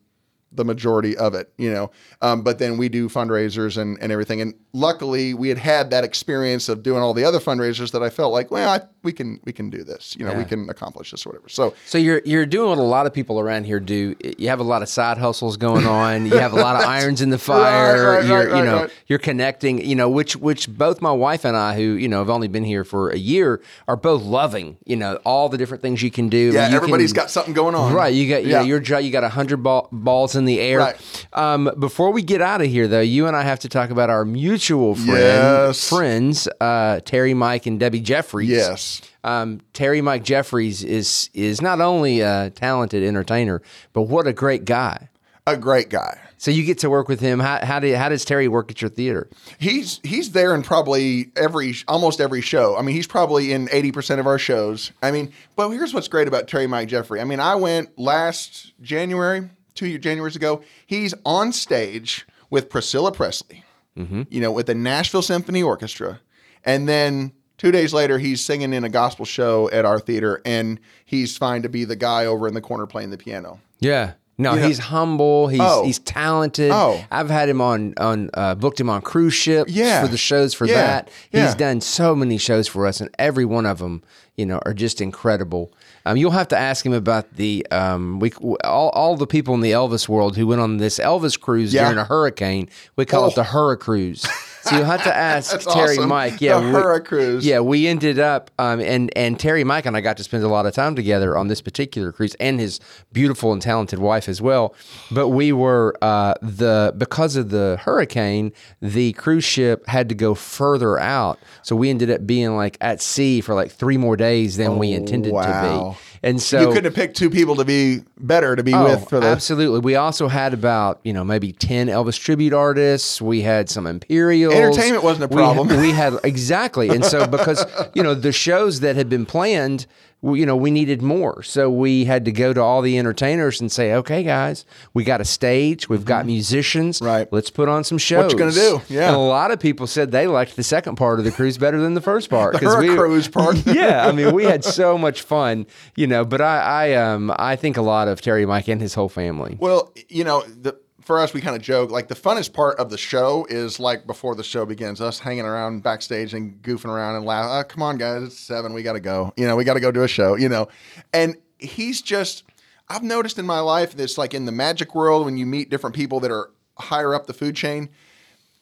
the 0.52 0.64
majority 0.64 1.16
of 1.16 1.34
it, 1.34 1.52
you 1.58 1.70
know. 1.70 1.90
Um, 2.22 2.42
but 2.42 2.58
then 2.58 2.78
we 2.78 2.88
do 2.88 3.08
fundraisers 3.08 3.76
and, 3.76 3.98
and 4.00 4.10
everything. 4.10 4.40
And 4.40 4.54
luckily, 4.72 5.34
we 5.34 5.48
had 5.48 5.58
had 5.58 5.90
that 5.90 6.02
experience 6.02 6.68
of 6.68 6.82
doing 6.82 7.02
all 7.02 7.14
the 7.14 7.24
other 7.24 7.40
fundraisers 7.40 7.92
that 7.92 8.02
I 8.02 8.10
felt 8.10 8.32
like, 8.32 8.50
well, 8.50 8.70
I, 8.70 8.80
we 9.06 9.12
can 9.12 9.40
we 9.44 9.52
can 9.52 9.70
do 9.70 9.82
this, 9.84 10.14
you 10.18 10.24
know, 10.26 10.34
we 10.34 10.44
can 10.44 10.68
accomplish 10.68 11.10
this 11.12 11.24
or 11.24 11.30
whatever. 11.30 11.48
So 11.48 11.72
So 11.86 11.96
you're 11.96 12.20
you're 12.26 12.44
doing 12.44 12.68
what 12.68 12.78
a 12.78 12.82
lot 12.82 13.06
of 13.06 13.14
people 13.14 13.40
around 13.40 13.64
here 13.64 13.80
do. 13.80 14.14
You 14.36 14.48
have 14.50 14.60
a 14.60 14.64
lot 14.64 14.82
of 14.82 14.88
side 14.90 15.16
hustles 15.16 15.56
going 15.56 15.86
on. 15.86 16.26
You 16.26 16.36
have 16.36 16.52
a 16.52 16.56
lot 16.56 16.76
of 16.76 16.82
irons 16.96 17.22
in 17.22 17.30
the 17.30 17.38
fire. 17.38 18.12
right, 18.16 18.24
you're 18.26 18.38
right, 18.38 18.48
right, 18.50 18.58
you 18.58 18.64
know 18.64 18.80
right. 18.82 18.90
you're 19.06 19.18
connecting. 19.18 19.82
You 19.82 19.94
know 19.94 20.10
which 20.10 20.36
which 20.36 20.68
both 20.68 21.00
my 21.00 21.12
wife 21.12 21.44
and 21.46 21.56
I, 21.56 21.74
who 21.76 21.82
you 21.82 22.08
know 22.08 22.18
have 22.18 22.28
only 22.30 22.48
been 22.48 22.64
here 22.64 22.84
for 22.84 23.08
a 23.10 23.16
year, 23.18 23.62
are 23.88 23.96
both 23.96 24.22
loving. 24.22 24.76
You 24.84 24.96
know 24.96 25.16
all 25.24 25.48
the 25.48 25.56
different 25.56 25.82
things 25.82 26.02
you 26.02 26.10
can 26.10 26.28
do. 26.28 26.50
yeah, 26.52 26.68
You 26.68 26.76
everybody's 26.76 27.12
can- 27.12 27.22
got 27.22 27.30
something 27.30 27.54
going 27.54 27.74
on, 27.76 27.92
Right, 27.94 28.12
you 28.12 28.28
got 28.28 28.44
yeah, 28.44 28.60
Yeah. 28.60 28.62
your 28.62 28.80
job. 28.80 29.02
You 29.02 29.10
got 29.10 29.24
a 29.24 29.28
hundred 29.30 29.62
ball, 29.62 29.88
balls 29.92 30.34
in 30.36 30.44
the 30.44 30.58
air. 30.60 30.78
Right. 30.80 31.26
Um, 31.32 31.70
before 31.78 32.10
we 32.10 32.22
get 32.22 32.42
out 32.42 32.60
of 32.60 32.66
here, 32.68 32.88
though, 32.88 33.00
you 33.00 33.26
and 33.28 33.36
I 33.36 33.42
have 33.42 33.60
to 33.60 33.68
talk 33.68 33.90
about 33.90 34.10
our 34.10 34.24
mutual 34.24 34.94
friend, 34.94 35.08
Yes. 35.08 35.88
friends, 35.88 36.48
uh, 36.60 37.00
Terry, 37.04 37.34
Mike, 37.34 37.66
and 37.66 37.78
Debbie 37.78 38.00
Jeffries. 38.00 38.48
Yes. 38.48 38.95
Um, 39.24 39.60
Terry 39.72 40.00
Mike 40.00 40.24
Jeffries 40.24 40.82
is 40.84 41.30
is 41.34 41.60
not 41.60 41.80
only 41.80 42.20
a 42.20 42.50
talented 42.50 43.02
entertainer, 43.02 43.62
but 43.92 44.02
what 44.02 44.26
a 44.26 44.32
great 44.32 44.64
guy. 44.64 45.08
a 45.46 45.56
great 45.56 45.88
guy. 45.90 46.18
So 46.38 46.50
you 46.50 46.64
get 46.64 46.78
to 46.80 46.90
work 46.90 47.08
with 47.08 47.20
him. 47.20 47.38
How 47.40 47.64
how, 47.64 47.80
do, 47.80 47.94
how 47.96 48.08
does 48.10 48.24
Terry 48.24 48.46
work 48.46 48.70
at 48.70 48.82
your 48.82 48.90
theater? 48.90 49.28
He's 49.58 50.00
he's 50.02 50.32
there 50.32 50.54
in 50.54 50.62
probably 50.62 51.30
every 51.34 51.74
almost 51.88 52.20
every 52.20 52.42
show. 52.42 52.76
I 52.76 52.82
mean, 52.82 52.94
he's 52.94 53.06
probably 53.06 53.52
in 53.52 53.68
eighty 53.72 53.90
percent 53.90 54.20
of 54.20 54.26
our 54.26 54.38
shows. 54.38 54.92
I 55.02 55.12
mean, 55.12 55.32
but 55.56 55.70
here's 55.70 55.94
what's 55.94 56.08
great 56.08 56.28
about 56.28 56.46
Terry 56.46 56.66
Mike 56.66 56.88
Jeffrey. 56.88 57.20
I 57.20 57.24
mean, 57.24 57.40
I 57.40 57.54
went 57.54 57.98
last 57.98 58.74
January, 58.82 59.48
two 59.74 59.86
year- 59.86 59.98
Januaries 59.98 60.36
ago. 60.36 60.62
He's 60.86 61.14
on 61.24 61.52
stage 61.52 62.26
with 62.50 62.68
Priscilla 62.68 63.10
Presley, 63.12 63.64
you 63.96 64.40
know, 64.40 64.52
with 64.52 64.66
the 64.66 64.74
Nashville 64.74 65.22
Symphony 65.22 65.62
Orchestra, 65.62 66.20
and 66.64 66.86
then 66.86 67.32
two 67.58 67.70
days 67.72 67.92
later, 67.94 68.18
he's 68.18 68.44
singing 68.44 68.72
in 68.72 68.84
a 68.84 68.88
gospel 68.88 69.24
show 69.24 69.70
at 69.70 69.84
our 69.84 69.98
theater, 70.00 70.40
and 70.44 70.78
he's 71.04 71.36
fine 71.36 71.62
to 71.62 71.68
be 71.68 71.84
the 71.84 71.96
guy 71.96 72.26
over 72.26 72.46
in 72.48 72.54
the 72.54 72.60
corner 72.60 72.86
playing 72.86 73.10
the 73.10 73.18
piano. 73.18 73.60
Yeah. 73.80 74.12
No, 74.38 74.52
You 74.52 74.60
know- 74.60 74.66
he's 74.68 74.78
humble. 74.78 75.48
He's 75.48 75.60
Oh. 75.62 75.82
he's 75.84 75.98
talented. 75.98 76.70
Oh. 76.70 77.02
I've 77.10 77.30
had 77.30 77.48
him 77.48 77.62
on 77.62 77.94
on 77.96 78.28
uh, 78.34 78.54
booked 78.54 78.78
him 78.78 78.90
on 78.90 79.00
cruise 79.00 79.32
ships 79.32 79.72
Yeah. 79.72 80.02
for 80.02 80.08
the 80.08 80.18
shows 80.18 80.52
for 80.52 80.66
Yeah. 80.66 80.74
that. 80.74 81.08
He's 81.30 81.40
Yeah. 81.40 81.54
done 81.54 81.80
so 81.80 82.14
many 82.14 82.36
shows 82.36 82.68
for 82.68 82.86
us, 82.86 83.00
and 83.00 83.08
every 83.18 83.46
one 83.46 83.64
of 83.64 83.78
them, 83.78 84.02
you 84.36 84.44
know, 84.44 84.60
are 84.66 84.74
just 84.74 85.00
incredible. 85.00 85.72
Um, 86.04 86.18
you'll 86.18 86.32
have 86.32 86.48
to 86.48 86.56
ask 86.58 86.84
him 86.84 86.92
about 86.92 87.36
the 87.36 87.66
um, 87.70 88.20
we 88.20 88.30
all, 88.62 88.90
all 88.90 89.16
the 89.16 89.26
people 89.26 89.54
in 89.54 89.62
the 89.62 89.72
Elvis 89.72 90.06
world 90.06 90.36
who 90.36 90.46
went 90.46 90.60
on 90.60 90.76
this 90.76 90.98
Elvis 90.98 91.40
cruise 91.40 91.72
during 91.72 91.96
a 91.96 92.04
hurricane. 92.04 92.68
We 92.94 93.06
call 93.06 93.24
it 93.28 93.32
Oh. 93.32 93.36
the 93.36 93.44
Hurricruise. 93.44 94.26
So 94.66 94.76
you'll 94.76 94.84
have 94.84 95.02
to 95.04 95.14
ask 95.16 95.58
Terry 95.60 95.96
awesome. 95.96 96.08
Mike. 96.08 96.40
Yeah, 96.40 96.60
The 96.60 96.66
we- 96.66 96.72
Hurricruise. 96.72 97.46
Yeah, 97.46 97.60
we 97.60 97.86
ended 97.86 98.18
up, 98.18 98.50
um, 98.58 98.80
and 98.80 99.10
and 99.16 99.38
Terry 99.38 99.64
Mike 99.64 99.86
and 99.86 99.96
I 99.96 100.00
got 100.00 100.16
to 100.18 100.24
spend 100.24 100.44
a 100.44 100.48
lot 100.48 100.66
of 100.66 100.74
time 100.74 100.94
together 100.96 101.36
on 101.36 101.48
this 101.48 101.60
particular 101.60 102.12
cruise, 102.12 102.34
and 102.40 102.58
his 102.60 102.80
beautiful 103.12 103.52
and 103.52 103.62
talented 103.62 103.98
wife 103.98 104.28
as 104.28 104.42
well. 104.42 104.74
But 105.10 105.28
we 105.28 105.52
were 105.52 105.96
uh, 106.02 106.34
the 106.42 106.94
because 106.96 107.36
of 107.36 107.50
the 107.50 107.78
hurricane, 107.80 108.52
the 108.82 109.12
cruise 109.14 109.44
ship 109.44 109.86
had 109.86 110.08
to 110.08 110.14
go 110.14 110.34
further 110.34 110.98
out, 110.98 111.38
so 111.62 111.76
we 111.76 111.90
ended 111.90 112.10
up 112.10 112.26
being 112.26 112.56
like 112.56 112.76
at 112.80 113.00
sea 113.00 113.40
for 113.40 113.54
like 113.54 113.70
three 113.70 113.96
more 113.96 114.16
days 114.16 114.56
than 114.56 114.78
we 114.78 114.92
intended 114.92 115.32
to 115.32 115.92
be. 115.92 116.15
And 116.26 116.42
so 116.42 116.60
you 116.60 116.66
couldn't 116.66 116.86
have 116.86 116.94
picked 116.94 117.16
two 117.16 117.30
people 117.30 117.54
to 117.54 117.64
be 117.64 118.00
better 118.18 118.56
to 118.56 118.64
be 118.64 118.74
Oh, 118.74 118.84
with 118.84 119.08
for 119.08 119.20
the 119.20 119.26
absolutely. 119.28 119.78
We 119.78 119.94
also 119.94 120.26
had 120.26 120.52
about 120.52 120.98
you 121.04 121.12
know 121.12 121.24
maybe 121.24 121.52
ten 121.52 121.86
Elvis 121.86 122.18
tribute 122.20 122.52
artists. 122.52 123.22
We 123.22 123.42
had 123.42 123.70
some 123.70 123.86
Imperial. 123.86 124.52
Entertainment 124.52 125.04
wasn't 125.04 125.32
a 125.32 125.34
problem. 125.34 125.68
We 125.68 125.92
had, 125.92 126.18
exactly, 126.24 126.88
and 126.88 127.04
so 127.04 127.28
because 127.28 127.64
you 127.94 128.02
know 128.02 128.14
the 128.14 128.32
shows 128.32 128.80
that 128.80 128.96
had 128.96 129.08
been 129.08 129.24
planned, 129.24 129.86
we, 130.15 130.15
you 130.22 130.44
know 130.46 130.56
we 130.56 130.70
needed 130.70 131.02
more, 131.02 131.42
so 131.42 131.70
we 131.70 132.04
had 132.06 132.24
to 132.24 132.32
go 132.32 132.52
to 132.52 132.60
all 132.60 132.82
the 132.82 132.98
entertainers 132.98 133.60
and 133.60 133.70
say, 133.70 133.92
okay, 133.94 134.22
guys, 134.22 134.64
we 134.94 135.04
got 135.04 135.20
a 135.20 135.24
stage, 135.24 135.88
we've 135.88 136.04
got 136.04 136.26
musicians, 136.26 136.98
Mm-hmm. 137.00 137.06
Right. 137.06 137.32
Let's 137.32 137.50
put 137.50 137.68
on 137.68 137.84
some 137.84 137.98
shows. 137.98 138.24
What 138.24 138.32
you 138.32 138.38
gonna 138.38 138.52
do? 138.52 138.80
Yeah. 138.88 139.08
And 139.08 139.16
a 139.16 139.20
lot 139.20 139.50
of 139.50 139.60
people 139.60 139.86
said 139.86 140.10
they 140.10 140.26
liked 140.26 140.56
the 140.56 140.62
second 140.62 140.96
part 140.96 141.18
of 141.18 141.24
the 141.24 141.30
cruise 141.30 141.58
better 141.58 141.78
than 141.78 141.94
the 141.94 142.00
first 142.00 142.30
part. 142.30 142.58
The 142.58 142.76
we- 142.80 142.86
Hurricruise 142.88 143.28
part. 143.28 143.56
yeah, 143.66 144.06
I 144.06 144.12
mean, 144.12 144.34
we 144.34 144.44
had 144.44 144.64
so 144.80 144.96
much 144.98 145.22
fun, 145.22 145.66
you 145.94 146.06
know. 146.06 146.24
But 146.24 146.40
I, 146.40 146.58
I, 146.90 146.92
um, 146.94 147.32
I 147.38 147.56
think 147.56 147.76
a 147.76 147.82
lot 147.82 148.08
of 148.08 148.20
Terry 148.20 148.46
Mike 148.46 148.68
and 148.68 148.80
his 148.80 148.94
whole 148.94 149.08
family. 149.08 149.56
Well, 149.60 149.92
you 150.08 150.24
know, 150.24 150.42
the, 150.42 150.76
for 151.06 151.20
us, 151.20 151.32
we 151.32 151.40
kind 151.40 151.54
of 151.54 151.62
joke 151.62 151.92
like 151.92 152.08
the 152.08 152.16
funnest 152.16 152.52
part 152.52 152.80
of 152.80 152.90
the 152.90 152.98
show 152.98 153.46
is 153.48 153.78
like 153.78 154.08
before 154.08 154.34
the 154.34 154.42
show 154.42 154.66
begins, 154.66 155.00
us 155.00 155.20
hanging 155.20 155.44
around 155.44 155.84
backstage 155.84 156.34
and 156.34 156.60
goofing 156.62 156.90
around 156.90 157.14
and 157.14 157.24
laughing. 157.24 157.48
Oh, 157.48 157.54
ah, 157.54 157.62
come 157.62 157.80
on, 157.84 157.96
guys, 157.96 158.24
it's 158.24 158.40
seven. 158.40 158.72
We 158.72 158.82
got 158.82 158.94
to 158.94 159.00
go. 159.00 159.32
You 159.36 159.46
know, 159.46 159.54
we 159.54 159.62
got 159.62 159.74
to 159.74 159.80
go 159.80 159.92
do 159.92 160.02
a 160.02 160.08
show. 160.08 160.34
You 160.34 160.48
know, 160.48 160.66
and 161.14 161.36
he's 161.58 162.02
just. 162.02 162.42
I've 162.88 163.04
noticed 163.04 163.38
in 163.38 163.46
my 163.46 163.60
life 163.60 163.96
this, 163.96 164.18
like 164.18 164.34
in 164.34 164.46
the 164.46 164.52
magic 164.52 164.94
world, 164.94 165.24
when 165.24 165.36
you 165.36 165.46
meet 165.46 165.70
different 165.70 165.94
people 165.94 166.20
that 166.20 166.30
are 166.30 166.50
higher 166.76 167.14
up 167.14 167.26
the 167.26 167.32
food 167.32 167.54
chain, 167.54 167.88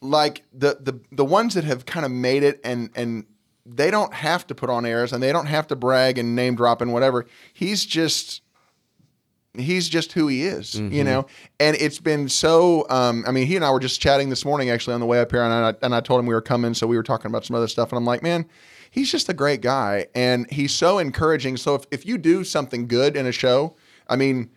like 0.03 0.43
the 0.53 0.77
the 0.81 1.01
the 1.13 1.25
ones 1.25 1.55
that 1.55 1.65
have 1.65 1.87
kind 1.87 2.05
of 2.05 2.13
made 2.13 2.43
it 2.43 2.61
and 2.63 2.91
and 2.95 3.25
they 3.65 3.91
don't 3.91 4.13
have 4.13 4.47
to 4.49 4.55
put 4.55 4.69
on 4.69 4.85
airs 4.85 5.15
and 5.15 5.23
they 5.23 5.33
don't 5.33 5.47
have 5.47 5.67
to 5.69 5.77
brag 5.77 6.19
and 6.19 6.37
name 6.37 6.57
drop 6.57 6.83
and 6.83 6.93
whatever. 6.93 7.25
He's 7.55 7.87
just 7.87 8.43
he's 9.57 9.89
just 9.89 10.13
who 10.13 10.29
he 10.29 10.43
is, 10.45 10.75
Mm-hmm. 10.75 10.93
you 10.93 11.05
know. 11.05 11.27
And 11.61 11.77
it's 11.79 11.99
been 12.01 12.29
so. 12.29 12.87
Um, 12.91 13.25
I 13.27 13.31
mean, 13.31 13.47
he 13.47 13.57
and 13.57 13.65
I 13.65 13.71
were 13.71 13.81
just 13.81 14.01
chatting 14.01 14.29
this 14.31 14.45
morning 14.45 14.71
actually 14.71 14.95
on 14.95 15.01
the 15.01 15.07
way 15.07 15.21
up 15.21 15.31
here, 15.31 15.43
and 15.43 15.53
I 15.53 15.75
and 15.83 15.95
I 15.95 16.01
told 16.01 16.21
him 16.21 16.27
we 16.27 16.35
were 16.35 16.41
coming, 16.41 16.75
so 16.75 16.87
we 16.87 16.97
were 16.97 17.03
talking 17.03 17.31
about 17.31 17.45
some 17.45 17.57
other 17.57 17.69
stuff, 17.69 17.91
and 17.93 17.97
I'm 17.99 18.05
like, 18.05 18.23
man, 18.23 18.47
he's 18.91 19.11
just 19.11 19.29
a 19.29 19.35
great 19.35 19.61
guy, 19.61 20.07
and 20.15 20.51
he's 20.51 20.73
so 20.73 20.99
encouraging. 20.99 21.57
So 21.57 21.75
if 21.75 21.85
if 21.91 22.07
you 22.07 22.19
do 22.19 22.45
something 22.45 22.87
good 22.89 23.17
in 23.17 23.27
a 23.27 23.33
show, 23.33 23.77
I 24.09 24.17
mean, 24.17 24.51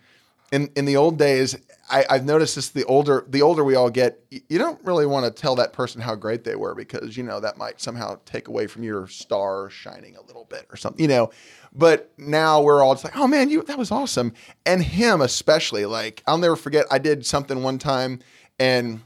in 0.51 0.69
in 0.75 0.85
the 0.85 0.97
old 0.97 1.17
days. 1.17 1.55
I, 1.89 2.05
I've 2.09 2.25
noticed 2.25 2.55
this. 2.55 2.69
The 2.69 2.83
older 2.85 3.25
the 3.29 3.41
older 3.41 3.63
we 3.63 3.75
all 3.75 3.89
get, 3.89 4.19
you 4.29 4.57
don't 4.57 4.83
really 4.83 5.05
want 5.05 5.25
to 5.25 5.41
tell 5.41 5.55
that 5.55 5.73
person 5.73 6.01
how 6.01 6.15
great 6.15 6.43
they 6.43 6.55
were 6.55 6.75
because 6.75 7.15
you 7.15 7.23
know 7.23 7.39
that 7.39 7.57
might 7.57 7.79
somehow 7.79 8.19
take 8.25 8.47
away 8.47 8.67
from 8.67 8.83
your 8.83 9.07
star 9.07 9.69
shining 9.69 10.15
a 10.15 10.21
little 10.21 10.45
bit 10.45 10.67
or 10.69 10.77
something, 10.77 11.01
you 11.01 11.07
know. 11.07 11.31
But 11.73 12.11
now 12.17 12.61
we're 12.61 12.83
all 12.83 12.93
just 12.93 13.05
like, 13.05 13.15
oh 13.15 13.27
man, 13.27 13.49
you 13.49 13.63
that 13.63 13.77
was 13.77 13.91
awesome, 13.91 14.33
and 14.65 14.83
him 14.83 15.21
especially. 15.21 15.85
Like 15.85 16.23
I'll 16.27 16.37
never 16.37 16.55
forget. 16.55 16.85
I 16.91 16.97
did 16.97 17.25
something 17.25 17.63
one 17.63 17.77
time, 17.77 18.19
and 18.59 19.01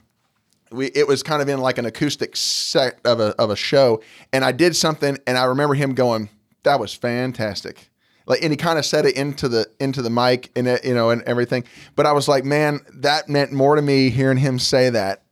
we 0.72 0.88
it 0.88 1.08
was 1.08 1.22
kind 1.22 1.42
of 1.42 1.50
in 1.50 1.60
like 1.60 1.78
an 1.78 1.86
acoustic 1.86 2.36
set 2.36 3.00
of 3.06 3.20
a 3.20 3.36
of 3.40 3.52
a 3.52 3.56
show, 3.56 4.02
and 4.34 4.44
I 4.44 4.52
did 4.52 4.76
something, 4.76 5.20
and 5.28 5.38
I 5.38 5.44
remember 5.44 5.76
him 5.76 5.94
going, 5.94 6.30
"That 6.64 6.80
was 6.80 6.94
fantastic." 6.96 7.91
Like, 8.32 8.44
and 8.44 8.52
he 8.52 8.56
kind 8.58 8.80
of 8.80 8.86
said 8.86 9.06
it 9.06 9.16
into 9.18 9.50
the 9.50 9.68
into 9.82 10.02
the 10.02 10.10
mic 10.10 10.50
and 10.56 10.66
it, 10.68 10.86
you 10.86 10.94
know 10.94 11.10
and 11.10 11.22
everything. 11.24 11.66
But 11.98 12.06
I 12.06 12.14
was 12.14 12.28
like, 12.30 12.46
man, 12.46 12.80
that 12.94 13.28
meant 13.28 13.52
more 13.52 13.76
to 13.76 13.82
me 13.82 14.10
hearing 14.10 14.38
him 14.38 14.58
say 14.58 14.90
that, 14.90 15.24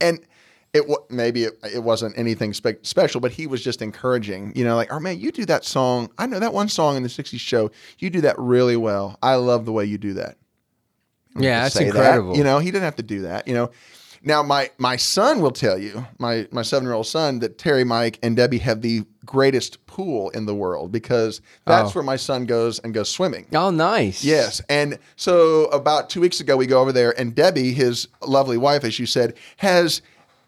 and 0.00 0.20
it 0.72 0.84
maybe 1.10 1.42
it, 1.44 1.54
it 1.74 1.82
wasn't 1.82 2.16
anything 2.16 2.54
spe- 2.54 2.82
special, 2.82 3.20
but 3.20 3.32
he 3.32 3.48
was 3.48 3.62
just 3.62 3.82
encouraging. 3.82 4.52
You 4.54 4.64
know, 4.64 4.76
like, 4.76 4.92
oh 4.92 5.00
man, 5.00 5.18
you 5.18 5.32
do 5.32 5.44
that 5.46 5.64
song. 5.64 6.10
I 6.16 6.26
know 6.26 6.38
that 6.38 6.54
one 6.54 6.68
song 6.68 6.96
in 6.96 7.02
the 7.02 7.08
'60s 7.08 7.40
show. 7.40 7.72
You 7.98 8.08
do 8.08 8.20
that 8.20 8.38
really 8.38 8.76
well. 8.76 9.18
I 9.20 9.34
love 9.34 9.64
the 9.64 9.72
way 9.72 9.84
you 9.84 9.98
do 9.98 10.14
that 10.14 10.36
Yeah, 11.36 11.64
that's 11.64 11.74
say 11.74 11.84
that. 11.84 11.96
incredible. 11.96 12.36
You 12.36 12.44
know, 12.44 12.60
he 12.60 12.70
didn't 12.70 12.84
have 12.84 12.96
to 12.96 13.02
do 13.02 13.22
that. 13.22 13.48
You 13.48 13.54
know, 13.54 13.70
now 14.24 14.42
my 14.42 14.70
my 14.78 14.96
son 14.96 15.40
will 15.40 15.50
tell 15.50 15.78
you, 15.78 16.06
my 16.18 16.46
my 16.50 16.62
seven 16.62 16.86
year 16.86 16.94
old 16.94 17.06
son, 17.06 17.40
that 17.40 17.58
Terry, 17.58 17.84
Mike, 17.84 18.18
and 18.22 18.36
Debbie 18.36 18.58
have 18.58 18.80
the 18.82 19.04
greatest 19.24 19.84
pool 19.86 20.30
in 20.30 20.46
the 20.46 20.54
world 20.54 20.90
because 20.92 21.40
that's 21.64 21.90
Oh. 21.90 21.94
where 21.94 22.02
my 22.04 22.16
son 22.16 22.44
goes 22.44 22.78
and 22.80 22.92
goes 22.92 23.08
swimming. 23.08 23.46
oh, 23.54 23.70
nice. 23.70 24.24
Yes. 24.24 24.60
And 24.68 24.98
so 25.16 25.66
about 25.66 26.10
two 26.10 26.20
weeks 26.20 26.40
ago, 26.40 26.56
we 26.56 26.66
go 26.66 26.80
over 26.80 26.92
there, 26.92 27.18
and 27.18 27.34
Debbie, 27.34 27.72
his 27.72 28.08
lovely 28.20 28.56
wife, 28.58 28.84
as 28.84 28.98
you 28.98 29.06
said, 29.06 29.34
has 29.58 30.02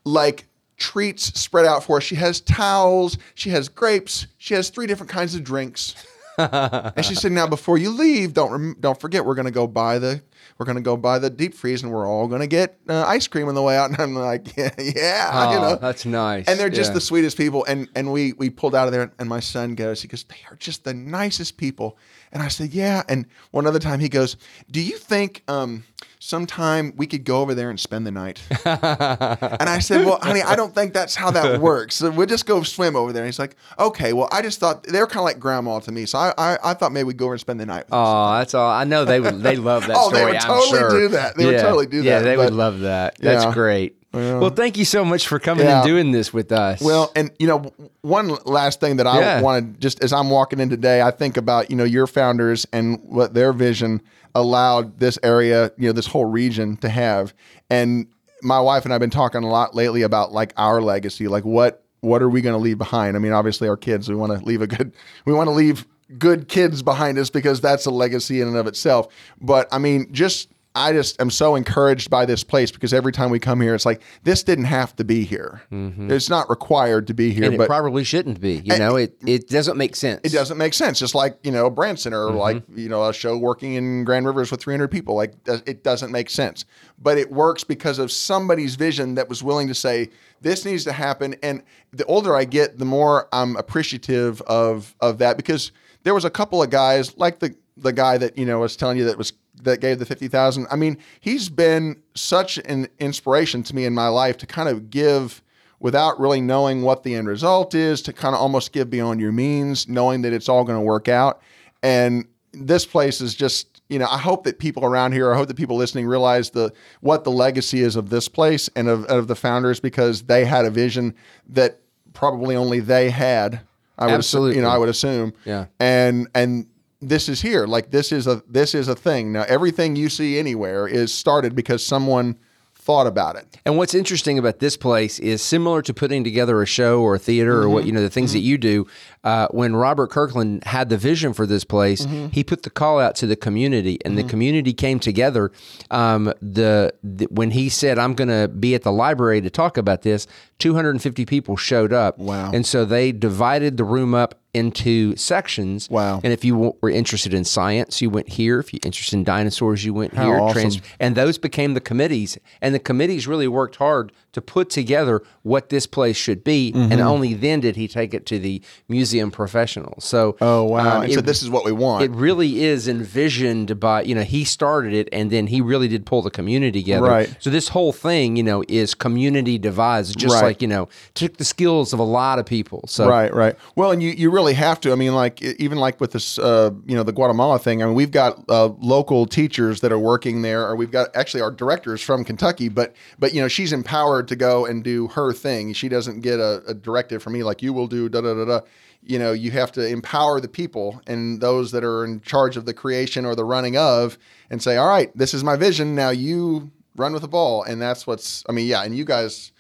like 0.05 0.47
treats 0.77 1.39
spread 1.41 1.65
out 1.67 1.85
for 1.85 1.99
us. 1.99 2.03
She 2.03 2.17
has 2.17 2.41
towels, 2.41 3.17
she 3.35 3.51
has 3.51 3.69
grapes, 3.69 4.27
she 4.39 4.55
has 4.55 4.71
three 4.71 4.87
different 4.87 5.11
kinds 5.11 5.35
of 5.35 5.45
drinks. 5.45 5.95
and 6.39 7.05
she 7.05 7.15
said, 7.15 7.33
"Now, 7.33 7.47
before 7.47 7.79
you 7.79 7.91
leave, 7.91 8.35
don't 8.35 8.51
rem- 8.53 8.77
don't 8.81 9.01
forget 9.01 9.25
we're 9.25 9.35
going 9.35 9.47
to 9.47 9.51
go 9.53 9.67
buy 9.67 9.99
the 9.99 10.23
we're 10.59 10.67
going 10.67 10.77
to 10.77 10.83
go 10.83 10.97
buy 10.97 11.19
the 11.19 11.31
deep 11.31 11.55
freeze, 11.55 11.83
and 11.83 11.93
we're 11.93 12.07
all 12.09 12.27
going 12.29 12.41
to 12.41 12.47
get 12.47 12.79
uh, 12.89 13.05
ice 13.07 13.27
cream 13.27 13.49
on 13.49 13.55
the 13.55 13.63
way 13.63 13.77
out." 13.77 13.91
And 13.95 14.01
I'm 14.01 14.15
like, 14.15 14.57
"Yeah, 14.57 14.71
yeah 14.79 15.51
you 15.53 15.59
Oh, 15.59 15.63
know, 15.71 15.77
that's 15.77 16.05
nice. 16.05 16.47
and 16.49 16.59
they're 16.59 16.69
just 16.71 16.91
Yeah. 16.91 16.95
the 16.95 17.01
sweetest 17.01 17.37
people. 17.37 17.65
And 17.67 17.89
and 17.95 18.13
we 18.13 18.33
we 18.35 18.51
pulled 18.51 18.75
out 18.75 18.87
of 18.89 18.93
there, 18.93 19.13
and 19.19 19.29
my 19.29 19.41
son 19.41 19.75
goes, 19.75 20.03
he 20.03 20.09
goes, 20.09 20.25
they 20.25 20.37
are 20.51 20.57
just 20.57 20.85
the 20.85 20.95
nicest 20.95 21.57
people. 21.57 21.97
And 22.33 22.43
I 22.43 22.49
said, 22.49 22.73
yeah. 22.75 23.03
And 23.09 23.27
one 23.53 23.67
other 23.67 23.79
time 23.79 24.01
he 24.01 24.09
goes, 24.09 24.37
do 24.71 24.81
you 24.81 24.99
think 24.99 25.43
um, 25.47 25.85
sometime 26.29 26.95
we 26.97 27.07
could 27.07 27.23
go 27.25 27.43
over 27.43 27.55
there 27.55 27.69
and 27.69 27.79
spend 27.79 28.07
the 28.07 28.11
night? 28.11 28.41
and 28.65 29.69
I 29.69 29.79
said, 29.81 30.07
well, 30.07 30.19
honey, 30.23 30.41
I 30.43 30.57
don't 30.57 30.75
think 30.75 30.95
that's 30.95 31.15
how 31.15 31.31
that 31.33 31.61
works. 31.71 31.97
So 31.97 32.11
we'll 32.11 32.27
just 32.27 32.47
go 32.47 32.63
swim 32.63 32.97
over 32.97 33.13
there. 33.13 33.23
And 33.25 33.29
he's 33.29 33.39
like, 33.39 33.57
okay. 33.79 34.13
Well, 34.15 34.29
I 34.33 34.41
just 34.41 34.59
thought 34.59 34.85
they 34.85 35.01
were 35.01 35.07
kind 35.07 35.19
of 35.19 35.25
like 35.25 35.39
grandma 35.39 35.81
to 35.81 35.93
me, 35.93 36.07
so 36.07 36.19
I 36.19 36.33
I, 36.39 36.59
I 36.65 36.75
thought 36.75 36.93
maybe 36.93 37.05
we'd 37.05 37.19
go 37.19 37.27
over 37.27 37.35
and 37.35 37.41
spend 37.41 37.61
the 37.61 37.67
night. 37.67 37.85
With 37.85 37.89
them. 37.91 37.99
Oh, 38.01 38.33
that's 38.39 38.55
all. 38.55 38.71
I 38.71 38.85
know 38.85 39.05
they 39.05 39.21
would. 39.21 39.43
They 39.43 39.57
love 39.57 39.87
that 39.87 39.97
Oh, 39.99 40.11
they 40.11 40.19
story. 40.19 40.33
would 40.33 40.41
I'm 40.41 40.49
totally 40.49 40.79
sure. 40.79 40.91
do 40.91 41.09
that. 41.09 41.37
They 41.37 41.47
would 41.47 41.61
totally 41.61 41.87
do 41.87 42.03
Yeah, 42.03 42.21
that, 42.21 42.25
they 42.25 42.37
would 42.37 42.55
love 42.55 42.81
that. 42.81 43.17
That's 43.19 43.45
Yeah. 43.45 43.53
great. 43.53 43.97
well, 44.15 44.51
thank 44.51 44.77
you 44.79 44.85
so 44.85 45.05
much 45.05 45.27
for 45.27 45.39
coming 45.41 45.67
Yeah. 45.67 45.81
and 45.81 45.87
doing 45.87 46.13
this 46.13 46.33
with 46.33 46.53
us. 46.53 46.81
Well, 46.81 47.11
and 47.17 47.33
you 47.39 47.49
know, 47.49 47.73
one 48.03 48.29
last 48.45 48.79
thing 48.81 48.97
that 48.97 49.07
I 49.09 49.19
Yeah. 49.19 49.41
wanted, 49.41 49.81
just 49.81 50.03
as 50.05 50.13
I'm 50.13 50.31
walking 50.31 50.61
in 50.61 50.71
today, 50.71 51.03
I 51.03 51.11
think 51.11 51.37
about 51.37 51.71
you 51.71 51.77
know 51.77 51.85
your 51.85 52.07
founders 52.07 52.67
and 52.73 53.01
what 53.03 53.35
their 53.35 53.53
vision 53.53 54.01
allowed 54.35 54.99
this 54.99 55.19
area, 55.23 55.73
you 55.77 55.87
know, 55.87 55.93
this 55.93 56.07
whole 56.07 56.25
region 56.25 56.77
to 56.79 56.89
have. 56.89 57.35
And 57.71 58.07
my 58.43 58.61
wife 58.61 58.85
and 58.85 58.93
I've 58.93 59.01
been 59.01 59.11
talking 59.11 59.43
a 59.43 59.49
lot 59.49 59.75
lately 59.75 60.03
about 60.03 60.33
like 60.33 60.53
our 60.57 60.81
legacy, 60.83 61.29
like 61.29 61.45
what 61.45 61.85
what 62.01 62.23
are 62.23 62.29
we 62.29 62.43
going 62.43 62.55
to 62.55 62.61
leave 62.61 62.77
behind? 62.77 63.17
I 63.17 63.19
mean, 63.19 63.33
obviously 63.33 63.67
our 63.67 63.79
kids, 63.79 64.11
we 64.11 64.15
want 64.15 64.39
to 64.39 64.45
leave 64.45 64.61
a 64.61 64.67
good, 64.67 64.93
we 65.25 65.33
want 65.33 65.49
to 65.49 65.53
leave 65.53 65.87
good 66.19 66.49
kids 66.49 66.83
behind 66.83 67.19
us 67.19 67.31
because 67.31 67.61
that's 67.61 67.87
a 67.87 67.91
legacy 67.91 68.41
in 68.41 68.49
and 68.49 68.57
of 68.57 68.67
itself. 68.67 69.09
But 69.41 69.69
I 69.73 69.79
mean, 69.79 70.13
just 70.13 70.51
I 70.77 70.93
just 70.93 71.21
am 71.21 71.31
so 71.31 71.55
encouraged 71.55 72.11
by 72.11 72.27
this 72.27 72.43
place 72.43 72.73
because 72.73 72.93
every 72.93 73.13
time 73.13 73.31
we 73.31 73.39
come 73.39 73.61
here, 73.61 73.75
it's 73.77 73.87
like 73.87 74.03
this 74.25 74.43
didn't 74.43 74.65
have 74.65 74.97
to 74.97 75.05
be 75.05 75.23
here. 75.25 75.63
It's 75.71 76.29
not 76.29 76.51
required 76.51 77.07
to 77.07 77.15
be 77.15 77.31
here, 77.31 77.43
Mm-hmm. 77.43 77.45
and 77.45 77.55
it 77.55 77.59
but 77.59 77.67
probably 77.69 78.03
shouldn't 78.03 78.41
be. 78.41 78.61
You 78.65 78.79
know, 78.79 78.97
it 78.97 79.17
it 79.25 79.49
doesn't 79.49 79.77
make 79.77 79.95
sense. 79.95 80.21
it 80.25 80.33
doesn't 80.33 80.59
make 80.59 80.75
sense. 80.75 80.99
Just 80.99 81.15
like 81.15 81.39
you 81.45 81.53
know 81.53 81.71
Branson 81.71 82.13
or 82.13 82.29
Mm-hmm. 82.31 82.37
like 82.39 82.63
you 82.75 82.89
know 82.89 83.09
a 83.09 83.15
show 83.15 83.37
working 83.39 83.75
in 83.75 84.05
Grand 84.05 84.27
Rivers 84.27 84.51
with 84.51 84.61
300 84.63 84.89
people, 84.89 85.15
like 85.15 85.35
it 85.47 85.85
doesn't 85.85 86.11
make 86.11 86.29
sense. 86.29 86.65
But 86.99 87.19
it 87.19 87.31
works 87.31 87.63
because 87.65 87.99
of 88.01 88.11
somebody's 88.11 88.75
vision 88.75 89.15
that 89.15 89.29
was 89.29 89.43
willing 89.43 89.69
to 89.69 89.75
say 89.75 90.11
this 90.41 90.65
needs 90.65 90.83
to 90.85 90.93
happen. 90.93 91.37
And 91.43 91.63
the 91.93 92.05
older 92.07 92.35
I 92.35 92.45
get, 92.45 92.79
the 92.79 92.85
more 92.85 93.29
I'm 93.33 93.55
appreciative 93.57 94.41
of 94.43 94.95
of 95.01 95.19
that 95.19 95.37
because 95.37 95.71
there 96.03 96.15
was 96.15 96.25
a 96.25 96.31
couple 96.31 96.63
of 96.63 96.71
guys 96.71 97.17
like 97.17 97.39
the 97.39 97.55
the 97.77 97.93
guy 97.93 98.19
that 98.19 98.37
you 98.39 98.45
know 98.45 98.59
was 98.61 98.77
telling 98.77 98.97
you 98.99 99.05
that 99.05 99.19
was 99.19 99.33
that 99.65 99.81
gave 99.81 99.99
the 99.99 100.07
50,000. 100.07 100.67
I 100.71 100.77
mean, 100.77 100.99
he's 101.21 101.49
been 101.49 102.03
such 102.15 102.59
an 102.59 102.89
inspiration 102.99 103.63
to 103.65 103.75
me 103.75 103.85
in 103.85 103.95
my 103.95 104.09
life 104.09 104.37
to 104.39 104.47
kind 104.47 104.69
of 104.69 104.91
give 104.91 105.43
without 105.81 106.19
really 106.19 106.41
knowing 106.41 106.83
what 106.83 107.03
the 107.03 107.15
end 107.15 107.29
result 107.29 107.75
is, 107.75 108.01
to 108.03 108.13
kind 108.13 108.35
of 108.35 108.41
almost 108.41 108.73
give 108.73 108.89
beyond 108.89 109.21
your 109.21 109.33
means, 109.33 109.89
knowing 109.89 110.23
that 110.23 110.33
it's 110.33 110.49
all 110.49 110.65
going 110.65 110.79
to 110.79 110.85
work 110.85 111.09
out. 111.09 111.43
And 111.83 112.27
this 112.53 112.87
place 112.87 113.21
is 113.21 113.35
just, 113.35 113.83
you 113.89 113.99
know, 113.99 114.07
I 114.07 114.17
hope 114.17 114.45
that 114.45 114.59
people 114.59 114.85
around 114.85 115.13
here, 115.13 115.33
I 115.33 115.37
hope 115.37 115.49
that 115.49 115.57
people 115.57 115.77
listening 115.77 116.07
realize 116.07 116.51
the 116.51 116.73
what 117.01 117.25
the 117.25 117.31
legacy 117.31 117.81
is 117.81 117.97
of 117.97 118.09
this 118.09 118.29
place 118.29 118.71
and 118.75 118.89
of, 118.89 119.05
of 119.07 119.27
the 119.27 119.37
founders 119.37 119.81
because 119.81 120.23
they 120.23 120.45
had 120.45 120.65
a 120.65 120.71
vision 120.71 121.15
that 121.49 121.81
probably 122.15 122.57
only 122.57 122.81
they 122.81 123.11
had. 123.11 123.61
I 123.99 124.07
would 124.07 124.15
Absolutely. 124.15 124.57
you 124.57 124.63
know, 124.63 124.71
I 124.71 124.79
would 124.79 124.89
assume. 124.89 125.35
Yeah. 125.45 125.67
And 125.79 126.29
and 126.35 126.67
this 127.09 127.29
is 127.29 127.43
here. 127.43 127.67
Like 127.67 127.91
this 127.91 128.13
is 128.13 128.27
a 128.27 128.43
this 128.49 128.75
is 128.75 128.89
a 128.89 128.95
thing. 128.95 129.33
Now 129.33 129.45
everything 129.49 129.97
you 129.97 130.09
see 130.09 130.39
anywhere 130.39 130.87
is 130.87 131.13
started 131.13 131.55
because 131.55 131.85
someone 131.85 132.37
thought 132.75 133.07
about 133.07 133.37
it. 133.37 133.57
And 133.65 133.79
what's 133.79 133.95
interesting 133.95 134.39
about 134.39 134.59
this 134.59 134.77
place 134.77 135.19
is 135.19 135.41
similar 135.41 135.81
to 135.83 135.95
putting 135.95 136.23
together 136.23 136.61
a 136.61 136.67
show 136.67 137.01
or 137.01 137.15
a 137.15 137.19
theater 137.19 137.61
or 137.61 137.65
Mm-hmm. 137.65 137.73
what 137.73 137.87
you 137.87 137.93
know 137.93 138.03
the 138.03 138.11
things 138.11 138.33
that 138.35 138.41
you 138.41 138.59
do. 138.59 138.87
Uh, 139.25 139.49
when 139.51 139.75
Robert 139.75 140.11
Kirkland 140.11 140.63
had 140.65 140.91
the 140.91 140.97
vision 140.97 141.33
for 141.33 141.47
this 141.47 141.65
place, 141.65 142.05
Mm-hmm. 142.05 142.29
he 142.29 142.45
put 142.45 142.63
the 142.63 142.71
call 142.71 143.01
out 143.01 143.15
to 143.17 143.27
the 143.27 143.37
community, 143.37 143.99
and 144.05 144.17
the 144.19 144.23
community 144.25 144.73
came 144.73 145.01
together. 145.01 145.51
Um, 145.91 146.33
the, 146.43 146.93
the 147.03 147.25
when 147.31 147.51
he 147.53 147.69
said, 147.69 147.99
"I'm 147.99 148.15
going 148.15 148.29
to 148.29 148.49
be 148.49 148.75
at 148.75 148.83
the 148.83 148.93
library 148.93 149.41
to 149.41 149.51
talk 149.51 149.77
about 149.79 150.03
this," 150.03 150.27
250 150.59 151.25
people 151.25 151.57
showed 151.57 151.93
up. 151.93 152.19
Wow. 152.19 152.51
And 152.53 152.67
so 152.67 152.85
they 152.85 153.13
divided 153.13 153.77
the 153.77 153.85
room 153.85 154.15
up 154.15 154.41
into 154.53 155.17
sections. 155.17 155.91
Wow. 155.91 156.21
And 156.23 156.33
if 156.33 156.45
you 156.45 156.77
were 156.81 156.91
interested 156.91 157.35
in 157.35 157.45
science, 157.45 158.01
you 158.01 158.09
went 158.09 158.29
here. 158.29 158.61
If 158.61 158.73
you're 158.73 158.81
interested 158.85 159.17
in 159.17 159.25
dinosaurs, 159.25 159.85
you 159.85 159.93
went 159.93 160.15
How 160.15 160.27
here. 160.27 160.39
awesome. 160.39 160.81
and 161.01 161.17
those 161.17 161.39
became 161.39 161.75
the 161.75 161.81
committees. 161.81 162.39
And 162.63 162.73
the 162.73 162.79
committees 162.79 163.27
really 163.27 163.49
worked 163.49 163.77
hard 163.77 164.13
to 164.33 164.41
put 164.41 164.71
together 164.71 165.23
what 165.43 165.71
this 165.71 165.87
place 165.89 166.17
should 166.17 166.45
be. 166.45 166.73
Mm-hmm. 166.73 166.93
And 166.93 167.01
only 167.01 167.35
then 167.35 167.61
did 167.61 167.75
he 167.77 167.89
take 167.89 168.15
it 168.15 168.27
to 168.27 168.39
the 168.39 168.63
museum 168.89 169.14
professionals. 169.31 170.05
So, 170.05 170.37
Oh 170.41 170.65
wow! 170.65 170.97
um, 170.99 171.03
and 171.05 171.13
it, 171.13 171.15
so 171.15 171.21
this 171.21 171.43
is 171.43 171.51
what 171.51 171.65
we 171.65 171.73
want. 171.73 172.05
it 172.05 172.11
really 172.11 172.63
is 172.63 172.89
envisioned 172.89 173.79
by, 173.81 174.03
you 174.03 174.15
know, 174.15 174.23
he 174.23 174.45
started 174.45 174.93
it 174.93 175.09
and 175.13 175.31
then 175.31 175.47
he 175.47 175.61
really 175.61 175.89
did 175.89 176.05
pull 176.07 176.23
the 176.23 176.31
community 176.31 176.83
together. 176.83 177.07
Right. 177.07 177.37
So 177.41 177.51
this 177.51 177.69
whole 177.69 177.93
thing, 177.93 178.37
you 178.37 178.43
know, 178.43 178.65
is 178.69 178.95
community 178.95 179.59
devised, 179.59 180.19
just 180.19 180.35
Right. 180.35 180.43
like, 180.43 180.63
you 180.63 180.69
know, 180.69 180.89
took 181.15 181.37
the 181.37 181.45
skills 181.45 181.93
of 181.93 181.99
a 181.99 182.05
lot 182.05 182.39
of 182.39 182.47
people. 182.47 182.85
So, 182.87 183.09
Right, 183.09 183.33
right. 183.35 183.57
Well, 183.77 183.91
and 183.93 184.03
you, 184.03 184.11
you 184.11 184.31
really 184.31 184.55
have 184.55 184.81
to. 184.81 184.93
I 184.93 184.95
mean, 184.97 185.15
like 185.15 185.43
even 185.43 185.79
like 185.79 186.01
with 186.01 186.13
this, 186.13 186.39
uh, 186.39 186.71
you 186.87 186.97
know, 186.97 187.03
the 187.03 187.13
Guatemala 187.13 187.59
thing. 187.59 187.83
I 187.83 187.87
mean, 187.87 187.95
we've 187.95 188.11
got 188.11 188.43
uh, 188.49 188.67
local 188.81 189.27
teachers 189.27 189.81
that 189.81 189.93
are 189.93 189.99
working 189.99 190.43
there, 190.43 190.67
or 190.67 190.77
we've 190.77 190.91
got 190.91 191.15
actually 191.15 191.41
our 191.43 191.51
directors 191.51 192.03
from 192.03 192.25
Kentucky. 192.25 192.69
But 192.69 192.95
but 193.19 193.33
you 193.35 193.41
know, 193.41 193.49
she's 193.49 193.73
empowered 193.73 194.29
to 194.29 194.37
go 194.37 194.67
and 194.67 194.83
do 194.83 195.09
her 195.09 195.33
thing. 195.33 195.73
She 195.73 195.89
doesn't 195.89 196.21
get 196.21 196.41
a, 196.41 196.63
a 196.67 196.75
directive 196.75 197.23
from 197.23 197.35
me 197.35 197.43
like 197.43 197.63
you 197.63 197.73
will 197.73 197.87
do. 197.87 198.09
Da 198.09 198.21
da 198.21 198.35
da 198.35 198.45
da. 198.45 198.61
You 199.07 199.19
know, 199.19 199.33
you 199.33 199.51
have 199.51 199.71
to 199.73 199.87
empower 199.87 200.41
the 200.41 200.49
people 200.49 201.01
and 201.07 201.41
those 201.41 201.73
that 201.73 201.85
are 201.85 202.05
in 202.05 202.21
charge 202.23 202.57
of 202.57 202.65
the 202.65 202.73
creation 202.75 203.27
or 203.27 203.35
the 203.35 203.45
running 203.45 203.77
of, 203.77 204.17
and 204.51 204.63
say, 204.63 204.77
all 204.79 204.89
right, 204.89 205.11
this 205.17 205.35
is 205.35 205.45
my 205.45 205.57
vision. 205.57 205.95
Now 205.95 206.11
you 206.11 206.71
run 206.97 207.13
with 207.13 207.23
the 207.23 207.29
ball, 207.29 207.63
and 207.65 207.83
that's 207.83 208.07
what's. 208.07 208.45
I 208.49 208.53
mean, 208.53 208.67
yeah, 208.67 208.83
and 208.83 208.97
you 208.97 209.05
guys 209.05 209.53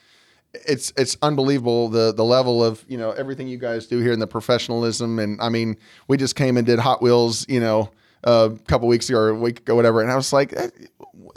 it's 0.68 0.92
it's 0.96 1.16
unbelievable 1.20 1.88
the 1.88 2.14
the 2.14 2.24
level 2.24 2.62
of 2.64 2.84
you 2.88 2.96
know 2.96 3.10
everything 3.10 3.48
you 3.48 3.58
guys 3.58 3.86
do 3.88 3.98
here 3.98 4.12
and 4.12 4.22
the 4.22 4.26
professionalism 4.26 5.18
and 5.18 5.40
I 5.40 5.48
mean 5.48 5.76
we 6.06 6.16
just 6.16 6.36
came 6.36 6.56
and 6.56 6.64
did 6.64 6.78
Hot 6.78 7.02
Wheels 7.02 7.44
you 7.48 7.58
know 7.58 7.90
a 8.22 8.52
couple 8.68 8.86
weeks 8.86 9.08
ago 9.08 9.18
or 9.18 9.28
a 9.30 9.34
week 9.34 9.58
ago 9.58 9.74
whatever 9.74 10.00
and 10.00 10.12
I 10.12 10.14
was 10.14 10.32
like 10.32 10.54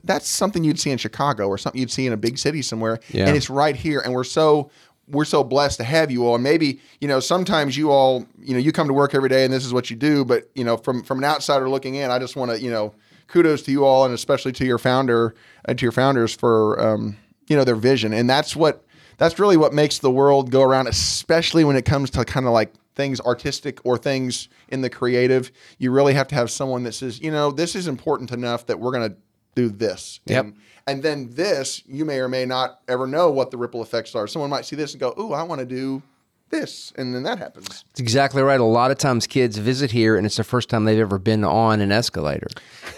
that's 0.03 0.27
something 0.27 0.63
you'd 0.63 0.79
see 0.79 0.91
in 0.91 0.99
Chicago 0.99 1.47
or 1.47 1.57
something 1.57 1.79
you'd 1.81 1.89
see 1.89 2.05
in 2.05 2.13
a 2.13 2.17
big 2.17 2.37
city 2.37 2.61
somewhere 2.61 2.99
Yeah. 3.09 3.27
and 3.27 3.35
it's 3.35 3.49
right 3.49 3.75
here 3.75 4.01
and 4.01 4.13
we're 4.13 4.23
so 4.23 4.69
we're 5.09 5.25
so 5.25 5.43
blessed 5.43 5.77
to 5.77 5.83
have 5.83 6.11
you 6.11 6.25
all. 6.25 6.35
And 6.35 6.43
maybe 6.43 6.79
you 6.99 7.07
know 7.07 7.19
sometimes 7.19 7.77
you 7.77 7.91
all 7.91 8.25
you 8.39 8.53
know 8.53 8.59
you 8.59 8.71
come 8.71 8.87
to 8.87 8.93
work 8.93 9.15
every 9.15 9.29
day 9.29 9.45
and 9.45 9.53
this 9.53 9.65
is 9.65 9.73
what 9.73 9.89
you 9.89 9.95
do 9.95 10.25
but 10.25 10.49
you 10.55 10.63
know 10.63 10.77
from 10.77 11.03
from 11.03 11.19
an 11.19 11.23
outsider 11.23 11.69
looking 11.69 11.95
in 11.95 12.11
I 12.11 12.19
just 12.19 12.35
want 12.35 12.51
to 12.51 12.61
you 12.61 12.69
know 12.69 12.93
kudos 13.27 13.63
to 13.63 13.71
you 13.71 13.85
all 13.85 14.05
and 14.05 14.13
especially 14.13 14.51
to 14.53 14.65
your 14.65 14.77
founder 14.77 15.35
and 15.65 15.77
to 15.77 15.85
your 15.85 15.91
founders 15.91 16.33
for 16.33 16.79
um, 16.79 17.17
you 17.47 17.55
know 17.55 17.63
their 17.63 17.75
vision. 17.75 18.13
And 18.13 18.29
that's 18.29 18.55
what 18.55 18.83
that's 19.17 19.39
really 19.39 19.57
what 19.57 19.73
makes 19.73 19.99
the 19.99 20.11
world 20.11 20.51
go 20.51 20.61
around 20.61 20.87
especially 20.87 21.63
when 21.63 21.75
it 21.75 21.85
comes 21.85 22.09
to 22.11 22.25
kind 22.25 22.45
of 22.45 22.51
like 22.51 22.73
things 22.95 23.21
artistic 23.21 23.79
or 23.83 23.97
things 23.97 24.49
in 24.69 24.81
the 24.81 24.89
creative. 24.89 25.51
You 25.77 25.91
really 25.91 26.15
have 26.15 26.27
to 26.29 26.35
have 26.35 26.49
someone 26.51 26.83
that 26.83 26.93
says 26.93 27.21
you 27.21 27.31
know 27.31 27.51
this 27.51 27.75
is 27.75 27.87
important 27.87 28.31
enough 28.31 28.65
that 28.65 28.79
we're 28.79 28.91
going 28.91 29.09
to 29.09 29.17
do 29.55 29.69
this. 29.69 30.19
Yep. 30.25 30.45
and, 30.45 30.55
and 30.87 31.03
then 31.03 31.29
this 31.31 31.83
you 31.85 32.05
may 32.05 32.19
or 32.19 32.29
may 32.29 32.45
not 32.45 32.79
ever 32.87 33.05
know 33.05 33.29
what 33.29 33.51
the 33.51 33.57
ripple 33.57 33.81
effects 33.81 34.15
are. 34.15 34.25
Someone 34.25 34.49
might 34.49 34.65
see 34.65 34.75
this 34.75 34.93
and 34.93 34.99
go 34.99 35.13
ooh 35.19 35.33
i 35.33 35.43
want 35.43 35.59
to 35.59 35.65
do 35.65 36.01
this 36.49 36.93
and 36.95 37.13
then 37.13 37.23
that 37.23 37.37
happens 37.39 37.83
It's 37.91 37.99
exactly 37.99 38.41
right. 38.41 38.59
A 38.59 38.63
lot 38.63 38.89
of 38.91 38.97
times 38.97 39.27
kids 39.27 39.57
visit 39.57 39.91
here 39.91 40.15
and 40.15 40.25
it's 40.25 40.37
the 40.37 40.43
first 40.43 40.69
time 40.69 40.85
they've 40.85 40.99
ever 40.99 41.19
been 41.19 41.43
on 41.43 41.81
an 41.81 41.91
escalator. 41.91 42.47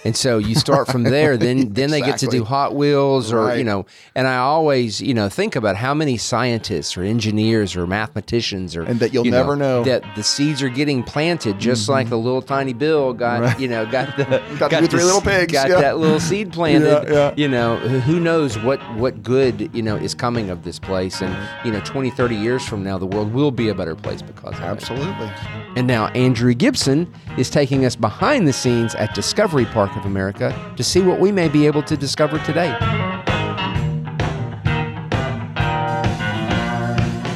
And 0.06 0.16
so 0.16 0.38
you 0.38 0.56
start 0.56 0.88
from 0.88 1.04
there, 1.16 1.36
then 1.38 1.74
then 1.74 1.90
they 1.90 2.00
get 2.00 2.20
to 2.20 2.26
Exactly. 2.26 2.40
do 2.40 2.46
Hot 2.46 2.76
Wheels 2.76 3.34
or 3.34 3.40
Right. 3.46 3.58
you 3.58 3.64
know, 3.64 3.86
and 4.16 4.28
I 4.28 4.38
always, 4.38 5.02
you 5.02 5.14
know, 5.14 5.30
think 5.30 5.56
about 5.56 5.76
how 5.76 5.94
many 5.94 6.18
scientists 6.18 6.96
or 6.98 7.04
engineers 7.04 7.76
or 7.76 7.88
mathematicians 7.88 8.76
or 8.76 8.84
And 8.84 9.00
that 9.00 9.14
you'll 9.14 9.26
you 9.26 9.32
never 9.32 9.56
know. 9.56 9.84
that 9.84 10.04
the 10.16 10.24
seeds 10.24 10.62
are 10.62 10.70
getting 10.70 11.02
planted 11.04 11.58
just 11.60 11.90
like 11.90 12.06
mm-hmm. 12.06 12.12
the 12.12 12.18
little 12.18 12.42
tiny 12.42 12.74
Bill 12.74 13.14
got, 13.14 13.60
you 13.60 13.68
know, 13.68 13.86
got 13.86 14.16
the 14.18 14.30
Got 14.60 14.82
the 14.82 14.88
three 14.88 15.04
little 15.04 15.22
pigs, 15.22 15.54
got 15.54 15.70
yeah. 15.70 15.82
that 15.82 15.98
little 15.98 16.20
seed 16.20 16.52
planted. 16.60 16.88
Yeah, 17.08 17.12
yeah. 17.12 17.34
You 17.36 17.48
know, 17.48 17.78
who 17.78 18.00
who 18.00 18.20
knows 18.20 18.60
what 18.60 18.80
what 18.96 19.24
good, 19.24 19.74
you 19.74 19.82
know, 19.82 19.96
is 19.96 20.14
coming 20.14 20.50
of 20.50 20.64
this 20.64 20.78
place 20.80 21.22
and 21.22 21.34
mm-hmm. 21.34 21.68
you 21.68 21.74
know, 21.74 21.80
20 21.82 22.10
30 22.12 22.36
years 22.36 22.64
from 22.68 22.84
now 22.84 22.98
the 22.98 23.06
world 23.08 23.34
will 23.34 23.39
be 23.48 23.70
a 23.70 23.74
better 23.74 23.96
place 23.96 24.22
because 24.22 24.54
of 24.54 24.60
it. 24.60 24.66
absolutely 24.66 25.32
And 25.76 25.88
now 25.88 26.08
Andrew 26.08 26.54
Gibson 26.54 27.12
is 27.38 27.50
taking 27.50 27.86
us 27.86 27.96
behind 27.96 28.48
the 28.48 28.54
scenes 28.54 28.96
at 28.96 29.16
Discovery 29.16 29.66
Park 29.66 29.96
of 29.96 30.06
America 30.06 30.54
to 30.76 30.84
see 30.84 31.02
what 31.02 31.20
we 31.20 31.32
may 31.32 31.48
be 31.48 31.66
able 31.66 31.84
to 31.84 31.96
discover 31.96 32.38
today. 32.40 32.78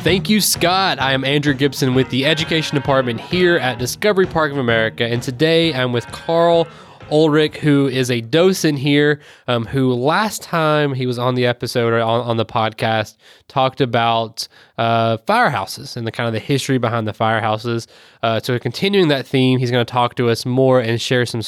Thank 0.03 0.29
you, 0.29 0.41
Scott. 0.41 0.99
I 0.99 1.13
am 1.13 1.23
Andrew 1.23 1.53
Gibson 1.53 1.95
with 1.95 2.09
the 2.09 2.25
Education 2.25 2.75
Department 2.75 3.21
here 3.21 3.55
at 3.55 3.79
Discovery 3.79 4.25
Park 4.25 4.51
of 4.51 4.57
America, 4.57 5.05
and 5.05 5.23
today 5.23 5.73
I'm 5.73 5.93
with 5.93 6.05
Carl 6.07 6.67
Ulrich, 7.11 7.57
who 7.57 7.87
is 7.87 8.09
a 8.09 8.21
docent 8.21 8.79
here, 8.79 9.19
um, 9.47 9.65
who 9.65 9.93
last 9.93 10.41
time 10.41 10.93
he 10.93 11.05
was 11.05 11.19
on 11.19 11.35
the 11.35 11.45
episode 11.45 11.93
or 11.93 11.99
on, 11.99 12.21
on 12.21 12.37
the 12.37 12.45
podcast 12.45 13.17
talked 13.47 13.81
about 13.81 14.47
uh, 14.77 15.17
firehouses 15.17 15.95
and 15.95 16.07
the 16.07 16.11
kind 16.11 16.27
of 16.27 16.33
the 16.33 16.39
history 16.39 16.77
behind 16.77 17.07
the 17.07 17.13
firehouses. 17.13 17.87
Uh, 18.21 18.39
so, 18.39 18.57
continuing 18.59 19.09
that 19.09 19.27
theme, 19.27 19.59
he's 19.59 19.71
going 19.71 19.85
to 19.85 19.91
talk 19.91 20.15
to 20.15 20.29
us 20.29 20.45
more 20.45 20.79
and 20.79 21.01
share 21.01 21.25
some 21.25 21.41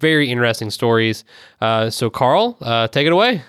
very 0.00 0.30
interesting 0.30 0.70
stories. 0.70 1.24
Uh, 1.60 1.90
so, 1.90 2.10
Carl, 2.10 2.56
uh, 2.60 2.88
take 2.88 3.06
it 3.06 3.12
away. 3.12 3.42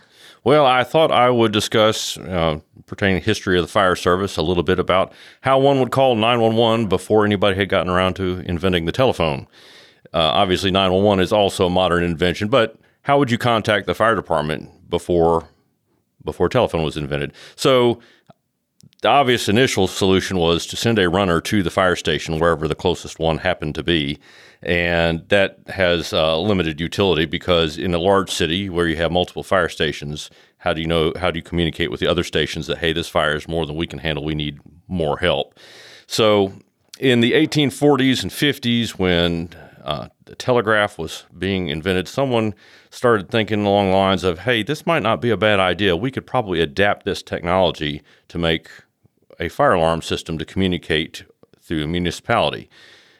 Well, 0.43 0.65
I 0.65 0.83
thought 0.83 1.11
I 1.11 1.29
would 1.29 1.51
discuss 1.51 2.17
uh, 2.17 2.59
pertaining 2.85 3.19
to 3.19 3.25
history 3.25 3.57
of 3.57 3.63
the 3.63 3.71
fire 3.71 3.95
service 3.95 4.37
a 4.37 4.41
little 4.41 4.63
bit 4.63 4.79
about 4.79 5.13
how 5.41 5.59
one 5.59 5.79
would 5.79 5.91
call 5.91 6.15
911 6.15 6.87
before 6.87 7.25
anybody 7.25 7.55
had 7.55 7.69
gotten 7.69 7.91
around 7.91 8.15
to 8.15 8.39
inventing 8.45 8.85
the 8.85 8.91
telephone. 8.91 9.47
Uh, 10.13 10.17
obviously, 10.17 10.71
911 10.71 11.23
is 11.23 11.31
also 11.31 11.67
a 11.67 11.69
modern 11.69 12.03
invention, 12.03 12.47
but 12.47 12.77
how 13.01 13.17
would 13.19 13.31
you 13.31 13.37
contact 13.37 13.85
the 13.85 13.95
fire 13.95 14.15
department 14.15 14.89
before 14.89 15.47
before 16.23 16.49
telephone 16.49 16.83
was 16.83 16.97
invented? 16.97 17.33
So, 17.55 17.99
the 19.01 19.07
obvious 19.07 19.47
initial 19.47 19.87
solution 19.87 20.37
was 20.37 20.65
to 20.67 20.75
send 20.75 20.99
a 20.99 21.09
runner 21.09 21.39
to 21.41 21.63
the 21.63 21.69
fire 21.69 21.95
station 21.95 22.37
wherever 22.37 22.67
the 22.67 22.75
closest 22.75 23.17
one 23.17 23.37
happened 23.37 23.75
to 23.75 23.83
be. 23.83 24.19
And 24.61 25.27
that 25.29 25.59
has 25.67 26.11
uh, 26.11 26.37
limited 26.37 26.81
utility 26.81 27.25
because 27.25 27.77
in 27.77 27.93
a 27.93 27.97
large 27.97 28.29
city 28.29 28.69
where 28.69 28.87
you 28.87 28.97
have 28.97 29.09
multiple 29.09 29.43
fire 29.43 29.69
stations, 29.69 30.29
how 30.57 30.73
do 30.73 30.81
you 30.81 30.87
know, 30.87 31.13
how 31.15 31.31
do 31.31 31.39
you 31.39 31.43
communicate 31.43 31.91
with 31.91 32.01
the 32.01 32.07
other 32.07 32.25
stations 32.25 32.67
that, 32.67 32.79
hey, 32.79 32.91
this 32.91 33.07
fire 33.07 33.35
is 33.35 33.47
more 33.47 33.65
than 33.65 33.77
we 33.77 33.87
can 33.87 33.99
handle, 33.99 34.25
we 34.25 34.35
need 34.35 34.59
more 34.89 35.17
help? 35.17 35.57
So 36.05 36.51
in 36.99 37.21
the 37.21 37.31
1840s 37.31 38.21
and 38.21 38.31
50s, 38.31 38.91
when 38.99 39.55
uh, 39.83 40.09
the 40.25 40.35
telegraph 40.35 40.97
was 40.97 41.25
being 41.37 41.69
invented, 41.69 42.07
someone 42.07 42.53
started 42.89 43.29
thinking 43.29 43.65
along 43.65 43.91
the 43.91 43.97
lines 43.97 44.23
of, 44.23 44.39
hey, 44.39 44.63
this 44.63 44.85
might 44.85 45.03
not 45.03 45.21
be 45.21 45.29
a 45.29 45.37
bad 45.37 45.59
idea. 45.59 45.95
We 45.95 46.11
could 46.11 46.27
probably 46.27 46.61
adapt 46.61 47.05
this 47.05 47.21
technology 47.23 48.01
to 48.29 48.37
make 48.37 48.69
a 49.39 49.49
fire 49.49 49.73
alarm 49.73 50.01
system 50.01 50.37
to 50.37 50.45
communicate 50.45 51.23
through 51.61 51.83
a 51.83 51.87
municipality. 51.87 52.69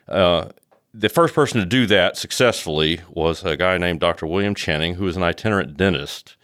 Uh, 0.07 0.49
the 0.93 1.10
first 1.10 1.34
person 1.34 1.60
to 1.60 1.66
do 1.66 1.86
that 1.86 2.18
successfully 2.18 3.01
was 3.10 3.43
a 3.43 3.55
guy 3.55 3.78
named 3.78 3.99
Dr. 3.99 4.26
William 4.26 4.55
Channing, 4.55 4.95
who 4.95 5.05
was 5.05 5.16
an 5.16 5.24
itinerant 5.24 5.78
dentist. 5.78 6.36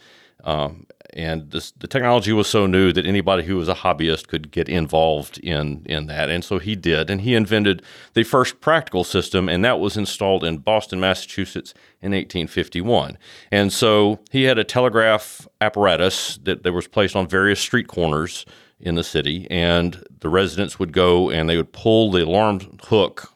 Um, 0.43 0.85
and 1.15 1.51
this, 1.51 1.71
the 1.71 1.87
technology 1.87 2.33
was 2.33 2.47
so 2.47 2.65
new 2.65 2.91
that 2.91 3.05
anybody 3.05 3.43
who 3.43 3.55
was 3.55 3.69
a 3.69 3.73
hobbyist 3.73 4.27
could 4.27 4.51
get 4.51 4.67
involved 4.67 5.37
in 5.39 5.83
in 5.85 6.07
that, 6.07 6.29
and 6.29 6.43
so 6.43 6.59
he 6.59 6.75
did. 6.75 7.09
And 7.09 7.21
he 7.21 7.35
invented 7.35 7.81
the 8.13 8.23
first 8.23 8.59
practical 8.59 9.03
system, 9.03 9.47
and 9.47 9.63
that 9.63 9.79
was 9.79 9.97
installed 9.97 10.43
in 10.43 10.57
Boston, 10.57 10.99
Massachusetts, 10.99 11.73
in 12.01 12.11
1851. 12.11 13.17
And 13.51 13.71
so 13.71 14.19
he 14.31 14.43
had 14.43 14.57
a 14.57 14.63
telegraph 14.63 15.47
apparatus 15.61 16.37
that, 16.43 16.63
that 16.63 16.73
was 16.73 16.87
placed 16.87 17.15
on 17.15 17.27
various 17.27 17.59
street 17.59 17.87
corners 17.87 18.45
in 18.79 18.95
the 18.95 19.03
city, 19.03 19.47
and 19.49 20.03
the 20.19 20.29
residents 20.29 20.77
would 20.79 20.91
go 20.91 21.29
and 21.29 21.49
they 21.49 21.57
would 21.57 21.71
pull 21.71 22.11
the 22.11 22.23
alarm 22.23 22.77
hook 22.83 23.31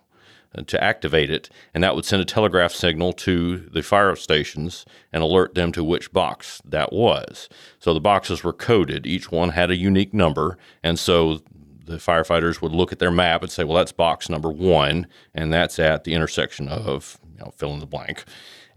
Uh, 0.57 0.63
to 0.63 0.83
activate 0.83 1.29
it, 1.29 1.47
and 1.75 1.83
that 1.83 1.93
would 1.93 2.05
send 2.05 2.19
a 2.19 2.25
telegraph 2.25 2.71
signal 2.71 3.13
to 3.13 3.57
the 3.71 3.83
fire 3.83 4.15
stations 4.15 4.83
and 5.13 5.21
alert 5.21 5.53
them 5.53 5.71
to 5.71 5.83
which 5.83 6.11
box 6.11 6.59
that 6.65 6.91
was. 6.91 7.47
So 7.77 7.93
the 7.93 7.99
boxes 7.99 8.43
were 8.43 8.51
coded, 8.51 9.05
each 9.05 9.31
one 9.31 9.49
had 9.49 9.69
a 9.69 9.75
unique 9.75 10.11
number, 10.11 10.57
and 10.81 10.97
so 10.97 11.41
the 11.85 11.97
firefighters 11.97 12.63
would 12.63 12.71
look 12.71 12.91
at 12.91 12.97
their 12.97 13.11
map 13.11 13.43
and 13.43 13.51
say, 13.51 13.63
well, 13.63 13.77
that's 13.77 13.91
box 13.91 14.27
number 14.27 14.49
one, 14.49 15.05
and 15.35 15.53
that's 15.53 15.77
at 15.77 16.03
the 16.03 16.15
intersection 16.15 16.67
of, 16.67 17.19
you 17.31 17.45
know, 17.45 17.51
fill 17.55 17.73
in 17.73 17.79
the 17.79 17.85
blank. 17.85 18.23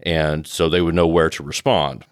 And 0.03 0.45
so 0.45 0.69
they 0.69 0.81
would 0.81 0.93
know 0.93 1.07
where 1.07 1.31
to 1.31 1.41
respond. 1.41 2.05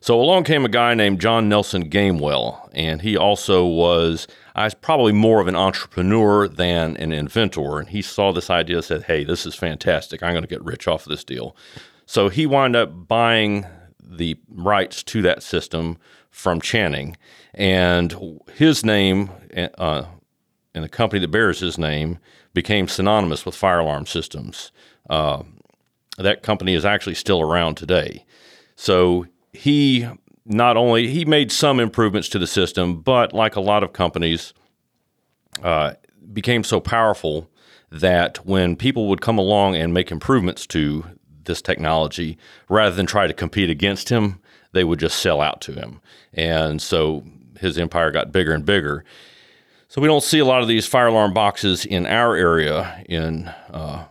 So 0.00 0.20
along 0.20 0.44
came 0.44 0.64
a 0.64 0.68
guy 0.68 0.94
named 0.94 1.20
John 1.20 1.48
Nelson 1.48 1.88
Gamewell, 1.88 2.68
and 2.72 3.02
he 3.02 3.16
also 3.16 3.66
was, 3.66 4.26
I 4.54 4.64
was 4.64 4.74
probably 4.74 5.12
more 5.12 5.40
of 5.40 5.48
an 5.48 5.56
entrepreneur 5.56 6.48
than 6.48 6.96
an 6.96 7.12
inventor. 7.12 7.78
And 7.78 7.88
he 7.88 8.02
saw 8.02 8.32
this 8.32 8.50
idea 8.50 8.76
and 8.76 8.84
said, 8.84 9.02
hey, 9.04 9.24
this 9.24 9.46
is 9.46 9.54
fantastic. 9.54 10.22
I'm 10.22 10.32
going 10.32 10.42
to 10.42 10.48
get 10.48 10.64
rich 10.64 10.88
off 10.88 11.06
of 11.06 11.10
this 11.10 11.24
deal. 11.24 11.56
So 12.06 12.28
he 12.28 12.46
wound 12.46 12.76
up 12.76 13.08
buying 13.08 13.66
the 14.02 14.36
rights 14.48 15.02
to 15.04 15.22
that 15.22 15.42
system 15.42 15.98
from 16.30 16.60
Channing, 16.60 17.16
and 17.54 18.40
his 18.54 18.84
name 18.84 19.30
uh, 19.78 20.04
and 20.74 20.84
the 20.84 20.88
company 20.88 21.20
that 21.20 21.30
bears 21.30 21.60
his 21.60 21.78
name 21.78 22.18
became 22.54 22.88
synonymous 22.88 23.44
with 23.44 23.54
fire 23.54 23.80
alarm 23.80 24.06
systems. 24.06 24.72
Uh, 25.08 25.42
that 26.18 26.42
company 26.42 26.74
is 26.74 26.84
actually 26.84 27.14
still 27.14 27.40
around 27.40 27.76
today. 27.76 28.24
So 28.76 29.26
he 29.52 30.08
not 30.44 30.76
only 30.76 31.08
he 31.08 31.24
made 31.24 31.52
some 31.52 31.80
improvements 31.80 32.28
to 32.30 32.38
the 32.38 32.46
system, 32.46 33.00
but 33.00 33.32
like 33.32 33.56
a 33.56 33.60
lot 33.60 33.82
of 33.82 33.92
companies, 33.92 34.52
uh, 35.62 35.94
became 36.32 36.64
so 36.64 36.80
powerful 36.80 37.48
that 37.90 38.44
when 38.46 38.76
people 38.76 39.08
would 39.08 39.20
come 39.20 39.38
along 39.38 39.76
and 39.76 39.92
make 39.92 40.10
improvements 40.10 40.66
to 40.68 41.04
this 41.44 41.60
technology, 41.60 42.38
rather 42.68 42.94
than 42.94 43.06
try 43.06 43.26
to 43.26 43.32
compete 43.32 43.70
against 43.70 44.08
him, 44.08 44.40
they 44.72 44.84
would 44.84 45.00
just 45.00 45.18
sell 45.18 45.40
out 45.40 45.60
to 45.60 45.72
him, 45.72 46.00
and 46.32 46.80
so 46.80 47.24
his 47.58 47.78
empire 47.78 48.10
got 48.10 48.32
bigger 48.32 48.52
and 48.52 48.64
bigger. 48.64 49.04
So 49.88 50.00
we 50.00 50.06
don't 50.06 50.22
see 50.22 50.38
a 50.38 50.44
lot 50.44 50.62
of 50.62 50.68
these 50.68 50.86
fire 50.86 51.08
alarm 51.08 51.34
boxes 51.34 51.84
in 51.84 52.06
our 52.06 52.36
area 52.36 53.04
in 53.08 53.48
uh, 53.72 54.04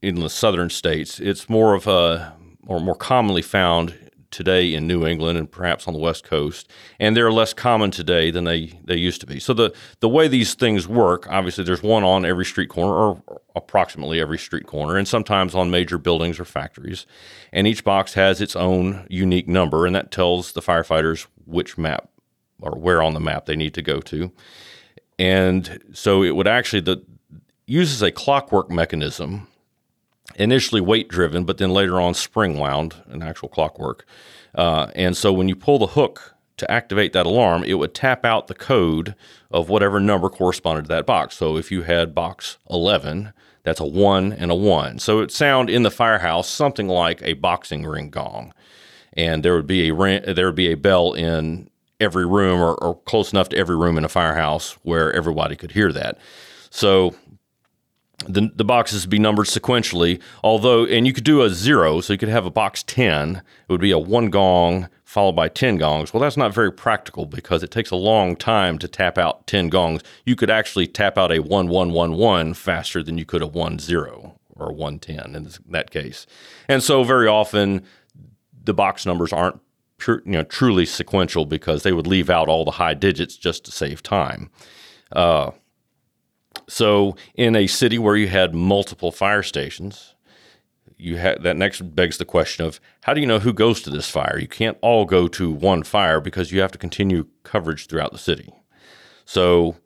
in 0.00 0.20
the 0.20 0.30
southern 0.30 0.70
states. 0.70 1.20
It's 1.20 1.50
more 1.50 1.74
of 1.74 1.86
a 1.86 2.34
or 2.66 2.80
more 2.80 2.94
commonly 2.94 3.42
found 3.42 4.05
today 4.36 4.74
in 4.74 4.86
New 4.86 5.06
England 5.06 5.38
and 5.38 5.50
perhaps 5.50 5.88
on 5.88 5.94
the 5.94 5.98
West 5.98 6.22
Coast, 6.24 6.70
and 7.00 7.16
they're 7.16 7.32
less 7.32 7.54
common 7.54 7.90
today 7.90 8.30
than 8.30 8.44
they, 8.44 8.78
they 8.84 8.96
used 8.96 9.20
to 9.22 9.26
be. 9.26 9.40
So 9.40 9.54
the 9.54 9.74
the 10.00 10.08
way 10.08 10.28
these 10.28 10.54
things 10.54 10.86
work, 10.86 11.26
obviously, 11.28 11.64
there's 11.64 11.82
one 11.82 12.04
on 12.04 12.24
every 12.24 12.44
street 12.44 12.68
corner 12.68 12.94
or 12.94 13.40
approximately 13.54 14.20
every 14.20 14.38
street 14.38 14.66
corner, 14.66 14.96
and 14.96 15.08
sometimes 15.08 15.54
on 15.54 15.70
major 15.70 15.98
buildings 15.98 16.38
or 16.38 16.44
factories, 16.44 17.06
and 17.52 17.66
each 17.66 17.82
box 17.82 18.14
has 18.14 18.40
its 18.40 18.54
own 18.54 19.06
unique 19.08 19.48
number, 19.48 19.86
and 19.86 19.96
that 19.96 20.12
tells 20.12 20.52
the 20.52 20.62
firefighters 20.62 21.26
which 21.46 21.78
map 21.78 22.10
or 22.60 22.78
where 22.78 23.02
on 23.02 23.14
the 23.14 23.20
map 23.20 23.46
they 23.46 23.56
need 23.56 23.74
to 23.74 23.82
go 23.82 24.00
to. 24.00 24.30
And 25.18 25.82
so 25.92 26.22
it 26.22 26.36
would 26.36 26.46
actually 26.46 26.80
the 26.80 27.02
uses 27.66 28.02
a 28.02 28.12
clockwork 28.12 28.70
mechanism, 28.70 29.48
initially 30.34 30.80
weight 30.80 31.08
driven, 31.08 31.44
but 31.44 31.58
then 31.58 31.70
later 31.70 32.00
on 32.00 32.14
spring 32.14 32.58
wound, 32.58 32.96
an 33.08 33.22
actual 33.22 33.48
clockwork. 33.48 34.04
Uh, 34.54 34.90
and 34.94 35.16
so 35.16 35.32
when 35.32 35.48
you 35.48 35.56
pull 35.56 35.78
the 35.78 35.86
hook 35.88 36.34
to 36.56 36.70
activate 36.70 37.12
that 37.12 37.26
alarm, 37.26 37.62
it 37.64 37.74
would 37.74 37.94
tap 37.94 38.24
out 38.24 38.46
the 38.46 38.54
code 38.54 39.14
of 39.50 39.68
whatever 39.68 40.00
number 40.00 40.28
corresponded 40.28 40.84
to 40.84 40.88
that 40.88 41.06
box. 41.06 41.36
So 41.36 41.56
if 41.56 41.70
you 41.70 41.82
had 41.82 42.14
box 42.14 42.58
11, 42.70 43.32
that's 43.62 43.80
a 43.80 43.86
1 43.86 44.32
and 44.32 44.50
a 44.50 44.54
1. 44.54 44.98
So 44.98 45.20
it 45.20 45.30
sound 45.30 45.68
in 45.68 45.82
the 45.82 45.90
firehouse 45.90 46.48
something 46.48 46.88
like 46.88 47.22
a 47.22 47.34
boxing 47.34 47.84
ring 47.84 48.10
gong. 48.10 48.52
And 49.12 49.42
there 49.42 49.54
would 49.54 49.66
be 49.66 49.90
a 49.90 50.34
there 50.34 50.46
would 50.46 50.54
be 50.54 50.70
a 50.70 50.76
bell 50.76 51.14
in 51.14 51.70
every 51.98 52.26
room 52.26 52.60
or, 52.60 52.74
or 52.74 53.00
close 53.02 53.32
enough 53.32 53.48
to 53.50 53.56
every 53.56 53.76
room 53.76 53.96
in 53.96 54.04
a 54.04 54.08
firehouse 54.08 54.72
where 54.82 55.12
everybody 55.12 55.56
could 55.56 55.72
hear 55.72 55.92
that. 55.92 56.18
So 56.70 57.14
the, 58.28 58.50
the 58.54 58.64
boxes 58.64 59.04
would 59.04 59.10
be 59.10 59.18
numbered 59.18 59.46
sequentially, 59.46 60.20
although, 60.42 60.84
and 60.84 61.06
you 61.06 61.12
could 61.12 61.24
do 61.24 61.42
a 61.42 61.50
zero, 61.50 62.00
so 62.00 62.12
you 62.12 62.18
could 62.18 62.28
have 62.28 62.46
a 62.46 62.50
box 62.50 62.82
10. 62.82 63.36
It 63.36 63.42
would 63.68 63.80
be 63.80 63.90
a 63.90 63.98
one 63.98 64.30
gong 64.30 64.88
followed 65.04 65.36
by 65.36 65.48
10 65.48 65.78
gongs. 65.78 66.12
Well, 66.12 66.20
that's 66.20 66.36
not 66.36 66.52
very 66.52 66.70
practical 66.70 67.26
because 67.26 67.62
it 67.62 67.70
takes 67.70 67.90
a 67.90 67.96
long 67.96 68.36
time 68.36 68.78
to 68.78 68.88
tap 68.88 69.16
out 69.16 69.46
10 69.46 69.68
gongs. 69.68 70.02
You 70.24 70.36
could 70.36 70.50
actually 70.50 70.86
tap 70.86 71.16
out 71.16 71.30
a 71.32 71.40
1111 71.40 72.54
faster 72.54 73.02
than 73.02 73.16
you 73.16 73.24
could 73.24 73.40
a 73.40 73.46
1 73.46 73.78
0 73.78 74.38
or 74.56 74.72
110 74.72 75.34
in 75.34 75.50
that 75.70 75.90
case. 75.90 76.26
And 76.68 76.82
so, 76.82 77.04
very 77.04 77.28
often, 77.28 77.82
the 78.64 78.74
box 78.74 79.06
numbers 79.06 79.32
aren't 79.32 79.60
pure, 79.98 80.22
you 80.26 80.32
know, 80.32 80.42
truly 80.42 80.86
sequential 80.86 81.46
because 81.46 81.82
they 81.82 81.92
would 81.92 82.06
leave 82.06 82.28
out 82.28 82.48
all 82.48 82.64
the 82.64 82.72
high 82.72 82.94
digits 82.94 83.36
just 83.36 83.64
to 83.64 83.70
save 83.70 84.02
time. 84.02 84.50
Uh, 85.12 85.52
so, 86.68 87.16
in 87.34 87.54
a 87.54 87.66
city 87.66 87.98
where 87.98 88.16
you 88.16 88.28
had 88.28 88.54
multiple 88.54 89.12
fire 89.12 89.42
stations, 89.42 90.14
you 90.96 91.16
had 91.16 91.42
that 91.42 91.56
next 91.56 91.94
begs 91.94 92.18
the 92.18 92.24
question 92.24 92.64
of 92.64 92.80
how 93.02 93.14
do 93.14 93.20
you 93.20 93.26
know 93.26 93.38
who 93.38 93.52
goes 93.52 93.82
to 93.82 93.90
this 93.90 94.08
fire? 94.08 94.38
You 94.38 94.48
can't 94.48 94.78
all 94.80 95.04
go 95.04 95.28
to 95.28 95.50
one 95.50 95.82
fire 95.82 96.20
because 96.20 96.50
you 96.50 96.60
have 96.60 96.72
to 96.72 96.78
continue 96.78 97.26
coverage 97.42 97.86
throughout 97.86 98.12
the 98.12 98.18
city. 98.18 98.52
So, 99.24 99.76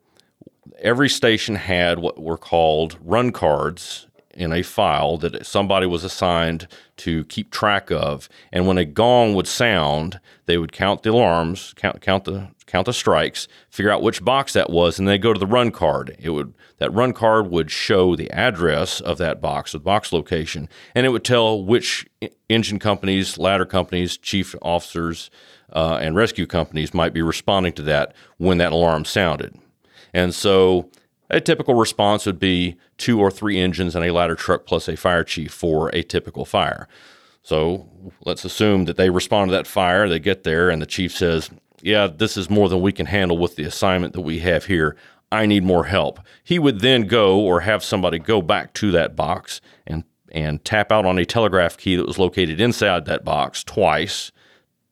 every 0.79 1.09
station 1.09 1.55
had 1.55 1.99
what 1.99 2.21
were 2.21 2.37
called 2.37 2.97
run 3.01 3.31
cards 3.31 4.07
in 4.33 4.53
a 4.53 4.63
file 4.63 5.17
that 5.17 5.45
somebody 5.45 5.85
was 5.85 6.03
assigned 6.03 6.67
to 6.97 7.25
keep 7.25 7.51
track 7.51 7.91
of. 7.91 8.29
And 8.51 8.65
when 8.65 8.77
a 8.77 8.85
gong 8.85 9.35
would 9.35 9.47
sound, 9.47 10.19
they 10.45 10.57
would 10.57 10.71
count 10.71 11.03
the 11.03 11.11
alarms, 11.11 11.73
count 11.75 12.01
count 12.01 12.23
the 12.23 12.49
count 12.71 12.85
the 12.85 12.93
strikes, 12.93 13.49
figure 13.69 13.91
out 13.91 14.01
which 14.01 14.23
box 14.23 14.53
that 14.53 14.69
was, 14.69 14.97
and 14.97 15.05
they 15.05 15.17
go 15.17 15.33
to 15.33 15.39
the 15.39 15.45
run 15.45 15.71
card. 15.71 16.15
It 16.17 16.29
would 16.29 16.53
that 16.77 16.93
run 16.93 17.11
card 17.11 17.49
would 17.49 17.69
show 17.69 18.15
the 18.15 18.31
address 18.31 19.01
of 19.01 19.17
that 19.17 19.41
box, 19.41 19.73
the 19.73 19.79
box 19.79 20.13
location, 20.13 20.69
and 20.95 21.05
it 21.05 21.09
would 21.09 21.25
tell 21.25 21.61
which 21.61 22.07
engine 22.47 22.79
companies, 22.79 23.37
ladder 23.37 23.65
companies, 23.65 24.17
chief 24.17 24.55
officers, 24.61 25.29
uh, 25.73 25.99
and 26.01 26.15
rescue 26.15 26.47
companies 26.47 26.93
might 26.93 27.13
be 27.13 27.21
responding 27.21 27.73
to 27.73 27.81
that 27.81 28.15
when 28.37 28.57
that 28.57 28.71
alarm 28.71 29.03
sounded. 29.03 29.59
And 30.13 30.33
so 30.33 30.89
a 31.29 31.41
typical 31.41 31.75
response 31.75 32.25
would 32.25 32.39
be 32.39 32.77
two 32.97 33.19
or 33.19 33.29
three 33.29 33.59
engines 33.59 33.95
and 33.95 34.05
a 34.05 34.13
ladder 34.13 34.35
truck 34.35 34.65
plus 34.65 34.87
a 34.87 34.95
fire 34.95 35.25
chief 35.25 35.51
for 35.51 35.89
a 35.89 36.03
typical 36.03 36.45
fire. 36.45 36.87
So 37.43 37.89
let's 38.23 38.45
assume 38.45 38.85
that 38.85 38.97
they 38.97 39.09
respond 39.09 39.49
to 39.49 39.55
that 39.55 39.67
fire, 39.67 40.07
they 40.07 40.19
get 40.19 40.43
there, 40.43 40.69
and 40.69 40.81
the 40.81 40.85
chief 40.85 41.15
says, 41.15 41.49
Yeah, 41.83 42.07
this 42.07 42.37
is 42.37 42.49
more 42.49 42.69
than 42.69 42.81
we 42.81 42.91
can 42.91 43.05
handle 43.05 43.37
with 43.37 43.55
the 43.55 43.63
assignment 43.63 44.13
that 44.13 44.21
we 44.21 44.39
have 44.39 44.65
here. 44.65 44.95
I 45.31 45.45
need 45.45 45.63
more 45.63 45.85
help. 45.85 46.19
He 46.43 46.59
would 46.59 46.81
then 46.81 47.07
go 47.07 47.39
or 47.39 47.61
have 47.61 47.83
somebody 47.83 48.19
go 48.19 48.41
back 48.41 48.73
to 48.75 48.91
that 48.91 49.15
box 49.15 49.61
and, 49.87 50.03
and 50.31 50.63
tap 50.65 50.91
out 50.91 51.05
on 51.05 51.17
a 51.17 51.25
telegraph 51.25 51.77
key 51.77 51.95
that 51.95 52.05
was 52.05 52.19
located 52.19 52.59
inside 52.59 53.05
that 53.05 53.23
box 53.23 53.63
twice 53.63 54.31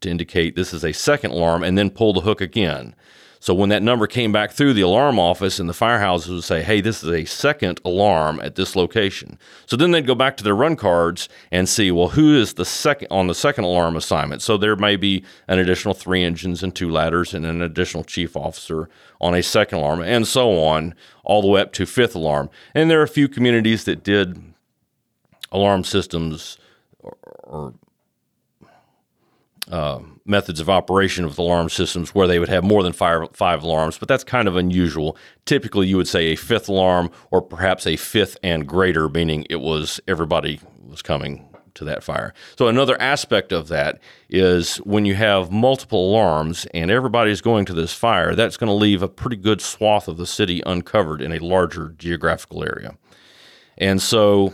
to 0.02 0.10
indicate 0.10 0.56
this 0.56 0.74
is 0.74 0.86
a 0.86 0.94
second 0.94 1.32
alarm 1.32 1.64
and 1.64 1.78
then 1.78 1.90
pull 1.90 2.14
the 2.14 2.22
hook 2.22 2.40
again. 2.40 2.96
So 3.42 3.54
when 3.54 3.70
that 3.70 3.82
number 3.82 4.06
came 4.06 4.34
back 4.34 4.52
through 4.52 4.74
the 4.74 4.82
alarm 4.82 5.18
office 5.18 5.60
and 5.60 5.70
the 5.70 5.74
firehouses 5.74 6.30
would 6.30 6.44
say, 6.44 6.62
hey, 6.62 6.82
this 6.82 7.04
is 7.04 7.10
a 7.10 7.24
second 7.24 7.80
alarm 7.86 8.42
at 8.42 8.56
this 8.56 8.76
location. 8.76 9.40
So 9.66 9.78
then 9.78 9.92
they'd 9.92 10.06
go 10.06 10.16
back 10.16 10.36
to 10.38 10.44
their 10.44 10.56
run 10.56 10.76
cards 10.76 11.30
and 11.50 11.70
see, 11.70 11.90
well, 11.90 12.10
who 12.10 12.36
is 12.36 12.56
the 12.56 12.66
second 12.66 13.08
on 13.10 13.28
the 13.28 13.36
second 13.36 13.64
alarm 13.64 13.96
assignment? 13.96 14.42
So 14.42 14.58
there 14.58 14.76
may 14.76 14.98
be 14.98 15.24
an 15.48 15.58
additional 15.58 15.94
three 15.94 16.22
engines 16.22 16.64
and 16.64 16.76
two 16.76 16.92
ladders 16.92 17.34
and 17.34 17.46
an 17.46 17.62
additional 17.62 18.04
chief 18.04 18.36
officer 18.36 18.90
on 19.22 19.34
a 19.34 19.42
second 19.42 19.80
alarm 19.80 20.02
and 20.02 20.28
so 20.28 20.62
on, 20.62 20.94
all 21.24 21.42
the 21.42 21.48
way 21.48 21.62
up 21.62 21.72
to 21.74 21.86
fifth 21.86 22.16
alarm. 22.16 22.50
And 22.76 22.92
there 22.92 23.00
are 23.00 23.04
a 23.04 23.08
few 23.08 23.30
communities 23.30 23.86
that 23.86 24.04
did 24.04 24.54
alarm 25.52 25.86
systems 25.86 26.58
or, 27.00 27.18
or 27.44 27.74
uh, 29.72 30.00
methods 30.30 30.60
of 30.60 30.70
operation 30.70 31.26
of 31.26 31.38
alarm 31.38 31.70
systems 31.70 32.14
where 32.14 32.28
they 32.28 32.40
would 32.40 32.50
have 32.50 32.64
more 32.64 32.84
than 32.84 32.94
five, 32.94 33.28
five 33.34 33.64
alarms, 33.64 33.98
but 33.98 34.08
that's 34.08 34.24
kind 34.24 34.48
of 34.48 34.56
unusual. 34.56 35.18
Typically, 35.46 35.88
you 35.88 35.98
would 35.98 36.08
say 36.08 36.28
a 36.28 36.36
fifth 36.36 36.70
alarm 36.70 37.10
or 37.32 37.42
perhaps 37.42 37.88
a 37.88 37.96
fifth 37.96 38.38
and 38.44 38.68
greater, 38.68 39.10
meaning 39.10 39.46
it 39.50 39.60
was 39.60 40.00
everybody 40.08 40.60
was 40.88 41.02
coming 41.02 41.46
to 41.76 41.86
that 41.86 42.04
fire. 42.04 42.34
So, 42.58 42.68
another 42.68 43.00
aspect 43.02 43.52
of 43.52 43.68
that 43.70 44.00
is 44.30 44.78
when 44.78 45.06
you 45.06 45.16
have 45.16 45.52
multiple 45.52 46.12
alarms 46.12 46.68
and 46.74 46.92
everybody's 46.92 47.42
going 47.42 47.66
to 47.66 47.74
this 47.74 47.94
fire, 47.94 48.36
that's 48.36 48.58
going 48.58 48.68
to 48.68 48.74
leave 48.74 49.02
a 49.02 49.08
pretty 49.08 49.38
good 49.38 49.62
swath 49.62 50.08
of 50.08 50.18
the 50.18 50.28
city 50.28 50.62
uncovered 50.66 51.22
in 51.22 51.32
a 51.32 51.40
larger 51.40 51.96
geographical 51.98 52.64
area. 52.64 52.96
And 53.78 54.02
so, 54.02 54.54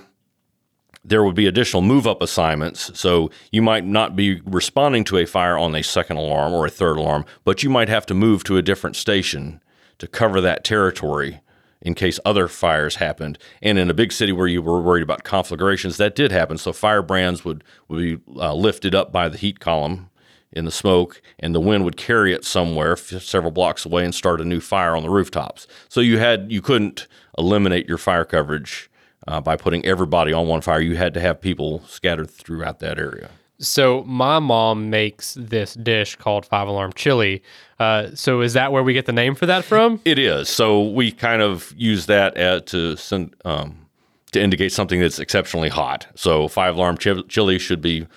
there 1.07 1.23
would 1.23 1.35
be 1.35 1.45
additional 1.45 1.81
move 1.81 2.07
up 2.07 2.21
assignments. 2.21 2.97
So 2.99 3.29
you 3.51 3.61
might 3.61 3.85
not 3.85 4.15
be 4.15 4.41
responding 4.41 5.03
to 5.05 5.17
a 5.17 5.25
fire 5.25 5.57
on 5.57 5.75
a 5.75 5.83
second 5.83 6.17
alarm 6.17 6.53
or 6.53 6.65
a 6.65 6.71
third 6.71 6.97
alarm, 6.97 7.25
but 7.43 7.61
you 7.61 7.69
might 7.69 7.89
have 7.89 8.05
to 8.07 8.13
move 8.13 8.43
to 8.45 8.57
a 8.57 8.63
different 8.63 8.95
station 8.95 9.61
to 9.99 10.07
cover 10.07 10.41
that 10.41 10.63
territory 10.63 11.41
in 11.81 11.93
case 11.93 12.19
other 12.25 12.47
fires 12.47 12.95
happened. 12.95 13.37
And 13.61 13.77
in 13.77 13.89
a 13.89 13.93
big 13.93 14.11
city 14.11 14.31
where 14.31 14.47
you 14.47 14.61
were 14.61 14.81
worried 14.81 15.03
about 15.03 15.23
conflagrations, 15.23 15.97
that 15.97 16.15
did 16.15 16.31
happen. 16.31 16.57
So 16.57 16.73
fire 16.73 17.03
brands 17.03 17.45
would, 17.45 17.63
would 17.87 18.01
be 18.01 18.17
uh, 18.35 18.55
lifted 18.55 18.95
up 18.95 19.11
by 19.11 19.29
the 19.29 19.37
heat 19.37 19.59
column 19.59 20.09
in 20.51 20.65
the 20.65 20.71
smoke, 20.71 21.21
and 21.37 21.53
the 21.53 21.59
wind 21.59 21.83
would 21.83 21.97
carry 21.97 22.33
it 22.33 22.45
somewhere 22.45 22.95
several 22.95 23.51
blocks 23.51 23.85
away 23.85 24.05
and 24.05 24.15
start 24.15 24.41
a 24.41 24.45
new 24.45 24.61
fire 24.61 24.95
on 24.95 25.03
the 25.03 25.09
rooftops. 25.09 25.67
So 25.89 25.99
you 25.99 26.17
had 26.17 26.51
you 26.51 26.61
couldn't 26.61 27.07
eliminate 27.37 27.87
your 27.87 27.97
fire 27.97 28.23
coverage 28.23 28.89
uh, 29.27 29.41
by 29.41 29.55
putting 29.55 29.85
everybody 29.85 30.33
on 30.33 30.47
one 30.47 30.61
fire. 30.61 30.81
You 30.81 30.95
had 30.95 31.13
to 31.15 31.19
have 31.19 31.41
people 31.41 31.81
scattered 31.87 32.29
throughout 32.29 32.79
that 32.79 32.99
area. 32.99 33.29
So 33.57 34.03
my 34.03 34.39
mom 34.39 34.89
makes 34.89 35.35
this 35.39 35.75
dish 35.75 36.17
called 36.17 36.45
five 36.45 36.67
alarm 36.67 36.91
chili. 36.93 37.41
Uh, 37.79 38.09
so 38.13 38.41
is 38.41 38.53
that 38.53 38.71
where 38.71 38.83
we 38.83 38.93
get 38.93 39.05
the 39.05 39.13
name 39.13 39.33
for 39.33 39.45
that 39.45 39.63
from? 39.63 40.01
It 40.03 40.19
is. 40.19 40.49
So 40.49 40.81
we 40.81 41.11
kind 41.11 41.41
of 41.41 41.73
use 41.77 42.05
that 42.07 42.35
at, 42.35 42.67
to 42.67 42.97
send, 42.97 43.33
um, 43.45 43.87
to 44.33 44.41
indicate 44.41 44.73
something 44.73 44.99
that's 44.99 45.19
exceptionally 45.19 45.69
hot. 45.69 46.07
So 46.15 46.49
five 46.49 46.75
alarm 46.75 46.97
chili 46.97 47.57
should 47.57 47.81
be 47.81 48.07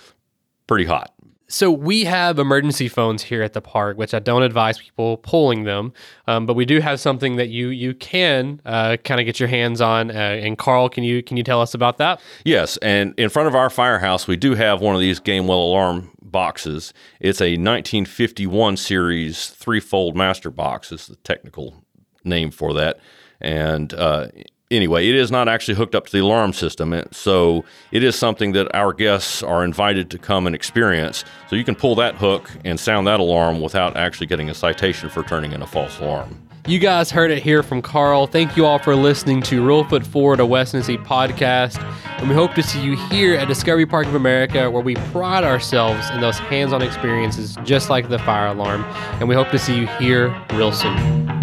pretty 0.66 0.84
hot. 0.86 1.12
So 1.50 1.70
we 1.70 2.04
have 2.04 2.38
emergency 2.38 2.88
phones 2.88 3.22
here 3.22 3.42
at 3.42 3.54
the 3.54 3.62
park, 3.62 3.96
which 3.96 4.12
I 4.12 4.18
don't 4.18 4.42
advise 4.42 4.76
people 4.78 5.16
pulling 5.16 5.64
them, 5.64 5.94
um, 6.26 6.44
but 6.44 6.54
we 6.54 6.66
do 6.66 6.80
have 6.80 7.00
something 7.00 7.36
that 7.36 7.48
you 7.48 7.68
you 7.68 7.94
can 7.94 8.60
uh, 8.66 8.98
kind 9.02 9.18
of 9.18 9.24
get 9.24 9.40
your 9.40 9.48
hands 9.48 9.80
on. 9.80 10.10
Uh, 10.10 10.14
and 10.14 10.58
Carl, 10.58 10.90
can 10.90 11.04
you 11.04 11.22
can 11.22 11.38
you 11.38 11.42
tell 11.42 11.62
us 11.62 11.72
about 11.72 11.96
that? 11.98 12.20
Yes, 12.44 12.76
and 12.78 13.14
in 13.16 13.30
front 13.30 13.48
of 13.48 13.54
our 13.54 13.70
firehouse, 13.70 14.26
we 14.26 14.36
do 14.36 14.56
have 14.56 14.82
one 14.82 14.94
of 14.94 15.00
these 15.00 15.20
Gamewell 15.20 15.48
alarm 15.70 16.10
boxes. 16.20 16.92
It's 17.18 17.40
a 17.40 17.52
1951 17.52 18.76
series 18.76 19.48
three-fold 19.48 20.14
master 20.14 20.50
box. 20.50 20.92
Is 20.92 21.06
the 21.06 21.16
technical 21.16 21.82
name 22.24 22.50
for 22.50 22.74
that, 22.74 23.00
and 23.40 23.94
uh, 23.94 24.28
anyway, 24.70 25.08
it 25.08 25.14
is 25.14 25.30
not 25.30 25.48
actually 25.48 25.74
hooked 25.74 25.94
up 25.94 26.06
to 26.06 26.12
the 26.12 26.20
alarm 26.20 26.52
system. 26.52 27.02
So 27.10 27.64
it 27.92 28.02
is 28.02 28.16
something 28.16 28.52
that 28.52 28.74
our 28.74 28.92
guests 28.92 29.42
are 29.42 29.64
invited 29.64 30.10
to 30.10 30.18
come 30.18 30.46
and 30.46 30.54
experience. 30.54 31.24
So 31.48 31.56
you 31.56 31.64
can 31.64 31.74
pull 31.74 31.94
that 31.96 32.16
hook 32.16 32.50
and 32.64 32.78
sound 32.78 33.06
that 33.06 33.20
alarm 33.20 33.60
without 33.60 33.96
actually 33.96 34.26
getting 34.26 34.50
a 34.50 34.54
citation 34.54 35.08
for 35.08 35.22
turning 35.22 35.52
in 35.52 35.62
a 35.62 35.66
false 35.66 35.98
alarm. 36.00 36.42
You 36.66 36.78
guys 36.78 37.10
heard 37.10 37.30
it 37.30 37.42
here 37.42 37.62
from 37.62 37.80
Carl. 37.80 38.26
Thank 38.26 38.54
you 38.54 38.66
all 38.66 38.78
for 38.78 38.94
listening 38.94 39.40
to 39.44 39.62
Reelfoot 39.62 40.06
Forward, 40.06 40.38
a 40.38 40.44
West 40.44 40.72
Tennessee 40.72 40.98
podcast. 40.98 41.82
And 42.18 42.28
we 42.28 42.34
hope 42.34 42.52
to 42.56 42.62
see 42.62 42.82
you 42.82 42.94
here 43.08 43.36
at 43.36 43.48
Discovery 43.48 43.86
Park 43.86 44.06
of 44.06 44.14
America, 44.14 44.70
where 44.70 44.82
we 44.82 44.94
pride 44.96 45.44
ourselves 45.44 46.10
in 46.10 46.20
those 46.20 46.38
hands 46.38 46.74
on 46.74 46.82
experiences, 46.82 47.56
just 47.64 47.88
like 47.88 48.10
the 48.10 48.18
fire 48.18 48.48
alarm. 48.48 48.84
And 49.18 49.30
we 49.30 49.34
hope 49.34 49.48
to 49.52 49.58
see 49.58 49.78
you 49.78 49.86
here 49.86 50.28
real 50.52 50.72
soon. 50.72 51.37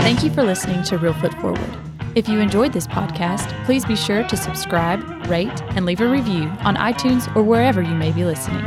Thank 0.00 0.24
you 0.24 0.30
for 0.30 0.42
listening 0.42 0.82
to 0.84 0.98
Reelfoot 0.98 1.38
Forward. 1.40 1.76
If 2.16 2.28
you 2.28 2.40
enjoyed 2.40 2.72
this 2.72 2.86
podcast, 2.86 3.52
please 3.64 3.84
be 3.84 3.94
sure 3.94 4.26
to 4.26 4.36
subscribe, 4.36 5.00
rate, 5.28 5.62
and 5.76 5.84
leave 5.86 6.00
a 6.00 6.08
review 6.08 6.44
on 6.60 6.74
iTunes 6.76 7.34
or 7.36 7.42
wherever 7.42 7.82
you 7.82 7.94
may 7.94 8.10
be 8.10 8.24
listening. 8.24 8.64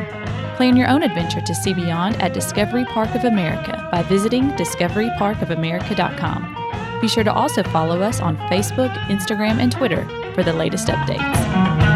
Plan 0.55 0.77
your 0.77 0.88
own 0.88 1.03
adventure 1.03 1.41
to 1.41 1.55
see 1.55 1.73
beyond 1.73 2.15
at 2.22 2.34
Discovery 2.34 2.85
Park 2.85 3.14
of 3.15 3.26
America 3.26 3.89
by 3.91 4.03
visiting 4.03 4.51
discoveryparkofamerica.com. 4.51 7.01
Be 7.01 7.07
sure 7.10 7.23
to 7.26 7.34
also 7.34 7.64
follow 7.64 8.01
us 8.01 8.22
on 8.22 8.38
Facebook, 8.47 8.93
Instagram, 9.07 9.60
and 9.60 9.72
Twitter 9.72 10.07
for 10.34 10.43
the 10.43 10.53
latest 10.53 10.88
updates. 10.88 11.93